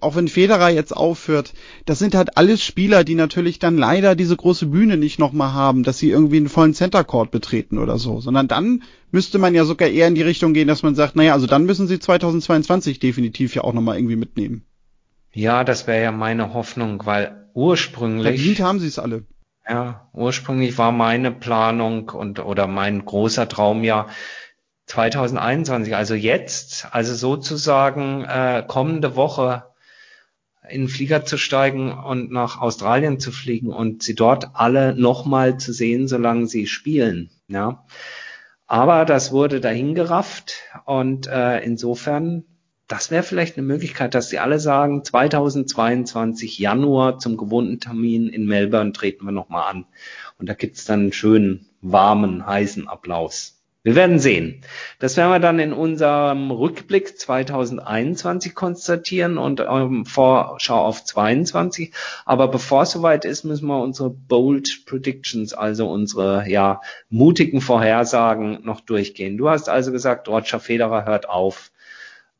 auch 0.00 0.16
wenn 0.16 0.28
Federer 0.28 0.70
jetzt 0.70 0.96
aufhört, 0.96 1.54
das 1.86 1.98
sind 1.98 2.14
halt 2.14 2.36
alles 2.36 2.62
Spieler, 2.64 3.04
die 3.04 3.14
natürlich 3.14 3.58
dann 3.58 3.78
leider 3.78 4.16
diese 4.16 4.36
große 4.36 4.66
Bühne 4.66 4.96
nicht 4.96 5.18
nochmal 5.18 5.52
haben, 5.52 5.84
dass 5.84 5.98
sie 5.98 6.10
irgendwie 6.10 6.38
einen 6.38 6.48
vollen 6.48 6.74
Center 6.74 7.04
Court 7.04 7.30
betreten 7.30 7.78
oder 7.78 7.98
so, 7.98 8.20
sondern 8.20 8.48
dann 8.48 8.82
müsste 9.12 9.38
man 9.38 9.54
ja 9.54 9.64
sogar 9.64 9.88
eher 9.88 10.08
in 10.08 10.16
die 10.16 10.22
Richtung 10.22 10.52
gehen, 10.52 10.68
dass 10.68 10.82
man 10.82 10.94
sagt, 10.94 11.14
naja, 11.14 11.32
also 11.32 11.46
dann 11.46 11.64
müssen 11.64 11.86
sie 11.86 12.00
2022 12.00 12.98
definitiv 12.98 13.54
ja 13.54 13.62
auch 13.62 13.72
nochmal 13.72 13.96
irgendwie 13.96 14.16
mitnehmen. 14.16 14.64
Ja, 15.32 15.62
das 15.62 15.86
wäre 15.86 16.02
ja 16.02 16.12
meine 16.12 16.54
Hoffnung, 16.54 17.02
weil 17.04 17.48
ursprünglich. 17.54 18.36
Verdient 18.36 18.60
haben 18.60 18.80
sie 18.80 18.88
es 18.88 18.98
alle. 18.98 19.24
Ja, 19.68 20.08
ursprünglich 20.12 20.76
war 20.78 20.92
meine 20.92 21.30
Planung 21.30 22.08
und 22.08 22.40
oder 22.40 22.66
mein 22.66 23.04
großer 23.04 23.48
Traum 23.48 23.84
ja, 23.84 24.08
2021, 24.86 25.94
also 25.94 26.14
jetzt, 26.14 26.88
also 26.92 27.14
sozusagen 27.14 28.24
äh, 28.24 28.64
kommende 28.66 29.14
Woche 29.16 29.64
in 30.68 30.82
den 30.82 30.88
Flieger 30.88 31.24
zu 31.24 31.36
steigen 31.36 31.92
und 31.92 32.30
nach 32.30 32.60
Australien 32.60 33.20
zu 33.20 33.32
fliegen 33.32 33.72
und 33.72 34.02
sie 34.02 34.14
dort 34.14 34.50
alle 34.54 34.94
nochmal 34.94 35.58
zu 35.58 35.72
sehen, 35.72 36.08
solange 36.08 36.46
sie 36.46 36.66
spielen. 36.66 37.30
Ja. 37.48 37.84
Aber 38.66 39.04
das 39.04 39.32
wurde 39.32 39.60
dahingerafft 39.60 40.56
und 40.84 41.26
äh, 41.26 41.60
insofern, 41.60 42.44
das 42.86 43.10
wäre 43.10 43.22
vielleicht 43.22 43.56
eine 43.56 43.66
Möglichkeit, 43.66 44.14
dass 44.14 44.28
sie 44.28 44.38
alle 44.38 44.60
sagen, 44.60 45.04
2022 45.04 46.58
Januar 46.58 47.18
zum 47.18 47.36
gewohnten 47.36 47.80
Termin 47.80 48.28
in 48.28 48.46
Melbourne 48.46 48.92
treten 48.92 49.24
wir 49.24 49.32
nochmal 49.32 49.70
an. 49.70 49.86
Und 50.38 50.48
da 50.48 50.54
gibt's 50.54 50.84
dann 50.84 51.00
einen 51.00 51.12
schönen, 51.12 51.66
warmen, 51.80 52.46
heißen 52.46 52.88
Applaus. 52.88 53.57
Wir 53.84 53.94
werden 53.94 54.18
sehen. 54.18 54.62
Das 54.98 55.16
werden 55.16 55.30
wir 55.30 55.38
dann 55.38 55.60
in 55.60 55.72
unserem 55.72 56.50
Rückblick 56.50 57.18
2021 57.18 58.54
konstatieren 58.54 59.38
und 59.38 59.60
ähm, 59.60 60.04
Vorschau 60.04 60.84
auf 60.84 61.04
22. 61.04 61.94
Aber 62.26 62.48
bevor 62.48 62.82
es 62.82 62.90
soweit 62.90 63.24
ist, 63.24 63.44
müssen 63.44 63.68
wir 63.68 63.80
unsere 63.80 64.10
Bold 64.10 64.84
Predictions, 64.84 65.54
also 65.54 65.88
unsere 65.88 66.48
ja 66.48 66.80
mutigen 67.08 67.60
Vorhersagen 67.60 68.58
noch 68.64 68.80
durchgehen. 68.80 69.38
Du 69.38 69.48
hast 69.48 69.68
also 69.68 69.92
gesagt, 69.92 70.28
Roger 70.28 70.58
Federer 70.58 71.06
hört 71.06 71.28
auf. 71.28 71.70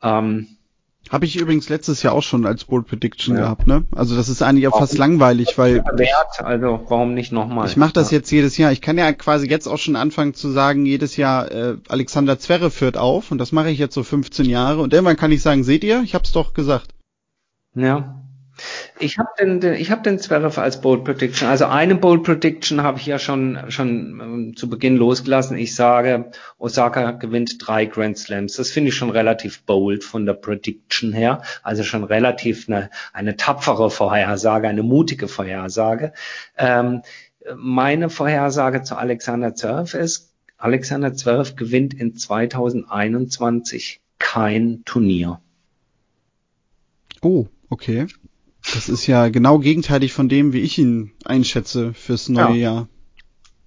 Ähm, 0.02 0.57
habe 1.10 1.24
ich 1.24 1.36
übrigens 1.36 1.68
letztes 1.68 2.02
Jahr 2.02 2.12
auch 2.12 2.22
schon 2.22 2.46
als 2.46 2.64
Bold 2.64 2.86
Prediction 2.86 3.34
ja. 3.34 3.42
gehabt, 3.42 3.66
ne? 3.66 3.84
Also 3.94 4.16
das 4.16 4.28
ist 4.28 4.42
eigentlich 4.42 4.68
auch 4.68 4.78
fast 4.78 4.98
langweilig, 4.98 5.56
weil 5.56 5.84
wert, 5.92 6.44
also 6.44 6.80
warum 6.88 7.14
nicht 7.14 7.32
nochmal? 7.32 7.66
Ich 7.66 7.76
mache 7.76 7.92
das 7.92 8.10
ja. 8.10 8.18
jetzt 8.18 8.30
jedes 8.30 8.56
Jahr. 8.58 8.72
Ich 8.72 8.80
kann 8.80 8.98
ja 8.98 9.12
quasi 9.12 9.48
jetzt 9.48 9.66
auch 9.66 9.78
schon 9.78 9.96
anfangen 9.96 10.34
zu 10.34 10.50
sagen, 10.50 10.86
jedes 10.86 11.16
Jahr 11.16 11.50
äh, 11.50 11.76
Alexander 11.88 12.38
Zwerre 12.38 12.70
führt 12.70 12.96
auf 12.96 13.30
und 13.30 13.38
das 13.38 13.52
mache 13.52 13.70
ich 13.70 13.78
jetzt 13.78 13.94
so 13.94 14.02
15 14.02 14.46
Jahre 14.46 14.80
und 14.80 14.92
irgendwann 14.92 15.16
kann 15.16 15.32
ich 15.32 15.42
sagen, 15.42 15.64
seht 15.64 15.84
ihr, 15.84 16.02
ich 16.02 16.14
hab's 16.14 16.32
doch 16.32 16.54
gesagt. 16.54 16.94
Ja. 17.74 18.22
Ich 18.98 19.18
habe 19.18 19.28
den, 19.38 19.60
den, 19.60 19.74
ich 19.74 19.90
habe 19.90 20.02
den 20.02 20.18
Zverev 20.18 20.60
als 20.60 20.80
Bold 20.80 21.04
Prediction. 21.04 21.48
Also 21.48 21.66
eine 21.66 21.94
Bold 21.94 22.22
Prediction 22.24 22.82
habe 22.82 22.98
ich 22.98 23.06
ja 23.06 23.18
schon 23.18 23.58
schon 23.68 24.20
ähm, 24.20 24.56
zu 24.56 24.68
Beginn 24.68 24.96
losgelassen. 24.96 25.56
Ich 25.56 25.74
sage, 25.74 26.30
Osaka 26.58 27.12
gewinnt 27.12 27.56
drei 27.58 27.84
Grand 27.84 28.18
Slams. 28.18 28.56
Das 28.56 28.70
finde 28.70 28.88
ich 28.90 28.96
schon 28.96 29.10
relativ 29.10 29.62
bold 29.62 30.04
von 30.04 30.26
der 30.26 30.34
Prediction 30.34 31.12
her. 31.12 31.42
Also 31.62 31.82
schon 31.82 32.04
relativ 32.04 32.68
eine, 32.68 32.90
eine 33.12 33.36
tapfere 33.36 33.90
Vorhersage, 33.90 34.68
eine 34.68 34.82
mutige 34.82 35.28
Vorhersage. 35.28 36.12
Ähm, 36.56 37.02
meine 37.56 38.10
Vorhersage 38.10 38.82
zu 38.82 38.96
Alexander 38.96 39.54
Zverev 39.54 39.96
ist, 39.96 40.32
Alexander 40.58 41.14
Zverev 41.14 41.54
gewinnt 41.54 41.94
in 41.94 42.16
2021 42.16 44.00
kein 44.18 44.82
Turnier. 44.84 45.40
Oh, 47.22 47.46
okay. 47.68 48.06
Das 48.74 48.88
ist 48.88 49.06
ja 49.06 49.28
genau 49.28 49.58
gegenteilig 49.58 50.12
von 50.12 50.28
dem, 50.28 50.52
wie 50.52 50.60
ich 50.60 50.78
ihn 50.78 51.12
einschätze 51.24 51.94
fürs 51.94 52.28
neue 52.28 52.56
ja. 52.56 52.72
Jahr. 52.72 52.88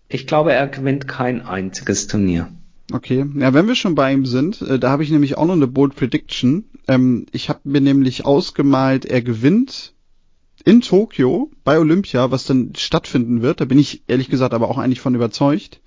Ich 0.10 0.28
glaube, 0.28 0.54
er 0.54 0.68
gewinnt 0.68 1.08
kein 1.08 1.42
einziges 1.42 2.08
Turnier. 2.08 2.50
Okay, 2.92 3.26
ja, 3.36 3.54
wenn 3.54 3.68
wir 3.68 3.76
schon 3.76 3.96
bei 3.96 4.12
ihm 4.12 4.26
sind, 4.26 4.62
äh, 4.62 4.78
da 4.78 4.90
habe 4.90 5.04
ich 5.04 5.12
nämlich 5.12 5.38
auch 5.38 5.46
noch 5.46 5.54
eine 5.54 5.68
Bold 5.68 5.96
Prediction. 5.96 6.66
Ähm, 6.88 7.26
ich 7.32 7.50
habe 7.50 7.62
mir 7.64 7.82
nämlich 7.82 8.26
ausgemalt, 8.26 9.06
er 9.06 9.22
gewinnt 9.22 9.94
in 10.66 10.82
Tokio 10.82 11.50
bei 11.64 11.80
Olympia, 11.80 12.32
was 12.32 12.46
dann 12.46 12.74
stattfinden 12.76 13.42
wird. 13.42 13.62
Da 13.62 13.66
bin 13.66 13.80
ich 13.80 14.04
ehrlich 14.08 14.30
gesagt 14.30 14.54
aber 14.54 14.70
auch 14.70 14.78
eigentlich 14.78 15.00
von 15.00 15.16
überzeugt. 15.16 15.80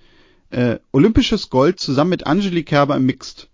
Äh, 0.50 0.78
Olympisches 0.92 1.50
Gold 1.50 1.78
zusammen 1.78 2.10
mit 2.10 2.26
Angelique 2.26 2.66
Kerber 2.66 2.96
im 2.96 3.06
Mixed. 3.06 3.48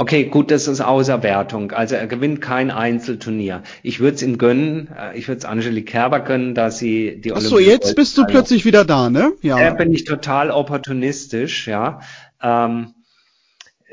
Okay, 0.00 0.24
gut, 0.24 0.50
das 0.50 0.66
ist 0.66 0.80
außer 0.80 1.22
Wertung. 1.22 1.72
Also 1.72 1.94
er 1.94 2.06
gewinnt 2.06 2.40
kein 2.40 2.70
Einzelturnier. 2.70 3.62
Ich 3.82 4.00
würde 4.00 4.14
es 4.14 4.22
ihm 4.22 4.38
gönnen, 4.38 4.88
äh, 4.98 5.18
ich 5.18 5.28
würde 5.28 5.40
es 5.40 5.44
Angelique 5.44 5.90
Kerber 5.90 6.20
gönnen, 6.20 6.54
dass 6.54 6.78
sie 6.78 7.20
die 7.20 7.34
Ach 7.34 7.40
so, 7.42 7.58
jetzt 7.58 7.96
bist 7.96 8.16
du 8.16 8.24
plötzlich 8.24 8.64
wieder 8.64 8.86
da, 8.86 9.10
ne? 9.10 9.32
Ja. 9.42 9.58
Da 9.58 9.74
bin 9.74 9.92
ich 9.92 10.04
total 10.04 10.52
opportunistisch, 10.52 11.68
ja. 11.68 12.00
Ähm, 12.42 12.94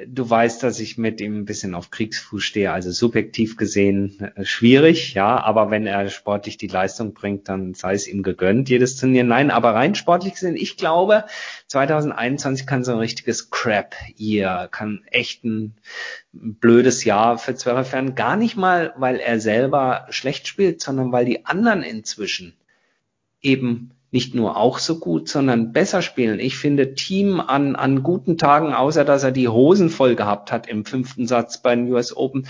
du 0.06 0.30
weißt, 0.30 0.62
dass 0.62 0.80
ich 0.80 0.98
mit 0.98 1.22
ihm 1.22 1.40
ein 1.40 1.46
bisschen 1.46 1.74
auf 1.74 1.90
Kriegsfuß 1.90 2.44
stehe, 2.44 2.72
also 2.72 2.92
subjektiv 2.92 3.58
gesehen 3.58 4.32
äh, 4.36 4.46
schwierig, 4.46 5.14
ja, 5.14 5.40
aber 5.40 5.72
wenn 5.72 5.88
er 5.88 6.10
sportlich 6.10 6.58
die 6.58 6.68
Leistung 6.68 7.14
bringt, 7.14 7.50
dann 7.50 7.74
sei 7.74 7.94
es 7.94 8.08
ihm 8.08 8.22
gegönnt, 8.22 8.70
jedes 8.70 8.98
Turnier. 8.98 9.24
Nein, 9.24 9.50
aber 9.50 9.74
rein 9.74 9.96
sportlich 9.96 10.34
gesehen, 10.34 10.56
ich 10.56 10.78
glaube, 10.78 11.26
2021 11.68 12.68
kann 12.68 12.84
so 12.84 12.92
ein 12.92 13.00
richtiges 13.00 13.50
Crap-Year, 13.50 14.70
kann 14.72 15.04
echt 15.08 15.44
ein 15.44 15.76
blödes 16.32 17.04
Jahr 17.04 17.38
für 17.38 17.56
werden. 17.66 18.16
Gar 18.16 18.36
nicht 18.38 18.56
mal, 18.56 18.94
weil 18.98 19.18
er 19.18 19.40
selber 19.40 20.06
schlecht 20.10 20.48
spielt, 20.48 20.82
sondern 20.82 21.12
weil 21.12 21.26
die 21.26 21.46
anderen 21.46 21.82
inzwischen 21.82 22.54
eben 23.42 23.92
nicht 24.12 24.36
nur 24.36 24.58
auch 24.58 24.80
so 24.80 25.00
gut, 25.00 25.28
sondern 25.28 25.74
besser 25.74 26.02
spielen. 26.02 26.40
Ich 26.40 26.58
finde 26.58 26.94
Team 26.94 27.40
an, 27.40 27.76
an 27.76 28.04
guten 28.04 28.38
Tagen, 28.38 28.74
außer 28.74 29.04
dass 29.04 29.24
er 29.24 29.32
die 29.32 29.50
Hosen 29.50 29.90
voll 29.90 30.16
gehabt 30.16 30.52
hat 30.52 30.68
im 30.68 30.86
fünften 30.86 31.28
Satz 31.28 31.62
bei 31.62 31.76
den 31.76 31.92
US 31.92 32.16
Open, 32.16 32.48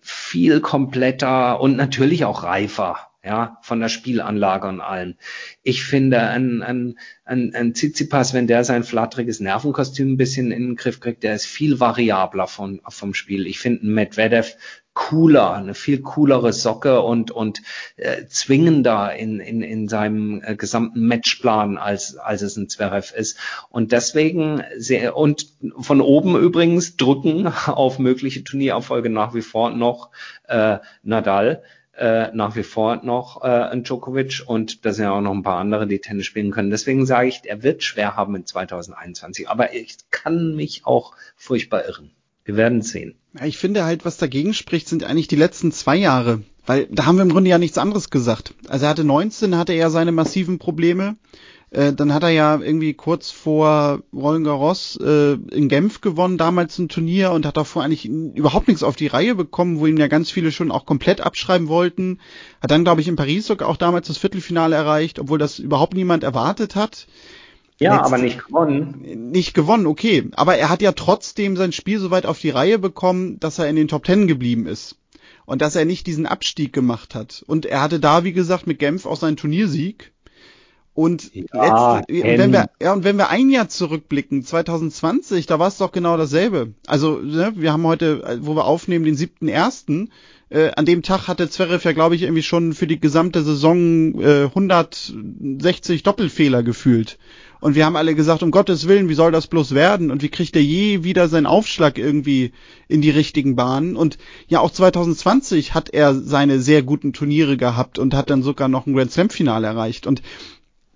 viel 0.00 0.60
kompletter 0.60 1.60
und 1.60 1.76
natürlich 1.76 2.24
auch 2.24 2.42
reifer, 2.42 2.98
ja, 3.24 3.58
von 3.62 3.80
der 3.80 3.88
Spielanlage 3.88 4.68
und 4.68 4.80
allem. 4.80 5.14
Ich 5.62 5.84
finde, 5.84 6.20
ein, 6.20 6.62
ein, 6.62 6.98
ein, 7.24 7.54
ein 7.54 7.74
Tsitsipas, 7.74 8.34
wenn 8.34 8.46
der 8.46 8.64
sein 8.64 8.84
flatteriges 8.84 9.40
Nervenkostüm 9.40 10.12
ein 10.12 10.16
bisschen 10.16 10.52
in 10.52 10.62
den 10.62 10.76
Griff 10.76 11.00
kriegt, 11.00 11.22
der 11.22 11.34
ist 11.34 11.46
viel 11.46 11.80
variabler 11.80 12.46
von, 12.46 12.80
vom 12.88 13.14
Spiel. 13.14 13.46
Ich 13.46 13.58
finde, 13.58 13.86
Medvedev 13.86 14.56
cooler, 14.96 15.52
eine 15.52 15.74
viel 15.74 16.00
coolere 16.00 16.54
Socke 16.54 17.02
und, 17.02 17.30
und 17.30 17.60
äh, 17.96 18.24
zwingender 18.28 19.14
in, 19.14 19.40
in, 19.40 19.60
in 19.60 19.88
seinem 19.88 20.42
äh, 20.42 20.56
gesamten 20.56 21.06
Matchplan, 21.06 21.76
als, 21.76 22.16
als 22.16 22.40
es 22.40 22.56
ein 22.56 22.70
Zverev 22.70 23.14
ist. 23.14 23.38
Und 23.68 23.92
deswegen 23.92 24.64
sehr, 24.78 25.14
und 25.14 25.48
von 25.78 26.00
oben 26.00 26.36
übrigens 26.36 26.96
drücken 26.96 27.46
auf 27.66 27.98
mögliche 27.98 28.42
Turniererfolge 28.42 29.10
nach 29.10 29.34
wie 29.34 29.42
vor 29.42 29.70
noch 29.70 30.10
äh, 30.48 30.78
Nadal 31.02 31.62
äh, 31.94 32.30
nach 32.32 32.56
wie 32.56 32.62
vor 32.62 32.96
noch 33.04 33.42
äh, 33.42 33.48
ein 33.48 33.84
Djokovic 33.84 34.44
und 34.46 34.84
da 34.84 34.92
sind 34.92 35.04
ja 35.04 35.12
auch 35.12 35.20
noch 35.20 35.32
ein 35.32 35.42
paar 35.42 35.60
andere, 35.60 35.86
die 35.86 35.98
Tennis 35.98 36.26
spielen 36.26 36.50
können. 36.50 36.70
Deswegen 36.70 37.06
sage 37.06 37.28
ich, 37.28 37.42
er 37.44 37.62
wird 37.62 37.82
schwer 37.82 38.16
haben 38.16 38.34
in 38.34 38.46
2021. 38.46 39.48
Aber 39.48 39.74
ich 39.74 39.96
kann 40.10 40.56
mich 40.56 40.86
auch 40.86 41.14
furchtbar 41.36 41.86
irren. 41.86 42.10
Wir 42.44 42.56
werden 42.56 42.80
sehen. 42.80 43.16
Ich 43.44 43.58
finde 43.58 43.84
halt, 43.84 44.04
was 44.04 44.16
dagegen 44.16 44.54
spricht, 44.54 44.88
sind 44.88 45.04
eigentlich 45.04 45.28
die 45.28 45.36
letzten 45.36 45.72
zwei 45.72 45.96
Jahre. 45.96 46.42
Weil 46.64 46.88
da 46.90 47.06
haben 47.06 47.16
wir 47.16 47.22
im 47.22 47.30
Grunde 47.30 47.50
ja 47.50 47.58
nichts 47.58 47.78
anderes 47.78 48.10
gesagt. 48.10 48.54
Also 48.68 48.86
er 48.86 48.90
hatte 48.90 49.04
19, 49.04 49.56
hatte 49.56 49.72
er 49.72 49.90
seine 49.90 50.12
massiven 50.12 50.58
Probleme. 50.58 51.16
Äh, 51.70 51.92
dann 51.92 52.14
hat 52.14 52.22
er 52.22 52.30
ja 52.30 52.58
irgendwie 52.60 52.94
kurz 52.94 53.30
vor 53.30 54.02
Roland 54.12 54.44
Garros 54.44 54.98
äh, 55.02 55.34
in 55.34 55.68
Genf 55.68 56.00
gewonnen, 56.00 56.38
damals 56.38 56.78
ein 56.78 56.88
Turnier 56.88 57.32
und 57.32 57.44
hat 57.44 57.56
davor 57.56 57.82
eigentlich 57.82 58.06
überhaupt 58.06 58.68
nichts 58.68 58.82
auf 58.82 58.96
die 58.96 59.08
Reihe 59.08 59.34
bekommen, 59.34 59.78
wo 59.78 59.86
ihm 59.86 59.96
ja 59.96 60.06
ganz 60.06 60.30
viele 60.30 60.52
schon 60.52 60.70
auch 60.70 60.86
komplett 60.86 61.20
abschreiben 61.20 61.68
wollten. 61.68 62.20
Hat 62.60 62.70
dann, 62.70 62.84
glaube 62.84 63.00
ich, 63.00 63.08
in 63.08 63.16
Paris 63.16 63.46
sogar 63.46 63.68
auch 63.68 63.76
damals 63.76 64.06
das 64.06 64.18
Viertelfinale 64.18 64.76
erreicht, 64.76 65.18
obwohl 65.18 65.38
das 65.38 65.58
überhaupt 65.58 65.94
niemand 65.94 66.24
erwartet 66.24 66.76
hat. 66.76 67.06
Ja, 67.78 67.96
Letzt 67.96 68.06
aber 68.06 68.18
nicht 68.18 68.46
gewonnen. 68.46 69.30
Nicht 69.30 69.52
gewonnen, 69.52 69.86
okay. 69.86 70.30
Aber 70.32 70.56
er 70.56 70.70
hat 70.70 70.80
ja 70.80 70.92
trotzdem 70.92 71.56
sein 71.56 71.72
Spiel 71.72 71.98
so 71.98 72.10
weit 72.10 72.24
auf 72.24 72.38
die 72.38 72.50
Reihe 72.50 72.78
bekommen, 72.78 73.38
dass 73.38 73.58
er 73.58 73.68
in 73.68 73.76
den 73.76 73.88
Top 73.88 74.04
Ten 74.04 74.26
geblieben 74.26 74.66
ist. 74.66 74.96
Und 75.44 75.62
dass 75.62 75.76
er 75.76 75.84
nicht 75.84 76.06
diesen 76.06 76.26
Abstieg 76.26 76.72
gemacht 76.72 77.14
hat. 77.14 77.44
Und 77.46 77.66
er 77.66 77.82
hatte 77.82 78.00
da, 78.00 78.24
wie 78.24 78.32
gesagt, 78.32 78.66
mit 78.66 78.78
Genf 78.78 79.06
auch 79.06 79.16
seinen 79.16 79.36
Turniersieg. 79.36 80.12
Und, 80.96 81.30
ja, 81.34 81.98
letzte, 81.98 82.14
und 82.14 82.38
wenn 82.38 82.52
wir, 82.52 82.70
ja, 82.80 82.94
und 82.94 83.04
wenn 83.04 83.16
wir 83.16 83.28
ein 83.28 83.50
Jahr 83.50 83.68
zurückblicken, 83.68 84.42
2020, 84.42 85.44
da 85.44 85.58
war 85.58 85.68
es 85.68 85.76
doch 85.76 85.92
genau 85.92 86.16
dasselbe. 86.16 86.72
Also, 86.86 87.18
ne, 87.18 87.52
wir 87.54 87.70
haben 87.70 87.86
heute, 87.86 88.38
wo 88.40 88.54
wir 88.56 88.64
aufnehmen, 88.64 89.04
den 89.04 89.14
siebten 89.14 89.46
ersten. 89.46 90.10
Äh, 90.48 90.70
an 90.74 90.86
dem 90.86 91.02
Tag 91.02 91.28
hatte 91.28 91.50
Zverev 91.50 91.84
ja, 91.84 91.92
glaube 91.92 92.14
ich, 92.14 92.22
irgendwie 92.22 92.42
schon 92.42 92.72
für 92.72 92.86
die 92.86 92.98
gesamte 92.98 93.42
Saison 93.42 94.18
äh, 94.22 94.44
160 94.44 96.02
Doppelfehler 96.02 96.62
gefühlt. 96.62 97.18
Und 97.60 97.74
wir 97.74 97.84
haben 97.84 97.96
alle 97.96 98.14
gesagt, 98.14 98.42
um 98.42 98.50
Gottes 98.50 98.86
Willen, 98.86 99.08
wie 99.08 99.14
soll 99.14 99.32
das 99.32 99.48
bloß 99.48 99.74
werden? 99.74 100.10
Und 100.10 100.22
wie 100.22 100.28
kriegt 100.28 100.56
er 100.56 100.62
je 100.62 101.04
wieder 101.04 101.28
seinen 101.28 101.46
Aufschlag 101.46 101.98
irgendwie 101.98 102.52
in 102.86 103.00
die 103.00 103.10
richtigen 103.10 103.56
Bahnen? 103.56 103.96
Und 103.96 104.18
ja, 104.46 104.60
auch 104.60 104.70
2020 104.70 105.74
hat 105.74 105.90
er 105.90 106.14
seine 106.14 106.60
sehr 106.60 106.82
guten 106.82 107.12
Turniere 107.12 107.56
gehabt 107.56 107.98
und 107.98 108.14
hat 108.14 108.30
dann 108.30 108.42
sogar 108.42 108.68
noch 108.68 108.86
ein 108.86 108.94
Grand 108.94 109.10
Slam 109.10 109.30
Finale 109.30 109.66
erreicht. 109.66 110.06
Und 110.06 110.22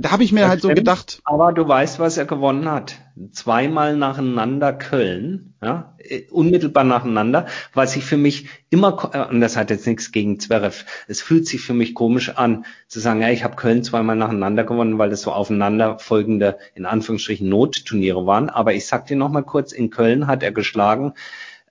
da 0.01 0.12
habe 0.12 0.24
ich 0.24 0.32
mir 0.32 0.40
das 0.40 0.48
halt 0.48 0.59
stimmt, 0.61 0.72
so 0.72 0.80
gedacht. 0.80 1.20
Aber 1.24 1.53
du 1.53 1.66
weißt, 1.68 1.98
was 1.98 2.16
er 2.16 2.24
gewonnen 2.24 2.70
hat. 2.70 2.96
Zweimal 3.32 3.96
nacheinander 3.96 4.72
Köln, 4.72 5.55
ja, 5.62 5.94
unmittelbar 6.30 6.84
nacheinander, 6.84 7.46
was 7.74 7.92
sich 7.92 8.05
für 8.05 8.16
mich 8.16 8.48
immer, 8.70 9.11
äh, 9.12 9.28
und 9.28 9.42
das 9.42 9.59
hat 9.59 9.68
jetzt 9.68 9.86
nichts 9.86 10.11
gegen 10.11 10.40
Zverev, 10.40 10.86
es 11.07 11.20
fühlt 11.20 11.46
sich 11.46 11.61
für 11.61 11.74
mich 11.74 11.94
komisch 11.94 12.30
an, 12.30 12.64
zu 12.88 12.98
sagen, 12.98 13.20
ja, 13.20 13.28
ich 13.28 13.44
habe 13.44 13.57
Köln 13.57 13.84
zweimal 13.84 14.16
nacheinander 14.16 14.64
gewonnen, 14.64 14.98
weil 14.98 15.11
das 15.11 15.20
so 15.20 15.32
aufeinanderfolgende, 15.32 16.59
in 16.74 16.86
Anführungsstrichen, 16.86 17.48
Notturniere 17.48 18.24
waren. 18.26 18.48
Aber 18.48 18.72
ich 18.72 18.86
sag 18.86 19.07
dir 19.07 19.16
nochmal 19.16 19.44
kurz, 19.44 19.72
in 19.72 19.90
Köln 19.90 20.26
hat 20.26 20.42
er 20.42 20.53
geschlagen 20.53 21.12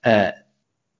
äh, 0.02 0.30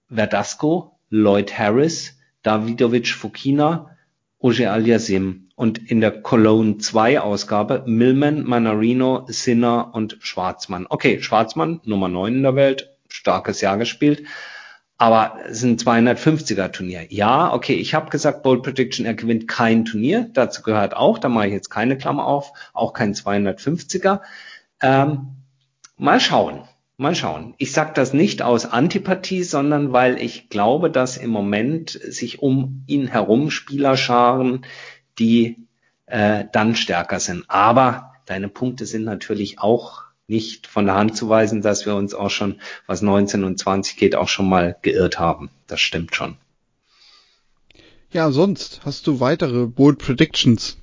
Verdasco, 0.08 0.98
Lloyd 1.10 1.56
Harris, 1.56 2.18
Davidovic 2.42 3.08
Fukina, 3.08 3.96
Oje 4.38 4.70
Aliasim 4.70 5.49
und 5.60 5.90
in 5.90 6.00
der 6.00 6.22
Cologne 6.22 6.78
2 6.78 7.20
Ausgabe 7.20 7.82
Millman, 7.84 8.44
Manarino, 8.44 9.26
Sinner 9.28 9.90
und 9.92 10.16
Schwarzmann. 10.20 10.86
Okay, 10.88 11.20
Schwarzmann, 11.20 11.82
Nummer 11.84 12.08
9 12.08 12.36
in 12.36 12.42
der 12.42 12.54
Welt, 12.54 12.96
starkes 13.08 13.60
Jahr 13.60 13.76
gespielt, 13.76 14.24
aber 14.96 15.36
es 15.44 15.58
ist 15.58 15.64
ein 15.64 15.76
250er 15.76 16.72
Turnier. 16.72 17.04
Ja, 17.10 17.52
okay, 17.52 17.74
ich 17.74 17.92
habe 17.92 18.08
gesagt, 18.08 18.42
Bold 18.42 18.62
Prediction, 18.62 19.04
er 19.04 19.12
gewinnt 19.12 19.48
kein 19.48 19.84
Turnier, 19.84 20.30
dazu 20.32 20.62
gehört 20.62 20.96
auch, 20.96 21.18
da 21.18 21.28
mache 21.28 21.48
ich 21.48 21.52
jetzt 21.52 21.68
keine 21.68 21.98
Klammer 21.98 22.24
auf, 22.24 22.54
auch 22.72 22.94
kein 22.94 23.12
250er. 23.12 24.20
Ähm, 24.80 25.36
mal 25.98 26.20
schauen. 26.20 26.62
Mal 26.96 27.14
schauen. 27.14 27.54
Ich 27.58 27.72
sage 27.72 27.92
das 27.94 28.14
nicht 28.14 28.40
aus 28.40 28.64
Antipathie, 28.64 29.42
sondern 29.42 29.92
weil 29.92 30.20
ich 30.20 30.48
glaube, 30.48 30.90
dass 30.90 31.18
im 31.18 31.30
Moment 31.30 31.90
sich 31.90 32.40
um 32.40 32.84
ihn 32.86 33.08
herum 33.08 33.50
Spieler 33.50 33.96
scharen, 33.98 34.66
die 35.18 35.66
äh, 36.06 36.44
dann 36.52 36.74
stärker 36.74 37.20
sind. 37.20 37.44
Aber 37.48 38.12
deine 38.26 38.48
Punkte 38.48 38.86
sind 38.86 39.04
natürlich 39.04 39.58
auch 39.58 40.02
nicht 40.26 40.68
von 40.68 40.86
der 40.86 40.94
Hand 40.94 41.16
zu 41.16 41.28
weisen, 41.28 41.60
dass 41.60 41.86
wir 41.86 41.96
uns 41.96 42.14
auch 42.14 42.30
schon, 42.30 42.60
was 42.86 43.02
19 43.02 43.42
und 43.42 43.58
20 43.58 43.96
geht, 43.96 44.14
auch 44.14 44.28
schon 44.28 44.48
mal 44.48 44.76
geirrt 44.82 45.18
haben. 45.18 45.50
Das 45.66 45.80
stimmt 45.80 46.14
schon. 46.14 46.36
Ja, 48.12 48.30
sonst 48.30 48.80
hast 48.84 49.06
du 49.06 49.20
weitere 49.20 49.66
Bold 49.66 49.98
Predictions? 49.98 50.78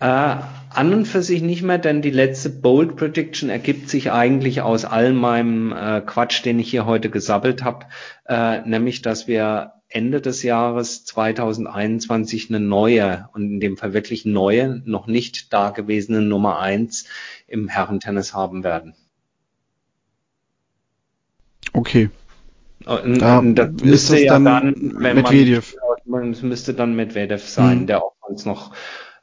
Äh, 0.00 0.36
an 0.70 0.94
und 0.94 1.06
für 1.06 1.22
sich 1.22 1.42
nicht 1.42 1.62
mehr, 1.62 1.78
denn 1.78 2.00
die 2.00 2.10
letzte 2.10 2.48
Bold 2.48 2.96
Prediction 2.96 3.50
ergibt 3.50 3.90
sich 3.90 4.10
eigentlich 4.10 4.62
aus 4.62 4.84
all 4.84 5.12
meinem 5.12 5.72
äh, 5.72 6.00
Quatsch, 6.00 6.44
den 6.44 6.58
ich 6.58 6.70
hier 6.70 6.86
heute 6.86 7.10
gesabbelt 7.10 7.62
habe, 7.62 7.86
äh, 8.26 8.60
nämlich, 8.62 9.02
dass 9.02 9.28
wir 9.28 9.74
Ende 9.90 10.20
des 10.20 10.44
Jahres 10.44 11.04
2021 11.04 12.48
eine 12.48 12.60
neue 12.60 13.28
und 13.34 13.42
in 13.42 13.60
dem 13.60 13.76
Fall 13.76 13.92
wirklich 13.92 14.24
neue, 14.24 14.80
noch 14.84 15.08
nicht 15.08 15.52
dagewesene 15.52 16.22
Nummer 16.22 16.60
eins 16.60 17.06
im 17.48 17.68
Herrentennis 17.68 18.32
haben 18.32 18.62
werden. 18.62 18.94
Okay. 21.72 22.10
Und, 22.86 23.20
da 23.20 23.38
und 23.38 23.56
das 23.56 23.70
müsste 23.82 24.18
ja 24.18 24.34
dann, 24.34 24.44
dann 24.44 24.74
wenn 24.98 25.16
Medvedev. 25.16 25.74
man, 26.04 26.30
es 26.30 26.42
müsste 26.42 26.72
dann 26.72 26.94
Medvedev 26.94 27.46
sein, 27.46 27.80
mhm. 27.80 27.86
der 27.88 28.02
auch 28.02 28.14
uns 28.22 28.46
noch 28.46 28.72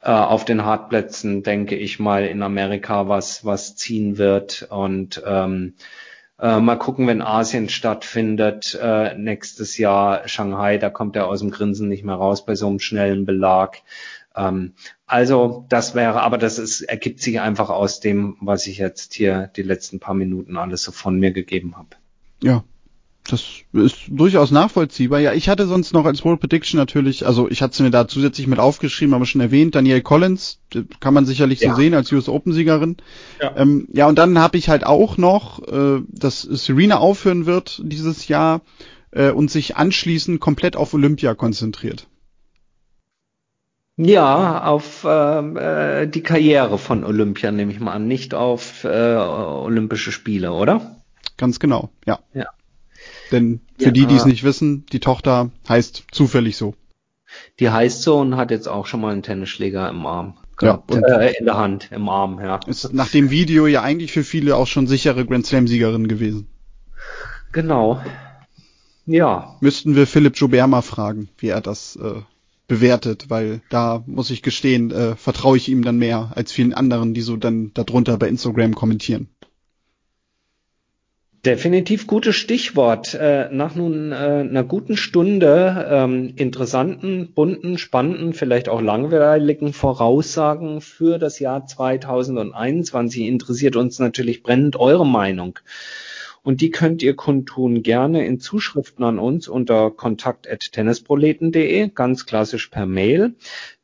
äh, 0.02 0.10
auf 0.10 0.44
den 0.44 0.64
Hartplätzen, 0.64 1.42
denke 1.42 1.76
ich 1.76 1.98
mal, 1.98 2.26
in 2.26 2.42
Amerika 2.42 3.08
was, 3.08 3.44
was 3.44 3.74
ziehen 3.74 4.18
wird 4.18 4.68
und 4.70 5.22
ähm, 5.26 5.74
äh, 6.40 6.60
mal 6.60 6.76
gucken, 6.76 7.06
wenn 7.06 7.22
Asien 7.22 7.68
stattfindet, 7.68 8.78
äh, 8.80 9.16
nächstes 9.16 9.78
Jahr 9.78 10.26
Shanghai, 10.28 10.78
da 10.78 10.90
kommt 10.90 11.16
er 11.16 11.26
aus 11.26 11.40
dem 11.40 11.50
Grinsen 11.50 11.88
nicht 11.88 12.04
mehr 12.04 12.14
raus 12.14 12.44
bei 12.44 12.54
so 12.54 12.68
einem 12.68 12.78
schnellen 12.78 13.26
Belag. 13.26 13.82
Ähm, 14.36 14.74
also 15.06 15.66
das 15.68 15.94
wäre, 15.94 16.20
aber 16.22 16.38
das 16.38 16.58
ist, 16.58 16.82
ergibt 16.82 17.20
sich 17.20 17.40
einfach 17.40 17.70
aus 17.70 18.00
dem, 18.00 18.36
was 18.40 18.66
ich 18.66 18.78
jetzt 18.78 19.14
hier 19.14 19.50
die 19.56 19.62
letzten 19.62 20.00
paar 20.00 20.14
Minuten 20.14 20.56
alles 20.56 20.82
so 20.82 20.92
von 20.92 21.18
mir 21.18 21.32
gegeben 21.32 21.76
habe. 21.76 21.90
Ja, 22.40 22.62
das 23.30 23.44
ist 23.72 23.96
durchaus 24.08 24.50
nachvollziehbar. 24.50 25.20
Ja, 25.20 25.34
ich 25.34 25.48
hatte 25.48 25.66
sonst 25.66 25.92
noch 25.92 26.06
als 26.06 26.24
World 26.24 26.40
Prediction 26.40 26.78
natürlich, 26.78 27.26
also 27.26 27.48
ich 27.50 27.60
hatte 27.60 27.72
es 27.72 27.80
mir 27.80 27.90
da 27.90 28.08
zusätzlich 28.08 28.46
mit 28.46 28.58
aufgeschrieben, 28.58 29.14
aber 29.14 29.26
schon 29.26 29.40
erwähnt, 29.40 29.74
Danielle 29.74 30.02
Collins, 30.02 30.60
kann 31.00 31.14
man 31.14 31.26
sicherlich 31.26 31.60
ja. 31.60 31.70
so 31.70 31.76
sehen 31.76 31.94
als 31.94 32.10
US 32.10 32.28
Open 32.28 32.52
Siegerin. 32.52 32.96
Ja, 33.40 33.54
ähm, 33.56 33.86
ja 33.92 34.08
und 34.08 34.18
dann 34.18 34.38
habe 34.38 34.56
ich 34.56 34.68
halt 34.68 34.84
auch 34.84 35.18
noch, 35.18 35.66
äh, 35.68 36.00
dass 36.08 36.40
Serena 36.40 36.98
aufhören 36.98 37.44
wird 37.44 37.82
dieses 37.84 38.28
Jahr 38.28 38.62
äh, 39.10 39.30
und 39.30 39.50
sich 39.50 39.76
anschließend 39.76 40.40
komplett 40.40 40.76
auf 40.76 40.94
Olympia 40.94 41.34
konzentriert. 41.34 42.06
Ja, 43.96 44.64
auf 44.64 45.04
äh, 45.04 46.06
die 46.06 46.22
Karriere 46.22 46.78
von 46.78 47.04
Olympia 47.04 47.50
nehme 47.50 47.72
ich 47.72 47.80
mal 47.80 47.92
an, 47.92 48.06
nicht 48.06 48.32
auf 48.32 48.84
äh, 48.84 49.16
Olympische 49.16 50.12
Spiele, 50.12 50.52
oder? 50.52 50.96
Ganz 51.36 51.58
genau, 51.58 51.90
ja. 52.06 52.20
Ja. 52.32 52.46
Denn 53.32 53.60
für 53.78 53.86
Ja, 53.86 53.90
die, 53.90 54.06
die 54.06 54.14
es 54.16 54.24
nicht 54.24 54.44
wissen, 54.44 54.86
die 54.92 55.00
Tochter 55.00 55.50
heißt 55.68 56.04
zufällig 56.12 56.56
so. 56.56 56.74
Die 57.60 57.68
heißt 57.70 58.02
so 58.02 58.18
und 58.18 58.36
hat 58.36 58.50
jetzt 58.50 58.68
auch 58.68 58.86
schon 58.86 59.00
mal 59.00 59.12
einen 59.12 59.22
Tennisschläger 59.22 59.88
im 59.90 60.06
Arm. 60.06 60.34
Ja, 60.60 60.72
gehabt. 60.72 60.90
und- 60.90 61.04
äh, 61.04 61.32
in 61.38 61.44
der 61.44 61.56
Hand, 61.56 61.90
im 61.92 62.08
Arm, 62.08 62.40
ja. 62.40 62.58
Ist 62.66 62.92
nach 62.92 63.08
dem 63.08 63.30
Video 63.30 63.66
ja 63.66 63.82
eigentlich 63.82 64.10
für 64.12 64.24
viele 64.24 64.56
auch 64.56 64.66
schon 64.66 64.86
sichere 64.88 65.24
Grand 65.26 65.46
Slam-Siegerin 65.46 66.08
gewesen. 66.08 66.48
Genau. 67.52 68.00
Ja, 69.06 69.56
Müssten 69.60 69.94
wir 69.96 70.06
Philipp 70.06 70.36
Joubert 70.36 70.68
mal 70.68 70.82
fragen, 70.82 71.28
wie 71.38 71.48
er 71.48 71.60
das 71.62 71.96
äh, 71.96 72.20
bewertet, 72.66 73.26
weil 73.30 73.62
da 73.70 74.02
muss 74.06 74.30
ich 74.30 74.42
gestehen, 74.42 74.90
äh, 74.90 75.16
vertraue 75.16 75.56
ich 75.56 75.68
ihm 75.70 75.82
dann 75.82 75.96
mehr 75.98 76.32
als 76.34 76.52
vielen 76.52 76.74
anderen, 76.74 77.14
die 77.14 77.22
so 77.22 77.36
dann 77.36 77.70
darunter 77.72 78.18
bei 78.18 78.28
Instagram 78.28 78.74
kommentieren. 78.74 79.28
Definitiv 81.44 82.06
gutes 82.06 82.36
Stichwort. 82.36 83.14
Äh, 83.14 83.48
nach 83.50 83.74
nun 83.74 84.12
äh, 84.12 84.14
einer 84.14 84.64
guten 84.64 84.96
Stunde 84.96 85.86
ähm, 85.90 86.32
interessanten, 86.36 87.32
bunten, 87.34 87.78
spannenden, 87.78 88.32
vielleicht 88.32 88.68
auch 88.68 88.80
langweiligen 88.80 89.72
Voraussagen 89.72 90.80
für 90.80 91.18
das 91.18 91.38
Jahr 91.38 91.66
2021 91.66 93.22
interessiert 93.22 93.76
uns 93.76 93.98
natürlich 93.98 94.42
brennend 94.42 94.76
eure 94.76 95.06
Meinung. 95.06 95.58
Und 96.42 96.60
die 96.60 96.70
könnt 96.70 97.02
ihr 97.02 97.14
kundtun 97.14 97.82
gerne 97.82 98.26
in 98.26 98.40
Zuschriften 98.40 99.04
an 99.04 99.18
uns 99.18 99.48
unter 99.48 99.90
kontakt.tennisproleten.de, 99.90 101.88
ganz 101.88 102.26
klassisch 102.26 102.68
per 102.68 102.86
Mail. 102.86 103.34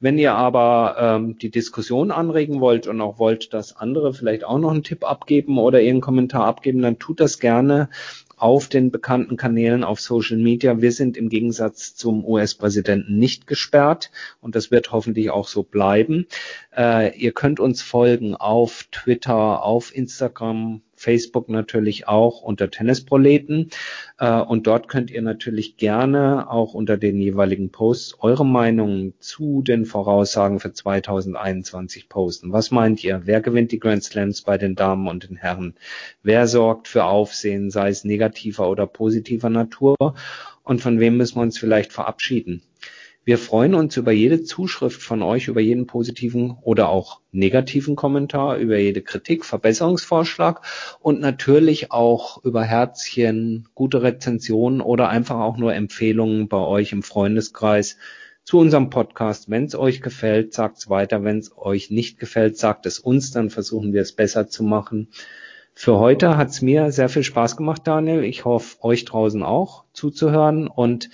Wenn 0.00 0.18
ihr 0.18 0.34
aber 0.34 0.96
ähm, 0.98 1.38
die 1.38 1.50
Diskussion 1.50 2.10
anregen 2.10 2.60
wollt 2.60 2.86
und 2.86 3.00
auch 3.00 3.18
wollt, 3.18 3.52
dass 3.54 3.76
andere 3.76 4.14
vielleicht 4.14 4.44
auch 4.44 4.58
noch 4.58 4.72
einen 4.72 4.82
Tipp 4.82 5.04
abgeben 5.04 5.58
oder 5.58 5.80
ihren 5.80 6.00
Kommentar 6.00 6.44
abgeben, 6.46 6.82
dann 6.82 6.98
tut 6.98 7.20
das 7.20 7.38
gerne 7.38 7.88
auf 8.36 8.68
den 8.68 8.90
bekannten 8.90 9.36
Kanälen 9.36 9.84
auf 9.84 10.00
Social 10.00 10.36
Media. 10.36 10.80
Wir 10.80 10.92
sind 10.92 11.16
im 11.16 11.28
Gegensatz 11.28 11.94
zum 11.94 12.24
US-Präsidenten 12.24 13.18
nicht 13.18 13.46
gesperrt 13.46 14.10
und 14.40 14.54
das 14.54 14.70
wird 14.70 14.92
hoffentlich 14.92 15.30
auch 15.30 15.48
so 15.48 15.62
bleiben. 15.62 16.26
Äh, 16.76 17.16
ihr 17.18 17.32
könnt 17.32 17.60
uns 17.60 17.82
folgen 17.82 18.34
auf 18.34 18.86
Twitter, 18.90 19.62
auf 19.62 19.94
Instagram, 19.94 20.82
Facebook 21.04 21.48
natürlich 21.48 22.08
auch 22.08 22.42
unter 22.42 22.70
Tennisproleten. 22.70 23.70
Äh, 24.18 24.40
und 24.40 24.66
dort 24.66 24.88
könnt 24.88 25.10
ihr 25.10 25.22
natürlich 25.22 25.76
gerne 25.76 26.50
auch 26.50 26.74
unter 26.74 26.96
den 26.96 27.20
jeweiligen 27.20 27.70
Posts 27.70 28.16
eure 28.20 28.46
Meinungen 28.46 29.14
zu 29.20 29.62
den 29.62 29.84
Voraussagen 29.84 30.58
für 30.60 30.72
2021 30.72 32.08
posten. 32.08 32.52
Was 32.52 32.70
meint 32.70 33.04
ihr? 33.04 33.22
Wer 33.24 33.40
gewinnt 33.40 33.70
die 33.70 33.78
Grand 33.78 34.02
Slams 34.02 34.42
bei 34.42 34.58
den 34.58 34.74
Damen 34.74 35.06
und 35.06 35.28
den 35.28 35.36
Herren? 35.36 35.74
Wer 36.22 36.48
sorgt 36.48 36.88
für 36.88 37.04
Aufsehen, 37.04 37.70
sei 37.70 37.90
es 37.90 38.04
negativer 38.04 38.68
oder 38.68 38.86
positiver 38.86 39.50
Natur? 39.50 39.96
Und 40.62 40.80
von 40.80 40.98
wem 40.98 41.18
müssen 41.18 41.36
wir 41.36 41.42
uns 41.42 41.58
vielleicht 41.58 41.92
verabschieden? 41.92 42.62
Wir 43.26 43.38
freuen 43.38 43.74
uns 43.74 43.96
über 43.96 44.12
jede 44.12 44.42
Zuschrift 44.42 45.02
von 45.02 45.22
euch, 45.22 45.48
über 45.48 45.62
jeden 45.62 45.86
positiven 45.86 46.58
oder 46.60 46.90
auch 46.90 47.20
negativen 47.32 47.96
Kommentar, 47.96 48.58
über 48.58 48.76
jede 48.76 49.00
Kritik, 49.00 49.46
Verbesserungsvorschlag 49.46 50.60
und 51.00 51.20
natürlich 51.20 51.90
auch 51.90 52.44
über 52.44 52.64
Herzchen, 52.64 53.66
gute 53.74 54.02
Rezensionen 54.02 54.82
oder 54.82 55.08
einfach 55.08 55.38
auch 55.38 55.56
nur 55.56 55.74
Empfehlungen 55.74 56.48
bei 56.48 56.58
euch 56.58 56.92
im 56.92 57.02
Freundeskreis 57.02 57.96
zu 58.44 58.58
unserem 58.58 58.90
Podcast. 58.90 59.48
Wenn 59.48 59.64
es 59.64 59.74
euch 59.74 60.02
gefällt, 60.02 60.52
sagt 60.52 60.76
es 60.76 60.90
weiter. 60.90 61.24
Wenn 61.24 61.38
es 61.38 61.56
euch 61.56 61.90
nicht 61.90 62.18
gefällt, 62.18 62.58
sagt 62.58 62.84
es 62.84 62.98
uns, 62.98 63.30
dann 63.30 63.48
versuchen 63.48 63.94
wir 63.94 64.02
es 64.02 64.12
besser 64.12 64.48
zu 64.48 64.62
machen. 64.62 65.08
Für 65.72 65.98
heute 65.98 66.36
hat 66.36 66.50
es 66.50 66.60
mir 66.60 66.92
sehr 66.92 67.08
viel 67.08 67.24
Spaß 67.24 67.56
gemacht, 67.56 67.82
Daniel. 67.86 68.22
Ich 68.22 68.44
hoffe, 68.44 68.76
euch 68.84 69.06
draußen 69.06 69.42
auch 69.42 69.84
zuzuhören 69.94 70.68
und 70.68 71.08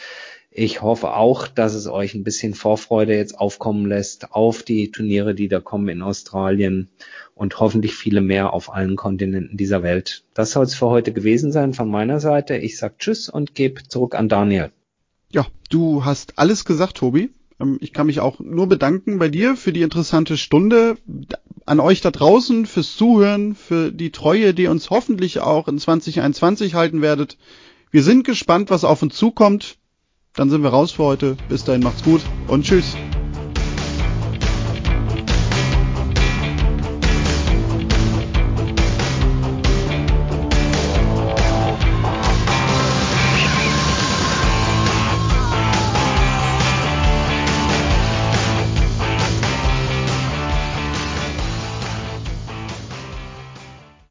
ich 0.50 0.82
hoffe 0.82 1.14
auch, 1.14 1.46
dass 1.46 1.74
es 1.74 1.86
euch 1.86 2.14
ein 2.14 2.24
bisschen 2.24 2.54
Vorfreude 2.54 3.14
jetzt 3.14 3.38
aufkommen 3.38 3.86
lässt 3.86 4.32
auf 4.32 4.64
die 4.64 4.90
Turniere, 4.90 5.34
die 5.34 5.46
da 5.46 5.60
kommen 5.60 5.88
in 5.88 6.02
Australien 6.02 6.88
und 7.34 7.60
hoffentlich 7.60 7.94
viele 7.94 8.20
mehr 8.20 8.52
auf 8.52 8.72
allen 8.72 8.96
Kontinenten 8.96 9.56
dieser 9.56 9.84
Welt. 9.84 10.24
Das 10.34 10.50
soll 10.50 10.64
es 10.64 10.74
für 10.74 10.88
heute 10.88 11.12
gewesen 11.12 11.52
sein 11.52 11.72
von 11.72 11.88
meiner 11.88 12.18
Seite. 12.18 12.56
Ich 12.56 12.78
sag 12.78 12.98
Tschüss 12.98 13.28
und 13.28 13.54
gebe 13.54 13.86
zurück 13.86 14.16
an 14.16 14.28
Daniel. 14.28 14.70
Ja, 15.30 15.46
du 15.70 16.04
hast 16.04 16.38
alles 16.38 16.64
gesagt, 16.64 16.96
Tobi. 16.96 17.30
Ähm, 17.60 17.78
Ich 17.80 17.92
kann 17.92 18.06
mich 18.06 18.18
auch 18.18 18.40
nur 18.40 18.68
bedanken 18.68 19.20
bei 19.20 19.28
dir 19.28 19.54
für 19.54 19.72
die 19.72 19.82
interessante 19.82 20.36
Stunde, 20.36 20.96
an 21.64 21.78
euch 21.78 22.00
da 22.00 22.10
draußen 22.10 22.66
fürs 22.66 22.96
Zuhören, 22.96 23.54
für 23.54 23.92
die 23.92 24.10
Treue, 24.10 24.52
die 24.52 24.66
uns 24.66 24.90
hoffentlich 24.90 25.38
auch 25.38 25.68
in 25.68 25.78
2021 25.78 26.74
halten 26.74 27.02
werdet. 27.02 27.38
Wir 27.92 28.02
sind 28.02 28.24
gespannt, 28.24 28.70
was 28.70 28.84
auf 28.84 29.02
uns 29.02 29.14
zukommt. 29.14 29.76
Dann 30.34 30.50
sind 30.50 30.62
wir 30.62 30.70
raus 30.70 30.92
für 30.92 31.04
heute. 31.04 31.36
Bis 31.48 31.64
dahin 31.64 31.82
macht's 31.82 32.02
gut 32.02 32.20
und 32.46 32.64
tschüss. 32.64 32.96